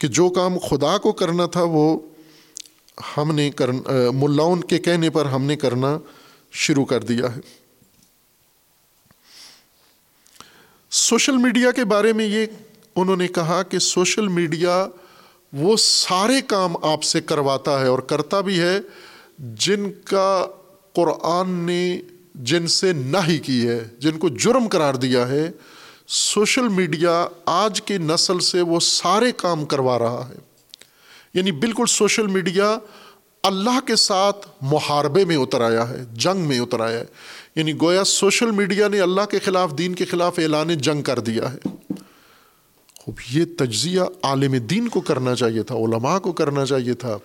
کہ 0.00 0.08
جو 0.08 0.28
کام 0.28 0.58
خدا 0.58 0.98
کو 0.98 1.12
کرنا 1.12 1.46
تھا 1.46 1.62
وہ 1.62 1.98
ہم 3.16 3.34
نے 3.34 3.50
کر 3.50 3.70
ملاؤں 4.14 4.56
کے 4.56 4.78
کہنے 4.78 5.10
پر 5.10 5.26
ہم 5.26 5.44
نے 5.44 5.56
کرنا 5.56 5.98
شروع 6.52 6.84
کر 6.84 7.00
دیا 7.00 7.36
ہے۔ 7.36 7.40
سوشل 10.90 11.36
میڈیا 11.36 11.70
کے 11.70 11.84
بارے 11.84 12.12
میں 12.12 12.24
یہ 12.24 12.46
انہوں 12.96 13.16
نے 13.16 13.28
کہا 13.28 13.62
کہ 13.62 13.78
سوشل 13.78 14.28
میڈیا 14.28 14.86
وہ 15.52 15.76
سارے 15.76 16.40
کام 16.40 16.76
آپ 16.82 17.02
سے 17.02 17.20
کرواتا 17.20 17.80
ہے 17.80 17.86
اور 17.86 17.98
کرتا 17.98 18.40
بھی 18.40 18.60
ہے 18.60 18.78
جن 19.38 19.92
کا 20.04 20.46
قرآن 20.92 21.50
نے 21.50 22.00
جن 22.34 22.66
سے 22.66 22.92
نہ 22.92 23.16
ہی 23.28 23.38
کی 23.38 23.68
ہے، 23.68 23.84
جن 23.98 24.18
کو 24.18 24.28
جرم 24.28 24.68
قرار 24.68 24.94
دیا 24.94 25.28
ہے، 25.28 25.50
سوشل 26.06 26.68
میڈیا 26.68 27.26
آج 27.46 27.82
کی 27.82 27.98
نسل 27.98 28.38
سے 28.38 28.60
وہ 28.60 28.80
سارے 28.80 29.32
کام 29.36 29.64
کروا 29.64 29.98
رہا 29.98 30.28
ہے۔ 30.28 30.34
یعنی 31.34 31.52
بالکل 31.52 31.84
سوشل 31.88 32.26
میڈیا 32.26 32.78
اللہ 33.42 33.86
کے 33.86 33.96
ساتھ 33.96 34.48
محاربے 34.60 35.24
میں 35.24 35.36
اتر 35.36 35.60
آیا 35.60 35.88
ہے، 35.88 36.04
جنگ 36.12 36.40
میں 36.40 36.60
اتر 36.60 36.80
آیا 36.80 37.00
ہے۔ 37.00 37.04
یعنی 37.56 37.72
گویا 37.80 38.04
سوشل 38.04 38.50
میڈیا 38.50 38.88
نے 38.88 39.00
اللہ 39.00 39.26
کے 39.30 39.38
خلاف، 39.38 39.78
دین 39.78 39.94
کے 39.94 40.04
خلاف 40.04 40.38
اعلان 40.38 40.78
جنگ 40.78 41.02
کر 41.02 41.18
دیا 41.18 41.52
ہے۔ 41.52 41.58
خوب، 42.98 43.14
یہ 43.32 43.44
تجزیہ 43.58 44.00
عالم 44.22 44.54
دین 44.54 44.88
کو 44.88 45.00
کرنا 45.00 45.34
چاہیے 45.34 45.62
تھا، 45.62 45.74
علماء 45.74 46.18
کو 46.18 46.32
کرنا 46.32 46.66
چاہیے 46.66 46.94
تھا۔ 46.94 47.18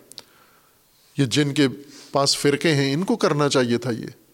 یہ 1.17 1.25
جن 1.25 1.53
کے 1.53 1.67
پاس 2.11 2.37
فرقے 2.37 2.75
ہیں، 2.75 2.93
ان 2.93 3.03
کو 3.03 3.15
کرنا 3.15 3.49
چاہیے 3.49 3.77
تھا 3.77 3.91
یہ۔ 3.91 4.26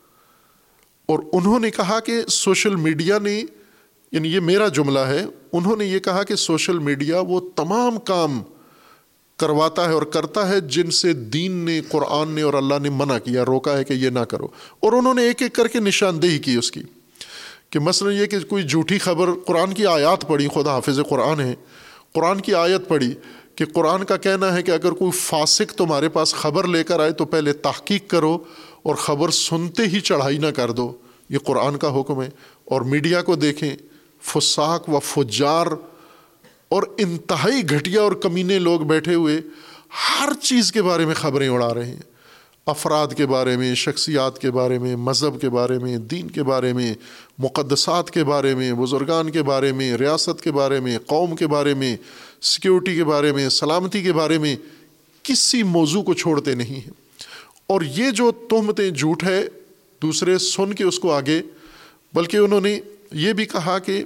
اور 1.06 1.20
انہوں 1.34 1.60
نے 1.60 1.72
کہا 1.72 2.00
کہ 2.00 2.22
سوشل 2.28 2.76
میڈیا 2.76 3.20
نے 3.20 3.44
یعنی 4.12 4.34
یہ 4.34 4.40
میرا 4.40 4.68
جملہ 4.68 5.00
ہے، 5.00 5.26
انہوں 5.52 5.76
نے 5.76 5.86
یہ 5.86 6.00
کہا 6.00 6.24
کہ 6.24 6.36
سوشل 6.36 6.80
میڈیا 6.80 7.20
وہ 7.20 7.40
تمام 7.56 8.00
کام 8.00 8.42
کرواتا 9.38 9.86
ہے 9.86 9.94
اور 9.94 10.04
کرتا 10.04 10.50
ہے 10.50 10.60
جن 10.60 10.92
سے 10.92 11.14
دین 11.14 11.52
نے، 11.52 11.82
قرآن 11.82 12.30
نے 12.30 12.42
اور 12.42 12.54
اللہ 12.54 12.76
نے 12.82 12.90
منع 12.90 13.18
کیا، 13.18 13.46
روکا 13.46 13.78
ہے 13.78 13.84
کہ 13.84 13.94
یہ 13.94 14.10
نہ 14.10 14.20
کرو۔ 14.20 14.48
اور 14.80 14.92
انہوں 14.92 15.14
نے 15.14 15.24
ایک 15.24 15.42
ایک 15.42 15.54
کر 15.54 15.68
کے 15.68 15.80
نشاندہی 15.80 16.40
کی 16.40 16.56
اس 16.56 16.72
کی 16.72 16.84
کہ 17.70 17.80
مثلا 17.80 18.12
یہ 18.12 18.26
کہ 18.26 18.40
کوئی 18.40 18.64
جھوٹی 18.64 18.98
خبر، 18.98 19.30
قرآن 19.48 19.74
کی 19.74 19.86
آیات 19.86 20.28
پڑھی، 20.28 20.48
خدا 20.48 20.72
حافظ 20.72 21.00
قرآن 21.10 21.40
ہے، 21.40 21.56
قرآن 22.14 22.42
کی 22.42 22.54
آیت 22.54 22.88
پڑھی 22.88 23.14
کہ 23.56 23.66
قرآن 23.66 24.04
کا 24.04 24.18
کہنا 24.18 24.56
ہے 24.56 24.64
کہ 24.64 24.72
اگر 24.72 24.92
کوئی 24.92 25.12
فاسق 25.12 25.74
تمہارے 25.74 26.10
پاس 26.10 26.34
خبر 26.34 26.68
لے 26.68 26.84
کر 26.84 27.00
آئے 27.00 27.12
تو 27.12 27.26
پہلے 27.26 27.54
تحقیق 27.54 28.10
کرو 28.10 28.38
اور 28.84 28.96
خبر 28.96 29.30
سنتے 29.30 29.84
ہی 29.84 30.00
چڑھائی 30.00 30.38
نہ 30.38 30.48
کر 30.48 30.72
دو 30.72 30.92
یہ 31.30 31.38
قرآن 31.38 31.78
کا 31.78 32.00
حکم 32.00 32.22
ہے 32.22 32.30
اور 32.66 32.82
میڈیا 32.82 33.22
کو 33.22 33.36
دیکھیں 33.36 33.76
فساق 34.22 34.90
و 34.90 35.00
فجار 35.00 35.68
اور 36.70 36.84
انتہائی 36.98 37.70
گھٹیا 37.70 38.02
اور 38.02 38.12
کمینے 38.12 38.60
لوگ 38.60 38.80
بیٹھے 38.80 39.14
ہوئے 39.14 39.42
ہر 40.10 40.34
چیز 40.42 40.72
کے 40.72 40.82
بارے 40.82 41.06
میں 41.06 41.14
خبریں 41.14 41.50
اڑا 41.50 41.74
رہے 41.74 41.86
ہیں 41.86 42.14
افراد 42.68 43.08
کے 43.08 43.26
بارے 43.26 43.56
میں 43.58 43.74
شخصیات 43.76 44.40
کے 44.40 44.52
بارے 44.52 44.78
میں 44.80 44.96
مذہب 44.96 45.42
کے 45.42 45.50
بارے 45.50 45.78
میں 45.78 45.98
دین 45.98 46.28
کے 46.28 46.44
بارے 46.44 46.74
میں 46.74 46.94
مقدسات 47.40 48.12
کے 48.12 48.24
بارے 48.24 48.56
میں 48.56 48.72
بزرگان 48.74 49.32
کے 49.32 49.44
بارے 49.44 49.72
میں 49.72 49.94
ریاست 49.98 50.42
کے 50.42 50.52
بارے 50.52 50.80
میں 50.80 50.98
قوم 51.06 51.36
کے 51.36 51.48
بارے 51.48 51.74
میں 51.74 51.96
سیکیورٹی 52.42 52.96
کے 52.96 53.04
بارے 53.04 53.32
میں 53.32 53.50
سلامتی 53.50 54.02
کے 54.02 54.14
بارے 54.14 54.38
میں 54.38 54.56
کسی 55.24 55.64
موضوع 55.64 56.04
کو 56.04 56.14
چھوڑتے 56.14 56.56
نہیں 56.56 56.76
ہیں 56.76 57.03
اور 57.70 57.82
یہ 57.82 58.12
جو 58.12 58.32
تہمتیں 58.50 58.90
جھوٹ 58.90 59.24
ہے، 59.24 59.44
دوسرے 60.02 60.38
سن 60.38 60.74
کے 60.74 60.84
اس 60.84 61.00
کو 61.00 61.12
آگے، 61.12 61.42
بلکہ 62.14 62.38
انہوں 62.38 62.62
نے 62.62 62.80
یہ 63.12 63.34
بھی 63.34 63.46
کہا 63.46 63.80
کہ 63.80 64.04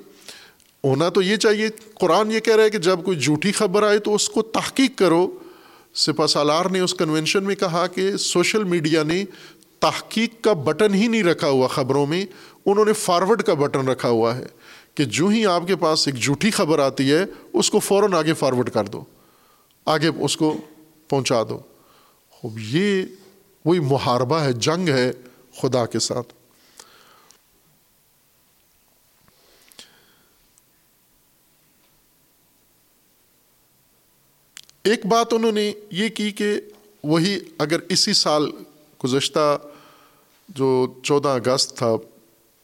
ہونا 0.84 1.10
تو 1.10 1.22
یہ 1.22 1.36
چاہیے، 1.36 1.68
قرآن 1.94 2.32
یہ 2.32 2.40
کہہ 2.40 2.56
رہا 2.56 2.64
ہے 2.64 2.70
کہ 2.70 2.78
جب 2.78 3.04
کوئی 3.04 3.20
جھوٹی 3.20 3.52
خبر 3.52 3.84
آئے 3.84 4.00
تو 4.00 4.16
اس 4.16 4.30
کو 4.30 4.42
تحقیق 4.42 4.98
کرو۔ 4.98 5.28
سپا 5.94 6.28
سالار 6.28 6.66
نے 6.66 6.80
اس 6.80 6.94
کنونشن 6.94 7.44
میں 7.44 7.56
کہا 7.56 7.86
کہ 7.88 8.16
سوشل 8.18 8.64
میڈیا 8.64 9.04
نے 9.04 9.24
تحقیق 9.80 10.44
کا 10.44 10.54
بٹن 10.54 10.94
ہی 10.94 11.08
نہیں 11.08 11.24
رکھا 11.24 11.50
ہوا 11.50 11.68
خبروں 11.68 12.06
میں، 12.06 12.26
انہوں 12.66 12.86
نے 12.86 12.94
فارورڈ 12.94 13.44
کا 13.44 13.54
بٹن 13.54 13.88
رکھا 13.88 14.10
ہوا 14.10 14.36
ہے 14.38 14.46
کہ 14.96 15.06
جو 15.06 15.28
ہی 15.28 15.46
آپ 15.46 15.68
کے 15.68 15.76
پاس 15.76 16.08
ایک 16.08 16.16
جھوٹی 16.16 16.52
خبر 16.52 16.80
آتی 16.80 17.12
ہے، 17.12 17.26
اس 17.54 17.70
کو 17.70 17.80
فوراً 17.80 18.14
آگے 18.14 18.34
فارورڈ 18.34 18.70
کر 18.70 18.86
دو، 18.86 19.04
آگے 19.86 20.08
اس 20.08 20.38
کو 20.38 20.56
پہنچا 21.08 21.44
دو۔ 21.44 21.60
خوب، 22.30 22.60
یہ 22.60 23.04
وہی 23.68 23.80
محاربہ 23.80 24.40
ہے، 24.40 24.52
جنگ 24.54 24.90
ہے 24.90 25.12
خدا 25.62 25.86
کے 25.86 26.00
ساتھ۔ 26.00 26.34
ایک 34.84 35.06
بات 35.06 35.34
انہوں 35.34 35.52
نے 35.52 35.72
یہ 35.92 36.10
کی 36.10 36.30
کہ 36.32 36.50
وہی 37.04 37.38
اگر 37.58 37.80
اسی 37.90 38.14
سال 38.14 38.50
گزشتہ 39.04 39.58
جو 40.50 40.70
چودہ 41.04 41.30
اگست 41.30 41.76
تھا، 41.78 41.96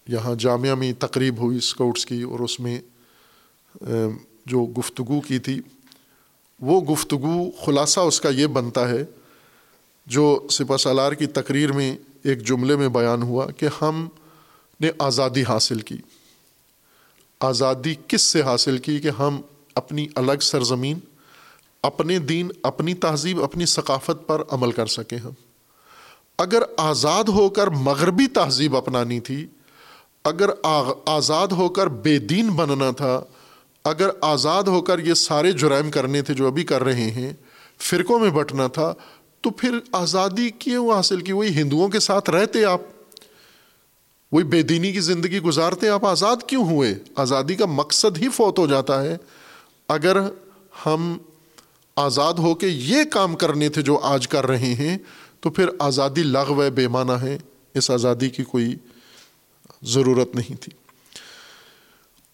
یہاں 0.07 0.35
جامعہ 0.35 0.75
میں 0.75 0.91
تقریب 0.99 1.37
ہوئی 1.37 1.57
اسکاؤٹس 1.57 2.05
کی 2.05 2.21
اور 2.21 2.39
اس 2.39 2.59
میں 2.59 2.79
جو 4.45 4.63
گفتگو 4.77 5.19
کی 5.21 5.39
تھی، 5.39 5.59
وہ 6.59 6.79
گفتگو 6.81 7.35
خلاصہ 7.65 7.99
اس 7.99 8.21
کا 8.21 8.29
یہ 8.29 8.47
بنتا 8.47 8.87
ہے 8.89 9.03
جو 10.05 10.47
سپا 10.49 10.77
سالار 10.77 11.11
کی 11.11 11.25
تقریر 11.25 11.71
میں 11.71 11.97
ایک 12.23 12.47
جملے 12.47 12.75
میں 12.75 12.87
بیان 12.87 13.23
ہوا 13.23 13.51
کہ 13.51 13.67
ہم 13.81 14.07
نے 14.81 14.91
آزادی 14.99 15.43
حاصل 15.49 15.79
کی۔ 15.79 15.97
آزادی 17.39 17.95
کس 18.07 18.21
سے 18.21 18.41
حاصل 18.41 18.77
کی 18.77 18.99
کہ 18.99 19.09
ہم 19.19 19.41
اپنی 19.75 20.07
الگ 20.15 20.41
سرزمین، 20.41 20.99
اپنے 21.83 22.19
دین، 22.19 22.49
اپنی 22.63 22.93
تہذیب، 22.93 23.43
اپنی 23.43 23.65
ثقافت 23.65 24.27
پر 24.27 24.41
عمل 24.49 24.71
کر 24.71 24.85
سکیں 24.85 25.17
ہم۔ 25.17 25.31
اگر 26.37 26.63
آزاد 26.77 27.23
ہو 27.23 27.49
کر 27.49 27.67
مغربی 27.67 28.27
تہذیب 28.27 28.77
اپنانی 28.77 29.19
تھی، 29.19 29.47
اگر 30.23 30.49
آزاد 31.05 31.47
ہو 31.47 31.69
کر 31.69 31.87
بے 31.87 32.19
دین 32.19 32.49
بننا 32.49 32.91
تھا، 32.91 33.21
اگر 33.83 34.09
آزاد 34.21 34.63
ہو 34.63 34.81
کر 34.81 34.99
یہ 34.99 35.13
سارے 35.13 35.51
جرائم 35.51 35.91
کرنے 35.91 36.21
تھے 36.21 36.33
جو 36.33 36.47
ابھی 36.47 36.63
کر 36.63 36.83
رہے 36.83 37.11
ہیں، 37.11 37.33
فرقوں 37.79 38.19
میں 38.19 38.29
بٹنا 38.29 38.67
تھا 38.67 38.93
تو 39.43 39.49
پھر 39.49 39.71
آزادی 39.91 40.49
کیوں 40.49 40.91
حاصل 40.91 41.21
کی؟ 41.21 41.31
وہی 41.31 41.49
ہندوؤں 41.49 41.89
کے 41.89 41.99
ساتھ 41.99 42.29
رہتے 42.29 42.65
آپ۔ 42.65 42.81
وہی 44.31 44.43
بے 44.43 44.61
دینی 44.61 44.91
کی 44.91 44.99
زندگی 44.99 45.39
گزارتے 45.39 45.89
آپ۔ 45.89 46.05
آزاد 46.05 46.35
کیوں 46.47 46.65
ہوئے؟ 46.65 46.95
آزادی 47.15 47.55
کا 47.55 47.65
مقصد 47.65 48.17
ہی 48.17 48.29
فوت 48.29 48.59
ہو 48.59 48.67
جاتا 48.67 49.03
ہے۔ 49.03 49.17
اگر 49.87 50.17
ہم 50.85 51.17
آزاد 51.95 52.33
ہو 52.33 52.55
کے 52.55 52.67
یہ 52.67 53.03
کام 53.11 53.35
کرنے 53.35 53.69
تھے 53.69 53.81
جو 53.81 53.99
آج 53.99 54.27
کر 54.27 54.45
رہے 54.47 54.73
ہیں، 54.73 54.97
تو 55.39 55.49
پھر 55.49 55.69
آزادی 55.79 56.23
لغو 56.23 56.63
ہے، 56.63 56.69
بے 56.69 56.87
معنی 56.87 57.21
ہے۔ 57.21 57.37
اس 57.73 57.91
آزادی 57.91 58.29
کی 58.29 58.43
کوئی 58.43 58.75
ضرورت 59.83 60.35
نہیں 60.35 60.55
تھی۔ 60.61 60.71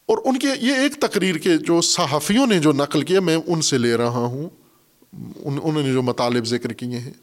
اور 0.06 0.18
ان 0.26 0.40
کے 0.40 0.48
یہ 0.62 0.76
ایک 0.76 1.02
تقریر 1.02 1.36
کے 1.36 1.58
جو 1.58 1.82
صحافیوں 1.82 2.48
نے 2.48 2.60
جو 2.60 2.72
نقل 2.72 3.02
کیا، 3.02 3.20
میں 3.20 3.38
ان 3.48 3.62
سے 3.62 3.78
لے 3.78 3.98
رہا 3.98 4.26
ہوں۔ 4.26 4.50
انہوں 5.36 5.84
نے 5.84 5.94
جو 5.94 6.02
مطالب 6.02 6.46
ذکر 6.46 6.74
کیے 6.74 7.00
ہیں۔ 7.00 7.14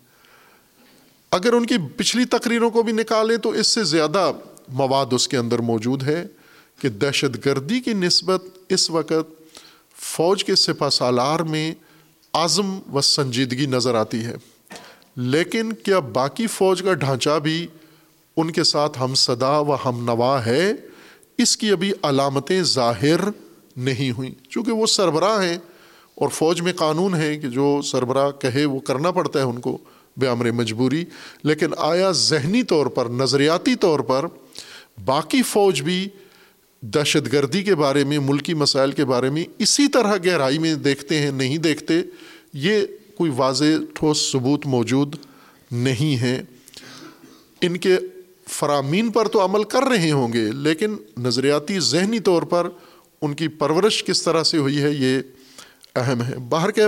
اگر 1.31 1.53
ان 1.53 1.67
کی 1.67 1.75
پچھلی 1.97 2.25
تقریروں 2.25 2.71
کو 2.71 2.83
بھی 2.83 2.93
نکالیں 2.93 3.37
تو 3.37 3.51
اس 3.51 3.67
سے 3.67 3.85
زیادہ 3.85 4.33
مواد 4.69 5.07
اس 5.11 5.29
کے 5.29 5.37
اندر 5.37 5.59
موجود 5.59 6.03
ہے 6.03 6.27
کہ 6.81 6.89
دہشت 6.89 7.47
گردی 7.47 7.81
کی 7.81 7.93
نسبت 7.93 8.45
اس 8.69 8.91
وقت 8.91 9.43
فوج 9.97 10.45
کے 10.45 10.55
سپہ 10.55 10.89
سالار 10.89 11.41
میں 11.41 11.75
عزم 12.33 12.79
و 12.93 13.01
سنجیدگی 13.01 13.67
نظر 13.67 13.95
آتی 13.95 14.25
ہے۔ 14.25 14.37
لیکن 15.17 15.73
کیا 15.73 15.99
باقی 15.99 16.47
فوج 16.47 16.83
کا 16.83 16.95
ڈھانچہ 16.95 17.39
بھی 17.43 17.67
ان 18.37 18.51
کے 18.51 18.65
ساتھ 18.65 19.03
ہم 19.03 19.15
صدا 19.15 19.59
و 19.59 19.75
ہم 19.75 20.05
نوا 20.05 20.47
ہے؟ 20.47 20.73
اس 21.39 21.57
کی 21.57 21.71
ابھی 21.71 21.93
علامتیں 22.03 22.63
ظاہر 22.63 23.21
نہیں 23.77 24.11
ہوئیں۔ 24.11 24.51
چونکہ 24.51 24.73
وہ 24.73 24.87
سربراہ 24.87 25.43
ہیں 25.43 25.59
اور 26.17 26.29
فوج 26.29 26.61
میں 26.61 26.73
قانون 26.73 27.15
ہے 27.15 27.37
کہ 27.37 27.49
جو 27.49 27.81
سربراہ 27.85 28.31
کہے 28.31 28.65
وہ 28.65 28.81
کرنا 28.81 29.11
پڑتا 29.11 29.39
ہے 29.39 29.45
ان 29.45 29.59
کو 29.59 29.79
بے 30.17 30.29
امر 30.29 30.51
مجبوری، 30.51 31.05
لیکن 31.43 31.71
آیا 31.77 32.11
ذہنی 32.11 32.63
طور 32.63 32.87
پر، 32.87 33.07
نظریاتی 33.07 33.75
طور 33.75 34.01
پر 34.01 34.27
باقی 35.05 35.43
فوج 35.43 35.83
بھی 35.83 36.09
دہشت 36.83 37.33
گردی 37.33 37.63
کے 37.63 37.75
بارے 37.75 38.05
میں، 38.05 38.19
ملکی 38.19 38.55
مسائل 38.55 38.93
کے 38.93 39.05
بارے 39.05 39.31
میں 39.31 39.45
اسی 39.59 39.89
طرح 39.89 40.17
گہرائی 40.27 40.59
میں 40.59 40.75
دیکھتے 40.75 41.19
ہیں، 41.19 41.31
نہیں 41.31 41.59
دیکھتے، 41.59 42.01
یہ 42.53 42.87
کوئی 43.17 43.31
واضح 43.37 43.65
ٹھوس 43.95 44.33
ثبوت 44.33 44.67
موجود 44.67 45.17
نہیں 45.71 46.17
ہے۔ 46.21 46.43
ان 47.61 47.77
کے 47.77 47.97
فرامین 48.49 49.11
پر 49.11 49.29
تو 49.29 49.45
عمل 49.45 49.65
کر 49.65 49.83
رہے 49.83 50.11
ہوں 50.11 50.33
گے، 50.33 50.51
لیکن 50.55 50.97
نظریاتی 51.19 51.81
ذہنی 51.81 52.19
طور 52.19 52.43
پر 52.43 52.69
ان 53.23 53.35
کی 53.35 53.49
پرورش 53.49 54.05
کس 54.05 54.23
طرح 54.23 54.43
سے 54.43 54.59
ہوئی 54.59 54.83
ہے، 54.83 54.91
یہ 54.91 55.19
اہم 55.97 56.23
ہے 56.23 56.39
باہر 56.39 56.70
کے 56.70 56.82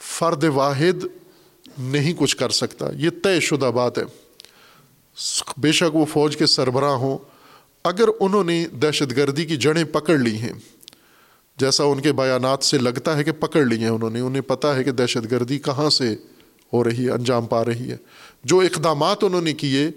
فرد 0.00 0.44
واحد 0.44 1.04
نہیں 1.78 2.14
کچھ 2.18 2.36
کر 2.36 2.50
سکتا۔ 2.50 2.86
یہ 2.96 3.10
طے 3.22 3.40
شدہ 3.40 3.70
بات 3.74 3.98
ہے۔ 3.98 4.04
بے 5.56 5.72
شک 5.72 5.96
وہ 5.96 6.04
فوج 6.04 6.36
کے 6.36 6.46
سربراہ 6.46 6.92
ہوں۔ 6.92 7.18
اگر 7.84 8.04
انہوں 8.20 8.44
نے 8.44 8.68
دہشت 8.68 9.16
گردی 9.16 9.44
کی 9.44 9.56
جڑیں 9.56 9.84
پکڑ 9.84 10.18
لی 10.18 10.38
ہیں، 10.38 10.52
جیسا 11.56 11.84
ان 11.84 12.00
کے 12.00 12.12
بیانات 12.12 12.64
سے 12.64 12.78
لگتا 12.78 13.16
ہے 13.16 13.24
کہ 13.24 13.32
پکڑ 13.32 13.64
لی 13.64 13.78
ہیں 13.78 13.88
انہوں 13.88 14.10
نے، 14.10 14.20
انہیں 14.20 14.42
پتہ 14.42 14.66
ہے 14.66 14.84
کہ 14.84 14.90
دہشت 14.90 15.30
گردی 15.30 15.58
کہاں 15.58 15.90
سے 15.90 16.16
ہو 16.72 16.84
رہی 16.84 17.06
ہے، 17.06 17.10
انجام 17.10 17.46
پا 17.46 17.64
رہی 17.64 17.90
ہے۔ 17.90 17.96
جو 18.44 18.60
اقدامات 18.60 19.24
انہوں 19.24 19.40
نے 19.40 19.52
کیے 19.52 19.90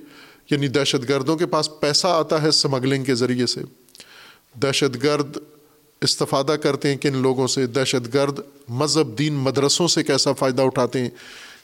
یعنی 0.51 0.68
دہشت 0.68 1.09
گردوں 1.09 1.38
کے 1.38 1.45
پاس 1.45 1.69
پیسہ 1.80 2.07
آتا 2.07 2.41
ہے 2.41 2.47
اسمگلنگ 2.47 3.03
کے 3.03 3.15
ذریعے 3.15 3.45
سے۔ 3.45 3.61
دہشت 4.55 5.03
گرد 5.03 5.38
استفادہ 6.02 6.56
کرتے 6.64 6.90
ہیں 6.90 6.98
کن 6.98 7.18
لوگوں 7.18 7.48
سے 7.48 7.68
دہشت 7.68 8.14
گرد، 8.14 8.40
مذہب 8.69 9.18
دین 9.18 9.34
مدرسوں 9.34 9.88
سے 9.88 10.03
کیسا 10.03 10.34
فائدہ 10.34 10.61
اٹھاتے 10.61 11.02
ہیں؟ 11.02 11.10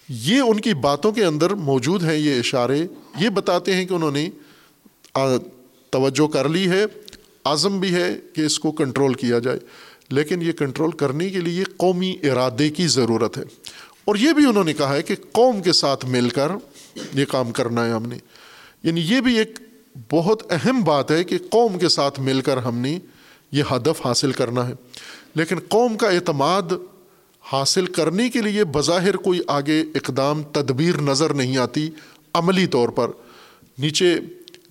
یہ 0.09 0.41
ان 0.41 0.59
کی 0.59 0.73
باتوں 0.73 1.11
کے 1.11 1.25
اندر 1.25 1.49
موجود 1.49 2.03
ہیں، 2.03 2.15
یہ 2.15 2.39
اشارے، 2.39 2.87
یہ 3.19 3.29
بتاتے 3.29 3.73
ہیں 3.75 3.85
کہ 3.85 3.93
انہوں 3.93 4.11
نے 4.11 4.29
توجہ 5.89 6.27
کر 6.27 6.49
لی 6.49 6.69
ہے، 6.69 6.83
عزم 7.43 7.79
بھی 7.79 7.93
ہے 7.93 8.17
کہ 8.33 8.41
اس 8.41 8.59
کو 8.59 8.71
کنٹرول 8.71 9.13
کیا 9.13 9.39
جائے۔ 9.39 9.59
لیکن 10.09 10.41
یہ 10.41 10.51
کنٹرول 10.51 10.91
کرنے 10.91 11.29
کے 11.29 11.39
لیے 11.39 11.63
قومی 11.77 12.17
ارادے 12.23 12.69
کی 12.69 12.87
ضرورت 12.87 13.37
ہے۔ 13.37 13.43
اور 14.05 14.15
یہ 14.15 14.33
بھی 14.33 14.45
انہوں 14.45 14.63
نے 14.63 14.73
کہا 14.73 14.95
ہے 14.95 15.01
کہ 15.01 15.15
قوم 15.31 15.61
کے 15.61 15.73
ساتھ 15.73 16.05
مل 16.05 16.29
کر 16.29 16.51
یہ 17.13 17.25
کام 17.25 17.51
کرنا 17.51 17.85
ہے 17.85 17.91
ہم 17.91 18.05
نے۔ 18.05 18.17
یعنی 18.83 19.01
یہ 19.01 19.21
بھی 19.21 19.37
ایک 19.37 19.59
بہت 20.11 20.51
اہم 20.51 20.83
بات 20.83 21.11
ہے 21.11 21.23
کہ 21.23 21.37
قوم 21.49 21.79
کے 21.79 21.89
ساتھ 21.89 22.19
مل 22.19 22.41
کر 22.41 22.57
ہم 22.57 22.77
نے 22.77 22.99
یہ 23.51 23.63
ہدف 23.71 24.05
حاصل 24.05 24.31
کرنا 24.31 24.67
ہے۔ 24.67 24.73
لیکن 25.35 25.59
قوم 25.67 25.97
کا 25.97 26.09
اعتماد 26.09 26.61
حاصل 27.51 27.85
کرنے 27.85 28.29
کے 28.29 28.41
لیے 28.41 28.63
بظاہر 28.63 29.17
کوئی 29.17 29.39
آگے 29.47 29.81
اقدام، 29.81 30.43
تدبیر 30.43 31.01
نظر 31.01 31.33
نہیں 31.33 31.57
آتی 31.57 31.89
عملی 32.33 32.67
طور 32.67 32.89
پر۔ 32.89 33.11
نیچے 33.77 34.19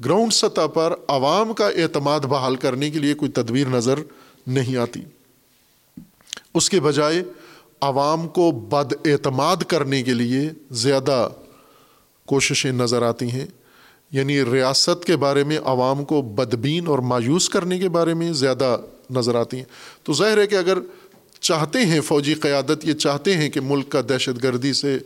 گراؤنڈ 0.04 0.32
سطح 0.32 0.66
پر 0.66 0.94
عوام 1.08 1.52
کا 1.52 1.68
اعتماد 1.68 2.20
بحال 2.20 2.56
کرنے 2.56 2.90
کے 2.90 2.98
لیے 2.98 3.14
کوئی 3.14 3.30
تدبیر 3.30 3.66
نظر 3.66 3.98
نہیں 4.46 4.76
آتی۔ 4.76 5.00
اس 6.54 6.70
کے 6.70 6.80
بجائے 6.80 7.22
عوام 7.80 8.28
کو 8.28 8.50
بد 8.50 8.92
اعتماد 9.04 9.56
کرنے 9.56 10.02
کے 10.02 10.14
لیے 10.14 10.50
زیادہ 10.70 11.28
کوششیں 12.26 12.72
نظر 12.72 13.02
آتی 13.02 13.30
ہیں۔ 13.30 13.46
یعنی 14.12 14.44
ریاست 14.44 15.04
کے 15.04 15.16
بارے 15.16 15.44
میں، 15.44 15.58
عوام 15.64 16.04
کو 16.04 16.22
بدبین 16.22 16.86
اور 16.86 16.98
مایوس 16.98 17.48
کرنے 17.48 17.78
کے 17.78 17.88
بارے 17.88 18.14
میں 18.14 18.32
زیادہ 18.32 18.76
نظر 19.10 19.34
آتی 19.34 19.56
ہیں۔ 19.56 19.64
تو 20.02 20.12
ظاہر 20.12 20.38
ہے 20.38 20.46
کہ 20.46 20.54
اگر 20.54 20.78
چاہتے 21.40 21.78
ہیں 21.78 22.00
فوجی 22.00 22.34
قیادت، 22.34 22.84
یہ 22.84 22.92
چاہتے 22.92 23.36
ہیں 23.36 23.48
کہ 23.48 23.60
ملک 23.60 23.88
کا 23.88 24.00
دہشت 24.08 24.42
گردی 24.42 24.72
سے 24.72 24.98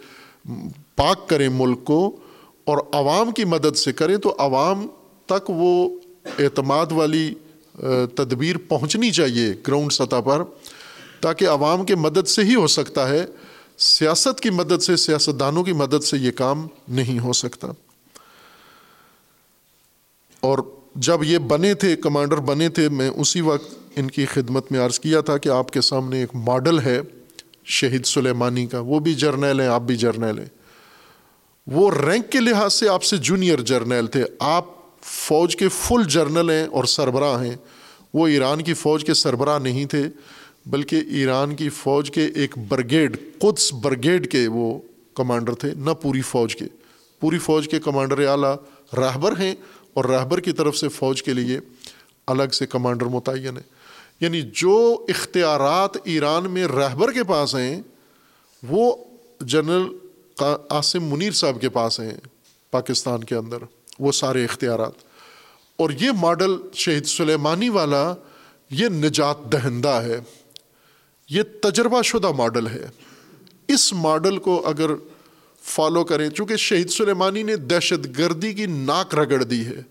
پاک 0.96 1.28
کریں 1.28 1.48
ملک 1.48 1.84
کو 1.84 2.16
اور 2.64 2.78
عوام 2.92 3.30
کی 3.30 3.44
مدد 3.44 3.76
سے 3.76 3.92
کریں 3.92 4.16
تو 4.16 4.36
عوام 4.38 4.86
تک 5.26 5.50
وہ 5.50 5.96
اعتماد 6.38 6.86
والی 6.92 7.34
تدبیر 8.14 8.56
پہنچنی 8.58 9.10
چاہیے 9.10 9.54
گراؤنڈ 9.68 9.92
سطح 9.92 10.20
پر، 10.24 10.42
تاکہ 11.20 11.48
عوام 11.48 11.84
کے 11.84 11.94
مدد 11.94 12.28
سے 12.28 12.44
ہی 12.44 12.54
ہو 12.54 12.66
سکتا 12.66 13.08
ہے۔ 13.08 13.26
سیاست 13.78 14.40
کی 14.40 14.50
مدد 14.50 14.82
سے، 14.82 14.96
سیاستدانوں 14.96 15.64
کی 15.64 15.72
مدد 15.72 16.04
سے 16.04 16.16
یہ 16.16 16.30
کام 16.30 16.66
نہیں 16.88 17.18
ہو 17.18 17.32
سکتا۔ 17.32 17.68
اور 20.40 20.58
جب 20.94 21.24
یہ 21.24 21.38
بنے 21.38 21.74
تھے، 21.74 21.96
کمانڈر 21.96 22.36
بنے 22.36 22.68
تھے، 22.68 22.88
میں 22.88 23.08
اسی 23.08 23.40
وقت 23.40 23.74
ان 23.96 24.10
کی 24.10 24.26
خدمت 24.26 24.72
میں 24.72 24.80
عرض 24.80 25.00
کیا 25.00 25.20
تھا 25.20 25.36
کہ 25.36 25.48
آپ 25.48 25.70
کے 25.70 25.80
سامنے 25.80 26.20
ایک 26.20 26.28
ماڈل 26.34 26.78
ہے 26.78 27.00
شہید 27.64 28.06
سلیمانی 28.06 28.66
کا۔ 28.66 28.80
وہ 28.80 29.00
بھی 29.00 29.14
جرنیل 29.14 29.60
ہیں، 29.60 29.68
آپ 29.68 29.82
بھی 29.82 29.96
جرنیل 29.96 30.38
ہیں۔ 30.38 30.46
وہ 31.66 31.90
رینک 32.06 32.30
کے 32.30 32.40
لحاظ 32.40 32.74
سے 32.74 32.88
آپ 32.88 33.02
سے 33.02 33.16
جونیئر 33.16 33.60
جرنیل 33.60 34.06
تھے۔ 34.06 34.24
آپ 34.38 34.64
فوج 35.02 35.56
کے 35.56 35.68
فل 35.68 36.02
جرنل 36.08 36.50
ہیں 36.50 36.66
اور 36.66 36.84
سربراہ 36.84 37.44
ہیں۔ 37.44 37.56
وہ 38.14 38.28
ایران 38.28 38.62
کی 38.62 38.74
فوج 38.74 39.04
کے 39.04 39.14
سربراہ 39.14 39.58
نہیں 39.58 39.84
تھے، 39.84 40.04
بلکہ 40.66 41.00
ایران 41.10 41.54
کی 41.54 41.68
فوج 41.68 42.10
کے 42.10 42.26
ایک 42.34 42.58
برگیڈ، 42.68 43.16
قدس 43.38 43.72
برگیڈ 43.72 44.30
کے 44.30 44.48
وہ 44.48 44.78
کمانڈر 45.14 45.54
تھے، 45.54 45.70
نہ 45.76 45.90
پوری 45.90 46.20
فوج 46.20 46.56
کے۔ 46.56 46.64
پوری 47.20 47.38
فوج 47.38 47.68
کے 47.68 47.80
کمانڈر 47.80 48.26
اعلیٰ 48.26 48.56
راہبر 48.96 49.40
ہیں۔ 49.40 49.54
اور 49.94 50.04
رہبر 50.04 50.40
کی 50.40 50.52
طرف 50.52 50.76
سے 50.76 50.88
فوج 50.88 51.22
کے 51.22 51.32
لیے 51.32 51.60
الگ 52.26 52.48
سے 52.52 52.66
کمانڈر 52.66 53.06
متعین 53.06 53.56
ہے 53.56 53.80
یعنی 54.20 54.42
جو 54.42 55.04
اختیارات 55.08 55.90
ایران 56.04 56.50
میں 56.50 56.66
رہبر 56.66 57.12
کے 57.12 57.24
پاس 57.24 57.54
ہیں، 57.54 57.82
وہ 58.62 58.96
جنرل 59.40 59.84
عاصم 60.70 61.04
منیر 61.04 61.32
صاحب 61.32 61.60
کے 61.60 61.68
پاس 61.68 62.00
ہیں 62.00 62.14
پاکستان 62.70 63.24
کے 63.24 63.34
اندر، 63.34 63.58
وہ 63.98 64.12
سارے 64.12 64.44
اختیارات۔ 64.44 64.92
اور 65.76 65.90
یہ 65.90 66.10
ماڈل 66.20 66.56
شہید 66.74 67.06
سلیمانی 67.06 67.68
والا، 67.68 68.14
یہ 68.70 68.88
نجات 68.88 69.52
دہندہ 69.52 69.88
ہے۔ 69.88 70.20
یہ 71.28 71.42
تجربہ 71.62 72.02
شدہ 72.02 72.30
ماڈل 72.30 72.66
ہے۔ 72.66 72.86
اس 73.68 73.92
ماڈل 73.92 74.38
کو 74.38 74.68
اگر 74.68 74.90
فالو 75.62 76.04
کریں۔ 76.04 76.30
چونکہ 76.30 76.56
شہید 76.56 76.90
سلیمانی 76.90 77.42
نے 77.42 77.56
دہشت 77.56 78.18
گردی 78.18 78.54
کی 78.54 78.66
ناک 78.66 79.14
رگڑ 79.14 79.42
دی 79.42 79.66
ہے۔ 79.66 79.82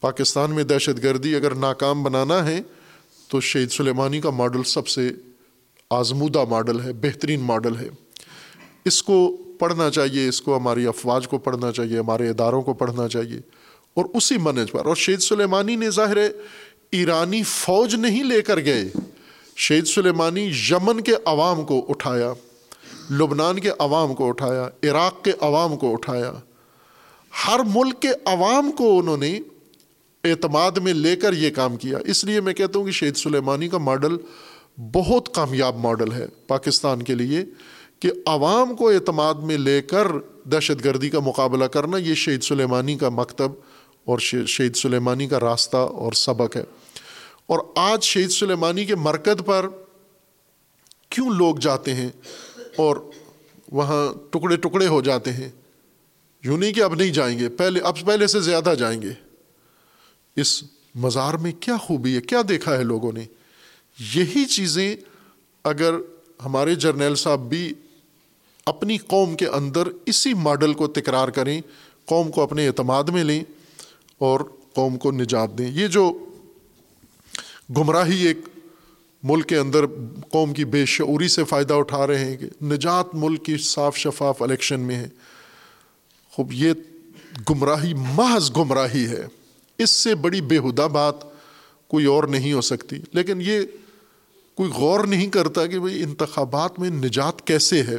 پاکستان 0.00 0.50
میں 0.50 0.64
دہشت 0.64 1.02
گردی 1.02 1.34
اگر 1.34 1.54
ناکام 1.54 2.02
بنانا 2.02 2.46
ہے، 2.46 2.60
تو 3.28 3.40
شہید 3.40 3.70
سلیمانی 3.70 4.20
کا 4.20 4.30
ماڈل 4.30 4.62
سب 4.62 4.88
سے 4.88 5.10
آزمودہ 5.90 6.44
ماڈل 6.44 6.80
ہے، 6.80 6.92
بہترین 6.92 7.40
ماڈل 7.40 7.76
ہے۔ 7.76 7.88
اس 8.84 9.02
کو 9.02 9.36
پڑھنا 9.58 9.90
چاہیے، 9.90 10.28
اس 10.28 10.42
کو 10.42 10.56
ہماری 10.56 10.86
افواج 10.86 11.28
کو 11.28 11.38
پڑھنا 11.38 11.72
چاہیے، 11.72 11.98
ہمارے 11.98 12.28
اداروں 12.28 12.62
کو 12.62 12.72
پڑھنا 12.72 13.08
چاہیے۔ 13.08 13.40
اور 13.94 14.04
اسی 14.14 14.38
منج 14.38 14.70
پر، 14.70 14.86
اور 14.86 14.96
شہید 14.96 15.20
سلیمانی 15.20 15.76
نے 15.76 15.90
ظاہر 15.90 16.16
ایرانی 16.90 17.42
فوج 17.42 17.94
نہیں 17.94 18.24
لے 18.24 18.42
کر 18.42 18.64
گئے۔ 18.64 18.88
شہید 19.56 19.86
سلیمانی 19.86 20.52
یمن 20.70 21.00
کے 21.00 21.12
عوام 21.24 21.64
کو 21.64 21.86
اٹھایا۔ 21.88 22.32
لبنان 23.10 23.60
کے 23.60 23.70
عوام 23.78 24.14
کو 24.14 24.28
اٹھایا، 24.28 24.68
عراق 24.82 25.24
کے 25.24 25.32
عوام 25.40 25.76
کو 25.76 25.92
اٹھایا۔ 25.92 26.32
ہر 27.46 27.60
ملک 27.66 28.02
کے 28.02 28.08
عوام 28.24 28.72
کو 28.72 28.98
انہوں 28.98 29.16
نے 29.16 29.40
اعتماد 30.24 30.70
میں 30.70 30.92
لے 30.92 31.16
کر 31.16 31.32
یہ 31.32 31.50
کام 31.50 31.76
کیا۔ 31.76 31.98
اس 32.06 32.24
لیے 32.24 32.40
میں 32.40 32.54
کہتا 32.54 32.78
ہوں 32.78 32.86
کہ 32.86 32.92
شہید 32.92 33.16
سلیمانی 33.16 33.68
کا 33.68 33.78
ماڈل 33.78 34.16
بہت 34.92 35.34
کامیاب 35.34 35.76
ماڈل 35.76 36.12
ہے 36.12 36.26
پاکستان 36.46 37.02
کے 37.02 37.14
لیے 37.14 37.44
کہ 38.00 38.10
عوام 38.26 38.76
کو 38.76 38.90
اعتماد 38.90 39.34
میں 39.34 39.58
لے 39.58 39.82
کر 39.82 40.06
دہشت 40.44 40.84
گردی 40.84 41.10
کا 41.10 41.18
مقابلہ 41.20 41.64
کرنا 41.64 41.96
یہ 41.96 42.14
شہید 42.14 42.42
سلیمانی 42.42 42.96
کا 42.96 43.08
مکتب 43.08 43.52
اور 44.04 44.18
شہید 44.18 44.76
سلیمانی 44.76 45.26
کا 45.26 45.40
راستہ 45.40 45.76
اور 45.76 46.12
سبق 46.12 46.56
ہے۔ 46.56 46.64
اور 47.46 47.58
آج 47.76 48.02
شہید 48.02 48.30
سلیمانی 48.30 48.84
کے 48.84 48.94
مرکز 48.94 49.44
پر 49.46 49.68
کیوں 51.08 51.30
لوگ 51.30 51.56
جاتے 51.56 51.94
ہیں؟ 51.94 52.08
اور 52.76 53.10
وہاں 53.72 54.14
ٹکڑے 54.30 54.56
ٹکڑے 54.56 54.86
ہو 54.86 55.02
جاتے 55.02 55.32
ہیں۔ 55.32 55.48
یوں 56.44 56.58
نہیں 56.58 56.72
کہ 56.72 56.80
اب 56.80 56.94
نہیں 56.94 57.10
جائیں 57.10 57.38
گے، 57.38 57.48
پہلے، 57.48 57.80
اب 57.80 58.00
پہلے 58.06 58.26
سے 58.26 58.40
زیادہ 58.40 58.74
جائیں 58.78 59.02
گے۔ 59.02 59.10
اس 60.36 60.64
مزار 60.94 61.34
میں 61.34 61.52
کیا 61.60 61.76
خوبی 61.76 62.16
ہے، 62.16 62.20
کیا 62.20 62.42
دیکھا 62.48 62.78
ہے 62.78 62.84
لوگوں 62.84 63.12
نے۔ 63.12 63.24
یہی 64.14 64.44
چیزیں 64.44 64.96
اگر 65.64 65.94
ہمارے 66.44 66.74
جرنیل 66.74 67.14
صاحب 67.14 67.40
بھی 67.48 67.74
اپنی 68.66 68.98
قوم 68.98 69.34
کے 69.34 69.46
اندر 69.46 69.88
اسی 70.06 70.34
ماڈل 70.34 70.74
کو 70.74 70.86
تکرار 70.86 71.28
کریں، 71.28 71.60
قوم 72.04 72.30
کو 72.30 72.42
اپنے 72.42 72.68
اعتماد 72.68 73.04
میں 73.04 73.24
لیں 73.24 73.44
اور 74.18 74.40
قوم 74.74 74.98
کو 74.98 75.10
نجات 75.10 75.58
دیں۔ 75.58 75.70
یہ 75.70 75.86
جو 75.86 76.26
گمراہی 77.76 78.26
ایک 78.26 78.38
ملک 79.22 79.46
کے 79.46 79.56
اندر 79.56 79.86
قوم 80.30 80.52
کی 80.52 80.64
بے 80.64 80.86
شعوری 80.86 81.28
سے 81.28 81.44
فائدہ 81.44 81.74
اٹھا 81.74 82.06
رہے 82.06 82.24
ہیں 82.24 82.36
کہ 82.36 82.64
نجات 82.64 83.06
ملک 83.12 83.44
کی 83.44 83.56
صاف 83.56 83.96
شفاف 83.96 84.42
الیکشن 84.42 84.80
میں 84.80 84.96
ہے۔ 84.96 85.08
خوب، 86.30 86.52
یہ 86.52 86.72
گمراہی، 87.50 87.94
محض 87.94 88.50
گمراہی 88.56 89.06
ہے۔ 89.06 89.26
اس 89.78 89.90
سے 89.90 90.14
بڑی 90.14 90.40
بےحدہ 90.40 90.88
بات 90.92 91.14
کوئی 91.88 92.04
اور 92.04 92.24
نہیں 92.24 92.52
ہو 92.52 92.60
سکتی۔ 92.60 92.96
لیکن 93.12 93.40
یہ 93.40 93.60
کوئی 94.54 94.70
غور 94.70 95.04
نہیں 95.04 95.26
کرتا 95.26 95.66
کہ 95.66 95.78
بھائی 95.78 96.02
انتخابات 96.02 96.78
میں 96.78 96.90
نجات 96.90 97.46
کیسے 97.46 97.82
ہے۔ 97.82 97.96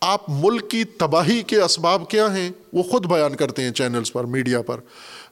آپ 0.00 0.20
ملک 0.28 0.70
کی 0.70 0.84
تباہی 0.84 1.42
کے 1.42 1.56
اسباب 1.56 2.10
کیا 2.10 2.36
ہیں؟ 2.36 2.50
وہ 2.72 2.82
خود 2.82 3.06
بیان 3.06 3.36
کرتے 3.36 3.62
ہیں 3.62 3.70
چینلز 3.70 4.12
پر، 4.12 4.24
میڈیا 4.24 4.62
پر۔ 4.62 4.80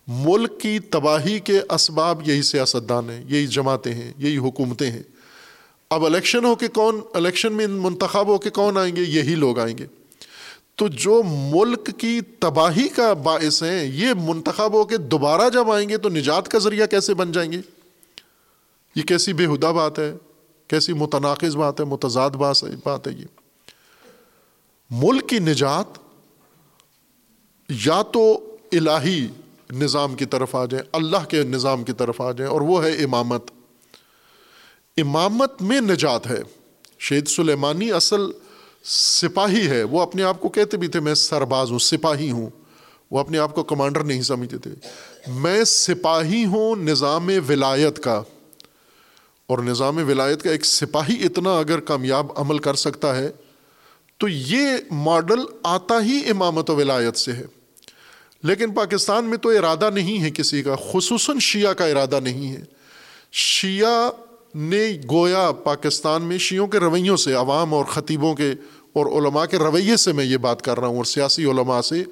ملک 0.06 0.60
کی 0.60 0.78
تباہی 0.78 1.40
کے 1.40 1.60
اسباب 1.70 2.28
یہی 2.28 2.42
سیاستدان 2.42 3.10
ہیں، 3.10 3.24
یہی 3.28 3.46
جماعتیں 3.46 3.94
ہیں، 3.94 4.12
یہی 4.18 4.36
حکومتیں 4.36 4.90
ہیں۔ 4.90 5.02
اب 5.90 6.04
الیکشن 6.04 6.44
ہو 6.44 6.54
کے 6.54 6.68
کون، 6.68 7.00
الیکشن 7.14 7.52
میں 7.52 7.66
منتخب 7.66 8.26
ہو 8.26 8.38
کے 8.38 8.50
کون 8.50 8.78
آئیں 8.78 8.96
گے، 8.96 9.02
یہی 9.02 9.34
لوگ 9.34 9.58
آئیں 9.58 9.78
گے۔ 9.78 9.86
تو 10.76 10.88
جو 10.88 11.22
ملک 11.26 11.90
کی 11.98 12.20
تباہی 12.20 12.88
کا 12.88 13.12
باعث 13.12 13.62
ہیں، 13.62 13.84
یہ 13.84 14.08
منتخب 14.22 14.72
ہو 14.72 14.84
کے 14.84 14.96
دوبارہ 14.96 15.50
جب 15.50 15.70
آئیں 15.70 15.88
گے 15.88 15.98
تو 15.98 16.08
نجات 16.08 16.48
کا 16.48 16.58
ذریعہ 16.58 16.86
کیسے 16.86 17.14
بن 17.14 17.32
جائیں 17.32 17.52
گے؟ 17.52 17.60
یہ 18.96 19.02
کیسی 19.02 19.32
بےحدہ 19.32 19.66
بات 19.66 19.98
ہے، 19.98 20.14
کیسی 20.68 20.92
متناقض 20.92 21.56
بات 21.56 21.80
ہے، 21.80 21.84
متضاد 21.84 22.30
بات 22.30 23.08
ہے 23.08 23.12
یہ۔ 23.12 23.24
ملک 24.90 25.28
کی 25.28 25.38
نجات 25.38 25.86
یا 27.68 28.02
تو 28.02 28.56
الہی 28.72 29.26
نظام 29.74 30.14
کی 30.14 30.24
طرف 30.24 30.54
آ 30.54 30.64
جائیں، 30.64 30.88
اللہ 30.92 31.24
کے 31.28 31.42
نظام 31.42 31.84
کی 31.84 31.92
طرف 31.92 32.20
آ 32.20 32.32
جائیں، 32.32 32.52
اور 32.52 32.60
وہ 32.60 32.84
ہے 32.84 32.90
امامت۔ 32.90 33.50
امامت 34.96 35.62
میں 35.62 35.80
نجات 35.80 36.26
ہے۔ 36.26 36.42
شہید 36.98 37.28
سلیمانی 37.28 37.92
اصل 37.92 38.20
سپاہی 38.84 39.68
ہے۔ 39.68 39.82
وہ 39.82 40.00
اپنے 40.00 40.22
آپ 40.22 40.40
کو 40.40 40.48
کہتے 40.48 40.76
بھی 40.76 40.88
تھے، 40.88 41.00
میں 41.00 41.14
سرباز 41.14 41.70
ہوں، 41.70 41.78
سپاہی 41.78 42.30
ہوں۔ 42.30 42.50
وہ 43.10 43.18
اپنے 43.18 43.38
آپ 43.38 43.54
کو 43.54 43.62
کمانڈر 43.62 44.04
نہیں 44.04 44.22
سمجھتے 44.22 44.58
تھے۔ 44.58 44.70
میں 45.26 45.64
سپاہی 45.64 46.44
ہوں 46.44 46.76
نظام 46.76 47.30
ولایت 47.48 47.98
کا۔ 47.98 48.22
اور 49.46 49.58
نظام 49.58 49.96
ولایت 49.96 50.42
کا 50.42 50.50
ایک 50.50 50.64
سپاہی 50.64 51.24
اتنا 51.24 51.58
اگر 51.58 51.80
کامیاب 51.80 52.26
عمل 52.36 52.58
کر 52.58 52.74
سکتا 52.74 53.16
ہے، 53.16 53.30
تو 54.18 54.28
یہ 54.28 54.66
ماڈل 54.90 55.40
آتا 55.62 55.94
ہی 56.04 56.30
امامت 56.30 56.70
و 56.70 56.76
ولایت 56.76 57.16
سے 57.16 57.32
ہے۔ 57.32 57.63
لیکن 58.44 58.72
پاکستان 58.72 59.24
میں 59.24 59.38
تو 59.38 59.48
ارادہ 59.48 59.90
نہیں 59.94 60.22
ہے 60.22 60.30
کسی 60.30 60.62
کا، 60.62 60.76
خصوصاً 60.92 61.38
شیعہ 61.38 61.72
کا 61.72 61.86
ارادہ 61.86 62.20
نہیں 62.20 62.52
ہے۔ 62.52 62.60
شیعہ 63.32 64.10
نے 64.54 64.98
گویا 65.10 65.52
پاکستان 65.52 66.22
میں 66.22 66.38
شیعوں 66.38 66.66
کے 66.66 66.78
رویوں 66.78 67.16
سے، 67.16 67.32
عوام 67.32 67.74
اور 67.74 67.84
خطیبوں 67.84 68.34
کے 68.34 68.52
اور 68.92 69.06
علماء 69.06 69.44
کے 69.44 69.56
رویے 69.56 69.96
سے 69.96 70.12
میں 70.12 70.24
یہ 70.24 70.36
بات 70.36 70.62
کر 70.62 70.80
رہا 70.80 70.88
ہوں 70.88 70.96
اور 70.96 71.04
سیاسی 71.04 71.44
علماء 71.44 71.80
سے 71.80 72.04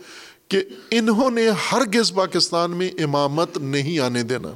کہ 0.49 0.61
انہوں 0.91 1.31
نے 1.31 1.49
ہر 1.73 1.83
گز 1.95 2.13
پاکستان 2.13 2.71
میں 2.71 2.91
امامت 3.03 3.59
نہیں 3.59 3.99
آنے 3.99 4.23
دینا۔ 4.23 4.53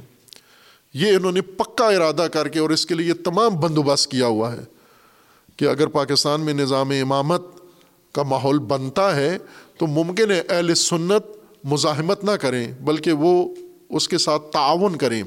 یہ 0.93 1.15
انہوں 1.15 1.31
نے 1.31 1.41
پکا 1.41 1.85
ارادہ 1.85 2.27
کر 2.33 2.47
کے 2.47 2.59
اور 2.59 2.69
اس 2.69 2.85
کے 2.85 2.95
لیے 2.95 3.13
تمام 3.13 3.55
بندوبست 3.55 4.11
کیا 4.11 4.27
ہوا 4.27 4.51
ہے 4.51 4.61
کہ 5.57 5.65
اگر 5.65 5.87
پاکستان 5.87 6.41
میں 6.41 6.53
نظام 6.53 6.89
امامت 6.89 7.41
کا 8.11 8.23
ماحول 8.23 8.59
بنتا 8.59 9.15
ہے 9.15 9.37
تو 9.77 9.87
ممکن 9.87 10.31
ہے 10.31 10.41
اہل 10.49 10.75
سنت 10.75 11.36
مزاحمت 11.67 12.23
نہ 12.23 12.31
کریں، 12.31 12.71
بلکہ 12.71 13.11
وہ 13.11 13.55
اس 13.89 14.07
کے 14.07 14.17
ساتھ 14.17 14.51
تعاون 14.51 14.95
کریں۔ 14.95 15.23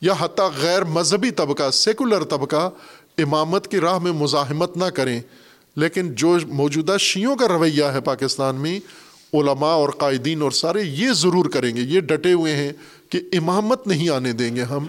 یا 0.00 0.14
حتیٰ 0.18 0.50
غیر 0.60 0.84
مذہبی 0.84 1.30
طبقہ 1.30 1.70
سیکولر 1.70 2.24
طبقہ 2.24 2.70
امامت 3.18 3.68
کی 3.68 3.80
راہ 3.80 3.98
میں 3.98 4.12
مزاحمت 4.12 4.76
نہ 4.76 4.84
کریں۔ 4.84 5.20
لیکن 5.76 6.14
جو 6.14 6.38
موجودہ 6.48 6.96
شیعوں 7.00 7.36
کا 7.36 7.48
رویہ 7.48 7.84
ہے 7.84 8.00
پاکستان 8.00 8.56
میں، 8.56 8.80
علماء 9.34 9.72
اور 9.72 9.88
قائدین 9.88 10.42
اور 10.42 10.50
سارے 10.50 10.82
یہ 10.82 11.12
ضرور 11.12 11.50
کریں 11.50 11.76
گے، 11.76 11.80
یہ 11.80 12.00
ڈٹے 12.00 12.32
ہوئے 12.32 12.56
ہیں 12.56 12.72
کہ 13.08 13.20
امامت 13.32 13.86
نہیں 13.86 14.08
آنے 14.08 14.32
دیں 14.32 14.56
گے 14.56 14.62
ہم۔ 14.62 14.86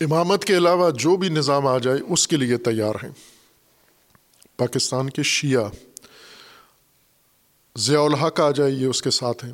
امامت 0.00 0.44
کے 0.44 0.56
علاوہ 0.56 0.90
جو 0.90 1.16
بھی 1.16 1.28
نظام 1.28 1.66
آ 1.66 1.78
جائے، 1.78 1.98
اس 2.08 2.28
کے 2.28 2.36
لیے 2.36 2.56
تیار 2.56 2.94
ہیں۔ 3.02 3.10
پاکستان 4.56 5.10
کے 5.10 5.22
شیعہ، 5.22 5.64
ضیاء 7.78 8.00
الحق 8.00 8.40
آ 8.40 8.50
جائے، 8.50 8.70
یہ 8.70 8.86
اس 8.86 9.02
کے 9.02 9.10
ساتھ 9.10 9.44
ہیں۔ 9.44 9.52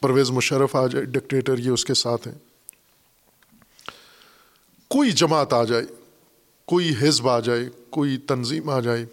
پرویز 0.00 0.30
مشرف 0.30 0.76
آ 0.76 0.86
جائے 0.86 1.04
ڈکٹیٹر 1.04 1.58
یہ 1.58 1.70
اس 1.70 1.84
کے 1.84 1.94
ساتھ 1.94 2.28
ہیں۔ 2.28 2.34
کوئی 4.88 5.10
جماعت 5.10 5.52
آ 5.52 5.64
جائے، 5.64 5.82
کوئی 6.64 6.94
حزب 7.00 7.28
آ 7.28 7.40
جائے، 7.40 7.70
کوئی 7.90 8.16
تنظیم 8.16 8.70
آ 8.70 8.80
جائے۔ 8.80 9.06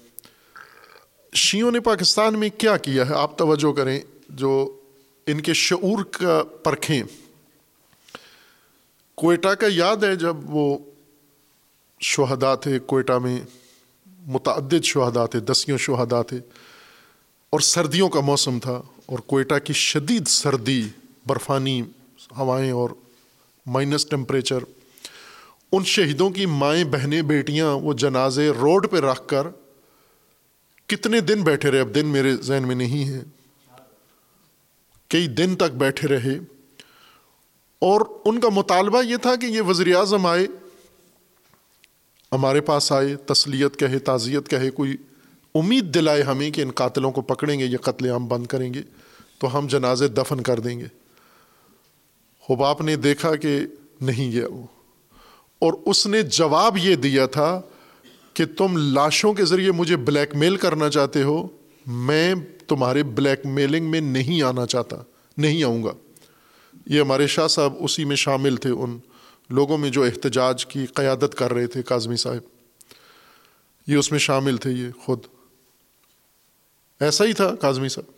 شیعوں 1.34 1.72
نے 1.72 1.80
پاکستان 1.80 2.40
میں 2.40 2.50
کیا 2.58 2.78
کیا 2.78 3.10
ہے؟ 3.10 3.16
آپ 3.16 3.38
توجہ 3.38 3.74
کریں، 3.74 4.00
جو 4.30 4.80
ان 5.28 5.42
کے 5.42 5.54
شعور 5.54 6.04
کا 6.04 6.44
پرکھیں۔ 6.64 7.04
کوئٹہ 9.16 9.48
کا 9.48 9.68
یاد 9.70 9.98
ہے 9.98 10.16
جب 10.16 10.36
وہ 10.44 10.78
شہدا 12.00 12.56
تھے، 12.56 12.80
کوئٹہ 12.80 13.20
میں 13.20 13.40
متعدد 14.26 14.84
شہدا 14.84 15.26
تھے، 15.26 15.40
دسیوں 15.40 15.78
شہدا 15.78 16.22
تھے 16.22 16.38
اور 17.50 17.60
سردیوں 17.60 18.10
کا 18.10 18.20
موسم 18.20 18.60
تھا۔ 18.60 18.82
اور 19.06 19.20
کوئٹہ 19.20 19.60
کی 19.64 19.74
شدید 19.74 20.28
سردی، 20.28 20.90
برفانی 21.28 21.82
ہوائیں 22.38 22.72
اور 22.72 22.90
مائنس 23.66 24.06
ٹمپریچر 24.06 24.58
ان 25.72 25.84
شہیدوں 25.84 26.30
کی 26.30 26.46
مائیں، 26.46 26.84
بہنیں، 26.84 27.22
بیٹیاں 27.22 27.68
وہ 27.68 27.94
جنازے 27.94 28.50
روڈ 28.50 28.92
پہ 28.92 28.98
رکھ 28.98 29.28
کر 29.28 29.48
کتنے 30.88 31.20
دن 31.20 31.44
بیٹھے 31.44 31.72
رہے؟ 31.72 31.80
اب 31.80 31.96
دن 31.96 32.06
میرے 32.06 32.36
ذہن 32.36 32.64
میں 32.68 32.76
نہیں 32.76 33.10
ہے۔ 33.10 33.24
کئی 35.08 35.28
دن 35.28 35.56
تک 35.56 35.76
بیٹھے 35.78 36.08
رہے۔ 36.08 36.40
اور 37.80 38.02
ان 38.26 38.40
کا 38.40 38.50
مطالبہ 38.50 39.04
یہ 39.04 39.18
تھا 39.18 39.36
کہ 39.36 39.46
یہ 39.46 39.62
وزیر 39.62 39.96
اعظم 39.96 40.26
آئے، 40.26 40.48
ہمارے 42.32 42.62
پاس 42.62 42.92
آئے، 42.92 43.16
تسلیت 43.16 43.80
کہے، 43.80 44.00
تعزیت 44.00 44.50
کہے، 44.50 44.72
کوئی 44.72 44.98
امید 45.56 45.96
دلائے 45.96 46.22
ہمیں 46.22 46.52
کہ 46.52 46.62
ان 46.62 46.72
قاتلوں 46.72 47.12
کو 47.12 47.22
پکڑیں 47.22 47.60
گے 47.60 47.66
یہ 47.66 47.78
قتل 47.78 48.10
عام 48.10 48.28
بند 48.28 48.48
کریں 48.48 48.74
گے، 48.74 48.82
تو 49.40 49.58
ہم 49.58 49.68
جنازے 49.68 50.08
دفن 50.08 50.42
کر 50.42 50.60
دیں 50.60 50.80
گے۔ 50.80 50.86
حباب 52.50 52.82
نے 52.82 52.96
دیکھا 52.96 53.36
کہ 53.36 53.60
نہیں 54.02 54.32
گیا 54.32 54.48
وہ۔ 54.48 54.64
اور 55.60 55.74
اس 55.86 56.08
نے 56.08 56.22
جواب 56.22 56.78
یہ 56.78 56.96
دیا 56.96 57.26
تھا 57.26 57.62
کہ 58.34 58.46
تم 58.58 58.78
لاشوں 58.78 59.34
کے 59.34 59.46
ذریعے 59.46 59.72
مجھے 59.72 59.98
بلیک 59.98 60.36
میل 60.36 60.56
کرنا 60.56 60.90
چاہتے 60.90 61.24
ہو، 61.24 61.48
میں 61.86 62.36
تمہارے 62.68 63.04
بلیک 63.04 63.46
میلنگ 63.46 63.92
میں 63.92 64.02
نہیں 64.02 64.42
آنا 64.42 64.66
چاہتا، 64.66 64.96
نہیں 65.38 65.64
آؤں 65.64 65.84
گا۔ 65.84 65.92
یہ 66.86 67.02
ہمارے 67.02 67.28
شاہ 67.28 67.48
صاحب 67.48 67.74
اسی 67.80 68.06
میں 68.06 68.16
شامل 68.16 68.56
تھے، 68.56 68.70
ان 68.70 68.98
لوگوں 69.50 69.78
میں 69.78 69.90
جو 69.90 70.04
احتجاج 70.04 70.66
کی 70.66 70.86
قیادت 70.86 71.36
کر 71.36 71.54
رہے 71.54 71.68
تھے، 71.68 71.84
کاظمی 71.84 72.16
صاحب۔ 72.16 72.42
یہ 73.88 73.96
اس 73.96 74.12
میں 74.12 74.20
شامل 74.20 74.58
تھے، 74.58 74.72
یہ 74.72 74.88
خود۔ 75.00 75.20
ایسا 77.04 77.26
ہی 77.26 77.34
تھا 77.34 77.54
کاظمی 77.56 77.90
صاحب، 77.90 78.12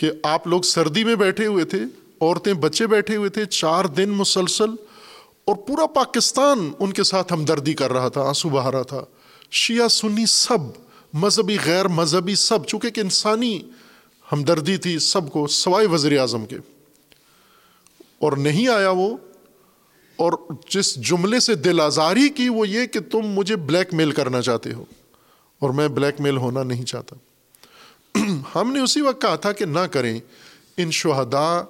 کہ 0.00 0.10
آپ 0.22 0.46
لوگ 0.46 0.62
سردی 0.62 1.04
میں 1.04 1.14
بیٹھے 1.14 1.46
ہوئے 1.46 1.64
تھے، 1.64 1.82
عورتیں 2.20 2.52
بچے 2.54 2.86
بیٹھے 2.86 3.16
ہوئے 3.16 3.28
تھے، 3.30 3.44
چار 3.44 3.84
دن 3.84 4.10
مسلسل، 4.10 4.70
اور 5.44 5.56
پورا 5.56 5.86
پاکستان 5.86 6.70
ان 6.78 6.92
کے 6.92 7.02
ساتھ 7.02 7.32
ہمدردی 7.32 7.72
کر 7.74 7.92
رہا 7.92 8.08
تھا، 8.08 8.22
آنسو 8.22 8.48
بہا 8.48 8.72
رہا 8.72 8.82
تھا۔ 8.82 9.04
شیعہ، 9.50 9.88
سنی 9.88 10.26
سب، 10.26 10.70
مذہبی، 11.12 11.56
غیر 11.64 11.88
مذہبی 11.88 12.34
سب، 12.34 12.66
چونکہ 12.66 12.90
کہ 12.90 13.00
انسانی 13.00 13.62
ہمدردی 14.32 14.76
تھی 14.76 14.98
سب 14.98 15.32
کو، 15.32 15.46
سوائے 15.46 15.86
وزیر 15.86 16.18
اعظم 16.18 16.46
کے۔ 16.46 16.56
اور 18.18 18.32
نہیں 18.32 18.68
آیا 18.68 18.90
وہ، 18.90 19.16
اور 20.18 20.32
جس 20.70 20.94
جملے 20.96 21.40
سے 21.40 21.54
دل 21.54 21.80
آزاری 21.80 22.28
کی 22.28 22.48
وہ 22.48 22.68
یہ 22.68 22.86
کہ 22.86 23.00
تم 23.00 23.26
مجھے 23.30 23.56
بلیک 23.56 23.94
میل 23.94 24.10
کرنا 24.10 24.42
چاہتے 24.42 24.72
ہو، 24.72 24.84
اور 25.58 25.70
میں 25.70 25.88
بلیک 25.88 26.20
میل 26.20 26.36
ہونا 26.36 26.62
نہیں 26.62 26.84
چاہتا۔ 26.84 27.16
ہم 28.54 28.72
نے 28.72 28.80
اسی 28.80 29.00
وقت 29.00 29.22
کہا 29.22 29.36
تھا 29.36 29.52
کہ 29.52 29.64
نہ 29.64 29.78
کریں، 29.78 30.20
ان 30.76 30.90
شہداء 30.90 31.60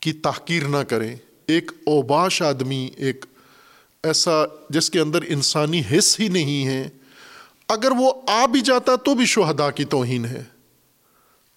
کی 0.00 0.12
تحقیر 0.12 0.62
نہ 0.68 0.76
کریں۔ 0.76 1.16
ایک 1.46 1.70
اوباش 1.86 2.42
آدمی، 2.42 2.90
ایک 2.96 3.26
ایسا 4.02 4.30
جس 4.70 4.90
کے 4.90 5.00
اندر 5.00 5.18
انسانی 5.26 5.82
حص 5.92 6.20
ہی 6.20 6.28
نہیں 6.28 6.66
ہے، 6.66 6.88
اگر 7.68 7.90
وہ 7.90 8.12
آ 8.28 8.46
بھی 8.46 8.60
جاتا 8.60 8.96
تو 8.96 9.14
بھی 9.14 9.26
شہدا 9.26 9.70
کی 9.70 9.84
توہین 9.84 10.24
ہے۔ 10.24 10.44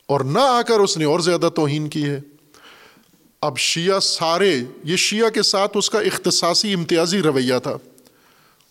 اور 0.06 0.20
نہ 0.20 0.40
آ 0.40 0.62
کر 0.62 0.80
اس 0.80 0.98
نے 0.98 1.06
اور 1.06 1.20
زیادہ 1.20 1.50
توہین 1.56 1.90
کی 1.90 2.06
ہے۔ 2.06 2.20
اب 3.42 3.58
شیعہ 3.58 4.00
سارے، 4.00 4.60
یہ 4.84 4.96
شیعہ 4.96 5.30
کے 5.30 5.42
ساتھ 5.42 5.78
اس 5.78 5.90
کا 5.90 6.00
اختصاصی 6.00 6.74
امتیازی 6.74 7.22
رویہ 7.22 7.60
تھا۔ 7.64 7.78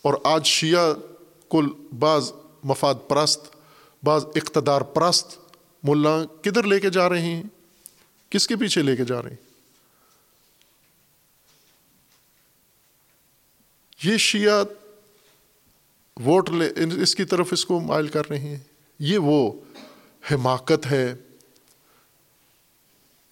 اور 0.03 0.15
آج 0.25 0.47
شیعہ 0.47 0.93
کل 1.51 1.67
بعض 1.99 2.33
مفاد 2.65 2.95
پرست 3.09 3.60
بعض 4.03 4.25
اقتدار 4.35 4.81
پرست 4.81 5.39
ملا 5.83 6.25
کدھر 6.43 6.63
لے 6.63 6.81
کے 6.81 6.91
جا 6.91 7.09
رہے 7.09 7.21
ہیں؟ 7.21 7.43
کس 8.31 8.49
کے 8.49 8.57
پیچھے 8.57 8.83
لے 8.83 8.97
کے 8.97 9.05
جا 9.05 9.23
رہے 9.23 9.31
ہیں؟ 9.31 9.51
یہ 14.05 14.17
شیعہ 14.17 14.65
ووٹ 16.17 16.51
لے، 16.51 16.73
اس 17.03 17.15
کی 17.15 17.25
طرف 17.25 17.49
اس 17.53 17.65
کو 17.65 17.81
مائل 17.81 18.09
کر 18.09 18.31
رہے 18.31 18.39
ہیں۔ 18.39 18.59
یہ 18.99 19.19
وہ 19.19 19.53
حماقت 20.31 20.87
ہے، 20.91 21.15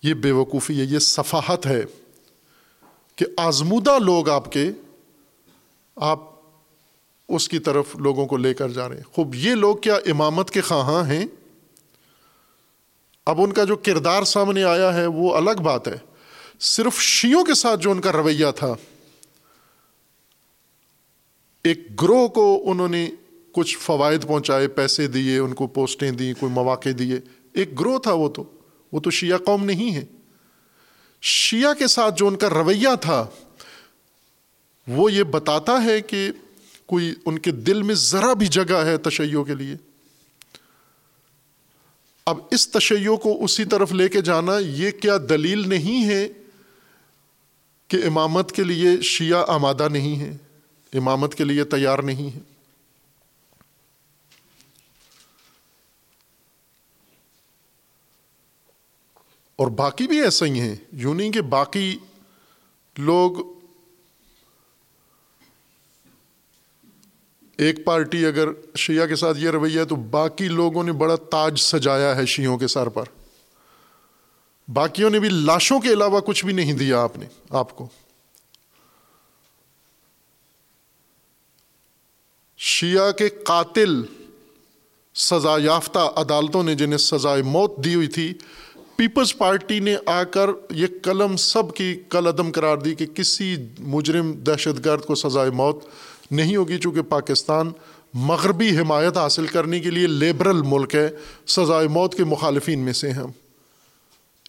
یہ 0.02 0.14
بے 0.14 0.30
وقوفی 0.30 0.80
ہے، 0.80 0.84
یہ 0.84 0.98
صفاحت 0.98 1.66
ہے 1.66 1.82
کہ 3.16 3.26
آزمودہ 3.36 3.98
لوگ 3.98 4.28
آپ 4.28 4.52
کے، 4.52 4.70
آپ 5.96 6.37
اس 7.28 7.48
کی 7.48 7.58
طرف 7.58 7.96
لوگوں 7.96 8.26
کو 8.26 8.36
لے 8.36 8.54
کر 8.54 8.68
جا 8.68 8.88
رہے 8.88 8.96
ہیں۔ 8.96 9.02
خوب، 9.02 9.34
یہ 9.34 9.54
لوگ 9.54 9.76
کیا 9.76 9.94
امامت 9.94 10.50
کے 10.50 10.60
خواہاں 10.60 11.04
ہیں؟ 11.04 11.26
اب 13.26 13.42
ان 13.42 13.52
کا 13.52 13.64
جو 13.64 13.76
کردار 13.76 14.22
سامنے 14.22 14.64
آیا 14.64 14.94
ہے، 14.94 15.06
وہ 15.06 15.34
الگ 15.34 15.62
بات 15.62 15.88
ہے۔ 15.88 15.96
صرف 16.60 17.00
شیوں 17.00 17.44
کے 17.44 17.54
ساتھ 17.54 17.80
جو 17.80 17.90
ان 17.90 18.00
کا 18.00 18.12
رویہ 18.12 18.46
تھا، 18.56 18.74
ایک 21.64 22.02
گروہ 22.02 22.28
کو 22.28 22.62
انہوں 22.66 22.88
نے 22.88 23.10
کچھ 23.52 23.78
فوائد 23.78 24.22
پہنچائے، 24.22 24.68
پیسے 24.68 25.06
دیے، 25.06 25.38
ان 25.38 25.54
کو 25.54 25.66
پوسٹیں 25.66 26.10
دی 26.10 26.32
کوئی 26.40 26.52
مواقع 26.52 26.88
دیے۔ 26.98 27.20
ایک 27.52 27.80
گروہ 27.80 27.98
تھا 27.98 28.12
وہ 28.12 28.28
تو۔ 28.28 28.44
وہ 28.92 29.00
تو 29.00 29.10
شیعہ 29.10 29.38
قوم 29.38 29.64
نہیں 29.64 29.94
ہے۔ 29.94 30.04
شیعہ 31.22 31.74
کے 31.74 31.86
ساتھ 31.86 32.14
جو 32.18 32.26
ان 32.26 32.36
کا 32.36 32.50
رویہ 32.50 32.88
تھا، 33.00 33.26
وہ 34.88 35.12
یہ 35.12 35.22
بتاتا 35.22 35.84
ہے 35.84 36.00
کہ 36.00 36.30
کوئی 36.88 37.14
ان 37.26 37.38
کے 37.38 37.50
دل 37.50 37.82
میں 37.82 37.94
ذرا 37.94 38.32
بھی 38.32 38.46
جگہ 38.46 38.84
ہے 38.84 38.96
تشیعوں 38.96 39.44
کے 39.44 39.54
لیے۔ 39.54 39.74
اب 42.26 42.38
اس 42.50 42.68
تشیع 42.68 43.16
کو 43.16 43.44
اسی 43.44 43.64
طرف 43.64 43.92
لے 43.92 44.08
کے 44.08 44.22
جانا 44.22 44.58
یہ 44.58 44.90
کیا 44.90 45.16
دلیل 45.28 45.68
نہیں 45.68 46.08
ہے 46.08 46.28
کہ 47.88 47.96
امامت 48.06 48.52
کے 48.52 48.64
لیے 48.64 49.00
شیعہ 49.02 49.44
آمادہ 49.48 49.88
نہیں 49.88 50.20
ہے، 50.20 50.36
امامت 50.92 51.34
کے 51.34 51.44
لیے 51.44 51.64
تیار 51.64 51.98
نہیں 51.98 52.34
ہے۔ 52.34 52.40
اور 59.56 59.68
باقی 59.68 60.06
بھی 60.06 60.22
ایسا 60.22 60.46
ہی 60.46 60.60
ہیں۔ 60.60 60.76
یوں 60.92 61.14
نہیں 61.14 61.32
کہ 61.32 61.40
باقی 61.40 61.98
لوگ 62.98 63.57
ایک 67.58 67.84
پارٹی 67.84 68.26
اگر 68.26 68.48
شیعہ 68.76 69.06
کے 69.06 69.16
ساتھ 69.16 69.38
یہ 69.38 69.50
رویہ 69.50 69.80
ہے 69.80 69.84
تو 69.84 69.96
باقی 69.96 70.48
لوگوں 70.48 70.84
نے 70.84 70.92
بڑا 70.92 71.16
تاج 71.16 71.58
سجایا 71.58 72.16
ہے 72.16 72.26
شیعوں 72.26 72.58
کے 72.58 72.66
سر 72.66 72.88
پر۔ 72.88 73.04
باقیوں 74.68 75.10
نے 75.10 75.20
بھی 75.20 75.28
لاشوں 75.28 75.80
کے 75.80 75.88
علاوہ 75.88 76.20
کچھ 76.20 76.44
بھی 76.44 76.52
نہیں 76.52 76.72
دیا 76.72 77.02
آپ 77.02 77.18
نے، 77.18 77.26
آپ 77.50 77.76
کو۔ 77.76 77.88
شیعہ 82.58 83.12
کے 83.12 83.28
قاتل 83.28 84.02
سزا 85.14 85.56
یافتہ 85.62 85.98
عدالتوں 85.98 86.62
نے 86.62 86.74
جنہیں 86.74 86.98
سزائے 86.98 87.42
موت 87.42 87.84
دی 87.84 87.94
ہوئی 87.94 88.06
تھی، 88.06 88.34
پیپلز 88.96 89.36
پارٹی 89.36 89.80
نے 89.80 89.96
آ 90.06 90.22
کر 90.22 90.50
یہ 90.70 90.86
قلم 91.02 91.36
سب 91.36 91.74
کی 91.74 92.00
کل 92.08 92.26
عدم 92.26 92.52
قرار 92.52 92.76
دی 92.76 92.94
کہ 92.94 93.06
کسی 93.06 93.56
مجرم 93.78 94.32
دہشت 94.32 94.84
گرد 94.84 95.04
کو 95.04 95.14
سزائے 95.14 95.50
موت 95.50 95.84
نہیں 96.30 96.56
ہوگی 96.56 96.78
چونکہ 96.78 97.02
پاکستان 97.02 97.70
مغربی 98.14 98.78
حمایت 98.78 99.16
حاصل 99.16 99.46
کرنے 99.46 99.80
کے 99.80 99.90
لیے 99.90 100.06
لیبرل 100.06 100.62
ملک 100.62 100.94
ہے، 100.94 101.08
سزائے 101.46 101.88
موت 101.88 102.14
کے 102.14 102.24
مخالفین 102.24 102.78
میں 102.78 102.92
سے 102.92 103.10
ہم۔ 103.10 103.30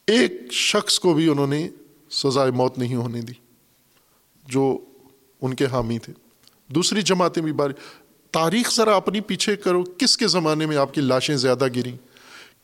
ایک 0.07 0.31
شخص 0.51 0.99
کو 0.99 1.13
بھی 1.13 1.29
انہوں 1.29 1.47
نے 1.47 1.69
سزائے 2.09 2.51
موت 2.51 2.77
نہیں 2.77 2.95
ہونے 2.95 3.21
دی، 3.21 3.33
جو 4.47 4.77
ان 5.41 5.53
کے 5.53 5.65
حامی 5.65 5.99
تھے۔ 5.99 6.13
دوسری 6.67 7.01
جماعتیں 7.01 7.43
بھی 7.43 7.51
باری۔ 7.51 7.73
تاریخ 8.31 8.75
ذرا 8.75 8.95
اپنی 8.95 9.19
پیچھے 9.19 9.55
کرو، 9.55 9.83
کس 9.97 10.17
کے 10.17 10.27
زمانے 10.27 10.65
میں 10.65 10.77
آپ 10.77 10.93
کی 10.93 11.01
لاشیں 11.01 11.37
زیادہ 11.37 11.67
گریں؟ 11.75 11.97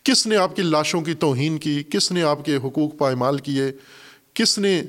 کس 0.04 0.28
نے 0.28 0.38
آپ 0.38 0.56
کی 0.56 0.62
لاشوں 0.62 1.02
کی 1.02 1.14
توہین 1.14 1.58
کی؟ 1.58 1.84
کس 1.84 2.12
نے 2.12 2.24
آپ 2.24 2.46
کے 2.46 2.56
حقوق 2.56 2.98
پائمال 2.98 3.38
کیے؟ 3.38 3.72
کس 4.34 4.60
نے 4.60 4.84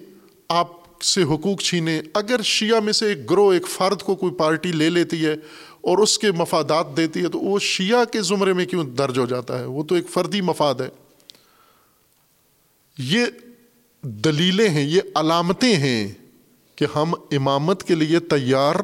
آپ 0.49 0.76
سے 1.03 1.23
حقوق 1.23 1.63
چھینے، 1.63 2.03
اگر 2.15 2.43
شیعہ 2.43 2.81
میں 2.81 2.93
سے 2.93 3.07
ایک 3.07 3.31
گروہ، 3.31 3.53
ایک 3.53 3.67
فرد 3.67 4.03
کو 4.03 4.15
کوئی 4.15 4.35
پارٹی 4.35 4.73
لے 4.73 4.91
لیتی 4.91 5.27
ہے 5.27 5.33
اور 5.81 5.99
اس 5.99 6.19
کے 6.19 6.33
مفادات 6.33 6.97
دیتی 6.97 7.23
ہے، 7.23 7.29
تو 7.29 7.39
وہ 7.39 7.59
شیعہ 7.59 8.05
کے 8.05 8.23
زمرے 8.23 8.53
میں 8.53 8.67
کیوں 8.67 8.85
درج 8.85 9.19
ہو 9.19 9.27
جاتا 9.27 9.59
ہے؟ 9.59 9.65
وہ 9.65 9.85
تو 9.85 9.95
ایک 9.95 10.09
فردی 10.09 10.41
مفاد 10.41 10.75
ہے۔ 10.75 10.89
یہ 12.99 13.27
دلیلیں 14.03 14.69
ہیں، 14.69 14.85
یہ 14.85 15.01
علامتیں 15.15 15.77
ہیں 15.77 16.13
کہ 16.77 16.87
ہم 16.97 17.15
امامت 17.31 17.85
کے 17.85 17.95
لیے 17.95 18.19
تیار 18.19 18.75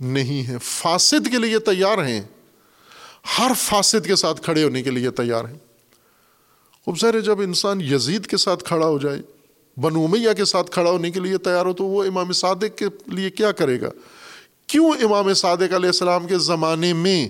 نہیں 0.00 0.48
ہیں، 0.48 0.58
فاسد 0.58 1.30
کے 1.30 1.38
لیے 1.38 1.58
تیار 1.58 2.06
ہیں۔ 2.06 2.22
ہر 3.38 3.52
فاسد 3.56 4.06
کے 4.06 4.16
ساتھ 4.16 4.42
کھڑے 4.42 4.64
ہونے 4.64 4.82
کے 4.82 4.90
لیے 4.90 5.10
تیار 5.10 5.44
ہیں۔ 5.44 5.58
خوب 6.84 6.98
سارے 6.98 7.20
جب 7.20 7.40
انسان 7.40 7.80
یزید 7.80 8.26
کے 8.26 8.36
ساتھ 8.36 8.64
کھڑا 8.64 8.86
ہو 8.86 8.98
جائے 8.98 9.22
بنو 9.80 10.04
امیہ 10.04 10.32
کے 10.36 10.44
ساتھ 10.44 10.70
کھڑا 10.70 10.90
ہونے 10.90 11.10
کے 11.10 11.20
لیے 11.20 11.38
تیار 11.38 11.66
ہو 11.66 11.72
تو 11.72 11.84
وہ 11.84 12.04
امام 12.04 12.32
صادق 12.32 12.78
کے 12.78 12.86
لیے 13.06 13.30
کیا 13.30 13.52
کرے 13.52 13.80
گا؟ 13.80 13.90
کیوں 14.66 14.90
امام 14.90 15.34
صادق 15.34 15.74
علیہ 15.74 15.86
السلام 15.86 16.26
کے 16.26 16.38
زمانے 16.38 16.92
میں 16.92 17.28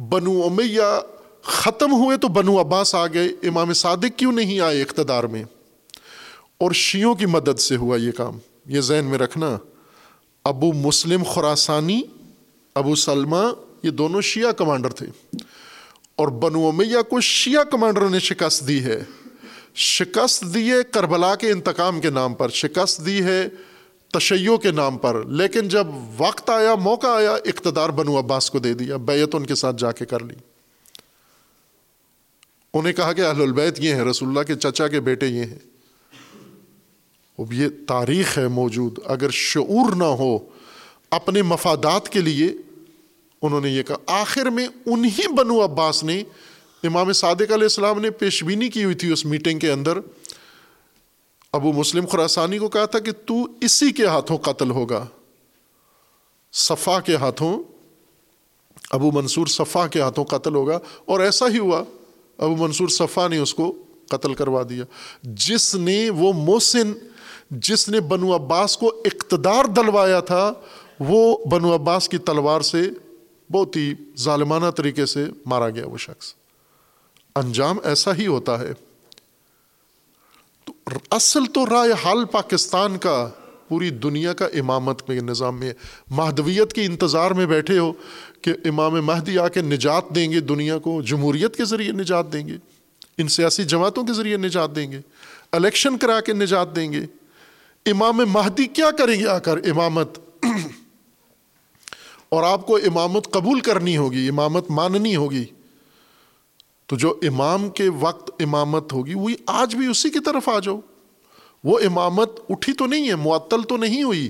بنو 0.00 0.42
امیہ 0.42 1.00
ختم 1.42 1.92
ہوئے 1.92 2.16
تو 2.16 2.28
بنو 2.28 2.60
عباس 2.60 2.94
آ 2.94 3.06
گئے؟ 3.06 3.26
امام 3.26 3.72
صادق 3.72 4.18
کیوں 4.18 4.32
نہیں 4.32 4.60
آئے 4.60 4.82
اقتدار 4.82 5.24
میں؟ 5.24 5.44
اور 6.58 6.72
شیوں 6.72 7.14
کی 7.14 7.26
مدد 7.26 7.58
سے 7.58 7.76
ہوا 7.76 7.96
یہ 7.96 8.10
کام۔ 8.12 8.38
یہ 8.66 8.80
ذہن 8.80 9.04
میں 9.04 9.18
رکھنا، 9.18 9.58
ابو 10.44 10.72
مسلم 10.72 11.22
خوراسانی 11.22 12.02
ابو 12.74 12.94
سلمہ، 12.94 13.52
یہ 13.82 13.90
دونوں 13.90 14.20
شیعہ 14.20 14.52
کمانڈر 14.52 14.90
تھے۔ 14.90 15.06
اور 16.16 16.28
بنو 16.28 16.68
امیہ 16.68 17.02
کو 17.10 17.20
شیعہ 17.20 17.64
کمانڈروں 17.64 18.10
نے 18.10 18.18
شکست 18.18 18.68
دی 18.68 18.84
ہے۔ 18.84 19.02
شکست 19.74 20.44
دی 20.54 20.70
ہے 20.70 20.76
کربلا 20.90 21.34
کے 21.34 21.50
انتقام 21.50 22.00
کے 22.00 22.10
نام 22.10 22.34
پر، 22.34 22.48
شکست 22.48 23.06
دی 23.06 23.24
ہے 23.24 23.48
تشیعوں 24.12 24.58
کے 24.58 24.70
نام 24.70 24.98
پر۔ 24.98 25.26
لیکن 25.26 25.68
جب 25.68 25.86
وقت 26.18 26.50
آیا، 26.50 26.74
موقع 26.74 27.06
آیا، 27.06 27.32
اقتدار 27.32 27.88
بنو 27.88 28.18
عباس 28.18 28.50
کو 28.50 28.58
دے 28.58 28.74
دیا، 28.74 28.96
بیعت 28.96 29.34
ان 29.34 29.46
کے 29.46 29.54
ساتھ 29.54 29.76
جا 29.78 29.92
کے 29.92 30.06
کر 30.06 30.24
لی۔ 30.24 30.34
انہیں 32.74 32.92
کہا 32.92 33.12
کہ 33.12 33.20
اہل 33.20 33.42
البیت 33.42 33.80
یہ 33.80 33.94
ہیں، 33.94 34.04
رسول 34.04 34.28
اللہ 34.28 34.40
کے 34.40 34.54
چچا 34.54 34.88
کے 34.88 35.00
بیٹے 35.00 35.26
یہ 35.26 35.44
ہیں۔ 35.44 35.58
اب 37.38 37.52
یہ 37.52 37.68
تاریخ 37.88 38.38
ہے 38.38 38.48
موجود۔ 38.48 38.98
اگر 39.04 39.30
شعور 39.30 39.94
نہ 39.94 40.04
ہو 40.04 40.38
اپنے 41.10 41.42
مفادات 41.42 42.08
کے 42.08 42.20
لیے، 42.20 42.52
انہوں 43.42 43.60
نے 43.60 43.70
یہ 43.70 43.82
کہا، 43.82 43.96
آخر 44.06 44.46
میں 44.46 44.68
انہی 44.86 45.32
بنو 45.32 45.64
عباس 45.64 46.04
نے 46.04 46.22
امام 46.84 47.12
صادق 47.12 47.40
علیہ 47.40 47.54
السلام 47.54 48.00
نے 48.00 48.10
پیش 48.10 48.44
بینی 48.44 48.68
کی 48.68 48.84
ہوئی 48.84 48.94
تھی 48.94 49.12
اس 49.12 49.24
میٹنگ 49.24 49.58
کے 49.58 49.70
اندر۔ 49.70 49.98
ابو 51.52 51.72
مسلم 51.72 52.06
خراسانی 52.06 52.58
کو 52.58 52.68
کہا 52.68 52.84
تھا 52.84 52.98
کہ 52.98 53.12
تو 53.26 53.34
اسی 53.60 53.92
کے 53.92 54.06
ہاتھوں 54.06 54.38
قتل 54.38 54.70
ہوگا۔ 54.70 55.06
صفا 56.52 57.00
کے 57.00 57.16
ہاتھوں، 57.16 57.62
ابو 58.90 59.10
منصور 59.12 59.46
صفا 59.46 59.86
کے 59.86 60.00
ہاتھوں 60.00 60.24
قتل 60.24 60.54
ہوگا۔ 60.54 60.78
اور 61.04 61.20
ایسا 61.20 61.46
ہی 61.48 61.58
ہوا، 61.58 61.84
ابو 62.38 62.56
منصور 62.56 62.88
صفا 62.88 63.28
نے 63.28 63.38
اس 63.38 63.54
کو 63.54 63.82
قتل 64.08 64.34
کروا 64.34 64.62
دیا۔ 64.68 64.84
جس 65.22 65.74
نے 65.74 66.10
وہ 66.10 66.32
محسن، 66.32 66.92
جس 67.50 67.88
نے 67.88 68.00
بنو 68.00 68.36
عباس 68.36 68.76
کو 68.76 68.88
اقتدار 68.88 69.64
دلوایا 69.64 70.20
تھا، 70.20 70.52
وہ 71.00 71.44
بنو 71.44 71.74
عباس 71.74 72.08
کی 72.08 72.18
تلوار 72.18 72.60
سے 72.60 72.82
بہت 73.52 73.76
ہی 73.76 73.94
ظالمانہ 74.18 74.70
طریقے 74.70 75.06
سے 75.06 75.24
مارا 75.46 75.70
گیا 75.70 75.86
وہ 75.86 75.98
شخص۔ 75.98 76.34
انجام 77.34 77.78
ایسا 77.84 78.14
ہی 78.14 78.26
ہوتا 78.26 78.58
ہے۔ 78.58 78.72
تو 80.64 80.72
اصل 81.10 81.46
تو 81.46 81.66
رائے 81.66 81.92
حال 82.04 82.24
پاکستان 82.24 82.98
کا، 82.98 83.28
پوری 83.68 83.90
دنیا 83.90 84.32
کا 84.32 84.46
امامت 84.46 85.08
میں، 85.08 85.20
نظام 85.20 85.58
میں، 85.60 85.72
مہدویت 86.10 86.72
کے 86.72 86.84
انتظار 86.84 87.30
میں 87.30 87.46
بیٹھے 87.46 87.78
ہو 87.78 87.92
کہ 88.42 88.54
امام 88.64 89.06
مہدی 89.06 89.38
آ 89.38 89.48
کے 89.48 89.60
نجات 89.60 90.04
دیں 90.14 90.32
گے 90.32 90.40
دنیا 90.40 90.78
کو، 90.78 91.02
جمہوریت 91.02 91.56
کے 91.56 91.64
ذریعے 91.64 91.92
نجات 91.92 92.32
دیں 92.32 92.48
گے، 92.48 92.56
ان 93.18 93.28
سیاسی 93.28 93.64
جماعتوں 93.64 94.04
کے 94.04 94.12
ذریعے 94.12 94.36
نجات 94.36 94.76
دیں 94.76 94.92
گے، 94.92 95.00
الیکشن 95.52 95.98
کرا 95.98 96.20
کے 96.20 96.32
نجات 96.32 96.76
دیں 96.76 96.92
گے۔ 96.92 97.06
امام 97.86 98.16
مہدی 98.16 98.66
کیا 98.66 98.90
کریں 98.90 99.20
گے 99.20 99.26
آ 99.26 99.38
کر 99.38 99.56
امامت؟ 99.56 100.18
اور 102.28 102.42
آپ 102.42 102.66
کو 102.66 102.76
امامت 102.76 103.30
قبول 103.30 103.60
کرنی 103.60 103.96
ہوگی، 103.96 104.28
امامت 104.28 104.70
ماننی 104.70 105.16
ہوگی۔ 105.16 105.44
تو 106.86 106.96
جو 106.96 107.18
امام 107.22 107.70
کے 107.70 107.88
وقت 107.88 108.42
امامت 108.42 108.92
ہوگی، 108.92 109.14
وہی 109.14 109.34
آج 109.46 109.76
بھی 109.76 109.86
اسی 109.86 110.10
کی 110.10 110.20
طرف 110.20 110.48
آ 110.48 110.58
جاؤ۔ 110.58 110.80
وہ 111.64 111.78
امامت 111.86 112.40
اٹھی 112.48 112.72
تو 112.72 112.86
نہیں 112.86 113.08
ہے، 113.08 113.14
معطل 113.14 113.62
تو 113.62 113.76
نہیں 113.76 114.02
ہوئی۔ 114.02 114.28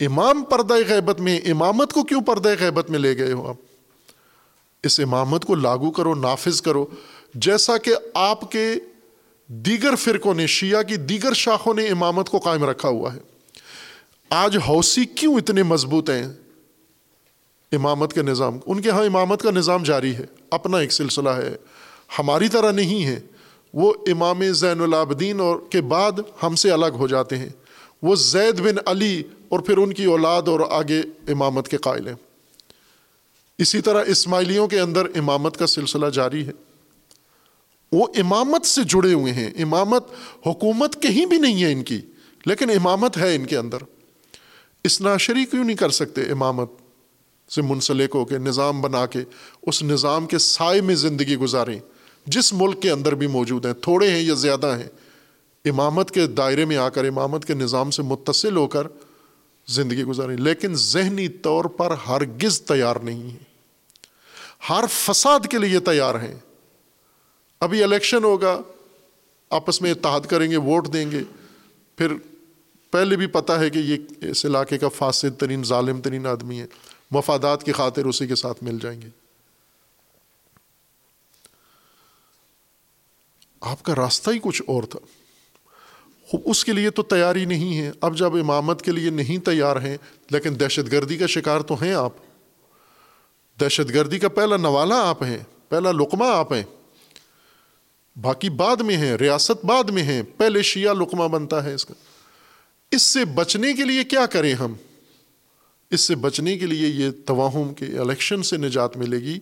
امام 0.00 0.42
پردہ 0.42 0.74
غیبت 0.88 1.20
میں، 1.20 1.38
امامت 1.38 1.92
کو 1.92 2.02
کیوں 2.02 2.20
پردہ 2.20 2.48
غیبت 2.60 2.90
میں 2.90 2.98
لے 2.98 3.18
گئے 3.18 3.32
ہو 3.32 3.48
آپ؟ 3.48 3.56
اس 4.82 5.00
امامت 5.00 5.44
کو 5.44 5.54
لاگو 5.54 5.90
کرو، 5.90 6.14
نافذ 6.14 6.60
کرو۔ 6.60 6.86
جیسا 7.34 7.76
کہ 7.76 7.94
آپ 8.14 8.52
کے 8.52 8.74
دیگر 9.46 9.94
فرقوں 9.94 10.34
نے، 10.34 10.46
شیعہ 10.46 10.82
کی 10.82 10.96
دیگر 10.96 11.32
شاخوں 11.32 11.74
نے 11.74 11.88
امامت 11.88 12.30
کو 12.30 12.38
قائم 12.38 12.64
رکھا 12.64 12.88
ہوا 12.88 13.14
ہے۔ 13.14 13.18
آج 14.30 14.56
حوثی 14.56 15.04
کیوں 15.04 15.34
اتنے 15.34 15.62
مضبوط 15.62 16.10
ہیں؟ 16.10 16.28
امامت 17.72 18.12
کے 18.12 18.22
نظام، 18.22 18.58
ان 18.66 18.82
کے 18.82 18.90
ہاں 18.90 19.04
امامت 19.04 19.42
کا 19.42 19.50
نظام 19.50 19.82
جاری 19.82 20.16
ہے، 20.16 20.26
اپنا 20.50 20.78
ایک 20.78 20.92
سلسلہ 20.92 21.28
ہے، 21.28 21.56
ہماری 22.18 22.48
طرح 22.48 22.70
نہیں 22.70 23.04
ہے، 23.04 23.20
وہ 23.74 23.92
امام 24.06 24.52
زین 24.52 24.80
العابدین 24.80 25.40
اور 25.40 25.56
کے 25.70 25.80
بعد 25.80 26.12
ہم 26.42 26.54
سے 26.54 26.70
الگ 26.70 26.92
ہو 26.92 27.06
جاتے 27.06 27.38
ہیں، 27.38 27.48
وہ 28.02 28.16
زید 28.16 28.60
بن 28.60 28.74
علی 28.86 29.22
اور 29.48 29.60
پھر 29.60 29.76
ان 29.76 29.92
کی 29.92 30.04
اولاد 30.04 30.42
اور 30.46 30.60
آگے 30.70 31.00
امامت 31.28 31.68
کے 31.68 31.76
قائل 31.76 32.06
ہیں۔ 32.06 32.14
اسی 33.58 33.80
طرح 33.80 34.04
اسماعیلیوں 34.06 34.68
کے 34.68 34.80
اندر 34.80 35.06
امامت 35.14 35.56
کا 35.56 35.66
سلسلہ 35.66 36.06
جاری 36.06 36.46
ہے۔ 36.46 36.52
وہ 37.92 38.06
امامت 38.16 38.66
سے 38.66 38.80
جڑے 38.84 39.12
ہوئے 39.12 39.32
ہیں، 39.32 39.50
امامت 39.62 40.04
حکومت 40.46 41.02
کہیں 41.02 41.26
بھی 41.26 41.36
نہیں 41.36 41.64
ہے 41.64 41.72
ان 41.72 41.82
کی، 41.82 42.00
لیکن 42.46 42.70
امامت 42.70 43.16
ہے 43.16 43.34
ان 43.34 43.46
کے 43.46 43.56
اندر۔ 43.56 43.78
اسناشری 44.84 45.44
کیوں 45.44 45.64
نہیں 45.64 45.76
کر 45.76 45.90
سکتے 45.90 46.22
امامت؟ 46.22 46.70
سے 47.50 47.62
منسلک 47.62 48.10
ہو 48.14 48.24
کے، 48.24 48.38
نظام 48.38 48.80
بنا 48.80 49.06
کے، 49.06 49.18
اس 49.62 49.82
نظام 49.82 50.26
کے 50.26 50.38
سائے 50.38 50.80
میں 50.80 50.94
زندگی 50.94 51.36
گزاریں۔ 51.36 51.80
جس 52.26 52.52
ملک 52.52 52.82
کے 52.82 52.90
اندر 52.90 53.14
بھی 53.14 53.26
موجود 53.26 53.66
ہیں، 53.66 53.72
تھوڑے 53.72 54.10
ہیں 54.10 54.22
یا 54.22 54.34
زیادہ 54.34 54.76
ہیں، 54.78 54.88
امامت 55.64 56.10
کے 56.10 56.26
دائرے 56.26 56.64
میں 56.64 56.76
آ 56.76 56.88
کر، 56.88 57.04
امامت 57.04 57.44
کے 57.44 57.54
نظام 57.54 57.90
سے 57.90 58.02
متصل 58.02 58.56
ہو 58.56 58.66
کر 58.66 58.86
زندگی 59.66 60.04
گزاریں۔ 60.04 60.36
لیکن 60.36 60.74
ذہنی 60.74 61.28
طور 61.28 61.64
پر 61.64 61.94
ہرگز 62.08 62.62
تیار 62.62 62.96
نہیں 62.96 63.22
ہیں۔ 63.22 63.50
ہر 64.68 64.84
فساد 64.90 65.40
کے 65.50 65.58
لیے 65.58 65.80
تیار 65.80 66.14
ہیں۔ 66.14 66.34
ابھی 67.60 67.82
الیکشن 67.82 68.24
ہوگا، 68.24 68.60
آپس 69.50 69.82
میں 69.82 69.90
اتحاد 69.90 70.20
کریں 70.20 70.50
گے، 70.50 70.56
ووٹ 70.56 70.92
دیں 70.92 71.10
گے۔ 71.10 71.20
پھر 71.96 72.12
پہلے 72.90 73.16
بھی 73.16 73.26
پتہ 73.26 73.52
ہے 73.52 73.70
کہ 73.70 73.78
یہ 73.78 73.96
اس 74.30 74.46
علاقے 74.46 74.78
کا 74.78 74.88
فاسد 74.88 75.40
ترین، 75.40 75.64
ظالم 75.64 76.00
ترین 76.00 76.26
آدمی 76.26 76.60
ہے۔ 76.60 76.66
مفادات 77.10 77.64
کی 77.64 77.72
خاطر 77.72 78.04
اسی 78.04 78.26
کے 78.26 78.34
ساتھ 78.34 78.64
مل 78.64 78.78
جائیں 78.82 79.02
گے۔ 79.02 79.08
آپ 83.60 83.82
کا 83.82 83.94
راستہ 83.94 84.30
ہی 84.30 84.38
کچھ 84.42 84.62
اور 84.66 84.82
تھا۔ 84.82 84.98
اس 86.44 86.64
کے 86.64 86.72
لیے 86.72 86.90
تو 86.90 87.02
تیاری 87.02 87.44
نہیں 87.44 87.78
ہے۔ 87.78 87.92
اب 88.00 88.16
جب 88.16 88.36
امامت 88.36 88.82
کے 88.82 88.92
لیے 88.92 89.10
نہیں 89.10 89.38
تیار 89.44 89.76
ہیں، 89.76 89.96
لیکن 90.30 90.60
دہشت 90.60 90.92
گردی 90.92 91.16
کا 91.16 91.26
شکار 91.26 91.60
تو 91.60 91.74
ہیں 91.82 91.92
آپ۔ 91.92 92.12
دہشت 93.60 93.90
گردی 93.90 94.18
کا 94.18 94.28
پہلا 94.28 94.56
نوالا 94.56 95.08
آپ 95.08 95.22
ہیں، 95.22 95.38
پہلا 95.68 95.92
لقمہ 95.92 96.24
آپ 96.24 96.52
ہیں۔ 96.52 96.62
باقی 98.20 98.50
بعد 98.50 98.76
میں 98.76 98.96
ہیں، 98.96 99.14
ریاست 99.16 99.64
بعد 99.64 99.84
میں 99.84 100.02
ہیں۔ 100.02 100.22
پہلے 100.36 100.62
شیعہ 100.62 100.94
لقمہ 100.94 101.28
بنتا 101.28 101.64
ہے 101.64 101.74
اس 101.74 101.84
کا۔ 101.84 101.94
اس 102.90 103.02
سے 103.02 103.24
بچنے 103.24 103.72
کے 103.72 103.84
لیے 103.84 104.04
کیا 104.04 104.26
کریں 104.26 104.54
ہم؟ 104.54 104.74
اس 105.90 106.00
سے 106.00 106.14
بچنے 106.14 106.58
کے 106.58 106.66
لیے 106.66 106.88
یہ 106.88 107.10
توہم 107.26 107.74
کے 107.74 107.84
الیکشن 107.84 108.42
سے 108.42 108.56
نجات 108.56 108.96
ملے 108.96 109.18
گی، 109.18 109.38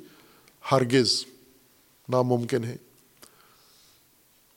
ہرگز 0.72 1.24
ناممکن 2.08 2.64
ہے۔ 2.64 2.76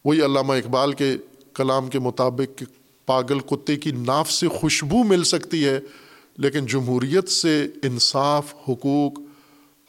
وہی 0.05 0.25
علامہ 0.25 0.53
اقبال 0.53 0.93
کے 0.93 1.17
کلام 1.53 1.89
کے 1.89 1.99
مطابق 1.99 2.63
پاگل 3.05 3.39
کتے 3.39 3.75
کی 3.75 3.91
ناف 3.91 4.31
سے 4.31 4.47
خوشبو 4.47 5.03
مل 5.03 5.23
سکتی 5.23 5.65
ہے، 5.65 5.79
لیکن 6.37 6.65
جمہوریت 6.65 7.29
سے 7.29 7.67
انصاف، 7.83 8.55
حقوق 8.69 9.19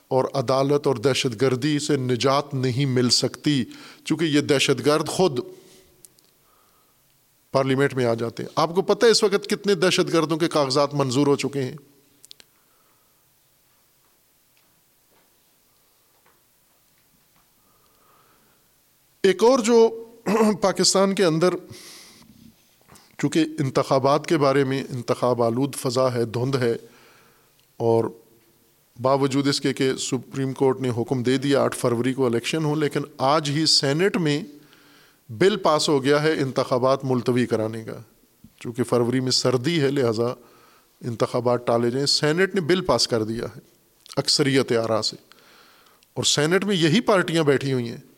اور 0.09 0.25
عدالت 0.35 0.87
اور 0.87 0.97
دہشت 0.97 1.41
گردی 1.41 1.79
سے 1.79 1.97
نجات 1.97 2.55
نہیں 2.55 2.87
مل 2.87 3.11
سکتی، 3.11 3.65
چونکہ 4.05 4.25
یہ 4.25 4.41
دہشت 4.41 4.87
گرد 4.87 5.09
خود 5.09 5.41
پارلیمنٹ 7.53 7.95
میں 7.95 8.05
آ 8.05 8.15
جاتے 8.15 8.43
ہیں۔ 8.43 8.51
آپ 8.57 8.75
کو 8.75 8.83
پتہ 8.83 9.07
ہے 9.07 9.11
اس 9.11 9.23
وقت 9.23 9.51
کتنے 9.51 9.75
دہشت 9.75 10.13
گردوں 10.13 10.37
کے 10.37 10.49
کاغذات 10.49 10.95
منظور 10.95 11.27
ہو 11.27 11.37
چکے 11.37 11.63
ہیں؟ 11.63 11.77
ایک 19.23 19.45
اور 19.45 19.59
جو 19.59 20.05
پاکستان 20.61 21.15
کے 21.15 21.25
اندر، 21.25 21.49
چونکہ 23.19 23.45
انتخابات 23.59 24.27
کے 24.27 24.37
بارے 24.37 24.65
میں 24.65 24.85
انتخاب 24.91 25.43
آلود 25.43 25.75
فضا 25.75 26.15
ہے، 26.15 26.25
دھند 26.25 26.55
ہے، 26.55 26.77
اور 27.77 28.05
باوجود 29.03 29.49
اس 29.49 29.61
کے 29.61 29.73
کہ 29.73 29.95
سپریم 29.95 30.53
کورٹ 30.53 30.81
نے 30.81 30.91
حکم 30.99 31.23
دے 31.23 31.37
دیا 31.37 31.63
آٹھ 31.63 31.77
فروری 31.77 32.15
کو 32.15 32.27
الیکشن 32.27 32.65
ہو، 32.65 32.75
لیکن 32.75 33.01
آج 33.19 33.51
ہی 33.51 33.67
سینٹ 33.67 34.17
میں 34.17 34.43
بل 35.29 35.57
پاس 35.57 35.89
ہو 35.89 36.05
گیا 36.05 36.23
ہے 36.23 36.33
انتخابات 36.33 37.05
ملتوی 37.05 37.47
کرانے 37.47 37.85
کا۔ 37.85 37.99
چونکہ 38.61 38.83
فروری 38.83 39.21
میں 39.21 39.31
سردی 39.31 39.81
ہے، 39.81 39.91
لہٰذا 39.91 40.27
انتخابات 41.01 41.67
ٹالے 41.67 41.91
جائیں۔ 41.91 42.07
سینٹ 42.07 42.55
نے 42.55 42.61
بل 42.61 42.81
پاس 42.81 43.09
کر 43.09 43.23
دیا 43.23 43.45
ہے، 43.45 43.61
اکثریت 44.17 44.73
آرا 44.73 45.03
سے۔ 45.03 45.17
اور 46.15 46.25
سینٹ 46.25 46.65
میں 46.65 46.77
یہی 46.77 47.01
پارٹیاں 47.01 47.45
بیٹھی 47.45 47.73
ہوئی 47.73 47.89
ہیں۔ 47.89 48.12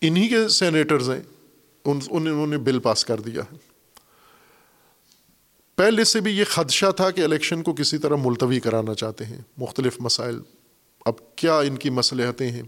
انہی 0.00 0.28
کے 0.28 0.48
سینیٹرز 0.48 1.10
ہیں، 1.10 1.22
ان 1.84 1.98
انہوں 2.10 2.46
نے 2.46 2.58
بل 2.58 2.78
پاس 2.78 3.04
کر 3.04 3.20
دیا۔ 3.20 3.42
ہے 3.42 3.56
پہلے 5.76 6.04
سے 6.04 6.20
بھی 6.20 6.32
یہ 6.32 6.44
خدشہ 6.44 6.90
تھا 6.96 7.10
کہ 7.10 7.24
الیکشن 7.24 7.62
کو 7.62 7.72
کسی 7.72 7.98
طرح 7.98 8.14
ملتوی 8.16 8.60
کرانا 8.60 8.94
چاہتے 8.94 9.24
ہیں۔ 9.24 9.38
مختلف 9.58 9.96
مسائل۔ 10.00 10.40
اب 11.04 11.36
کیا 11.36 11.58
ان 11.58 11.76
کی 11.76 11.90
مصلحتیں 11.90 12.50
ہیں؟ 12.50 12.62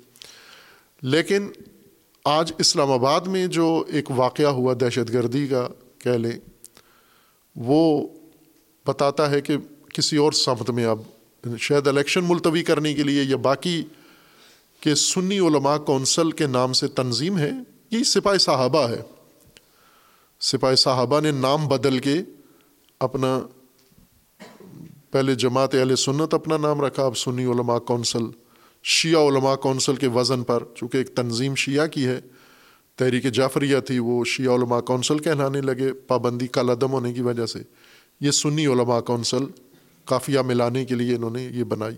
لیکن 1.03 1.49
آج 2.25 2.53
اسلام 2.59 2.93
آباد 2.93 3.21
میں 3.21 3.47
جو 3.47 3.85
ایک 3.89 4.11
واقعہ 4.11 4.47
ہوا 4.47 4.75
دہشت 4.81 5.13
گردی 5.13 5.47
کا 5.47 5.69
کہہ 5.99 6.11
لیں، 6.11 6.39
وہ 7.57 8.09
بتاتا 8.87 9.31
ہے 9.31 9.41
کہ 9.41 9.57
کسی 9.95 10.17
اور 10.17 10.33
سمت 10.33 10.71
میں 10.71 10.85
اب 10.85 10.99
شاید 11.59 11.87
الیکشن 11.87 12.25
ملتوی 12.25 12.63
کرنے 12.63 12.95
کے 12.95 13.03
لیے 13.03 13.23
یا 13.23 13.37
باقی 13.37 13.85
کہ 14.81 14.95
سنی 14.95 15.39
علماء 15.39 15.77
کونسل 15.77 16.31
کے 16.31 16.47
نام 16.47 16.73
سے 16.73 16.89
تنظیم 16.89 17.39
ہے 17.39 17.51
یہ 17.91 18.03
سپاہی 18.03 18.39
صحابہ 18.39 18.89
ہے۔ 18.89 19.03
سپاہی 20.41 20.77
صحابہ 20.77 21.21
نے 21.21 21.31
نام 21.31 21.69
بدل 21.69 21.99
کے 21.99 22.15
اپنا 23.01 23.41
پہلے 25.11 25.35
جماعت 25.35 25.75
علیہ 25.75 25.95
سنت 25.95 26.35
اپنا 26.35 26.57
نام 26.57 26.81
رکھا، 26.81 27.05
اب 27.05 27.17
سنی 27.17 27.45
علماء 27.45 27.79
کونسل، 27.79 28.23
شیعہ 28.83 29.21
علماء 29.21 29.55
کونسل 29.55 29.97
کے 29.97 30.07
وزن 30.07 30.43
پر، 30.43 30.63
چونکہ 30.75 30.97
ایک 30.97 31.15
تنظیم 31.15 31.55
شیعہ 31.55 31.87
کی 31.87 32.07
ہے۔ 32.07 32.21
تحریک 32.97 33.33
جعفریہ 33.33 33.79
تھی، 33.79 33.99
وہ 33.99 34.25
شیعہ 34.25 34.55
علماء 34.55 34.81
کونسل 34.81 35.19
کہلانے 35.19 35.61
لگے، 35.61 35.93
پابندی 35.93 36.47
کا 36.47 36.63
لدم 36.63 36.93
ہونے 36.93 37.13
کی 37.13 37.23
وجہ 37.23 37.47
سے۔ 37.47 37.59
یہ 38.21 38.31
سنی 38.31 38.67
علماء 38.67 39.01
کونسل 39.01 39.45
کافیہ 40.05 40.41
ملانے 40.41 40.85
کے 40.85 40.95
لیے 40.95 41.17
انہوں 41.17 41.31
نے 41.31 41.43
یہ 41.43 41.65
بنائی۔ 41.65 41.97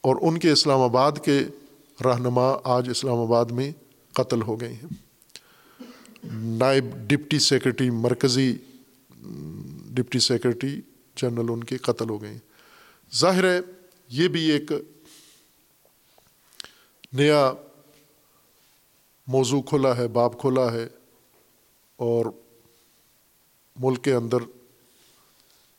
اور 0.00 0.16
ان 0.20 0.38
کے 0.38 0.50
اسلام 0.50 0.80
آباد 0.80 1.12
کے 1.24 1.40
رہنما 2.04 2.54
آج 2.64 2.90
اسلام 2.90 3.18
آباد 3.18 3.44
میں 3.44 3.72
قتل 4.12 4.42
ہو 4.42 4.60
گئے 4.60 4.72
ہیں۔ 4.72 4.88
نائب 6.32 6.84
ڈپٹی 6.94 7.38
سیکرٹری 7.38 7.90
مرکزی، 7.90 8.56
ڈپٹی 9.90 10.18
سیکرٹری 10.18 10.80
جنرل 11.16 11.46
ان 11.48 11.64
کے 11.64 11.76
قتل 11.76 12.10
ہو 12.10 12.22
گئے 12.22 12.30
ہیں۔ 12.30 12.38
ظاہر 13.14 13.44
ہے، 13.44 13.60
یہ 14.08 14.28
بھی 14.28 14.50
ایک 14.50 14.72
نیا 17.12 17.52
موضوع 19.26 19.62
کھلا 19.62 19.96
ہے، 19.96 20.08
باب 20.08 20.40
کھلا 20.40 20.72
ہے 20.72 20.88
اور 21.96 22.26
ملک 23.76 24.04
کے 24.04 24.12
اندر 24.12 24.38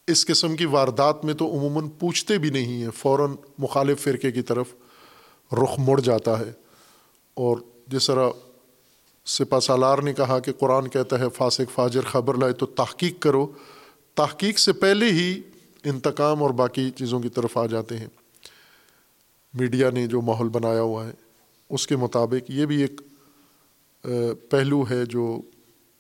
اس 0.08 0.26
قسم 0.26 0.56
کی 0.56 0.66
واردات 0.66 1.26
میں 1.26 1.34
تو 1.34 1.52
عموماً 1.52 1.90
پوچھتے 2.00 2.38
بھی 2.38 2.50
نہیں 2.50 2.84
ہیں، 2.84 2.92
فوراً 2.92 3.36
مخالف 3.58 4.04
فرقے 4.04 4.32
کی 4.32 4.42
طرف 4.42 4.74
رخ 5.54 5.72
مڑ 5.78 6.00
جاتا 6.00 6.40
ہے۔ 6.40 6.52
اور 7.34 7.58
جس 7.88 8.08
طرح 8.08 8.30
سپا 9.26 9.60
سالار 9.60 9.98
نے 9.98 10.14
کہا 10.14 10.40
کہ 10.40 10.52
قرآن 10.52 10.88
کہتا 10.88 11.20
ہے، 11.20 11.30
فاسق 11.30 11.72
فاجر 11.74 12.02
خبر 12.02 12.34
لائے 12.34 12.54
تو 12.54 12.66
تحقیق 12.66 13.20
کرو۔ 13.20 13.48
تحقیق 14.16 14.60
سے 14.60 14.74
پہلے 14.74 15.06
ہی 15.06 15.42
انتقام 15.84 16.44
اور 16.44 16.50
باقی 16.50 16.92
چیزوں 16.92 17.20
کی 17.20 17.30
طرف 17.30 17.58
آ 17.58 17.66
جاتے 17.66 17.98
ہیں۔ 17.98 18.08
میڈیا 19.54 19.90
نے 19.90 20.08
جو 20.08 20.22
ماحول 20.22 20.50
بنایا 20.50 20.82
ہوا 20.82 21.08
ہے، 21.08 21.12
اس 21.70 21.88
کے 21.88 21.96
مطابق 21.96 22.52
یہ 22.52 22.66
بھی 22.66 22.82
ایک 22.82 23.02
پہلو 24.50 24.84
ہے 24.90 25.06
جو 25.06 25.42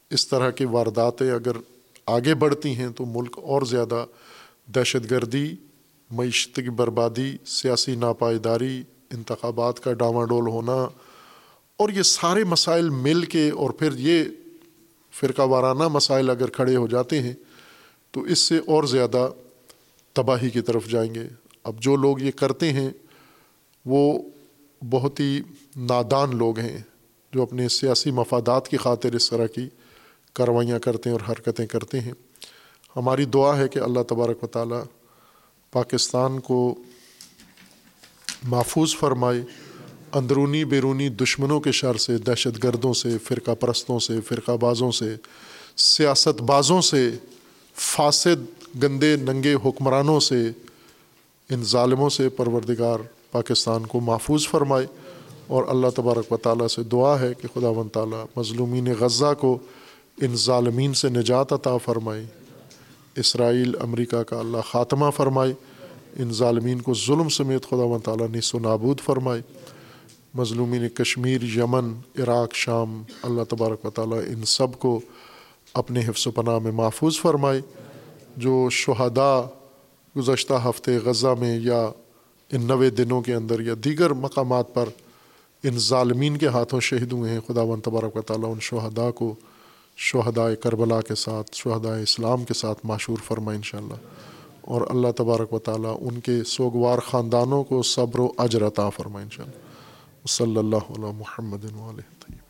اس 0.10 0.28
طرح 0.28 0.49
کی 0.49 0.65
وارداتیں 0.65 1.32
اگر 1.32 1.52
آگے 2.06 2.36
بڑھتی 2.36 2.76
ہیں 2.76 2.90
تو 2.90 3.06
ملک 3.06 3.40
اور 3.40 3.61
زیادہ 3.61 4.06
دہشت 4.76 5.11
گردی، 5.11 5.56
معیشت 6.11 6.56
کی 6.56 6.69
بربادی، 6.69 7.38
سیاسی 7.45 7.95
ناپائیداری 7.95 8.84
انتخابات 9.13 9.79
کا 9.79 9.93
ڈاواں 9.93 10.25
ڈول 10.25 10.47
ہونا 10.47 10.88
اور 11.77 11.89
یہ 11.89 12.01
سارے 12.01 12.43
مسائل 12.43 12.89
مل 12.89 13.25
کے 13.25 13.49
اور 13.49 13.69
پھر 13.69 13.89
یہ 13.97 14.23
فرقہ 15.11 15.41
وارانہ 15.41 15.88
مسائل 15.88 16.29
اگر 16.29 16.49
کھڑے 16.49 16.75
ہو 16.75 16.88
جاتے 16.88 17.21
ہیں 17.21 17.33
تو 18.11 18.21
اس 18.21 18.39
سے 18.39 18.57
اور 18.57 18.83
زیادہ 18.83 19.29
تباہی 20.13 20.49
کی 20.49 20.61
طرف 20.61 20.88
جائیں 20.88 21.15
گے۔ 21.15 21.23
اب 21.63 21.79
جو 21.79 21.95
لوگ 21.95 22.19
یہ 22.19 22.31
کرتے 22.31 22.73
ہیں 22.73 22.89
وہ 23.85 24.21
بہت 24.89 25.19
ہی 25.19 25.41
نادان 25.75 26.38
لوگ 26.38 26.59
ہیں 26.59 26.77
جو 27.33 27.41
اپنے 27.41 27.67
سیاسی 27.67 28.11
مفادات 28.11 28.67
کی 28.67 28.77
خاطر 28.77 29.13
اس 29.13 29.29
طرح 29.29 29.47
کی 29.47 29.69
کاروائیاں 30.33 30.79
کرتے 30.79 31.09
ہیں 31.09 31.17
اور 31.17 31.31
حرکتیں 31.31 31.67
کرتے 31.67 31.99
ہیں۔ 31.99 32.13
ہماری 32.95 33.25
دعا 33.25 33.57
ہے 33.57 33.67
کہ 33.67 33.79
اللہ 33.79 33.99
تبارک 33.99 34.43
و 34.43 34.47
تعالیٰ 34.47 34.83
پاکستان 35.71 36.39
کو 36.39 36.75
محفوظ 38.43 38.95
فرمائے، 38.95 39.41
اندرونی 40.13 40.65
بیرونی 40.65 41.09
دشمنوں 41.09 41.59
کے 41.59 41.72
شر 41.72 41.97
سے، 41.97 42.18
دہشت 42.18 42.63
گردوں 42.63 42.93
سے، 42.93 43.18
فرقہ 43.18 43.51
پرستوں 43.51 43.99
سے، 43.99 44.22
فرقہ 44.22 44.51
بازوں 44.51 44.91
سے، 44.91 45.15
سیاست 45.77 46.41
بازوں 46.41 46.81
سے، 46.81 47.11
فاسد، 47.76 48.73
گندے، 48.84 49.15
ننگے 49.15 49.53
حکمرانوں 49.65 50.19
سے، 50.19 50.51
ان 51.49 51.63
ظالموں 51.63 52.09
سے 52.09 52.30
پروردگار 52.30 52.99
پاکستان 53.31 53.85
کو 53.85 53.99
محفوظ 53.99 54.47
فرمائے۔ 54.47 54.85
اور 55.47 55.63
اللہ 55.68 55.88
تبارک 55.95 56.31
و 56.31 56.38
تعالیٰ 56.38 56.68
سے 56.68 56.84
دعا 56.84 57.19
ہے 57.19 57.34
کہ 57.41 57.47
خدا 57.53 57.69
و 57.69 57.84
تعالیٰ 57.93 58.26
مظلومین 58.38 58.88
غزہ 58.99 59.34
کو 59.39 59.57
ان 60.22 60.35
ظالمین 60.35 60.93
سے 60.93 61.09
نجات 61.09 61.53
عطا 61.53 61.77
فرمائے۔ 61.77 62.26
اسرائیل 63.15 63.76
امریکہ 63.81 64.23
کا 64.23 64.39
اللہ 64.39 64.57
خاتمہ 64.72 65.09
فرمائے۔ 65.09 65.53
ان 66.19 66.31
ظالمین 66.33 66.81
کو 66.81 66.93
ظلم 66.93 67.29
سمیت 67.29 67.65
خدا 67.69 67.83
و 67.83 67.99
تعالیٰ 67.99 68.27
نے 68.29 68.39
و 68.53 68.59
نابود 68.59 68.99
فرمائے 68.99 69.41
مظلومین 70.33 70.88
کشمیر، 70.89 71.43
یمن، 71.43 71.93
عراق، 72.19 72.53
شام، 72.53 73.03
اللہ 73.23 73.43
تبارک 73.49 73.85
و 73.85 73.89
تعالیٰ 73.89 74.19
ان 74.27 74.45
سب 74.45 74.79
کو 74.79 74.99
اپنے 75.73 76.01
حفظ 76.07 76.27
و 76.27 76.31
پناہ 76.31 76.59
میں 76.59 76.71
محفوظ 76.71 77.19
فرمائے 77.19 77.61
جو 78.38 78.69
شہداء 78.71 79.41
گزشتہ 80.17 80.53
ہفتے 80.65 80.97
غزہ 80.97 81.33
میں 81.39 81.59
یا 81.59 81.89
ان 82.51 82.61
نوے 82.61 82.89
دنوں 82.89 83.21
کے 83.21 83.33
اندر 83.33 83.59
یا 83.59 83.73
دیگر 83.83 84.13
مقامات 84.13 84.73
پر 84.73 84.89
ان 85.63 85.77
ظالمین 85.77 86.38
کے 86.38 86.47
ہاتھوں 86.47 86.79
شہید 86.79 87.11
ہوئے 87.11 87.31
ہیں، 87.31 87.39
خدا 87.47 87.61
و 87.61 87.75
تبارک 87.75 88.17
و 88.17 88.21
تعالیٰ 88.21 88.51
ان 88.51 88.59
شہداء 88.59 89.09
کو 89.11 89.35
شہدائے 89.97 90.55
کربلا 90.55 91.01
کے 91.01 91.15
ساتھ 91.15 91.55
شہدائے 91.55 92.03
اسلام 92.03 92.43
کے 92.43 92.53
ساتھ 92.53 92.85
معشور 92.85 93.17
فرمائے 93.23 93.55
انشاءاللہ۔ 93.55 94.30
اور 94.61 94.81
اللہ 94.89 95.07
تبارک 95.17 95.53
و 95.53 95.59
تعالیٰ 95.59 95.97
ان 96.01 96.19
کے 96.19 96.43
سوگوار 96.43 96.99
خاندانوں 96.99 97.63
کو 97.63 97.83
صبر 97.83 98.19
و 98.19 98.27
اجر 98.38 98.67
عطا 98.67 98.89
فرمائے 98.89 99.23
انشاءاللہ۔ 99.23 100.27
صلی 100.27 100.57
اللہ 100.57 100.89
علیہ 100.89 101.11
محمد 101.17 101.65
علیہ 101.65 102.40